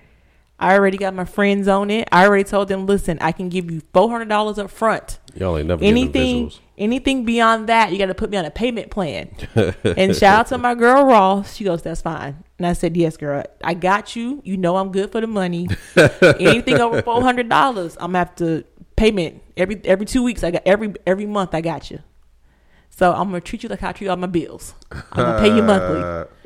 I 0.62 0.74
already 0.76 0.96
got 0.96 1.12
my 1.12 1.24
friends 1.24 1.66
on 1.66 1.90
it. 1.90 2.08
I 2.12 2.24
already 2.24 2.44
told 2.44 2.68
them, 2.68 2.86
listen, 2.86 3.18
I 3.20 3.32
can 3.32 3.48
give 3.48 3.68
you 3.68 3.82
four 3.92 4.08
hundred 4.08 4.28
dollars 4.28 4.60
up 4.60 4.70
front. 4.70 5.18
Y'all 5.34 5.58
ain't 5.58 5.66
never 5.66 5.82
Anything, 5.82 6.50
visuals. 6.50 6.60
anything 6.78 7.24
beyond 7.24 7.68
that, 7.68 7.90
you 7.90 7.98
got 7.98 8.06
to 8.06 8.14
put 8.14 8.30
me 8.30 8.36
on 8.36 8.44
a 8.44 8.50
payment 8.50 8.88
plan. 8.88 9.34
and 9.84 10.14
shout 10.14 10.38
out 10.38 10.46
to 10.48 10.58
my 10.58 10.76
girl 10.76 11.04
Ross. 11.04 11.56
She 11.56 11.64
goes, 11.64 11.82
"That's 11.82 12.00
fine." 12.00 12.44
And 12.58 12.66
I 12.68 12.74
said, 12.74 12.96
"Yes, 12.96 13.16
girl. 13.16 13.42
I 13.64 13.74
got 13.74 14.14
you. 14.14 14.40
You 14.44 14.56
know 14.56 14.76
I'm 14.76 14.92
good 14.92 15.10
for 15.10 15.20
the 15.20 15.26
money. 15.26 15.68
anything 16.22 16.78
over 16.80 17.02
four 17.02 17.22
hundred 17.22 17.48
dollars, 17.48 17.96
I'm 17.96 18.12
gonna 18.12 18.18
have 18.18 18.36
to 18.36 18.64
payment 18.94 19.42
every 19.56 19.80
every 19.84 20.06
two 20.06 20.22
weeks. 20.22 20.44
I 20.44 20.52
got 20.52 20.62
every 20.64 20.94
every 21.08 21.26
month. 21.26 21.56
I 21.56 21.60
got 21.60 21.90
you. 21.90 21.98
So 22.88 23.12
I'm 23.12 23.30
gonna 23.30 23.40
treat 23.40 23.64
you 23.64 23.68
like 23.68 23.82
I 23.82 23.90
treat 23.90 24.06
all 24.06 24.16
my 24.16 24.28
bills. 24.28 24.74
I'm 24.92 25.02
gonna 25.24 25.40
pay 25.40 25.56
you 25.56 25.62
monthly. 25.64 26.28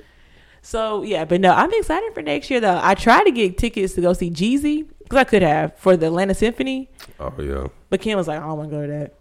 So 0.66 1.04
yeah, 1.04 1.24
but 1.24 1.40
no, 1.40 1.52
I'm 1.52 1.72
excited 1.74 2.12
for 2.12 2.22
next 2.22 2.50
year 2.50 2.58
though. 2.58 2.80
I 2.82 2.96
tried 2.96 3.22
to 3.22 3.30
get 3.30 3.56
tickets 3.56 3.94
to 3.94 4.00
go 4.00 4.12
see 4.12 4.30
Jeezy 4.32 4.84
because 4.98 5.18
I 5.18 5.22
could 5.22 5.42
have 5.42 5.78
for 5.78 5.96
the 5.96 6.06
Atlanta 6.06 6.34
Symphony, 6.34 6.90
oh 7.20 7.32
yeah, 7.38 7.68
but 7.88 8.00
Kim 8.00 8.18
was 8.18 8.26
like, 8.26 8.40
I 8.40 8.46
don't 8.48 8.58
want 8.58 8.70
to 8.70 8.76
go 8.76 8.82
to 8.82 8.88
that. 8.88 9.14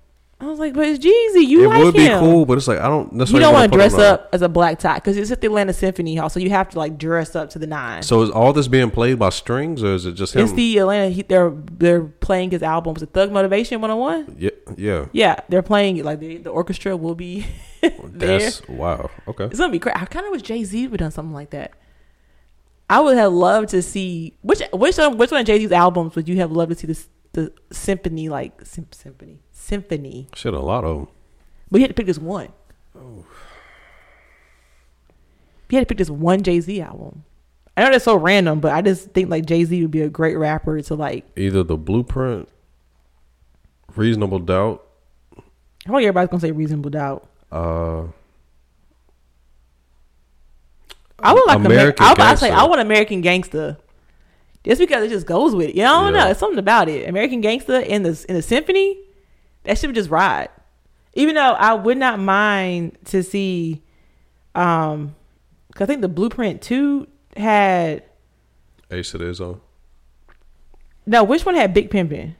I 0.45 0.49
was 0.49 0.59
like, 0.59 0.73
but 0.73 0.85
it's 0.87 1.03
Jeezy. 1.03 1.47
You 1.47 1.65
it 1.65 1.67
like 1.69 1.83
would 1.83 1.93
be 1.95 2.07
cool, 2.07 2.45
but 2.45 2.57
it's 2.57 2.67
like 2.67 2.79
I 2.79 2.87
don't 2.87 3.11
You 3.11 3.17
necessarily 3.17 3.43
don't 3.43 3.53
want 3.53 3.71
to 3.71 3.77
dress 3.77 3.95
up 3.95 4.29
as 4.31 4.41
a 4.41 4.49
black 4.49 4.79
tie 4.79 4.95
because 4.95 5.17
it's 5.17 5.31
at 5.31 5.41
the 5.41 5.47
Atlanta 5.47 5.73
Symphony 5.73 6.15
Hall, 6.15 6.29
so 6.29 6.39
you 6.39 6.49
have 6.51 6.69
to 6.69 6.77
like 6.77 6.97
dress 6.97 7.35
up 7.35 7.49
to 7.51 7.59
the 7.59 7.65
nine. 7.67 8.03
So 8.03 8.21
is 8.21 8.29
all 8.29 8.53
this 8.53 8.67
being 8.67 8.91
played 8.91 9.17
by 9.17 9.29
strings, 9.29 9.83
or 9.83 9.95
is 9.95 10.05
it 10.05 10.13
just 10.13 10.35
him? 10.35 10.43
it's 10.43 10.53
the 10.53 10.77
Atlanta. 10.77 11.09
He, 11.09 11.23
they're 11.23 11.49
they're 11.49 12.03
playing 12.03 12.51
his 12.51 12.61
album. 12.61 12.93
Was 12.93 13.03
it 13.03 13.09
Thug 13.13 13.31
Motivation 13.31 13.81
101? 13.81 14.35
yeah, 14.37 14.49
yeah. 14.77 15.05
Yeah, 15.11 15.39
they're 15.49 15.63
playing 15.63 15.97
it. 15.97 16.05
Like 16.05 16.19
the, 16.19 16.37
the 16.37 16.51
orchestra 16.51 16.95
will 16.95 17.15
be 17.15 17.47
there. 17.81 18.39
That's 18.39 18.67
wow. 18.67 19.09
Okay. 19.27 19.45
It's 19.45 19.59
gonna 19.59 19.71
be 19.71 19.79
crazy. 19.79 19.97
I 19.97 20.05
kind 20.05 20.25
of 20.25 20.31
wish 20.31 20.43
Jay 20.43 20.63
Z 20.63 20.87
would 20.87 20.99
done 20.99 21.11
something 21.11 21.33
like 21.33 21.49
that. 21.49 21.73
I 22.89 22.99
would 22.99 23.17
have 23.17 23.33
loved 23.33 23.69
to 23.69 23.81
see 23.81 24.37
which 24.41 24.61
which 24.71 24.97
one, 24.97 25.17
which 25.17 25.31
one 25.31 25.41
of 25.41 25.47
Jay 25.47 25.57
Z's 25.59 25.71
albums 25.71 26.15
would 26.15 26.29
you 26.29 26.37
have 26.37 26.51
loved 26.51 26.71
to 26.71 26.77
see 26.77 26.87
the 26.87 27.05
the 27.33 27.53
symphony 27.71 28.29
like 28.29 28.65
sym- 28.65 28.87
symphony 28.91 29.39
symphony? 29.65 30.27
Shit, 30.35 30.53
a 30.53 30.59
lot 30.59 30.83
of 30.83 30.97
them. 30.97 31.07
But 31.71 31.77
you 31.79 31.83
had 31.83 31.89
to 31.89 31.93
pick 31.93 32.05
this 32.05 32.19
one. 32.19 32.49
You 32.95 33.25
had 35.79 35.81
to 35.81 35.85
pick 35.85 35.97
this 35.97 36.09
one 36.09 36.43
Jay 36.43 36.59
Z 36.59 36.79
album. 36.81 37.23
I 37.75 37.83
know 37.83 37.91
that's 37.91 38.05
so 38.05 38.15
random, 38.15 38.59
but 38.59 38.71
I 38.71 38.81
just 38.81 39.09
think 39.11 39.29
like 39.29 39.45
Jay 39.45 39.65
Z 39.65 39.81
would 39.81 39.91
be 39.91 40.01
a 40.01 40.09
great 40.09 40.37
rapper 40.37 40.81
to 40.81 40.95
like. 40.95 41.25
Either 41.35 41.63
the 41.63 41.75
Blueprint, 41.75 42.47
Reasonable 43.95 44.39
Doubt, 44.39 44.85
I 45.35 45.41
don't 45.87 45.95
think 45.97 46.07
everybody's 46.07 46.29
gonna 46.29 46.41
say 46.41 46.51
Reasonable 46.51 46.91
Doubt. 46.91 47.27
uh, 47.51 48.03
I 51.19 51.33
would 51.33 51.45
like 51.47 51.57
American. 51.57 51.71
American 51.71 52.05
I, 52.05 52.09
would- 52.11 52.19
I 52.21 52.35
say 52.35 52.51
I 52.51 52.63
want 52.65 52.81
American 52.81 53.21
Gangster. 53.21 53.77
Just 54.63 54.79
because 54.79 55.03
it 55.03 55.09
just 55.09 55.27
goes 55.27 55.53
with 55.55 55.69
it. 55.69 55.75
Yeah, 55.75 55.91
I 55.91 56.03
don't 56.03 56.13
Yeah. 56.15 56.23
know. 56.25 56.29
It's 56.31 56.39
something 56.39 56.57
about 56.59 56.89
it. 56.89 57.07
American 57.07 57.39
Gangster 57.41 57.79
in 57.79 58.01
the 58.03 58.25
in 58.27 58.35
the 58.35 58.41
symphony, 58.41 58.97
that 59.65 59.77
should 59.77 59.93
just 59.95 60.09
ride. 60.09 60.49
Even 61.13 61.35
though 61.35 61.53
I 61.53 61.73
would 61.73 61.97
not 61.97 62.19
mind 62.19 62.97
to 63.05 63.23
see, 63.23 63.81
um, 64.53 65.15
'cause 65.73 65.83
I 65.83 65.85
think 65.85 66.01
the 66.01 66.09
Blueprint 66.09 66.61
two 66.61 67.07
had 67.37 68.03
Ace 68.91 69.13
It 69.15 69.21
Is 69.21 69.39
on 69.41 69.61
no. 71.05 71.23
Which 71.23 71.45
one 71.45 71.55
had 71.55 71.73
Big 71.73 71.89
Pimpin'? 71.89 72.35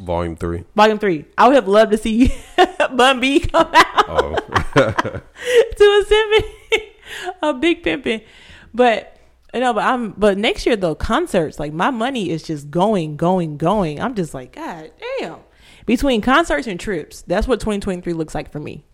Volume 0.00 0.36
Three. 0.36 0.64
Volume 0.76 0.98
three. 0.98 1.24
I 1.36 1.46
would 1.48 1.56
have 1.56 1.68
loved 1.68 1.92
to 1.92 1.98
see 1.98 2.32
Bun 2.94 3.20
B 3.20 3.40
come 3.40 3.68
out 3.74 4.04
Oh, 4.08 4.34
to 4.74 5.84
a 5.84 6.42
a 7.42 7.54
Big 7.54 7.82
Pimpin'. 7.82 8.22
But 8.72 9.16
you 9.52 9.60
know, 9.60 9.74
but 9.74 9.84
I'm 9.84 10.12
but 10.12 10.38
next 10.38 10.64
year 10.64 10.76
though 10.76 10.94
concerts 10.94 11.58
like 11.58 11.72
my 11.72 11.90
money 11.90 12.30
is 12.30 12.42
just 12.44 12.70
going, 12.70 13.16
going, 13.16 13.56
going. 13.56 14.00
I'm 14.00 14.14
just 14.14 14.32
like 14.32 14.52
God 14.54 14.90
damn. 15.18 15.36
Between 15.90 16.20
concerts 16.20 16.68
and 16.68 16.78
trips, 16.78 17.22
that's 17.22 17.48
what 17.48 17.58
2023 17.58 18.12
looks 18.12 18.32
like 18.32 18.52
for 18.52 18.60
me. 18.60 18.84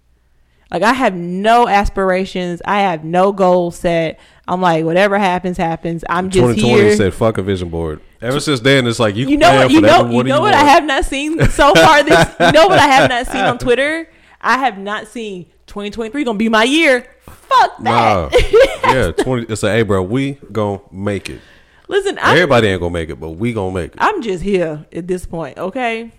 Like 0.71 0.83
I 0.83 0.95
have 0.95 1.15
no 1.15 1.69
aspirations. 1.69 2.63
I 2.65 2.81
have 2.81 3.05
no 3.05 3.33
goals 3.33 3.77
set. 3.77 4.19
I'm 4.49 4.63
like 4.63 4.83
whatever 4.83 5.19
happens, 5.19 5.59
happens. 5.59 6.05
I'm 6.09 6.31
just 6.31 6.57
2020 6.57 6.83
here. 6.85 6.97
said 6.97 7.13
fuck 7.13 7.37
a 7.37 7.43
vision 7.43 7.69
board. 7.69 8.01
Ever 8.23 8.41
since 8.41 8.61
then, 8.61 8.87
it's 8.87 8.99
like 8.99 9.15
you, 9.15 9.29
you 9.29 9.37
know 9.37 9.57
what 9.57 9.71
you 9.71 9.83
know 9.83 10.09
you 10.09 10.17
what 10.17 10.25
know 10.25 10.41
what 10.41 10.55
I 10.55 10.65
have 10.65 10.85
not 10.85 11.05
seen 11.05 11.39
so 11.51 11.75
far 11.75 12.03
this 12.03 12.19
you 12.41 12.53
know 12.53 12.67
what 12.67 12.79
I 12.79 12.87
have 12.87 13.11
not 13.11 13.27
seen 13.27 13.45
on 13.45 13.59
Twitter 13.59 14.11
I 14.41 14.57
have 14.57 14.79
not 14.79 15.07
seen 15.07 15.45
2023 15.67 16.25
gonna 16.25 16.39
be 16.39 16.49
my 16.49 16.65
year 16.65 17.07
fuck 17.21 17.79
Nah, 17.79 18.31
that 18.31 19.13
yeah, 19.19 19.23
20. 19.23 19.53
It's 19.53 19.63
a 19.65 19.71
hey, 19.71 19.83
bro, 19.83 20.03
we 20.03 20.39
gonna 20.51 20.81
make 20.91 21.29
it. 21.29 21.43
listen 21.89 22.19
I'm, 22.23 22.37
Everybody 22.39 22.69
ain't 22.69 22.81
gonna 22.81 22.91
make 22.91 23.11
it, 23.11 23.21
but 23.21 23.33
we 23.33 23.53
gonna 23.53 23.75
make 23.75 23.93
it. 23.93 23.99
I'm 23.99 24.23
just 24.23 24.43
here 24.43 24.87
at 24.91 25.07
this 25.07 25.27
point 25.27 25.59
okay 25.59 26.11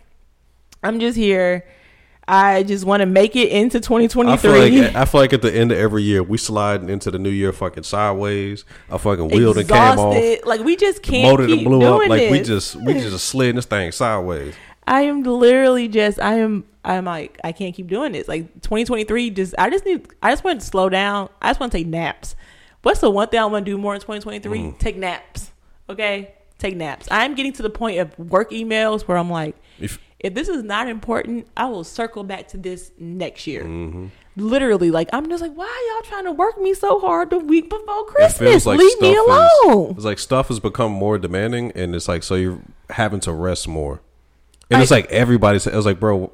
I'm 0.84 1.00
just 1.00 1.18
here 1.18 1.66
I 2.28 2.64
just 2.64 2.84
want 2.84 3.00
to 3.00 3.06
make 3.06 3.38
it 3.38 3.50
into 3.50 3.78
I 3.78 3.82
feel 3.82 4.00
2023 4.00 4.82
like 4.82 4.96
I 4.96 5.06
feel 5.06 5.22
like 5.22 5.32
at 5.32 5.42
the 5.42 5.54
end 5.54 5.72
of 5.72 5.78
every 5.78 6.04
year, 6.04 6.22
we 6.22 6.38
slide 6.38 6.90
into 6.90 7.10
the 7.10 7.18
new 7.18 7.30
year 7.30 7.54
fucking 7.54 7.84
sideways. 7.84 8.66
I 8.92 8.98
fucking 8.98 9.30
wheeled 9.30 9.58
and 9.58 9.68
came 9.68 9.78
off. 9.78 10.46
like 10.46 10.60
we 10.62 10.76
just 10.76 11.02
can't 11.02 11.32
motor 11.32 11.48
keep 11.48 11.66
blew 11.66 11.80
doing 11.80 12.04
up. 12.04 12.10
Like 12.10 12.30
we 12.30 12.42
just 12.42 12.76
we 12.76 12.94
just 12.94 13.26
slid 13.30 13.56
this 13.56 13.66
thing 13.66 13.94
sideways. 13.94 14.56
I 14.86 15.04
am 15.04 15.24
literally 15.24 15.88
just 15.88 16.20
I 16.20 16.40
am 16.40 16.66
I'm 16.84 17.06
like 17.06 17.40
I 17.46 17.54
can't 17.54 17.74
keep 17.74 17.88
doing 17.88 18.12
this. 18.12 18.28
Like 18.28 18.54
2023 18.56 19.30
just 19.30 19.56
I 19.58 19.70
just 19.70 19.86
need 19.86 20.10
I 20.22 20.32
just 20.32 20.44
want 20.44 20.60
to 20.60 20.68
slow 20.68 20.90
down. 20.90 21.30
I 21.42 21.52
just 21.52 21.62
want 21.62 21.72
to 21.72 21.78
take 21.78 21.88
naps. 21.88 22.36
What's 22.82 23.00
the 23.00 23.10
one 23.10 23.30
thing 23.30 23.40
I 23.40 23.46
want 23.46 23.66
to 23.66 23.72
do 23.72 23.78
more 23.78 23.96
in 23.96 24.02
2023? 24.02 24.60
Mm. 24.60 24.80
Take 24.80 24.98
naps. 24.98 25.52
Okay? 25.90 26.34
Take 26.58 26.76
naps. 26.76 27.08
I'm 27.10 27.36
getting 27.36 27.54
to 27.54 27.64
the 27.64 27.70
point 27.70 28.00
of 28.00 28.20
work 28.20 28.52
emails 28.52 29.04
where 29.04 29.18
I'm 29.18 29.30
like 29.30 29.56
If 29.80 29.98
if 30.20 30.34
this 30.34 30.48
is 30.48 30.64
not 30.64 30.88
important, 30.88 31.48
I 31.56 31.66
will 31.66 31.84
circle 31.84 32.24
back 32.24 32.48
to 32.50 32.58
this 32.58 32.92
next 32.98 33.46
year. 33.46 33.64
Mm-hmm. 33.64 34.08
Literally, 34.36 34.92
like 34.92 35.10
I'm 35.14 35.30
just 35.30 35.42
like, 35.42 35.54
why 35.54 35.66
are 35.66 35.96
y'all 35.96 36.10
trying 36.10 36.26
to 36.26 36.32
work 36.32 36.60
me 36.60 36.74
so 36.74 37.00
hard 37.00 37.30
the 37.30 37.40
week 37.40 37.70
before 37.70 38.06
Christmas? 38.06 38.66
like 38.66 38.80
Leave 38.80 39.02
me 39.02 39.16
alone. 39.16 39.92
Is, 39.92 39.98
it's 39.98 40.06
like 40.06 40.20
stuff 40.20 40.48
has 40.50 40.60
become 40.60 40.92
more 40.92 41.18
demanding, 41.18 41.72
and 41.74 41.96
it's 41.96 42.08
like 42.08 42.24
so 42.24 42.36
you're 42.36 42.62
having 42.90 43.20
to 43.22 43.32
rest 43.32 43.68
more. 43.68 44.02
And 44.70 44.82
it's 44.82 44.92
like 44.92 45.10
everybody 45.12 45.60
said, 45.60 45.74
it 45.74 45.78
was 45.78 45.86
like, 45.86 46.00
bro, 46.00 46.32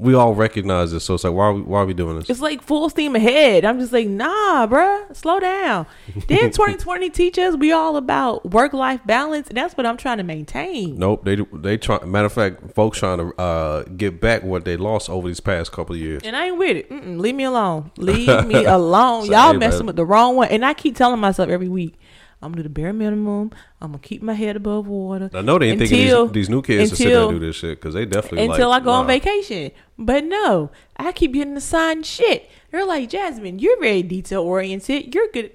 we 0.00 0.14
all 0.14 0.32
recognize 0.32 0.92
this, 0.92 1.02
so 1.04 1.14
it's 1.14 1.24
like, 1.24 1.32
why 1.32 1.46
are 1.46 1.52
we, 1.54 1.60
why 1.62 1.80
are 1.80 1.86
we 1.86 1.92
doing 1.92 2.16
this? 2.18 2.30
It's 2.30 2.40
like 2.40 2.62
full 2.62 2.88
steam 2.88 3.16
ahead. 3.16 3.64
I'm 3.64 3.80
just 3.80 3.92
like, 3.92 4.06
nah, 4.06 4.66
bruh, 4.68 5.14
slow 5.16 5.40
down. 5.40 5.86
Then 6.28 6.50
2020 6.52 7.10
teach 7.10 7.36
us 7.36 7.56
we 7.56 7.72
all 7.72 7.96
about 7.96 8.48
work 8.48 8.72
life 8.72 9.00
balance, 9.04 9.48
and 9.48 9.56
that's 9.56 9.76
what 9.76 9.86
I'm 9.86 9.96
trying 9.96 10.18
to 10.18 10.22
maintain. 10.24 10.96
Nope, 10.98 11.24
they 11.24 11.36
they 11.52 11.76
try. 11.76 11.98
Matter 12.04 12.26
of 12.26 12.32
fact, 12.32 12.74
folks 12.76 12.98
trying 12.98 13.18
to 13.18 13.34
uh, 13.40 13.82
get 13.96 14.20
back 14.20 14.44
what 14.44 14.64
they 14.64 14.76
lost 14.76 15.10
over 15.10 15.26
these 15.26 15.40
past 15.40 15.72
couple 15.72 15.96
of 15.96 16.00
years. 16.00 16.22
And 16.24 16.36
I 16.36 16.46
ain't 16.46 16.58
with 16.58 16.76
it. 16.76 16.90
Mm-mm, 16.90 17.18
leave 17.18 17.34
me 17.34 17.44
alone. 17.44 17.90
Leave 17.96 18.46
me 18.46 18.64
alone. 18.64 19.26
So, 19.26 19.32
Y'all 19.32 19.54
messing 19.54 19.86
with 19.86 19.96
the 19.96 20.06
wrong 20.06 20.36
one. 20.36 20.48
And 20.48 20.64
I 20.64 20.74
keep 20.74 20.96
telling 20.96 21.18
myself 21.20 21.48
every 21.48 21.68
week, 21.68 21.94
I'm 22.40 22.52
gonna 22.52 22.58
do 22.58 22.62
the 22.62 22.68
bare 22.68 22.92
minimum. 22.92 23.50
I'm 23.80 23.88
gonna 23.90 23.98
keep 23.98 24.22
my 24.22 24.34
head 24.34 24.54
above 24.54 24.86
water. 24.86 25.28
I 25.34 25.42
know 25.42 25.58
they 25.58 25.70
ain't 25.70 25.80
thinking 25.80 25.98
these, 25.98 26.30
these 26.32 26.48
new 26.48 26.62
kids 26.62 26.90
to 26.90 26.96
sit 26.96 27.04
there 27.08 27.16
until- 27.16 27.28
and 27.30 27.40
do 27.40 27.46
this 27.46 27.56
shit 27.56 27.80
because 27.80 27.94
they 27.94 28.06
definitely 28.06 28.44
until 28.46 28.68
like, 28.68 28.82
I 28.82 28.84
go 28.84 28.92
on 28.92 29.06
vacation. 29.08 29.72
But 29.98 30.24
no, 30.24 30.70
I 30.96 31.12
keep 31.12 31.32
getting 31.32 31.56
assigned 31.56 32.06
shit. 32.06 32.48
They're 32.70 32.86
like, 32.86 33.10
Jasmine, 33.10 33.58
you're 33.58 33.80
very 33.80 34.02
detail 34.02 34.42
oriented. 34.42 35.14
You're 35.14 35.28
good. 35.32 35.50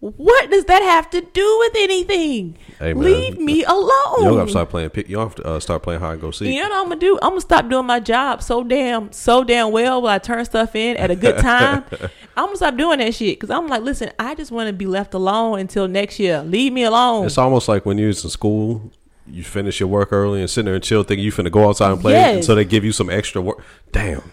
What 0.00 0.48
does 0.48 0.66
that 0.66 0.80
have 0.80 1.10
to 1.10 1.20
do 1.20 1.58
with 1.58 1.72
anything? 1.74 2.56
Hey, 2.78 2.94
man. 2.94 3.02
Leave 3.02 3.38
me 3.38 3.64
alone. 3.64 4.22
You 4.22 4.36
gotta 4.36 4.48
start 4.48 4.70
playing. 4.70 4.90
Pick 4.90 5.08
you 5.08 5.18
have 5.18 5.34
to 5.34 5.44
uh, 5.44 5.58
start 5.58 5.82
playing 5.82 5.98
hide 5.98 6.12
and 6.12 6.20
go 6.20 6.30
seek. 6.30 6.54
You 6.54 6.62
know 6.62 6.68
what 6.68 6.82
I'm 6.82 6.84
gonna 6.84 7.00
do? 7.00 7.18
I'm 7.20 7.30
gonna 7.30 7.40
stop 7.40 7.68
doing 7.68 7.86
my 7.86 7.98
job 7.98 8.40
so 8.40 8.62
damn, 8.62 9.10
so 9.10 9.42
damn 9.42 9.72
well 9.72 10.00
while 10.00 10.14
I 10.14 10.18
turn 10.18 10.44
stuff 10.44 10.76
in 10.76 10.96
at 10.96 11.10
a 11.10 11.16
good 11.16 11.38
time. 11.38 11.84
I'm 12.36 12.46
gonna 12.46 12.56
stop 12.56 12.76
doing 12.76 13.00
that 13.00 13.12
shit 13.12 13.40
because 13.40 13.50
I'm 13.50 13.66
like, 13.66 13.82
listen, 13.82 14.12
I 14.20 14.36
just 14.36 14.52
want 14.52 14.68
to 14.68 14.72
be 14.72 14.86
left 14.86 15.14
alone 15.14 15.58
until 15.58 15.88
next 15.88 16.20
year. 16.20 16.44
Leave 16.44 16.72
me 16.72 16.84
alone. 16.84 17.26
It's 17.26 17.36
almost 17.36 17.66
like 17.66 17.84
when 17.84 17.98
you 17.98 18.06
was 18.06 18.22
in 18.22 18.30
school, 18.30 18.92
you 19.30 19.42
finish 19.44 19.80
your 19.80 19.88
work 19.88 20.12
early 20.12 20.40
and 20.40 20.48
sit 20.50 20.64
there 20.64 20.74
and 20.74 20.82
chill, 20.82 21.02
thinking 21.02 21.24
you 21.24 21.32
finna 21.32 21.50
go 21.50 21.68
outside 21.68 21.92
and 21.92 22.00
play, 22.00 22.12
Yes. 22.12 22.36
until 22.38 22.56
they 22.56 22.64
give 22.64 22.84
you 22.84 22.92
some 22.92 23.08
extra 23.10 23.40
work. 23.42 23.62
Damn, 23.92 24.32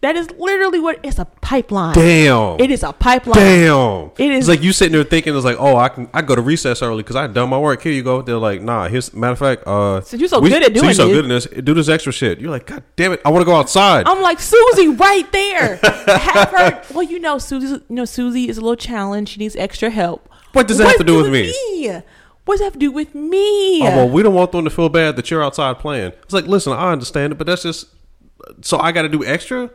that 0.00 0.16
is 0.16 0.28
literally 0.32 0.80
what 0.80 0.98
it's 1.04 1.18
a 1.20 1.24
pipeline. 1.24 1.94
damn, 1.94 2.58
It 2.60 2.70
is 2.72 2.82
a 2.82 2.92
pipeline. 2.92 3.36
Damn, 3.36 4.10
It 4.18 4.32
is- 4.32 4.38
It's 4.40 4.48
like 4.48 4.62
you 4.62 4.72
sitting 4.72 4.92
there 4.94 5.04
thinking 5.04 5.34
it's 5.36 5.44
like, 5.44 5.56
oh, 5.60 5.76
I 5.76 5.88
can, 5.90 6.08
I 6.12 6.22
go 6.22 6.34
to 6.34 6.40
recess 6.42 6.82
early 6.82 7.04
because 7.04 7.14
I 7.14 7.26
done 7.28 7.50
my 7.50 7.58
work. 7.58 7.82
Here 7.82 7.92
you 7.92 8.02
go. 8.02 8.20
They're 8.20 8.36
like, 8.36 8.60
nah. 8.62 8.88
Here's 8.88 9.14
matter 9.14 9.32
of 9.32 9.38
fact, 9.38 9.62
uh, 9.66 10.00
Since 10.00 10.20
you're 10.20 10.28
so 10.28 10.40
we- 10.40 10.50
good 10.50 10.64
at 10.64 10.74
doing. 10.74 10.84
so 10.84 10.88
you 10.88 10.94
so 10.94 11.08
good 11.08 11.24
in 11.24 11.28
this, 11.30 11.46
do 11.46 11.72
this 11.74 11.88
extra 11.88 12.12
shit. 12.12 12.40
You're 12.40 12.50
like, 12.50 12.66
god 12.66 12.82
damn 12.96 13.12
it, 13.12 13.20
I 13.24 13.28
want 13.30 13.42
to 13.42 13.46
go 13.46 13.54
outside. 13.54 14.08
I'm 14.08 14.20
like 14.22 14.40
Susie 14.40 14.88
right 14.88 15.30
there. 15.30 15.76
Have 15.82 16.48
her. 16.50 16.82
Well, 16.92 17.04
you 17.04 17.20
know, 17.20 17.38
Susie. 17.38 17.66
You 17.68 17.82
know, 17.88 18.04
Susie 18.04 18.48
is 18.48 18.58
a 18.58 18.60
little 18.60 18.74
challenged. 18.76 19.32
She 19.32 19.38
needs 19.38 19.54
extra 19.54 19.88
help. 19.90 20.28
What 20.52 20.66
does 20.68 20.78
that 20.78 20.88
have 20.88 20.96
to 20.98 21.04
do 21.04 21.16
with 21.22 21.30
me? 21.32 21.50
What 22.44 22.54
does 22.54 22.60
that 22.60 22.64
have 22.64 22.72
to 22.74 22.78
do 22.78 22.90
with 22.90 23.14
me? 23.14 23.82
Oh, 23.82 23.96
well, 23.96 24.08
we 24.08 24.22
don't 24.22 24.34
want 24.34 24.52
them 24.52 24.64
to 24.64 24.70
feel 24.70 24.88
bad 24.88 25.16
that 25.16 25.30
you're 25.30 25.42
outside 25.42 25.78
playing. 25.78 26.12
It's 26.24 26.32
like, 26.32 26.46
listen, 26.46 26.72
I 26.72 26.90
understand 26.90 27.32
it, 27.32 27.36
but 27.36 27.46
that's 27.46 27.62
just 27.62 27.86
so 28.62 28.78
I 28.78 28.92
got 28.92 29.02
to 29.02 29.08
do 29.08 29.24
extra. 29.24 29.70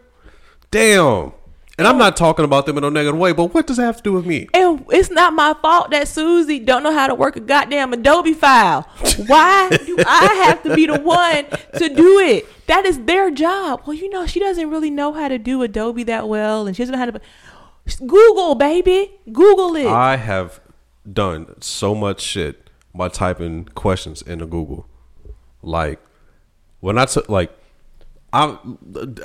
Damn. 0.72 1.32
And 1.80 1.88
I'm 1.88 2.00
not 2.00 2.18
talking 2.18 2.44
about 2.44 2.66
them 2.66 2.78
in 2.80 2.84
a 2.84 2.90
negative 2.90 3.20
way, 3.20 3.34
but 3.34 3.54
what 3.54 3.68
does 3.68 3.78
that 3.78 3.84
have 3.84 3.98
to 3.98 4.04
do 4.04 4.12
with 4.12 4.26
me? 4.26 4.48
And 4.52 4.84
it's 4.90 5.12
not 5.12 5.34
my 5.34 5.54
fault 5.62 5.92
that 5.92 6.08
Susie 6.08 6.58
don't 6.60 6.82
know 6.82 6.92
how 6.92 7.06
to 7.06 7.14
work 7.14 7.36
a 7.36 7.40
goddamn 7.40 7.94
Adobe 7.94 8.34
file. 8.34 8.82
Why 9.28 9.70
do 9.70 9.96
I 10.08 10.44
have 10.46 10.64
to 10.64 10.76
be 10.76 10.88
the 10.88 11.00
one 11.00 11.46
to 11.78 11.88
do 11.88 12.20
it? 12.20 12.48
That 12.66 12.86
is 12.86 13.04
their 13.04 13.30
job. 13.30 13.84
Well, 13.86 13.94
you 13.94 14.10
know, 14.10 14.26
she 14.26 14.40
doesn't 14.40 14.72
really 14.72 14.90
know 14.90 15.14
how 15.14 15.28
to 15.28 15.38
do 15.38 15.62
Adobe 15.62 16.04
that 16.04 16.28
well, 16.28 16.66
and 16.66 16.76
she 16.76 16.82
doesn't 16.82 16.94
know 16.94 17.00
how 17.00 17.06
to. 17.12 17.22
Google, 18.06 18.56
baby, 18.56 19.12
Google 19.32 19.76
it. 19.76 19.86
I 19.86 20.18
have 20.18 20.60
done 21.12 21.54
so 21.62 21.94
much 21.96 22.22
shit 22.22 22.70
by 22.94 23.08
typing 23.10 23.66
questions 23.66 24.22
into 24.22 24.46
Google. 24.46 24.88
Like 25.62 26.00
when 26.80 26.98
I 26.98 27.06
took 27.06 27.30
like 27.30 27.52
I 28.34 28.58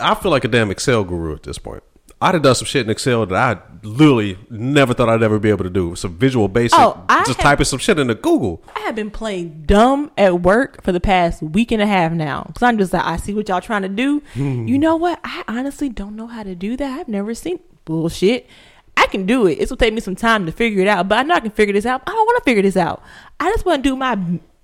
I 0.00 0.14
feel 0.14 0.30
like 0.30 0.44
a 0.44 0.48
damn 0.48 0.70
Excel 0.70 1.04
guru 1.04 1.34
at 1.34 1.42
this 1.42 1.58
point. 1.58 1.82
I'd 2.20 2.34
have 2.34 2.42
done 2.44 2.54
some 2.54 2.66
shit 2.66 2.84
in 2.86 2.90
Excel 2.90 3.26
that 3.26 3.34
I 3.36 3.60
literally 3.82 4.38
never 4.48 4.94
thought 4.94 5.08
I'd 5.08 5.24
ever 5.24 5.40
be 5.40 5.50
able 5.50 5.64
to 5.64 5.70
do. 5.70 5.96
Some 5.96 6.16
visual 6.16 6.46
basic, 6.46 6.78
Oh, 6.78 7.04
I 7.08 7.24
just 7.24 7.38
have- 7.38 7.42
typing 7.44 7.64
some 7.64 7.80
shit 7.80 7.98
into 7.98 8.14
Google. 8.14 8.62
I 8.76 8.80
have 8.80 8.94
been 8.94 9.10
playing 9.10 9.64
dumb 9.66 10.12
at 10.16 10.40
work 10.40 10.84
for 10.84 10.92
the 10.92 11.00
past 11.00 11.42
week 11.42 11.72
and 11.72 11.82
a 11.82 11.86
half 11.86 12.12
now. 12.12 12.44
Because 12.46 12.62
I'm 12.62 12.78
just 12.78 12.92
like, 12.92 13.04
I 13.04 13.16
see 13.16 13.34
what 13.34 13.48
y'all 13.48 13.60
trying 13.60 13.82
to 13.82 13.88
do. 13.88 14.22
you 14.36 14.78
know 14.78 14.94
what? 14.94 15.18
I 15.24 15.42
honestly 15.48 15.88
don't 15.88 16.14
know 16.14 16.28
how 16.28 16.44
to 16.44 16.54
do 16.54 16.76
that. 16.76 17.00
I've 17.00 17.08
never 17.08 17.34
seen 17.34 17.58
bullshit. 17.84 18.48
I 18.96 19.06
can 19.06 19.26
do 19.26 19.46
it. 19.46 19.52
It's 19.52 19.70
gonna 19.70 19.78
take 19.78 19.94
me 19.94 20.00
some 20.00 20.16
time 20.16 20.46
to 20.46 20.52
figure 20.52 20.82
it 20.82 20.88
out, 20.88 21.08
but 21.08 21.18
I 21.18 21.22
know 21.22 21.34
I 21.34 21.40
can 21.40 21.50
figure 21.50 21.72
this 21.72 21.86
out. 21.86 22.02
I 22.06 22.12
don't 22.12 22.26
want 22.26 22.38
to 22.38 22.44
figure 22.44 22.62
this 22.62 22.76
out. 22.76 23.02
I 23.40 23.50
just 23.50 23.64
want 23.64 23.82
to 23.82 23.90
do 23.90 23.96
my 23.96 24.18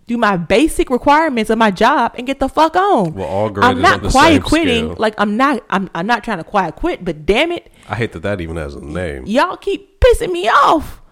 do 0.08 0.16
my 0.16 0.36
basic 0.36 0.90
requirements 0.90 1.50
of 1.50 1.58
my 1.58 1.70
job 1.70 2.14
and 2.16 2.26
get 2.26 2.40
the 2.40 2.48
fuck 2.48 2.74
on. 2.74 3.14
Well, 3.14 3.28
all 3.28 3.64
I'm 3.64 3.80
not 3.80 4.02
quiet 4.02 4.42
quitting. 4.42 4.86
scale. 4.86 4.96
Like 4.98 5.14
I'm 5.18 5.36
not. 5.36 5.62
I'm. 5.70 5.88
I'm 5.94 6.06
not 6.06 6.24
trying 6.24 6.38
to 6.38 6.44
quiet 6.44 6.76
quit. 6.76 7.04
But 7.04 7.26
damn 7.26 7.52
it, 7.52 7.70
I 7.88 7.94
hate 7.94 8.12
that 8.12 8.20
that 8.20 8.40
even 8.40 8.56
has 8.56 8.74
a 8.74 8.80
name. 8.80 9.26
y'all 9.26 9.56
keep 9.56 10.00
pissing 10.00 10.32
me 10.32 10.48
off. 10.48 11.02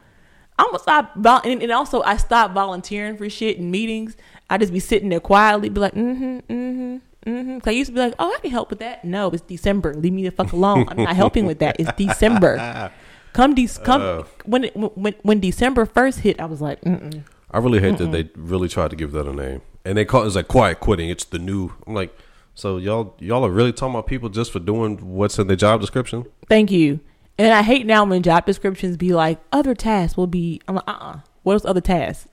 I'm 0.58 0.66
gonna 0.68 0.78
stop, 0.78 1.14
vol- 1.16 1.42
and, 1.44 1.62
and 1.62 1.70
also 1.70 2.02
I 2.02 2.16
stopped 2.16 2.54
volunteering 2.54 3.18
for 3.18 3.28
shit 3.28 3.58
in 3.58 3.70
meetings. 3.70 4.16
I 4.48 4.56
just 4.56 4.72
be 4.72 4.80
sitting 4.80 5.10
there 5.10 5.20
quietly, 5.20 5.68
be 5.68 5.80
like, 5.80 5.94
mm-hmm, 5.94 6.38
mm-hmm, 6.50 6.96
mm-hmm. 7.30 7.58
Cause 7.58 7.68
I 7.68 7.72
used 7.72 7.88
to 7.88 7.94
be 7.94 8.00
like, 8.00 8.14
oh, 8.18 8.34
I 8.34 8.40
can 8.40 8.50
help 8.50 8.70
with 8.70 8.78
that. 8.78 9.04
No, 9.04 9.28
it's 9.28 9.42
December. 9.42 9.92
Leave 9.92 10.14
me 10.14 10.22
the 10.24 10.30
fuck 10.30 10.52
alone. 10.52 10.86
I'm 10.88 10.96
not 10.96 11.14
helping 11.14 11.44
with 11.44 11.58
that. 11.58 11.76
It's 11.78 11.92
December. 11.92 12.90
Come, 13.36 13.54
de- 13.54 13.68
come 13.84 14.00
Oh. 14.00 14.26
when 14.46 14.64
it, 14.64 14.76
when 14.76 15.14
when 15.22 15.40
December 15.40 15.84
first 15.84 16.20
hit, 16.20 16.40
I 16.40 16.46
was 16.46 16.62
like, 16.62 16.80
mm-mm. 16.80 17.22
I 17.50 17.58
really 17.58 17.80
hate 17.80 17.98
that 17.98 18.10
they 18.10 18.30
really 18.34 18.68
tried 18.68 18.90
to 18.90 18.96
give 18.96 19.12
that 19.12 19.26
a 19.26 19.32
name, 19.32 19.60
and 19.84 19.98
they 19.98 20.06
call 20.06 20.22
it 20.22 20.26
it's 20.26 20.36
like 20.36 20.48
quiet 20.48 20.80
quitting. 20.80 21.10
It's 21.10 21.24
the 21.24 21.38
new. 21.38 21.70
I'm 21.86 21.92
like, 21.92 22.16
so 22.54 22.78
y'all 22.78 23.14
y'all 23.20 23.44
are 23.44 23.50
really 23.50 23.74
talking 23.74 23.94
about 23.94 24.06
people 24.06 24.30
just 24.30 24.52
for 24.52 24.58
doing 24.58 24.96
what's 25.14 25.38
in 25.38 25.48
their 25.48 25.56
job 25.56 25.82
description? 25.82 26.24
thank 26.48 26.70
you. 26.70 27.00
And 27.38 27.52
I 27.52 27.60
hate 27.60 27.84
now 27.84 28.02
when 28.06 28.22
job 28.22 28.46
descriptions 28.46 28.96
be 28.96 29.12
like, 29.12 29.38
other 29.52 29.74
tasks 29.74 30.16
will 30.16 30.26
be. 30.26 30.62
I'm 30.66 30.76
like, 30.76 30.88
uh, 30.88 30.92
uh 30.98 31.18
What 31.42 31.52
else? 31.52 31.64
Other 31.66 31.82
tasks? 31.82 32.28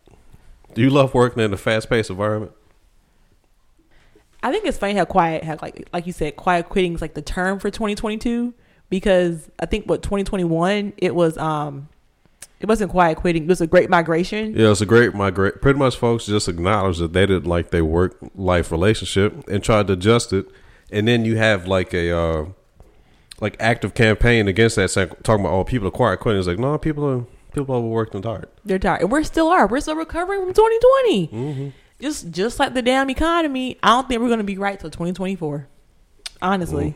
Do 0.73 0.81
you 0.81 0.89
love 0.89 1.13
working 1.13 1.43
in 1.43 1.51
a 1.51 1.57
fast 1.57 1.89
paced 1.89 2.09
environment? 2.09 2.53
I 4.41 4.51
think 4.51 4.65
it's 4.65 4.77
funny 4.77 4.93
how 4.93 5.03
quiet, 5.05 5.43
how 5.43 5.57
like 5.61 5.87
like 5.91 6.07
you 6.07 6.13
said, 6.13 6.37
quiet 6.37 6.69
quitting 6.69 6.93
is 6.95 7.01
like 7.01 7.13
the 7.13 7.21
term 7.21 7.59
for 7.59 7.69
2022 7.69 8.53
because 8.93 9.49
I 9.59 9.65
think 9.65 9.89
what 9.89 10.03
2021 10.03 10.93
it 10.97 11.15
was 11.15 11.35
um 11.39 11.89
it 12.59 12.69
wasn't 12.69 12.91
quiet 12.91 13.17
quitting, 13.17 13.45
it 13.45 13.49
was 13.49 13.59
a 13.59 13.65
great 13.65 13.89
migration. 13.89 14.55
Yeah, 14.55 14.69
it's 14.69 14.81
a 14.81 14.85
great 14.85 15.15
migrate. 15.15 15.63
Pretty 15.63 15.79
much, 15.79 15.97
folks 15.97 16.27
just 16.27 16.47
acknowledged 16.47 16.99
that 16.99 17.11
they 17.11 17.25
didn't 17.25 17.47
like 17.47 17.71
their 17.71 17.83
work 17.83 18.15
life 18.35 18.71
relationship 18.71 19.49
and 19.49 19.63
tried 19.63 19.87
to 19.87 19.93
adjust 19.93 20.31
it, 20.31 20.45
and 20.91 21.07
then 21.07 21.25
you 21.25 21.37
have 21.37 21.67
like 21.67 21.91
a 21.91 22.15
uh, 22.15 22.45
like 23.41 23.57
active 23.59 23.95
campaign 23.95 24.47
against 24.47 24.75
that, 24.75 24.91
saying, 24.91 25.09
talking 25.23 25.43
about 25.43 25.55
oh 25.55 25.63
people 25.63 25.87
are 25.87 25.91
quiet 25.91 26.19
quitting. 26.19 26.37
It's 26.37 26.47
like 26.47 26.59
no, 26.59 26.77
people 26.77 27.03
are 27.03 27.25
people 27.51 27.73
are 27.73 27.79
overworked 27.79 28.13
and 28.13 28.23
tired. 28.23 28.47
They're 28.63 28.77
tired, 28.77 29.01
and 29.01 29.11
we're 29.11 29.23
still 29.23 29.47
are. 29.47 29.65
We're 29.65 29.81
still 29.81 29.95
recovering 29.95 30.41
from 30.41 30.53
2020. 30.53 31.73
Just 31.99 32.29
just 32.29 32.59
like 32.59 32.75
the 32.75 32.83
damn 32.83 33.09
economy, 33.09 33.79
I 33.81 33.87
don't 33.87 34.07
think 34.07 34.21
we're 34.21 34.29
gonna 34.29 34.43
be 34.43 34.59
right 34.59 34.79
till 34.79 34.91
2024. 34.91 35.67
Honestly, 36.43 36.93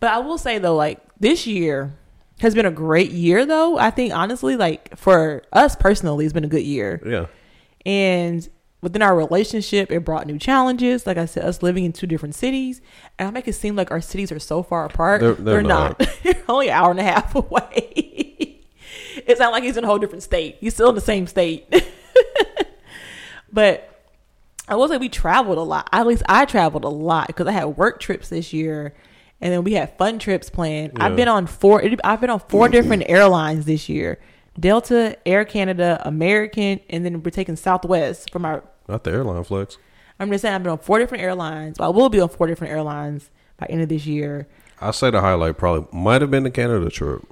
but 0.00 0.10
I 0.10 0.18
will 0.18 0.38
say 0.38 0.58
though, 0.58 0.74
like 0.74 1.05
this 1.20 1.46
year 1.46 1.94
has 2.40 2.54
been 2.54 2.66
a 2.66 2.70
great 2.70 3.10
year. 3.10 3.46
Though 3.46 3.78
I 3.78 3.90
think 3.90 4.12
honestly, 4.14 4.56
like 4.56 4.96
for 4.96 5.42
us 5.52 5.74
personally, 5.76 6.24
it's 6.24 6.32
been 6.34 6.44
a 6.44 6.48
good 6.48 6.64
year. 6.64 7.00
Yeah, 7.06 7.26
And 7.84 8.48
within 8.82 9.00
our 9.02 9.16
relationship, 9.16 9.90
it 9.90 10.04
brought 10.04 10.26
new 10.26 10.38
challenges. 10.38 11.06
Like 11.06 11.16
I 11.16 11.24
said, 11.26 11.44
us 11.44 11.62
living 11.62 11.84
in 11.84 11.92
two 11.92 12.06
different 12.06 12.34
cities, 12.34 12.80
and 13.18 13.26
I 13.26 13.30
make 13.30 13.48
it 13.48 13.54
seem 13.54 13.74
like 13.74 13.90
our 13.90 14.00
cities 14.02 14.30
are 14.30 14.38
so 14.38 14.62
far 14.62 14.84
apart. 14.84 15.20
They're- 15.22 15.34
they're 15.34 15.62
not. 15.62 15.98
They're 16.22 16.42
only 16.48 16.68
an 16.68 16.74
hour 16.74 16.90
and 16.90 17.00
a 17.00 17.04
half 17.04 17.34
away. 17.34 18.60
it's 19.26 19.40
not 19.40 19.50
like 19.52 19.64
he's 19.64 19.76
in 19.76 19.84
a 19.84 19.86
whole 19.86 19.98
different 19.98 20.22
state. 20.22 20.58
He's 20.60 20.74
still 20.74 20.90
in 20.90 20.94
the 20.94 21.00
same 21.00 21.26
state. 21.26 21.72
but 23.52 23.92
I 24.68 24.74
will 24.74 24.88
say 24.88 24.98
we 24.98 25.08
traveled 25.08 25.58
a 25.58 25.62
lot. 25.62 25.88
At 25.92 26.06
least 26.06 26.22
I 26.28 26.44
traveled 26.44 26.84
a 26.84 26.88
lot 26.88 27.28
because 27.28 27.46
I 27.46 27.52
had 27.52 27.64
work 27.64 28.00
trips 28.00 28.28
this 28.28 28.52
year, 28.52 28.94
and 29.40 29.52
then 29.52 29.64
we 29.64 29.74
had 29.74 29.96
fun 29.98 30.18
trips 30.18 30.50
planned. 30.50 30.92
Yeah. 30.96 31.06
I've 31.06 31.16
been 31.16 31.28
on 31.28 31.46
four. 31.46 31.82
I've 32.04 32.20
been 32.20 32.30
on 32.30 32.40
four 32.40 32.68
different 32.68 33.04
airlines 33.08 33.66
this 33.66 33.88
year: 33.88 34.18
Delta, 34.58 35.16
Air 35.26 35.44
Canada, 35.44 36.00
American, 36.04 36.80
and 36.88 37.04
then 37.04 37.22
we're 37.22 37.30
taking 37.30 37.56
Southwest 37.56 38.30
from 38.30 38.44
our. 38.44 38.64
not 38.88 39.04
the 39.04 39.10
airline 39.12 39.44
flex. 39.44 39.78
I'm 40.18 40.30
just 40.30 40.42
saying 40.42 40.54
I've 40.54 40.62
been 40.62 40.72
on 40.72 40.78
four 40.78 40.98
different 40.98 41.22
airlines. 41.22 41.78
I 41.78 41.88
will 41.88 42.08
be 42.08 42.20
on 42.20 42.28
four 42.30 42.46
different 42.46 42.72
airlines 42.72 43.30
by 43.58 43.66
end 43.68 43.82
of 43.82 43.88
this 43.90 44.06
year. 44.06 44.48
I 44.80 44.90
say 44.90 45.10
the 45.10 45.20
highlight 45.20 45.58
probably 45.58 45.86
might 45.98 46.20
have 46.22 46.30
been 46.30 46.42
the 46.42 46.50
Canada 46.50 46.88
trip. 46.90 47.22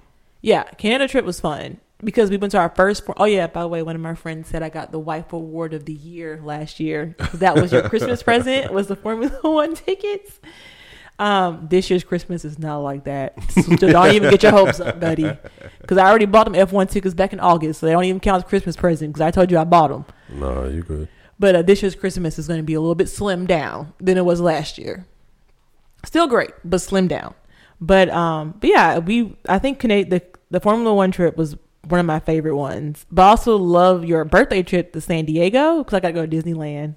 Yeah, 0.43 0.65
Canada 0.65 1.09
trip 1.09 1.25
was 1.25 1.41
fun 1.41 1.79
because 2.03 2.29
we 2.29 2.37
went 2.37 2.51
to 2.53 2.59
our 2.59 2.69
first. 2.69 3.03
Oh 3.17 3.25
yeah, 3.25 3.47
by 3.47 3.63
the 3.63 3.69
way, 3.69 3.83
one 3.83 3.95
of 3.97 4.03
my 4.03 4.15
friends 4.15 4.49
said 4.49 4.63
I 4.63 4.69
got 4.69 4.93
the 4.93 4.99
wife 4.99 5.33
award 5.33 5.73
of 5.73 5.87
the 5.87 5.95
year 5.95 6.41
last 6.45 6.79
year. 6.81 7.17
That 7.33 7.55
was 7.55 7.73
your 7.73 7.89
Christmas 7.89 8.23
present. 8.31 8.71
Was 8.73 8.89
the 8.89 8.97
Formula 8.97 9.39
One 9.43 9.75
tickets. 9.75 10.41
Um, 11.19 11.69
this 11.71 11.91
year's 11.91 12.03
Christmas 12.03 12.45
is 12.45 12.59
not 12.59 12.79
like 12.79 13.05
that. 13.05 13.35
So 13.53 13.77
don't 13.77 14.15
even 14.15 14.31
get 14.31 14.43
your 14.43 14.53
hopes 14.53 14.81
up, 14.81 14.99
buddy. 15.01 15.31
Because 15.81 15.99
I 15.99 16.09
already 16.09 16.27
bought 16.27 16.45
them 16.45 16.55
F1 16.55 16.91
tickets 16.91 17.15
back 17.15 17.33
in 17.33 17.41
August, 17.41 17.81
so 17.81 17.87
they 17.87 17.93
don't 17.93 18.05
even 18.05 18.21
count 18.21 18.45
as 18.45 18.49
Christmas 18.49 18.77
present. 18.77 19.13
Because 19.13 19.21
I 19.21 19.31
told 19.31 19.51
you 19.51 19.59
I 19.59 19.65
bought 19.65 19.91
them. 19.91 20.05
No, 20.29 20.67
you 20.67 20.83
good. 20.83 21.09
But 21.39 21.55
uh, 21.57 21.63
this 21.63 21.83
year's 21.83 21.95
Christmas 21.95 22.39
is 22.39 22.49
going 22.49 22.59
to 22.59 22.65
be 22.65 22.75
a 22.75 22.81
little 22.81 22.95
bit 22.95 23.07
slimmed 23.07 23.47
down 23.47 23.93
than 24.01 24.17
it 24.17 24.25
was 24.25 24.41
last 24.41 24.79
year. 24.79 25.07
Still 26.05 26.27
great, 26.27 26.51
but 26.65 26.79
slimmed 26.79 27.09
down. 27.09 27.35
But 27.81 28.09
um, 28.11 28.55
but 28.61 28.71
yeah, 28.71 28.99
we 28.99 29.37
I 29.49 29.59
think 29.59 29.79
Cana- 29.79 30.05
the 30.05 30.23
the 30.51 30.61
Formula 30.61 30.95
One 30.95 31.11
trip 31.11 31.37
was 31.37 31.57
one 31.89 32.01
of 32.01 32.07
my 32.07 32.21
favorite 32.21 32.57
ones. 32.57 33.07
But 33.11 33.23
I 33.23 33.29
also 33.31 33.57
love 33.57 34.05
your 34.05 34.25
birthday 34.25 34.63
trip 34.63 34.93
to 34.93 35.01
San 35.01 35.25
Diego 35.25 35.79
because 35.79 35.95
I 35.95 36.01
got 36.01 36.09
to 36.09 36.15
go 36.15 36.27
to 36.27 36.37
Disneyland. 36.37 36.97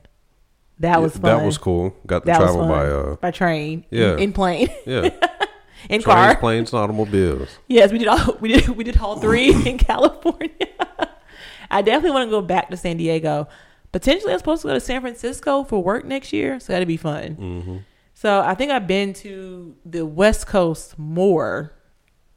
That 0.80 1.02
was 1.02 1.16
Yeah, 1.16 1.22
fun. 1.22 1.38
That 1.40 1.46
was 1.46 1.58
cool. 1.58 1.96
Got 2.06 2.20
to 2.20 2.26
That 2.28 2.38
travel 2.40 2.68
by 2.68 2.86
uh 2.88 3.16
by 3.16 3.32
train, 3.32 3.86
Yeah. 3.90 4.14
in, 4.14 4.20
in 4.20 4.34
plane, 4.34 4.70
yeah 4.86 5.10
in 5.90 6.02
trains, 6.02 6.06
car. 6.06 6.38
planes, 6.40 6.74
and 6.74 6.80
automobiles. 6.82 7.50
Yes, 7.68 7.92
we 7.92 7.98
did 7.98 8.08
all 8.08 8.38
we 8.40 8.50
did 8.54 8.70
we 8.70 8.84
did 8.84 8.98
all 8.98 9.18
three 9.20 9.54
in 9.70 9.78
California. 9.78 10.52
I 11.70 11.82
definitely 11.82 12.12
want 12.12 12.28
to 12.28 12.32
go 12.32 12.42
back 12.42 12.70
to 12.70 12.78
San 12.78 12.98
Diego. 12.98 13.48
Potentially, 13.92 14.32
I'm 14.34 14.40
supposed 14.40 14.62
to 14.62 14.68
go 14.70 14.74
to 14.74 14.80
San 14.80 15.02
Francisco 15.02 15.64
for 15.64 15.82
work 15.84 16.06
next 16.06 16.32
year, 16.34 16.60
so 16.60 16.74
that'd 16.74 16.88
be 16.88 16.98
fun. 16.98 17.36
Mm-hmm. 17.36 17.78
So 18.14 18.42
I 18.42 18.54
think 18.54 18.72
I've 18.72 18.88
been 18.88 19.14
to 19.16 19.76
the 19.86 20.06
West 20.06 20.48
Coast 20.48 20.98
more 21.00 21.74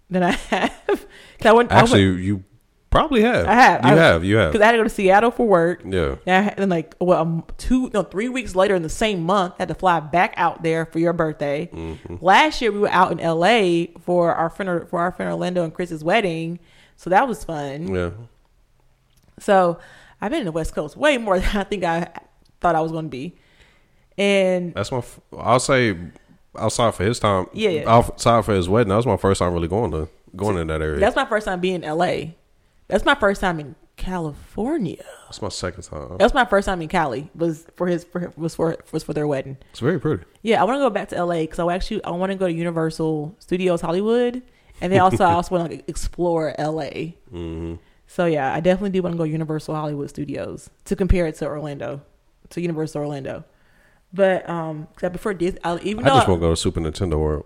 than 0.08 0.22
I 0.22 0.32
have. 0.32 1.06
I 1.44 1.52
went, 1.52 1.70
Actually, 1.72 2.02
you 2.22 2.44
probably 2.90 3.22
have. 3.22 3.46
I 3.46 3.54
have. 3.54 3.84
You 3.84 3.90
I- 3.90 3.94
have. 3.94 4.24
You 4.24 4.36
have. 4.36 4.52
because. 4.52 4.62
I 4.62 4.66
had 4.66 4.72
to 4.72 4.78
go 4.78 4.84
to 4.84 4.90
Seattle 4.90 5.30
for 5.30 5.46
work. 5.46 5.82
Yeah. 5.84 6.16
And, 6.26 6.50
I, 6.50 6.54
and 6.56 6.70
like, 6.70 6.94
well, 7.00 7.20
um, 7.22 7.44
two, 7.56 7.90
no, 7.94 8.02
three 8.02 8.28
weeks 8.28 8.54
later 8.54 8.74
in 8.74 8.82
the 8.82 8.88
same 8.88 9.22
month, 9.22 9.54
I 9.58 9.62
had 9.62 9.68
to 9.68 9.74
fly 9.74 10.00
back 10.00 10.34
out 10.36 10.62
there 10.62 10.86
for 10.86 10.98
your 10.98 11.12
birthday. 11.12 11.70
Mm-hmm. 11.72 12.16
Last 12.20 12.60
year, 12.60 12.72
we 12.72 12.80
were 12.80 12.88
out 12.90 13.12
in 13.12 13.18
LA 13.18 13.86
for 14.00 14.34
our 14.34 14.50
friend, 14.50 14.88
for 14.88 15.00
our 15.00 15.12
friend 15.12 15.30
Orlando 15.32 15.62
and 15.64 15.72
Chris's 15.72 16.02
wedding, 16.04 16.58
so 16.96 17.08
that 17.10 17.26
was 17.28 17.44
fun. 17.44 17.94
Yeah. 17.94 18.10
So 19.38 19.78
I've 20.20 20.30
been 20.30 20.40
in 20.40 20.46
the 20.46 20.52
West 20.52 20.74
Coast 20.74 20.96
way 20.96 21.16
more 21.18 21.38
than 21.40 21.56
I 21.56 21.64
think 21.64 21.84
I 21.84 22.08
thought 22.60 22.74
I 22.74 22.80
was 22.80 22.92
going 22.92 23.06
to 23.06 23.10
be, 23.10 23.36
and 24.18 24.74
That's 24.74 24.92
my. 24.92 24.98
f- 24.98 25.20
I'll 25.38 25.60
say 25.60 25.96
outside 26.58 26.94
for 26.94 27.04
his 27.04 27.18
time. 27.18 27.46
Yeah, 27.52 27.70
yeah. 27.70 27.84
Outside 27.90 28.44
for 28.44 28.52
his 28.54 28.68
wedding. 28.68 28.88
That 28.90 28.96
was 28.96 29.06
my 29.06 29.16
first 29.16 29.38
time 29.38 29.52
really 29.54 29.68
going 29.68 29.90
to 29.92 30.08
going 30.36 30.56
in 30.58 30.66
that 30.68 30.80
area. 30.82 31.00
that's 31.00 31.16
my 31.16 31.24
first 31.24 31.46
time 31.46 31.60
being 31.60 31.82
in 31.82 31.90
LA. 31.96 32.32
That's 32.90 33.04
my 33.04 33.14
first 33.14 33.40
time 33.40 33.60
in 33.60 33.74
California. 33.96 35.04
That's 35.26 35.42
my 35.42 35.48
second 35.48 35.82
time. 35.84 36.16
That's 36.18 36.34
my 36.34 36.44
first 36.44 36.66
time 36.66 36.80
in 36.82 36.88
Cali. 36.88 37.30
Was 37.34 37.66
for 37.76 37.86
his 37.86 38.04
for, 38.04 38.32
was 38.36 38.54
for 38.54 38.76
was 38.92 39.02
for 39.02 39.12
their 39.12 39.26
wedding. 39.26 39.56
It's 39.70 39.80
very 39.80 40.00
pretty. 40.00 40.24
Yeah, 40.42 40.60
I 40.60 40.64
want 40.64 40.76
to 40.76 40.80
go 40.80 40.90
back 40.90 41.08
to 41.10 41.24
LA 41.24 41.40
because 41.42 41.58
I 41.58 41.74
actually 41.74 42.02
I 42.04 42.10
want 42.10 42.32
to 42.32 42.36
go 42.36 42.46
to 42.46 42.52
Universal 42.52 43.36
Studios 43.38 43.80
Hollywood, 43.80 44.42
and 44.80 44.92
then 44.92 45.00
also 45.00 45.24
I 45.24 45.32
also 45.38 45.54
want 45.54 45.70
to 45.70 45.76
like, 45.76 45.88
explore 45.88 46.54
LA. 46.58 47.14
Mm-hmm. 47.32 47.74
So 48.06 48.26
yeah, 48.26 48.52
I 48.52 48.60
definitely 48.60 48.90
do 48.90 49.02
want 49.02 49.14
to 49.14 49.18
go 49.18 49.24
Universal 49.24 49.74
Hollywood 49.74 50.08
Studios 50.10 50.68
to 50.86 50.96
compare 50.96 51.26
it 51.26 51.36
to 51.36 51.46
Orlando, 51.46 52.00
to 52.50 52.60
Universal 52.60 53.02
Orlando. 53.02 53.44
But 54.12 54.48
um, 54.48 54.88
'cause 54.96 55.04
I 55.04 55.08
prefer 55.10 55.34
Disney. 55.34 55.60
I, 55.62 55.78
even 55.78 56.04
I 56.04 56.08
just 56.16 56.26
want 56.28 56.40
to 56.40 56.46
go 56.46 56.50
to 56.50 56.56
Super 56.56 56.80
Nintendo 56.80 57.18
World. 57.20 57.44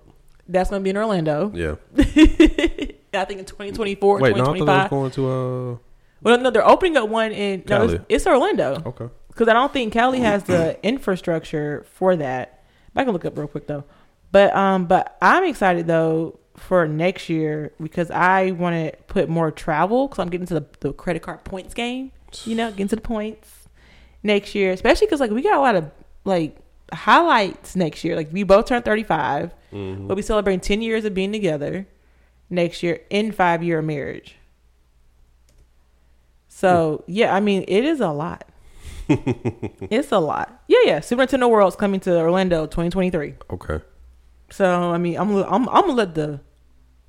that's 0.49 0.71
to 0.71 0.81
be 0.81 0.91
in 0.91 0.97
Orlando, 0.97 1.51
Yeah. 1.55 1.75
I 3.21 3.25
think 3.25 3.41
in 3.41 3.47
2024, 3.47 4.21
Wait, 4.21 4.37
no, 4.37 4.43
I 4.43 4.47
thought 4.59 4.69
I 4.69 4.89
2025. 4.89 4.91
was 4.91 4.91
going 4.91 5.11
to. 5.13 5.31
uh 5.31 5.79
well, 6.23 6.39
no, 6.41 6.51
they're 6.51 6.67
opening 6.67 6.97
up 6.97 7.09
one 7.09 7.33
in 7.33 7.65
no, 7.69 7.85
it's, 7.85 8.05
it's 8.09 8.27
Orlando. 8.27 8.83
Okay. 8.87 9.09
because 9.29 9.47
I 9.49 9.53
don't 9.53 9.73
think 9.73 9.93
Cali 9.93 10.21
has 10.21 10.45
the 10.45 10.79
infrastructure 10.83 11.85
for 11.93 12.17
that. 12.17 12.63
I 12.97 13.05
can 13.05 13.13
look 13.13 13.25
up 13.27 13.37
real 13.37 13.47
quick 13.49 13.67
though. 13.67 13.85
But 14.33 14.55
um, 14.57 14.87
but 14.87 15.17
I'm 15.21 15.45
excited 15.45 15.87
though 15.87 16.39
for 16.57 16.87
next 16.89 17.29
year 17.29 17.73
because 17.83 18.11
I 18.11 18.53
want 18.53 18.75
to 18.77 18.97
put 19.07 19.29
more 19.29 19.51
travel 19.51 20.07
because 20.09 20.21
I'm 20.23 20.31
getting 20.31 20.47
to 20.47 20.55
the, 20.55 20.67
the 20.81 20.93
credit 20.93 21.21
card 21.23 21.45
points 21.45 21.75
game. 21.75 22.11
You 22.45 22.55
know, 22.55 22.71
getting 22.71 22.89
to 22.89 22.97
the 22.97 23.03
points 23.03 23.69
next 24.23 24.55
year, 24.55 24.73
especially 24.73 25.07
because 25.09 25.21
like 25.21 25.31
we 25.31 25.43
got 25.43 25.55
a 25.59 25.61
lot 25.61 25.75
of 25.77 25.91
like 26.25 26.57
highlights 26.93 27.77
next 27.77 28.03
year. 28.05 28.17
Like 28.17 28.33
we 28.33 28.43
both 28.45 28.67
turned 28.67 28.85
35, 28.85 29.53
Mhm. 29.73 30.09
but 30.09 30.17
we 30.17 30.23
celebrating 30.23 30.61
10 30.61 30.81
years 30.83 31.05
of 31.05 31.15
being 31.15 31.33
together 31.33 31.87
next 32.55 32.83
year 32.83 33.01
in 33.11 33.33
five 33.33 33.63
year 33.63 33.83
marriage. 33.83 34.37
So 36.49 37.05
yeah, 37.07 37.35
I 37.35 37.41
mean 37.41 37.65
it 37.69 37.85
is 37.85 38.01
a 38.01 38.11
lot. 38.11 38.49
it's 39.09 40.13
a 40.13 40.19
lot. 40.19 40.63
Yeah, 40.67 40.79
yeah. 40.85 41.01
Super 41.01 41.23
Nintendo 41.27 41.51
World's 41.51 41.77
coming 41.77 42.01
to 42.01 42.19
Orlando 42.21 42.65
2023. 42.67 43.35
Okay. 43.51 43.81
So 44.51 44.93
I 44.93 44.99
mean, 44.99 45.17
I'm 45.19 45.35
I'm 45.37 45.69
I'm 45.69 45.83
gonna 45.83 45.93
let 45.93 46.15
the 46.15 46.41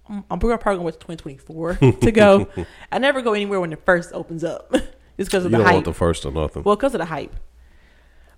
I'm, 0.10 0.24
I'm 0.30 0.40
probably 0.40 0.58
gonna 0.58 0.82
wait 0.82 1.00
to 1.00 1.08
2024 1.08 1.76
to 2.02 2.12
go. 2.12 2.48
I 2.92 3.00
never 3.00 3.22
go 3.22 3.34
anywhere 3.34 3.60
when 3.60 3.72
it 3.74 3.86
first 3.86 4.12
opens 4.14 4.44
up, 4.44 4.72
just 5.18 5.32
because 5.32 5.44
You 5.44 5.46
of 5.48 5.52
the 5.52 5.58
don't 5.58 5.66
hype. 5.66 5.74
want 5.76 5.86
the 5.86 5.94
first 5.94 6.26
or 6.26 6.32
nothing. 6.32 6.64
Well, 6.64 6.76
because 6.76 6.94
of 6.96 7.00
the 7.00 7.06
hype. 7.06 7.36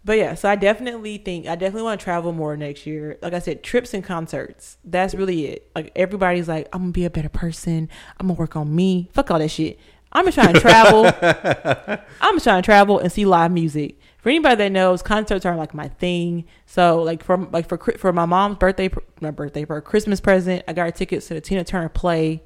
But 0.08 0.20
yeah, 0.20 0.36
so 0.36 0.48
I 0.48 0.56
definitely 0.56 1.18
think 1.18 1.48
I 1.48 1.56
definitely 1.56 1.82
want 1.82 2.00
to 2.00 2.04
travel 2.06 2.32
more 2.32 2.56
next 2.56 2.86
year. 2.86 3.18
Like 3.22 3.34
I 3.34 3.40
said, 3.40 3.62
trips 3.62 3.94
and 3.94 4.02
concerts. 4.02 4.78
That's 4.86 5.14
really 5.14 5.48
it. 5.48 5.70
Like 5.76 5.92
everybody's 5.98 6.48
like, 6.48 6.70
I'm 6.72 6.84
gonna 6.84 6.92
be 6.94 7.04
a 7.04 7.10
better 7.10 7.28
person. 7.28 7.90
I'm 8.18 8.28
gonna 8.28 8.40
work 8.40 8.56
on 8.56 8.74
me. 8.74 9.10
Fuck 9.12 9.32
all 9.32 9.40
that 9.40 9.52
shit. 9.52 9.78
I'm 10.14 10.24
just 10.24 10.36
trying 10.36 10.54
to 10.54 10.62
travel. 10.62 11.12
I'm 12.22 12.36
just 12.36 12.46
trying 12.46 12.62
to 12.62 12.66
travel 12.66 13.00
and 13.00 13.12
see 13.12 13.26
live 13.26 13.52
music. 13.52 14.00
For 14.20 14.30
anybody 14.30 14.56
that 14.56 14.72
knows, 14.72 15.02
concerts 15.02 15.46
are 15.46 15.58
like 15.58 15.74
my 15.74 15.90
thing. 15.90 16.46
So 16.66 17.04
like 17.04 17.22
for 17.22 17.36
like 17.38 17.68
for 17.68 17.78
for 17.78 18.14
my 18.14 18.26
mom's 18.26 18.60
birthday, 18.60 18.90
my 19.20 19.32
birthday 19.32 19.66
for 19.66 19.76
a 19.76 19.82
Christmas 19.82 20.22
present, 20.22 20.64
I 20.70 20.72
got 20.72 20.86
her 20.86 20.92
tickets 20.92 21.28
to 21.28 21.34
the 21.34 21.42
Tina 21.42 21.66
Turner 21.66 21.90
play. 21.90 22.44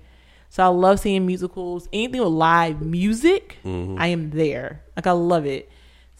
So 0.49 0.63
I 0.63 0.67
love 0.69 0.99
seeing 0.99 1.27
musicals. 1.27 1.87
Anything 1.93 2.21
with 2.21 2.33
live 2.33 2.81
music, 2.81 3.59
mm-hmm. 3.63 4.01
I 4.01 4.07
am 4.07 4.31
there. 4.31 4.81
Like 4.95 5.05
I 5.05 5.11
love 5.11 5.45
it. 5.45 5.69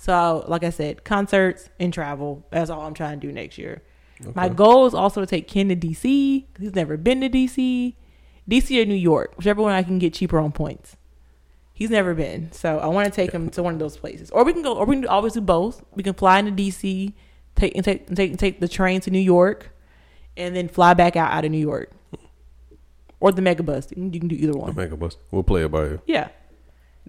So 0.01 0.43
like 0.47 0.63
I 0.63 0.71
said, 0.71 1.03
concerts 1.03 1.69
and 1.79 1.93
travel. 1.93 2.43
That's 2.49 2.71
all 2.71 2.81
I'm 2.81 2.95
trying 2.95 3.19
to 3.19 3.27
do 3.27 3.31
next 3.31 3.59
year. 3.59 3.83
My 4.33 4.49
goal 4.49 4.87
is 4.87 4.95
also 4.95 5.21
to 5.21 5.27
take 5.27 5.47
Ken 5.47 5.69
to 5.69 5.75
DC. 5.75 6.47
'cause 6.53 6.63
He's 6.63 6.73
never 6.75 6.97
been 6.97 7.21
to 7.21 7.29
DC, 7.29 7.95
DC 8.49 8.81
or 8.81 8.85
New 8.85 8.95
York, 8.95 9.33
whichever 9.37 9.61
one 9.61 9.73
I 9.73 9.83
can 9.83 9.99
get 9.99 10.15
cheaper 10.15 10.39
on 10.39 10.51
points. 10.51 10.97
He's 11.71 11.91
never 11.91 12.15
been, 12.15 12.51
so 12.51 12.79
I 12.79 12.87
want 12.87 13.05
to 13.05 13.11
take 13.11 13.31
him 13.31 13.49
to 13.51 13.61
one 13.63 13.73
of 13.73 13.79
those 13.79 13.97
places. 13.97 14.31
Or 14.31 14.43
we 14.43 14.53
can 14.53 14.63
go, 14.63 14.73
or 14.75 14.85
we 14.85 14.95
can 14.95 15.07
always 15.07 15.33
do 15.33 15.41
both. 15.41 15.83
We 15.95 16.01
can 16.03 16.13
fly 16.15 16.39
into 16.39 16.51
DC, 16.51 17.13
take 17.55 17.75
and 17.75 17.85
take 17.85 18.07
and 18.07 18.17
take, 18.17 18.31
and 18.31 18.39
take 18.39 18.59
the 18.59 18.67
train 18.67 19.01
to 19.01 19.11
New 19.11 19.19
York, 19.19 19.71
and 20.35 20.55
then 20.55 20.67
fly 20.67 20.93
back 20.95 21.15
out 21.15 21.31
out 21.31 21.45
of 21.45 21.51
New 21.51 21.57
York, 21.57 21.91
or 23.19 23.31
the 23.31 23.41
megabus. 23.41 23.89
You 23.91 23.95
can, 23.95 24.13
you 24.13 24.19
can 24.19 24.29
do 24.29 24.35
either 24.35 24.53
one. 24.53 24.73
The 24.75 24.81
mega 24.81 24.97
bus. 24.97 25.17
We'll 25.31 25.43
play 25.43 25.63
it 25.63 25.71
by 25.71 25.83
you. 25.85 26.01
Yeah. 26.05 26.29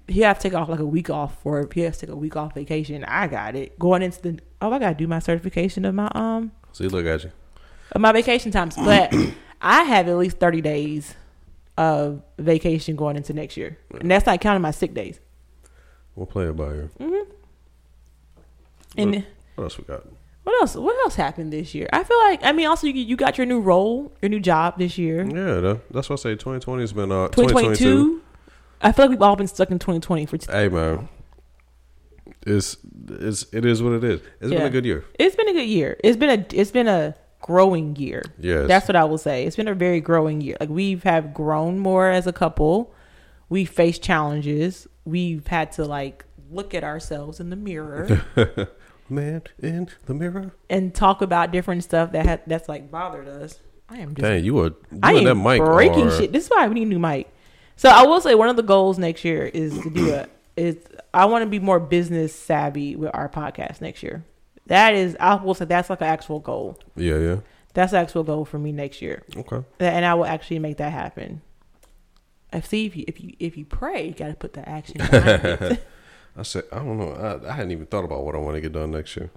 He 0.08 0.20
have 0.22 0.38
to 0.38 0.42
take 0.42 0.54
off 0.54 0.68
like 0.68 0.80
a 0.80 0.86
week 0.86 1.10
off 1.10 1.40
for 1.42 1.68
he 1.72 1.80
has 1.82 1.98
to 1.98 2.06
take 2.06 2.12
a 2.12 2.16
week 2.16 2.36
off 2.36 2.54
vacation. 2.54 3.04
I 3.04 3.26
got 3.28 3.54
it. 3.56 3.78
Going 3.78 4.02
into 4.02 4.20
the 4.20 4.38
oh 4.60 4.72
I 4.72 4.78
gotta 4.78 4.94
do 4.94 5.06
my 5.06 5.18
certification 5.20 5.84
of 5.84 5.94
my 5.94 6.10
um 6.14 6.52
See, 6.72 6.88
look 6.88 7.06
at 7.06 7.24
you. 7.24 7.30
of 7.92 8.00
my 8.00 8.12
vacation 8.12 8.50
times. 8.52 8.76
But 8.76 9.14
I 9.62 9.84
have 9.84 10.08
at 10.08 10.16
least 10.16 10.38
thirty 10.38 10.60
days 10.60 11.14
of 11.78 12.22
vacation 12.38 12.96
going 12.96 13.16
into 13.16 13.32
next 13.32 13.56
year. 13.56 13.78
And 14.00 14.10
that's 14.10 14.26
not 14.26 14.40
counting 14.40 14.60
my 14.62 14.72
sick 14.72 14.92
days. 14.92 15.20
We'll 16.14 16.26
play 16.26 16.46
it 16.48 16.56
by 16.56 16.74
you. 16.74 16.90
And 18.96 19.14
What, 19.14 19.24
what 19.54 19.64
else 19.64 19.78
we 19.78 19.84
got? 19.84 20.04
what 20.44 20.60
else 20.60 20.74
what 20.74 20.96
else 21.04 21.14
happened 21.14 21.52
this 21.52 21.74
year? 21.74 21.88
I 21.92 22.02
feel 22.04 22.18
like 22.18 22.40
I 22.44 22.52
mean 22.52 22.66
also 22.66 22.86
you 22.88 22.94
you 22.94 23.16
got 23.16 23.38
your 23.38 23.46
new 23.46 23.60
role, 23.60 24.12
your 24.20 24.28
new 24.28 24.40
job 24.40 24.78
this 24.78 24.98
year. 24.98 25.22
Yeah, 25.24 25.60
that, 25.60 25.80
that's 25.92 26.10
what 26.10 26.18
I 26.18 26.22
say. 26.22 26.30
2020 26.32 26.82
has 26.82 26.92
been 26.92 27.12
uh, 27.12 27.28
2022. 27.28 27.74
2022. 27.84 28.22
I 28.82 28.92
feel 28.92 29.04
like 29.04 29.10
we've 29.10 29.22
all 29.22 29.36
been 29.36 29.46
stuck 29.46 29.70
in 29.70 29.78
2020 29.78 30.26
for 30.26 30.38
Hey 30.50 30.68
man, 30.68 31.08
it's 32.42 32.76
it's 33.08 33.46
it 33.52 33.64
is 33.64 33.82
what 33.82 33.92
it 33.92 34.04
is. 34.04 34.20
It's 34.40 34.50
been 34.50 34.62
a 34.62 34.70
good 34.70 34.84
year. 34.84 35.04
It's 35.18 35.36
been 35.36 35.48
a 35.48 35.52
good 35.52 35.68
year. 35.68 35.98
It's 36.02 36.16
been 36.16 36.30
a 36.30 36.46
it's 36.54 36.70
been 36.70 36.88
a 36.88 37.14
growing 37.40 37.96
year. 37.96 38.22
Yes. 38.38 38.68
That's 38.68 38.88
what 38.88 38.96
I 38.96 39.04
will 39.04 39.18
say. 39.18 39.44
It's 39.44 39.56
been 39.56 39.68
a 39.68 39.74
very 39.74 40.00
growing 40.00 40.40
year. 40.40 40.56
Like 40.60 40.68
we've 40.68 41.02
have 41.04 41.32
grown 41.34 41.78
more 41.78 42.10
as 42.10 42.26
a 42.26 42.32
couple. 42.32 42.94
We 43.48 43.64
faced 43.64 44.02
challenges. 44.02 44.86
We've 45.04 45.46
had 45.46 45.72
to 45.72 45.84
like 45.84 46.24
look 46.50 46.74
at 46.74 46.84
ourselves 46.84 47.40
in 47.40 47.50
the 47.50 47.56
mirror 47.56 48.22
Man 49.08 49.42
in 49.58 49.88
the 50.06 50.14
mirror. 50.14 50.54
and 50.70 50.94
talk 50.94 51.22
about 51.22 51.50
different 51.50 51.82
stuff 51.82 52.12
that 52.12 52.24
had, 52.26 52.42
that's 52.46 52.68
like 52.68 52.90
bothered 52.90 53.26
us. 53.28 53.58
I 53.88 53.98
am 53.98 54.14
just 54.14 54.22
Dang, 54.22 54.44
you 54.44 54.54
were 54.54 54.72
you 54.90 54.98
I 55.02 55.12
and 55.14 55.26
that 55.26 55.30
am 55.32 55.42
mic 55.42 55.60
breaking 55.62 56.08
are- 56.08 56.16
shit. 56.16 56.32
This 56.32 56.44
is 56.44 56.50
why 56.50 56.66
we 56.68 56.74
need 56.74 56.84
a 56.84 56.86
new 56.86 56.98
mic. 56.98 57.28
So 57.76 57.88
I 57.88 58.04
will 58.06 58.20
say 58.20 58.34
one 58.34 58.48
of 58.48 58.56
the 58.56 58.62
goals 58.62 58.98
next 58.98 59.24
year 59.24 59.44
is 59.44 59.78
to 59.80 59.90
do 59.90 60.12
a 60.12 60.28
is 60.56 60.76
I 61.14 61.24
want 61.26 61.42
to 61.42 61.48
be 61.48 61.58
more 61.58 61.80
business 61.80 62.34
savvy 62.34 62.94
with 62.96 63.10
our 63.14 63.28
podcast 63.28 63.80
next 63.80 64.02
year. 64.02 64.24
That 64.66 64.94
is 64.94 65.16
I 65.18 65.34
will 65.36 65.54
say 65.54 65.64
that's 65.64 65.90
like 65.90 66.00
an 66.00 66.06
actual 66.06 66.38
goal. 66.40 66.78
Yeah, 66.96 67.18
yeah. 67.18 67.36
That's 67.74 67.92
an 67.92 68.00
actual 68.00 68.22
goal 68.22 68.44
for 68.44 68.58
me 68.58 68.70
next 68.72 69.00
year. 69.02 69.22
Okay. 69.36 69.64
That- 69.78 69.94
and 69.94 70.04
I 70.04 70.14
will 70.14 70.26
actually 70.26 70.58
make 70.58 70.76
that 70.76 70.92
happen. 70.92 71.40
I 72.52 72.60
see 72.60 72.84
if 72.86 72.94
you 72.96 73.04
if 73.08 73.20
you 73.20 73.32
if 73.38 73.56
you 73.56 73.64
pray, 73.64 74.06
you 74.08 74.12
got 74.14 74.28
to 74.28 74.34
put 74.34 74.52
the 74.52 74.68
action. 74.68 75.00
I 76.36 76.42
said 76.42 76.64
I 76.70 76.76
don't 76.76 76.98
know. 76.98 77.12
I, 77.12 77.50
I 77.50 77.52
hadn't 77.54 77.72
even 77.72 77.86
thought 77.86 78.04
about 78.04 78.24
what 78.24 78.34
I 78.34 78.38
want 78.38 78.56
to 78.56 78.60
get 78.60 78.72
done 78.72 78.90
next 78.90 79.16
year. 79.16 79.30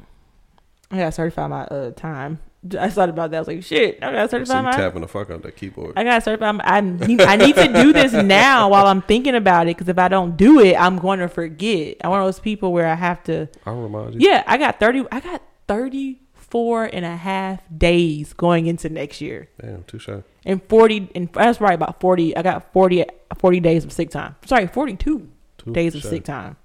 Yeah, 0.92 1.08
I 1.08 1.10
certify 1.12 1.48
my 1.48 1.64
uh, 1.64 1.92
time. 1.92 2.40
I 2.80 2.90
thought 2.90 3.10
about 3.10 3.32
that. 3.32 3.38
I 3.38 3.40
was 3.42 3.48
like, 3.48 3.64
shit, 3.64 4.00
I 4.02 4.12
got 4.12 4.30
to 4.32 4.46
So 4.46 4.62
my. 4.62 4.72
tapping 4.72 5.02
the 5.02 5.08
fuck 5.08 5.30
out 5.30 5.44
that 5.44 5.56
keyboard. 5.56 5.94
I 5.98 6.04
got. 6.04 6.26
My, 6.40 6.60
I 6.64 6.82
need 6.82 7.22
I 7.22 7.36
need 7.36 7.56
to 7.56 7.68
do 7.72 7.94
this 7.94 8.12
now 8.14 8.70
while 8.74 8.88
I'm 8.88 9.02
thinking 9.04 9.36
about 9.36 9.68
it 9.68 9.76
because 9.78 9.90
if 9.90 10.00
I 10.00 10.08
don't 10.08 10.36
do 10.36 10.60
it, 10.60 10.76
I'm 10.76 10.98
going 10.98 11.20
to 11.20 11.28
forget. 11.28 11.98
I'm 12.04 12.10
one 12.12 12.22
of 12.22 12.26
those 12.28 12.40
people 12.40 12.74
where 12.74 12.88
I 12.88 12.96
have 12.96 13.24
to. 13.26 13.48
I'll 13.66 13.76
remind 13.82 14.16
you. 14.16 14.28
Yeah, 14.30 14.44
I 14.48 14.58
got 14.58 14.80
thirty. 14.80 15.04
I 15.12 15.20
got 15.20 15.42
34 15.68 16.90
and 16.94 17.06
a 17.06 17.16
half 17.16 17.62
days 17.76 18.34
going 18.34 18.66
into 18.68 18.90
next 18.90 19.22
year. 19.22 19.50
Damn, 19.62 19.84
too 19.84 20.00
shy. 20.00 20.24
and 20.46 20.62
40 20.64 21.10
and 21.16 21.30
that's 21.34 21.60
right 21.60 21.74
about 21.74 22.00
40 22.00 22.38
i 22.38 22.42
got 22.44 22.72
40 22.72 23.06
40 23.40 23.60
days 23.60 23.84
of 23.84 23.92
sick 23.92 24.10
time 24.12 24.36
sorry 24.46 24.68
42 24.68 25.28
Too 25.58 25.72
days 25.74 25.96
of 25.96 26.04
sick 26.04 26.24
time 26.24 26.56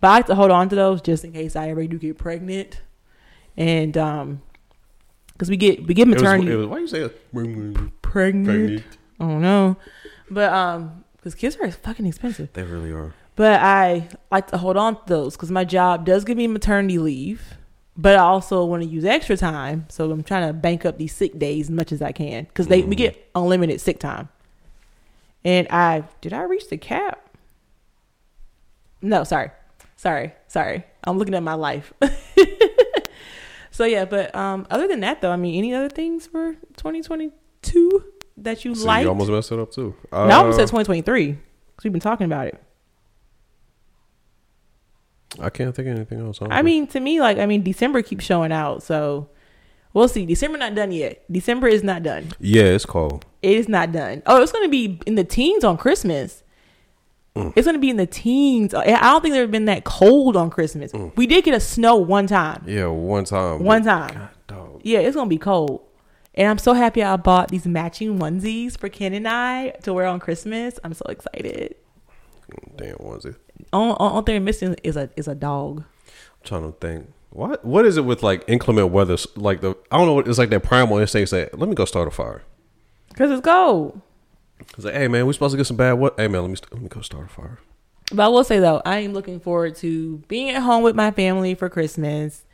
but 0.00 0.08
i 0.08 0.10
like 0.12 0.26
to 0.26 0.34
hold 0.34 0.50
on 0.50 0.68
to 0.70 0.74
those 0.76 1.02
just 1.02 1.22
in 1.24 1.32
case 1.32 1.54
i 1.54 1.68
ever 1.68 1.86
do 1.86 1.98
get 1.98 2.16
pregnant 2.16 2.80
and 3.58 3.96
um 3.98 4.40
because 5.40 5.48
we 5.48 5.56
get 5.56 5.86
we 5.86 5.94
get 5.94 6.06
It 6.06 6.12
was, 6.12 6.22
maternity 6.22 6.52
it 6.52 6.56
was, 6.56 6.66
why 6.66 6.78
you 6.80 6.86
say 6.86 7.08
pregnant 7.32 8.02
pregnant? 8.02 8.84
i 9.18 9.24
don't 9.26 9.40
know 9.40 9.74
but 10.30 10.52
um 10.52 11.02
because 11.16 11.34
kids 11.34 11.56
are 11.56 11.70
fucking 11.70 12.04
expensive 12.04 12.52
They 12.52 12.62
really 12.62 12.92
are. 12.92 13.14
But 13.36 13.60
I 13.62 14.08
like 14.30 14.48
to 14.48 14.58
hold 14.58 14.76
on 14.76 14.96
to 14.96 15.00
those 15.06 15.34
because 15.34 15.50
my 15.50 15.64
job 15.64 16.04
does 16.04 16.24
give 16.24 16.36
me 16.36 16.46
maternity 16.46 16.98
leave, 16.98 17.54
but 17.96 18.16
I 18.16 18.22
also 18.22 18.64
want 18.66 18.82
to 18.82 18.88
use 18.88 19.04
extra 19.06 19.34
time. 19.36 19.86
So 19.88 20.10
I'm 20.10 20.22
trying 20.22 20.46
to 20.46 20.52
bank 20.52 20.84
up 20.84 20.98
these 20.98 21.14
sick 21.14 21.38
days 21.38 21.66
as 21.66 21.70
much 21.70 21.90
as 21.90 22.02
I 22.02 22.12
can 22.12 22.44
because 22.44 22.66
they 22.66 22.82
we 22.82 22.96
get 22.96 23.30
unlimited 23.34 23.80
sick 23.80 23.98
time. 23.98 24.28
And 25.42 25.66
I 25.70 26.04
did 26.20 26.34
I 26.34 26.42
reach 26.42 26.68
the 26.68 26.76
cap? 26.76 27.30
No, 29.00 29.24
sorry, 29.24 29.50
sorry, 29.96 30.32
sorry. 30.48 30.84
I'm 31.04 31.16
looking 31.16 31.34
at 31.34 31.42
my 31.42 31.54
life. 31.54 31.94
so 33.80 33.86
yeah, 33.86 34.04
but 34.04 34.34
um, 34.34 34.66
other 34.70 34.86
than 34.86 35.00
that 35.00 35.22
though, 35.22 35.30
I 35.30 35.36
mean, 35.36 35.54
any 35.56 35.72
other 35.72 35.88
things 35.88 36.26
for 36.26 36.52
2022 36.76 38.04
that 38.36 38.62
you 38.62 38.74
like? 38.74 39.04
you 39.04 39.08
almost 39.08 39.30
messed 39.30 39.52
it 39.52 39.58
up 39.58 39.72
too. 39.72 39.94
no, 40.12 40.18
I 40.18 40.32
almost 40.34 40.56
Uh, 40.56 40.66
said 40.66 40.68
2023 40.68 41.28
because 41.32 41.84
we've 41.84 41.90
been 41.90 41.98
talking 41.98 42.26
about 42.26 42.48
it. 42.48 42.62
I 45.40 45.48
can't 45.48 45.74
think 45.74 45.88
of 45.88 45.96
anything 45.96 46.20
else. 46.20 46.40
I 46.42 46.60
mean, 46.60 46.86
to 46.88 47.00
me, 47.00 47.20
like, 47.22 47.38
I 47.38 47.46
mean, 47.46 47.62
December 47.62 48.02
keeps 48.02 48.22
showing 48.24 48.52
out, 48.52 48.82
so 48.82 49.30
we'll 49.94 50.08
see. 50.08 50.26
December 50.26 50.58
not 50.58 50.74
done 50.74 50.92
yet. 50.92 51.22
December 51.32 51.68
is 51.68 51.82
not 51.82 52.02
done. 52.02 52.28
yeah, 52.38 52.64
it's 52.64 52.84
cold. 52.84 53.24
It 53.40 53.56
is 53.56 53.66
not 53.66 53.92
done. 53.92 54.22
Oh, 54.26 54.42
it's 54.42 54.52
going 54.52 54.64
to 54.66 54.70
be 54.70 55.00
in 55.06 55.14
the 55.14 55.24
teens 55.24 55.64
on 55.64 55.78
Christmas. 55.78 56.39
Mm. 57.36 57.52
It's 57.54 57.64
going 57.64 57.76
to 57.76 57.80
be 57.80 57.90
in 57.90 57.96
the 57.96 58.06
teens. 58.06 58.74
I 58.74 58.84
don't 58.86 59.22
think 59.22 59.34
there's 59.34 59.50
been 59.50 59.66
that 59.66 59.84
cold 59.84 60.36
on 60.36 60.50
Christmas. 60.50 60.92
Mm. 60.92 61.16
We 61.16 61.26
did 61.26 61.44
get 61.44 61.54
a 61.54 61.60
snow 61.60 61.96
one 61.96 62.26
time. 62.26 62.64
Yeah, 62.66 62.86
one 62.86 63.24
time. 63.24 63.62
One 63.62 63.84
time. 63.84 64.14
God, 64.14 64.28
dog. 64.48 64.80
Yeah, 64.82 64.98
it's 64.98 65.14
going 65.14 65.28
to 65.28 65.30
be 65.30 65.38
cold. 65.38 65.82
And 66.34 66.48
I'm 66.48 66.58
so 66.58 66.72
happy 66.72 67.02
I 67.02 67.16
bought 67.16 67.48
these 67.48 67.66
matching 67.66 68.18
onesies 68.18 68.76
for 68.76 68.88
Ken 68.88 69.14
and 69.14 69.28
I 69.28 69.70
to 69.82 69.92
wear 69.92 70.06
on 70.06 70.20
Christmas. 70.20 70.78
I'm 70.82 70.94
so 70.94 71.04
excited. 71.08 71.76
Damn 72.76 72.96
onesie. 72.96 73.36
Only, 73.72 73.96
only 73.98 74.22
thing 74.24 74.44
missing 74.44 74.76
is 74.82 74.96
a 74.96 75.10
is 75.16 75.28
a 75.28 75.34
dog. 75.34 75.78
I'm 75.78 76.44
trying 76.44 76.72
to 76.72 76.78
think. 76.78 77.12
What 77.30 77.64
what 77.64 77.86
is 77.86 77.96
it 77.96 78.04
with 78.04 78.22
like 78.22 78.44
inclement 78.48 78.90
weather? 78.90 79.16
Like 79.36 79.60
the 79.60 79.76
I 79.90 79.98
don't 79.98 80.06
know. 80.06 80.18
It's 80.20 80.38
like 80.38 80.50
that 80.50 80.62
primal 80.62 80.98
instinct 80.98 81.30
say, 81.30 81.48
"Let 81.52 81.68
me 81.68 81.74
go 81.74 81.84
start 81.84 82.08
a 82.08 82.10
fire." 82.10 82.42
Because 83.08 83.30
it's 83.30 83.40
cold. 83.40 84.00
It's 84.76 84.84
like, 84.84 84.94
hey 84.94 85.08
man, 85.08 85.26
we 85.26 85.32
supposed 85.32 85.52
to 85.52 85.56
get 85.56 85.66
some 85.66 85.76
bad 85.76 85.94
what? 85.94 86.14
Hey 86.18 86.28
man, 86.28 86.42
let 86.42 86.50
me 86.50 86.56
st- 86.56 86.72
let 86.72 86.82
me 86.82 86.88
go 86.88 87.00
start 87.00 87.26
a 87.26 87.28
fire. 87.28 87.58
But 88.12 88.24
I 88.24 88.28
will 88.28 88.44
say 88.44 88.58
though, 88.58 88.82
I 88.84 88.98
am 88.98 89.12
looking 89.12 89.40
forward 89.40 89.76
to 89.76 90.18
being 90.28 90.50
at 90.50 90.62
home 90.62 90.82
with 90.82 90.96
my 90.96 91.10
family 91.10 91.54
for 91.54 91.68
Christmas. 91.68 92.44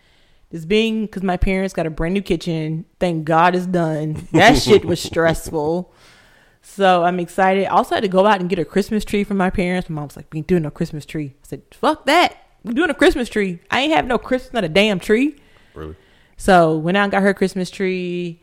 Just 0.53 0.69
being 0.69 1.07
because 1.07 1.23
my 1.23 1.37
parents 1.37 1.75
got 1.75 1.87
a 1.87 1.91
brand 1.91 2.15
new 2.15 2.23
kitchen. 2.23 2.85
Thank 3.01 3.25
God 3.25 3.57
it's 3.57 3.67
done. 3.67 4.29
That 4.33 4.55
shit 4.63 4.85
was 4.85 5.01
stressful. 5.01 5.93
So 6.63 7.05
I'm 7.05 7.19
excited. 7.19 7.67
I 7.67 7.71
also 7.71 7.95
had 7.95 8.03
to 8.03 8.09
go 8.09 8.27
out 8.27 8.41
and 8.41 8.49
get 8.49 8.59
a 8.59 8.65
Christmas 8.65 9.05
tree 9.05 9.25
from 9.25 9.37
my 9.39 9.51
parents. 9.51 9.89
My 9.89 10.01
mom's 10.01 10.17
like, 10.17 10.27
"We 10.33 10.39
ain't 10.39 10.47
doing 10.47 10.63
no 10.63 10.71
Christmas 10.71 11.05
tree." 11.07 11.35
I 11.43 11.47
said, 11.47 11.63
"Fuck 11.73 12.07
that. 12.07 12.37
We're 12.65 12.73
doing 12.73 12.91
a 12.91 12.95
Christmas 12.95 13.29
tree. 13.29 13.61
I 13.71 13.81
ain't 13.81 13.93
have 13.93 14.07
no 14.07 14.19
Christmas, 14.19 14.53
not 14.53 14.65
a 14.65 14.69
damn 14.69 15.01
tree." 15.01 15.37
Really? 15.75 15.97
So 16.37 16.77
went 16.77 16.97
out 16.97 17.05
and 17.05 17.13
got 17.13 17.23
her 17.23 17.35
Christmas 17.35 17.71
tree, 17.71 18.41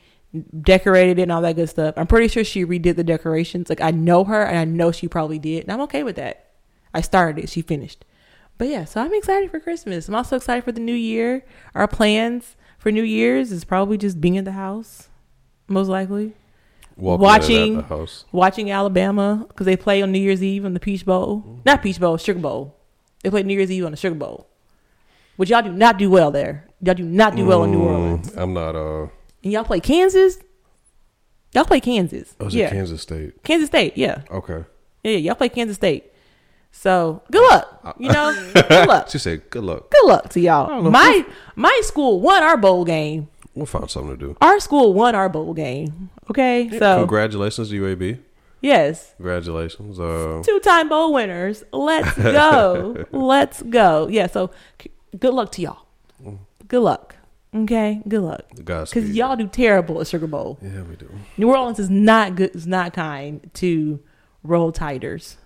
decorated 0.62 1.20
it 1.20 1.24
and 1.24 1.32
all 1.32 1.42
that 1.42 1.56
good 1.56 1.70
stuff. 1.70 1.94
I'm 1.98 2.08
pretty 2.08 2.28
sure 2.28 2.44
she 2.44 2.66
redid 2.66 2.96
the 2.96 3.04
decorations. 3.04 3.70
Like 3.70 3.82
I 3.82 3.92
know 3.92 4.24
her 4.24 4.44
and 4.44 4.58
I 4.58 4.66
know 4.66 4.92
she 4.92 5.08
probably 5.08 5.40
did. 5.40 5.64
And 5.64 5.72
I'm 5.72 5.82
okay 5.82 6.04
with 6.04 6.16
that. 6.16 6.48
I 6.94 7.02
started 7.02 7.44
it, 7.44 7.50
she 7.50 7.62
finished. 7.62 8.06
But 8.58 8.68
yeah, 8.68 8.86
so 8.86 9.02
I'm 9.02 9.14
excited 9.14 9.50
for 9.52 9.60
Christmas. 9.60 10.08
I'm 10.08 10.16
also 10.16 10.36
excited 10.36 10.64
for 10.64 10.72
the 10.72 10.80
new 10.80 10.94
year. 10.94 11.44
Our 11.76 11.88
plans 11.88 12.56
for 12.78 12.92
New 12.92 13.04
Year's 13.04 13.52
is 13.52 13.64
probably 13.64 13.98
just 13.98 14.22
being 14.22 14.36
in 14.36 14.44
the 14.46 14.52
house, 14.52 15.08
most 15.68 15.88
likely. 15.88 16.34
Walking 16.96 17.24
Watching- 17.24 17.76
the 17.78 17.84
house. 17.84 18.26
Watching 18.32 18.70
Alabama 18.70 19.46
because 19.48 19.66
they 19.66 19.76
play 19.76 20.04
on 20.04 20.12
New 20.12 20.20
Year's 20.20 20.44
Eve 20.44 20.66
on 20.66 20.74
the 20.76 20.80
Peach 20.80 21.04
Bowl. 21.06 21.60
Not 21.66 21.82
Peach 21.82 22.00
Bowl, 22.00 22.18
Sugar 22.18 22.40
Bowl. 22.40 22.76
They 23.24 23.32
play 23.32 23.42
New 23.42 23.56
Year's 23.56 23.72
Eve 23.72 23.86
on 23.86 23.92
the 23.92 23.98
Sugar 23.98 24.16
Bowl. 24.16 24.48
Which 25.36 25.50
y'all 25.50 25.64
do 25.64 25.72
not 25.72 25.98
do 25.98 26.12
well 26.12 26.30
there. 26.30 26.68
Y'all 26.82 26.94
do 26.94 27.04
not 27.04 27.36
do 27.36 27.46
well 27.48 27.64
in 27.64 27.72
New 27.72 27.80
Mm, 27.80 27.86
Orleans. 27.92 28.36
I'm 28.38 28.54
not. 28.54 28.76
Uh, 28.76 29.08
And 29.44 29.52
y'all 29.52 29.64
play 29.64 29.80
Kansas? 29.80 30.38
Y'all 31.54 31.66
play 31.66 31.80
Kansas. 31.80 32.36
oh, 32.40 32.46
was 32.46 32.56
yeah. 32.56 32.68
it 32.68 32.72
Kansas 32.72 33.02
State? 33.02 33.44
Kansas 33.44 33.68
State, 33.68 33.98
yeah. 33.98 34.22
Okay. 34.32 34.66
Yeah, 35.04 35.12
yeah, 35.12 35.18
y'all 35.18 35.36
play 35.36 35.50
Kansas 35.50 35.76
State. 35.76 36.12
So 36.72 37.22
good 37.32 37.48
luck. 37.52 37.96
You 38.00 38.10
know? 38.10 38.52
good 38.54 38.88
luck. 38.88 39.08
She 39.12 39.20
said, 39.20 39.48
"Good 39.52 39.64
luck. 39.64 39.92
Good 39.92 40.08
luck 40.08 40.30
to 40.30 40.40
y'all. 40.40 40.82
My 40.82 41.24
my 41.56 41.82
school 41.84 42.20
won 42.20 42.42
our 42.42 42.58
bowl 42.58 42.84
game. 42.84 43.28
We'll 43.54 43.68
find 43.68 43.90
something 43.90 44.18
to 44.18 44.18
do." 44.18 44.38
Our 44.42 44.60
school 44.60 44.94
won 44.94 45.14
our 45.14 45.30
bowl 45.30 45.54
game. 45.54 46.10
Okay? 46.32 46.70
So 46.80 46.98
Congratulations, 46.98 47.72
UAB. 47.72 48.18
yes. 48.62 49.14
Congratulations. 49.18 50.00
Uh, 50.00 50.42
Two 50.44 50.60
time 50.62 50.90
bowl 50.90 51.14
winners. 51.14 51.64
Let's 51.72 52.18
go. 52.18 53.06
Let's 53.12 53.62
go. 53.62 54.08
Yeah, 54.08 54.26
so 54.26 54.50
good 55.20 55.34
luck 55.34 55.52
to 55.54 55.62
y'all. 55.62 55.86
Good 56.68 56.82
luck. 56.82 57.18
Okay? 57.56 58.02
Good 58.08 58.22
luck. 58.22 58.46
guys. 58.64 58.90
Because 58.92 59.12
y'all 59.12 59.36
do 59.36 59.48
terrible 59.48 60.02
at 60.02 60.08
Sugar 60.08 60.28
Bowl. 60.28 60.58
Yeah, 60.62 60.84
we 60.84 60.96
do. 60.96 61.10
New 61.38 61.50
Orleans 61.50 61.80
is 61.80 61.90
not 61.90 62.36
good 62.36 62.56
is 62.56 62.66
not 62.66 62.94
kind 62.94 63.50
to 63.56 64.00
roll 64.44 64.72
tiders. 64.72 65.38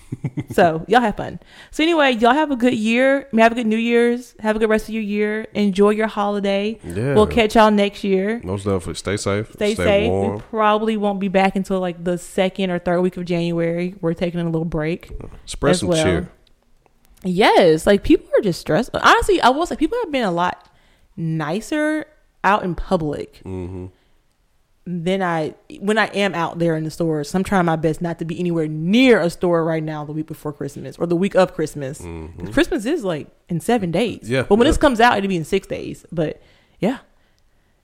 so 0.52 0.84
y'all 0.86 1.00
have 1.00 1.16
fun. 1.16 1.40
So 1.72 1.82
anyway, 1.82 2.12
y'all 2.12 2.34
have 2.34 2.52
a 2.52 2.56
good 2.56 2.74
year. 2.74 3.28
Have 3.36 3.52
a 3.52 3.54
good 3.56 3.66
New 3.66 3.76
Year's. 3.76 4.34
Have 4.40 4.54
a 4.54 4.58
good 4.58 4.70
rest 4.70 4.88
of 4.88 4.94
your 4.94 5.02
year. 5.02 5.48
Enjoy 5.54 5.90
your 5.90 6.06
holiday. 6.06 6.78
Yeah. 6.84 7.14
We'll 7.14 7.26
catch 7.26 7.56
y'all 7.56 7.72
next 7.72 8.04
year. 8.04 8.40
Most 8.44 8.64
definitely. 8.64 8.94
Stay 8.94 9.16
safe. 9.16 9.52
Stay, 9.52 9.74
safe. 9.74 10.08
warm. 10.08 10.36
We 10.36 10.42
probably 10.42 10.96
won't 10.96 11.18
be 11.18 11.28
back 11.28 11.56
until 11.56 11.80
like 11.80 12.02
the 12.02 12.16
second 12.16 12.70
or 12.70 12.78
third 12.78 13.00
week 13.00 13.16
of 13.16 13.24
January. 13.24 13.96
We're 14.00 14.14
taking 14.14 14.40
a 14.40 14.44
little 14.44 14.64
break. 14.64 15.10
Spread 15.46 15.76
some 15.76 15.88
well. 15.88 16.04
cheer. 16.04 16.30
Yes, 17.24 17.86
like 17.86 18.04
people 18.04 18.28
are 18.38 18.42
just 18.42 18.60
stressed. 18.60 18.90
Honestly, 18.94 19.40
I 19.40 19.48
will 19.48 19.66
say 19.66 19.74
people 19.74 19.98
have 20.04 20.12
been 20.12 20.24
a 20.24 20.30
lot 20.30 20.68
nicer 21.16 22.06
out 22.44 22.62
in 22.62 22.74
public 22.74 23.38
hmm 23.42 23.86
than 24.88 25.20
I 25.20 25.52
when 25.80 25.98
I 25.98 26.06
am 26.14 26.32
out 26.36 26.60
there 26.60 26.76
in 26.76 26.84
the 26.84 26.92
stores. 26.92 27.34
I'm 27.34 27.42
trying 27.42 27.64
my 27.64 27.74
best 27.74 28.00
not 28.00 28.20
to 28.20 28.24
be 28.24 28.38
anywhere 28.38 28.68
near 28.68 29.20
a 29.20 29.28
store 29.30 29.64
right 29.64 29.82
now 29.82 30.04
the 30.04 30.12
week 30.12 30.28
before 30.28 30.52
Christmas 30.52 30.96
or 30.96 31.06
the 31.06 31.16
week 31.16 31.34
of 31.34 31.54
Christmas. 31.54 31.98
Christmas 32.52 32.86
is 32.86 33.02
like 33.02 33.26
in 33.48 33.58
seven 33.58 33.90
days. 33.90 34.20
Mm-hmm. 34.20 34.32
Yeah, 34.32 34.42
but 34.42 34.50
when 34.56 34.66
yeah. 34.66 34.70
this 34.70 34.78
comes 34.78 35.00
out, 35.00 35.18
it'll 35.18 35.26
be 35.28 35.36
in 35.36 35.44
six 35.44 35.66
days. 35.66 36.06
But 36.12 36.40
yeah, 36.78 36.98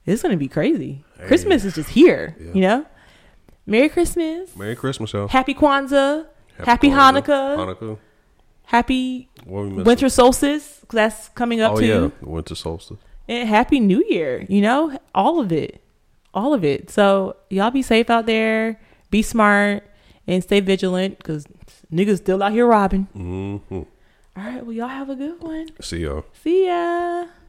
it's 0.06 0.22
gonna 0.22 0.36
be 0.36 0.46
crazy. 0.46 1.02
Christmas 1.26 1.64
is 1.64 1.74
just 1.74 1.90
here. 1.90 2.36
Yeah. 2.40 2.52
You 2.54 2.60
know. 2.60 2.86
Merry 3.66 3.88
Christmas. 3.88 4.54
Merry 4.56 4.76
Christmas, 4.76 5.12
y'all. 5.12 5.26
Happy 5.28 5.54
Kwanzaa. 5.54 6.26
Happy, 6.58 6.88
Kwanzaa, 6.88 7.22
Hanukkah. 7.22 7.56
Hanukkah. 7.56 7.98
Happy 8.66 9.28
What 9.44 9.62
we 9.62 9.68
missing? 9.70 9.84
winter 9.84 10.08
solstice. 10.08 10.78
'cause 10.86 10.94
that's 10.96 11.28
coming 11.30 11.60
up 11.60 11.72
Oh 11.72 11.80
too. 11.80 11.86
yeah, 11.86 12.10
winter 12.20 12.54
solstice. 12.54 12.98
And 13.28 13.48
happy 13.48 13.80
new 13.80 14.04
year, 14.08 14.44
you 14.48 14.60
know, 14.60 14.98
all 15.14 15.40
of 15.40 15.52
it. 15.52 15.80
All 16.34 16.52
of 16.54 16.64
it. 16.64 16.90
So 16.90 17.36
y'all 17.50 17.70
be 17.70 17.82
safe 17.82 18.10
out 18.10 18.26
there, 18.26 18.80
be 19.10 19.22
smart, 19.22 19.84
and 20.26 20.42
stay 20.42 20.60
vigilant 20.60 21.18
because 21.18 21.46
niggas 21.92 22.18
still 22.18 22.42
out 22.42 22.52
here 22.52 22.66
robbing. 22.66 23.04
hmm 23.12 23.56
All 23.70 23.86
right, 24.36 24.64
well, 24.64 24.72
y'all 24.72 24.88
have 24.88 25.10
a 25.10 25.14
good 25.16 25.42
one. 25.42 25.68
See 25.80 25.98
y'all. 25.98 26.24
See 26.42 26.66
ya. 26.66 27.26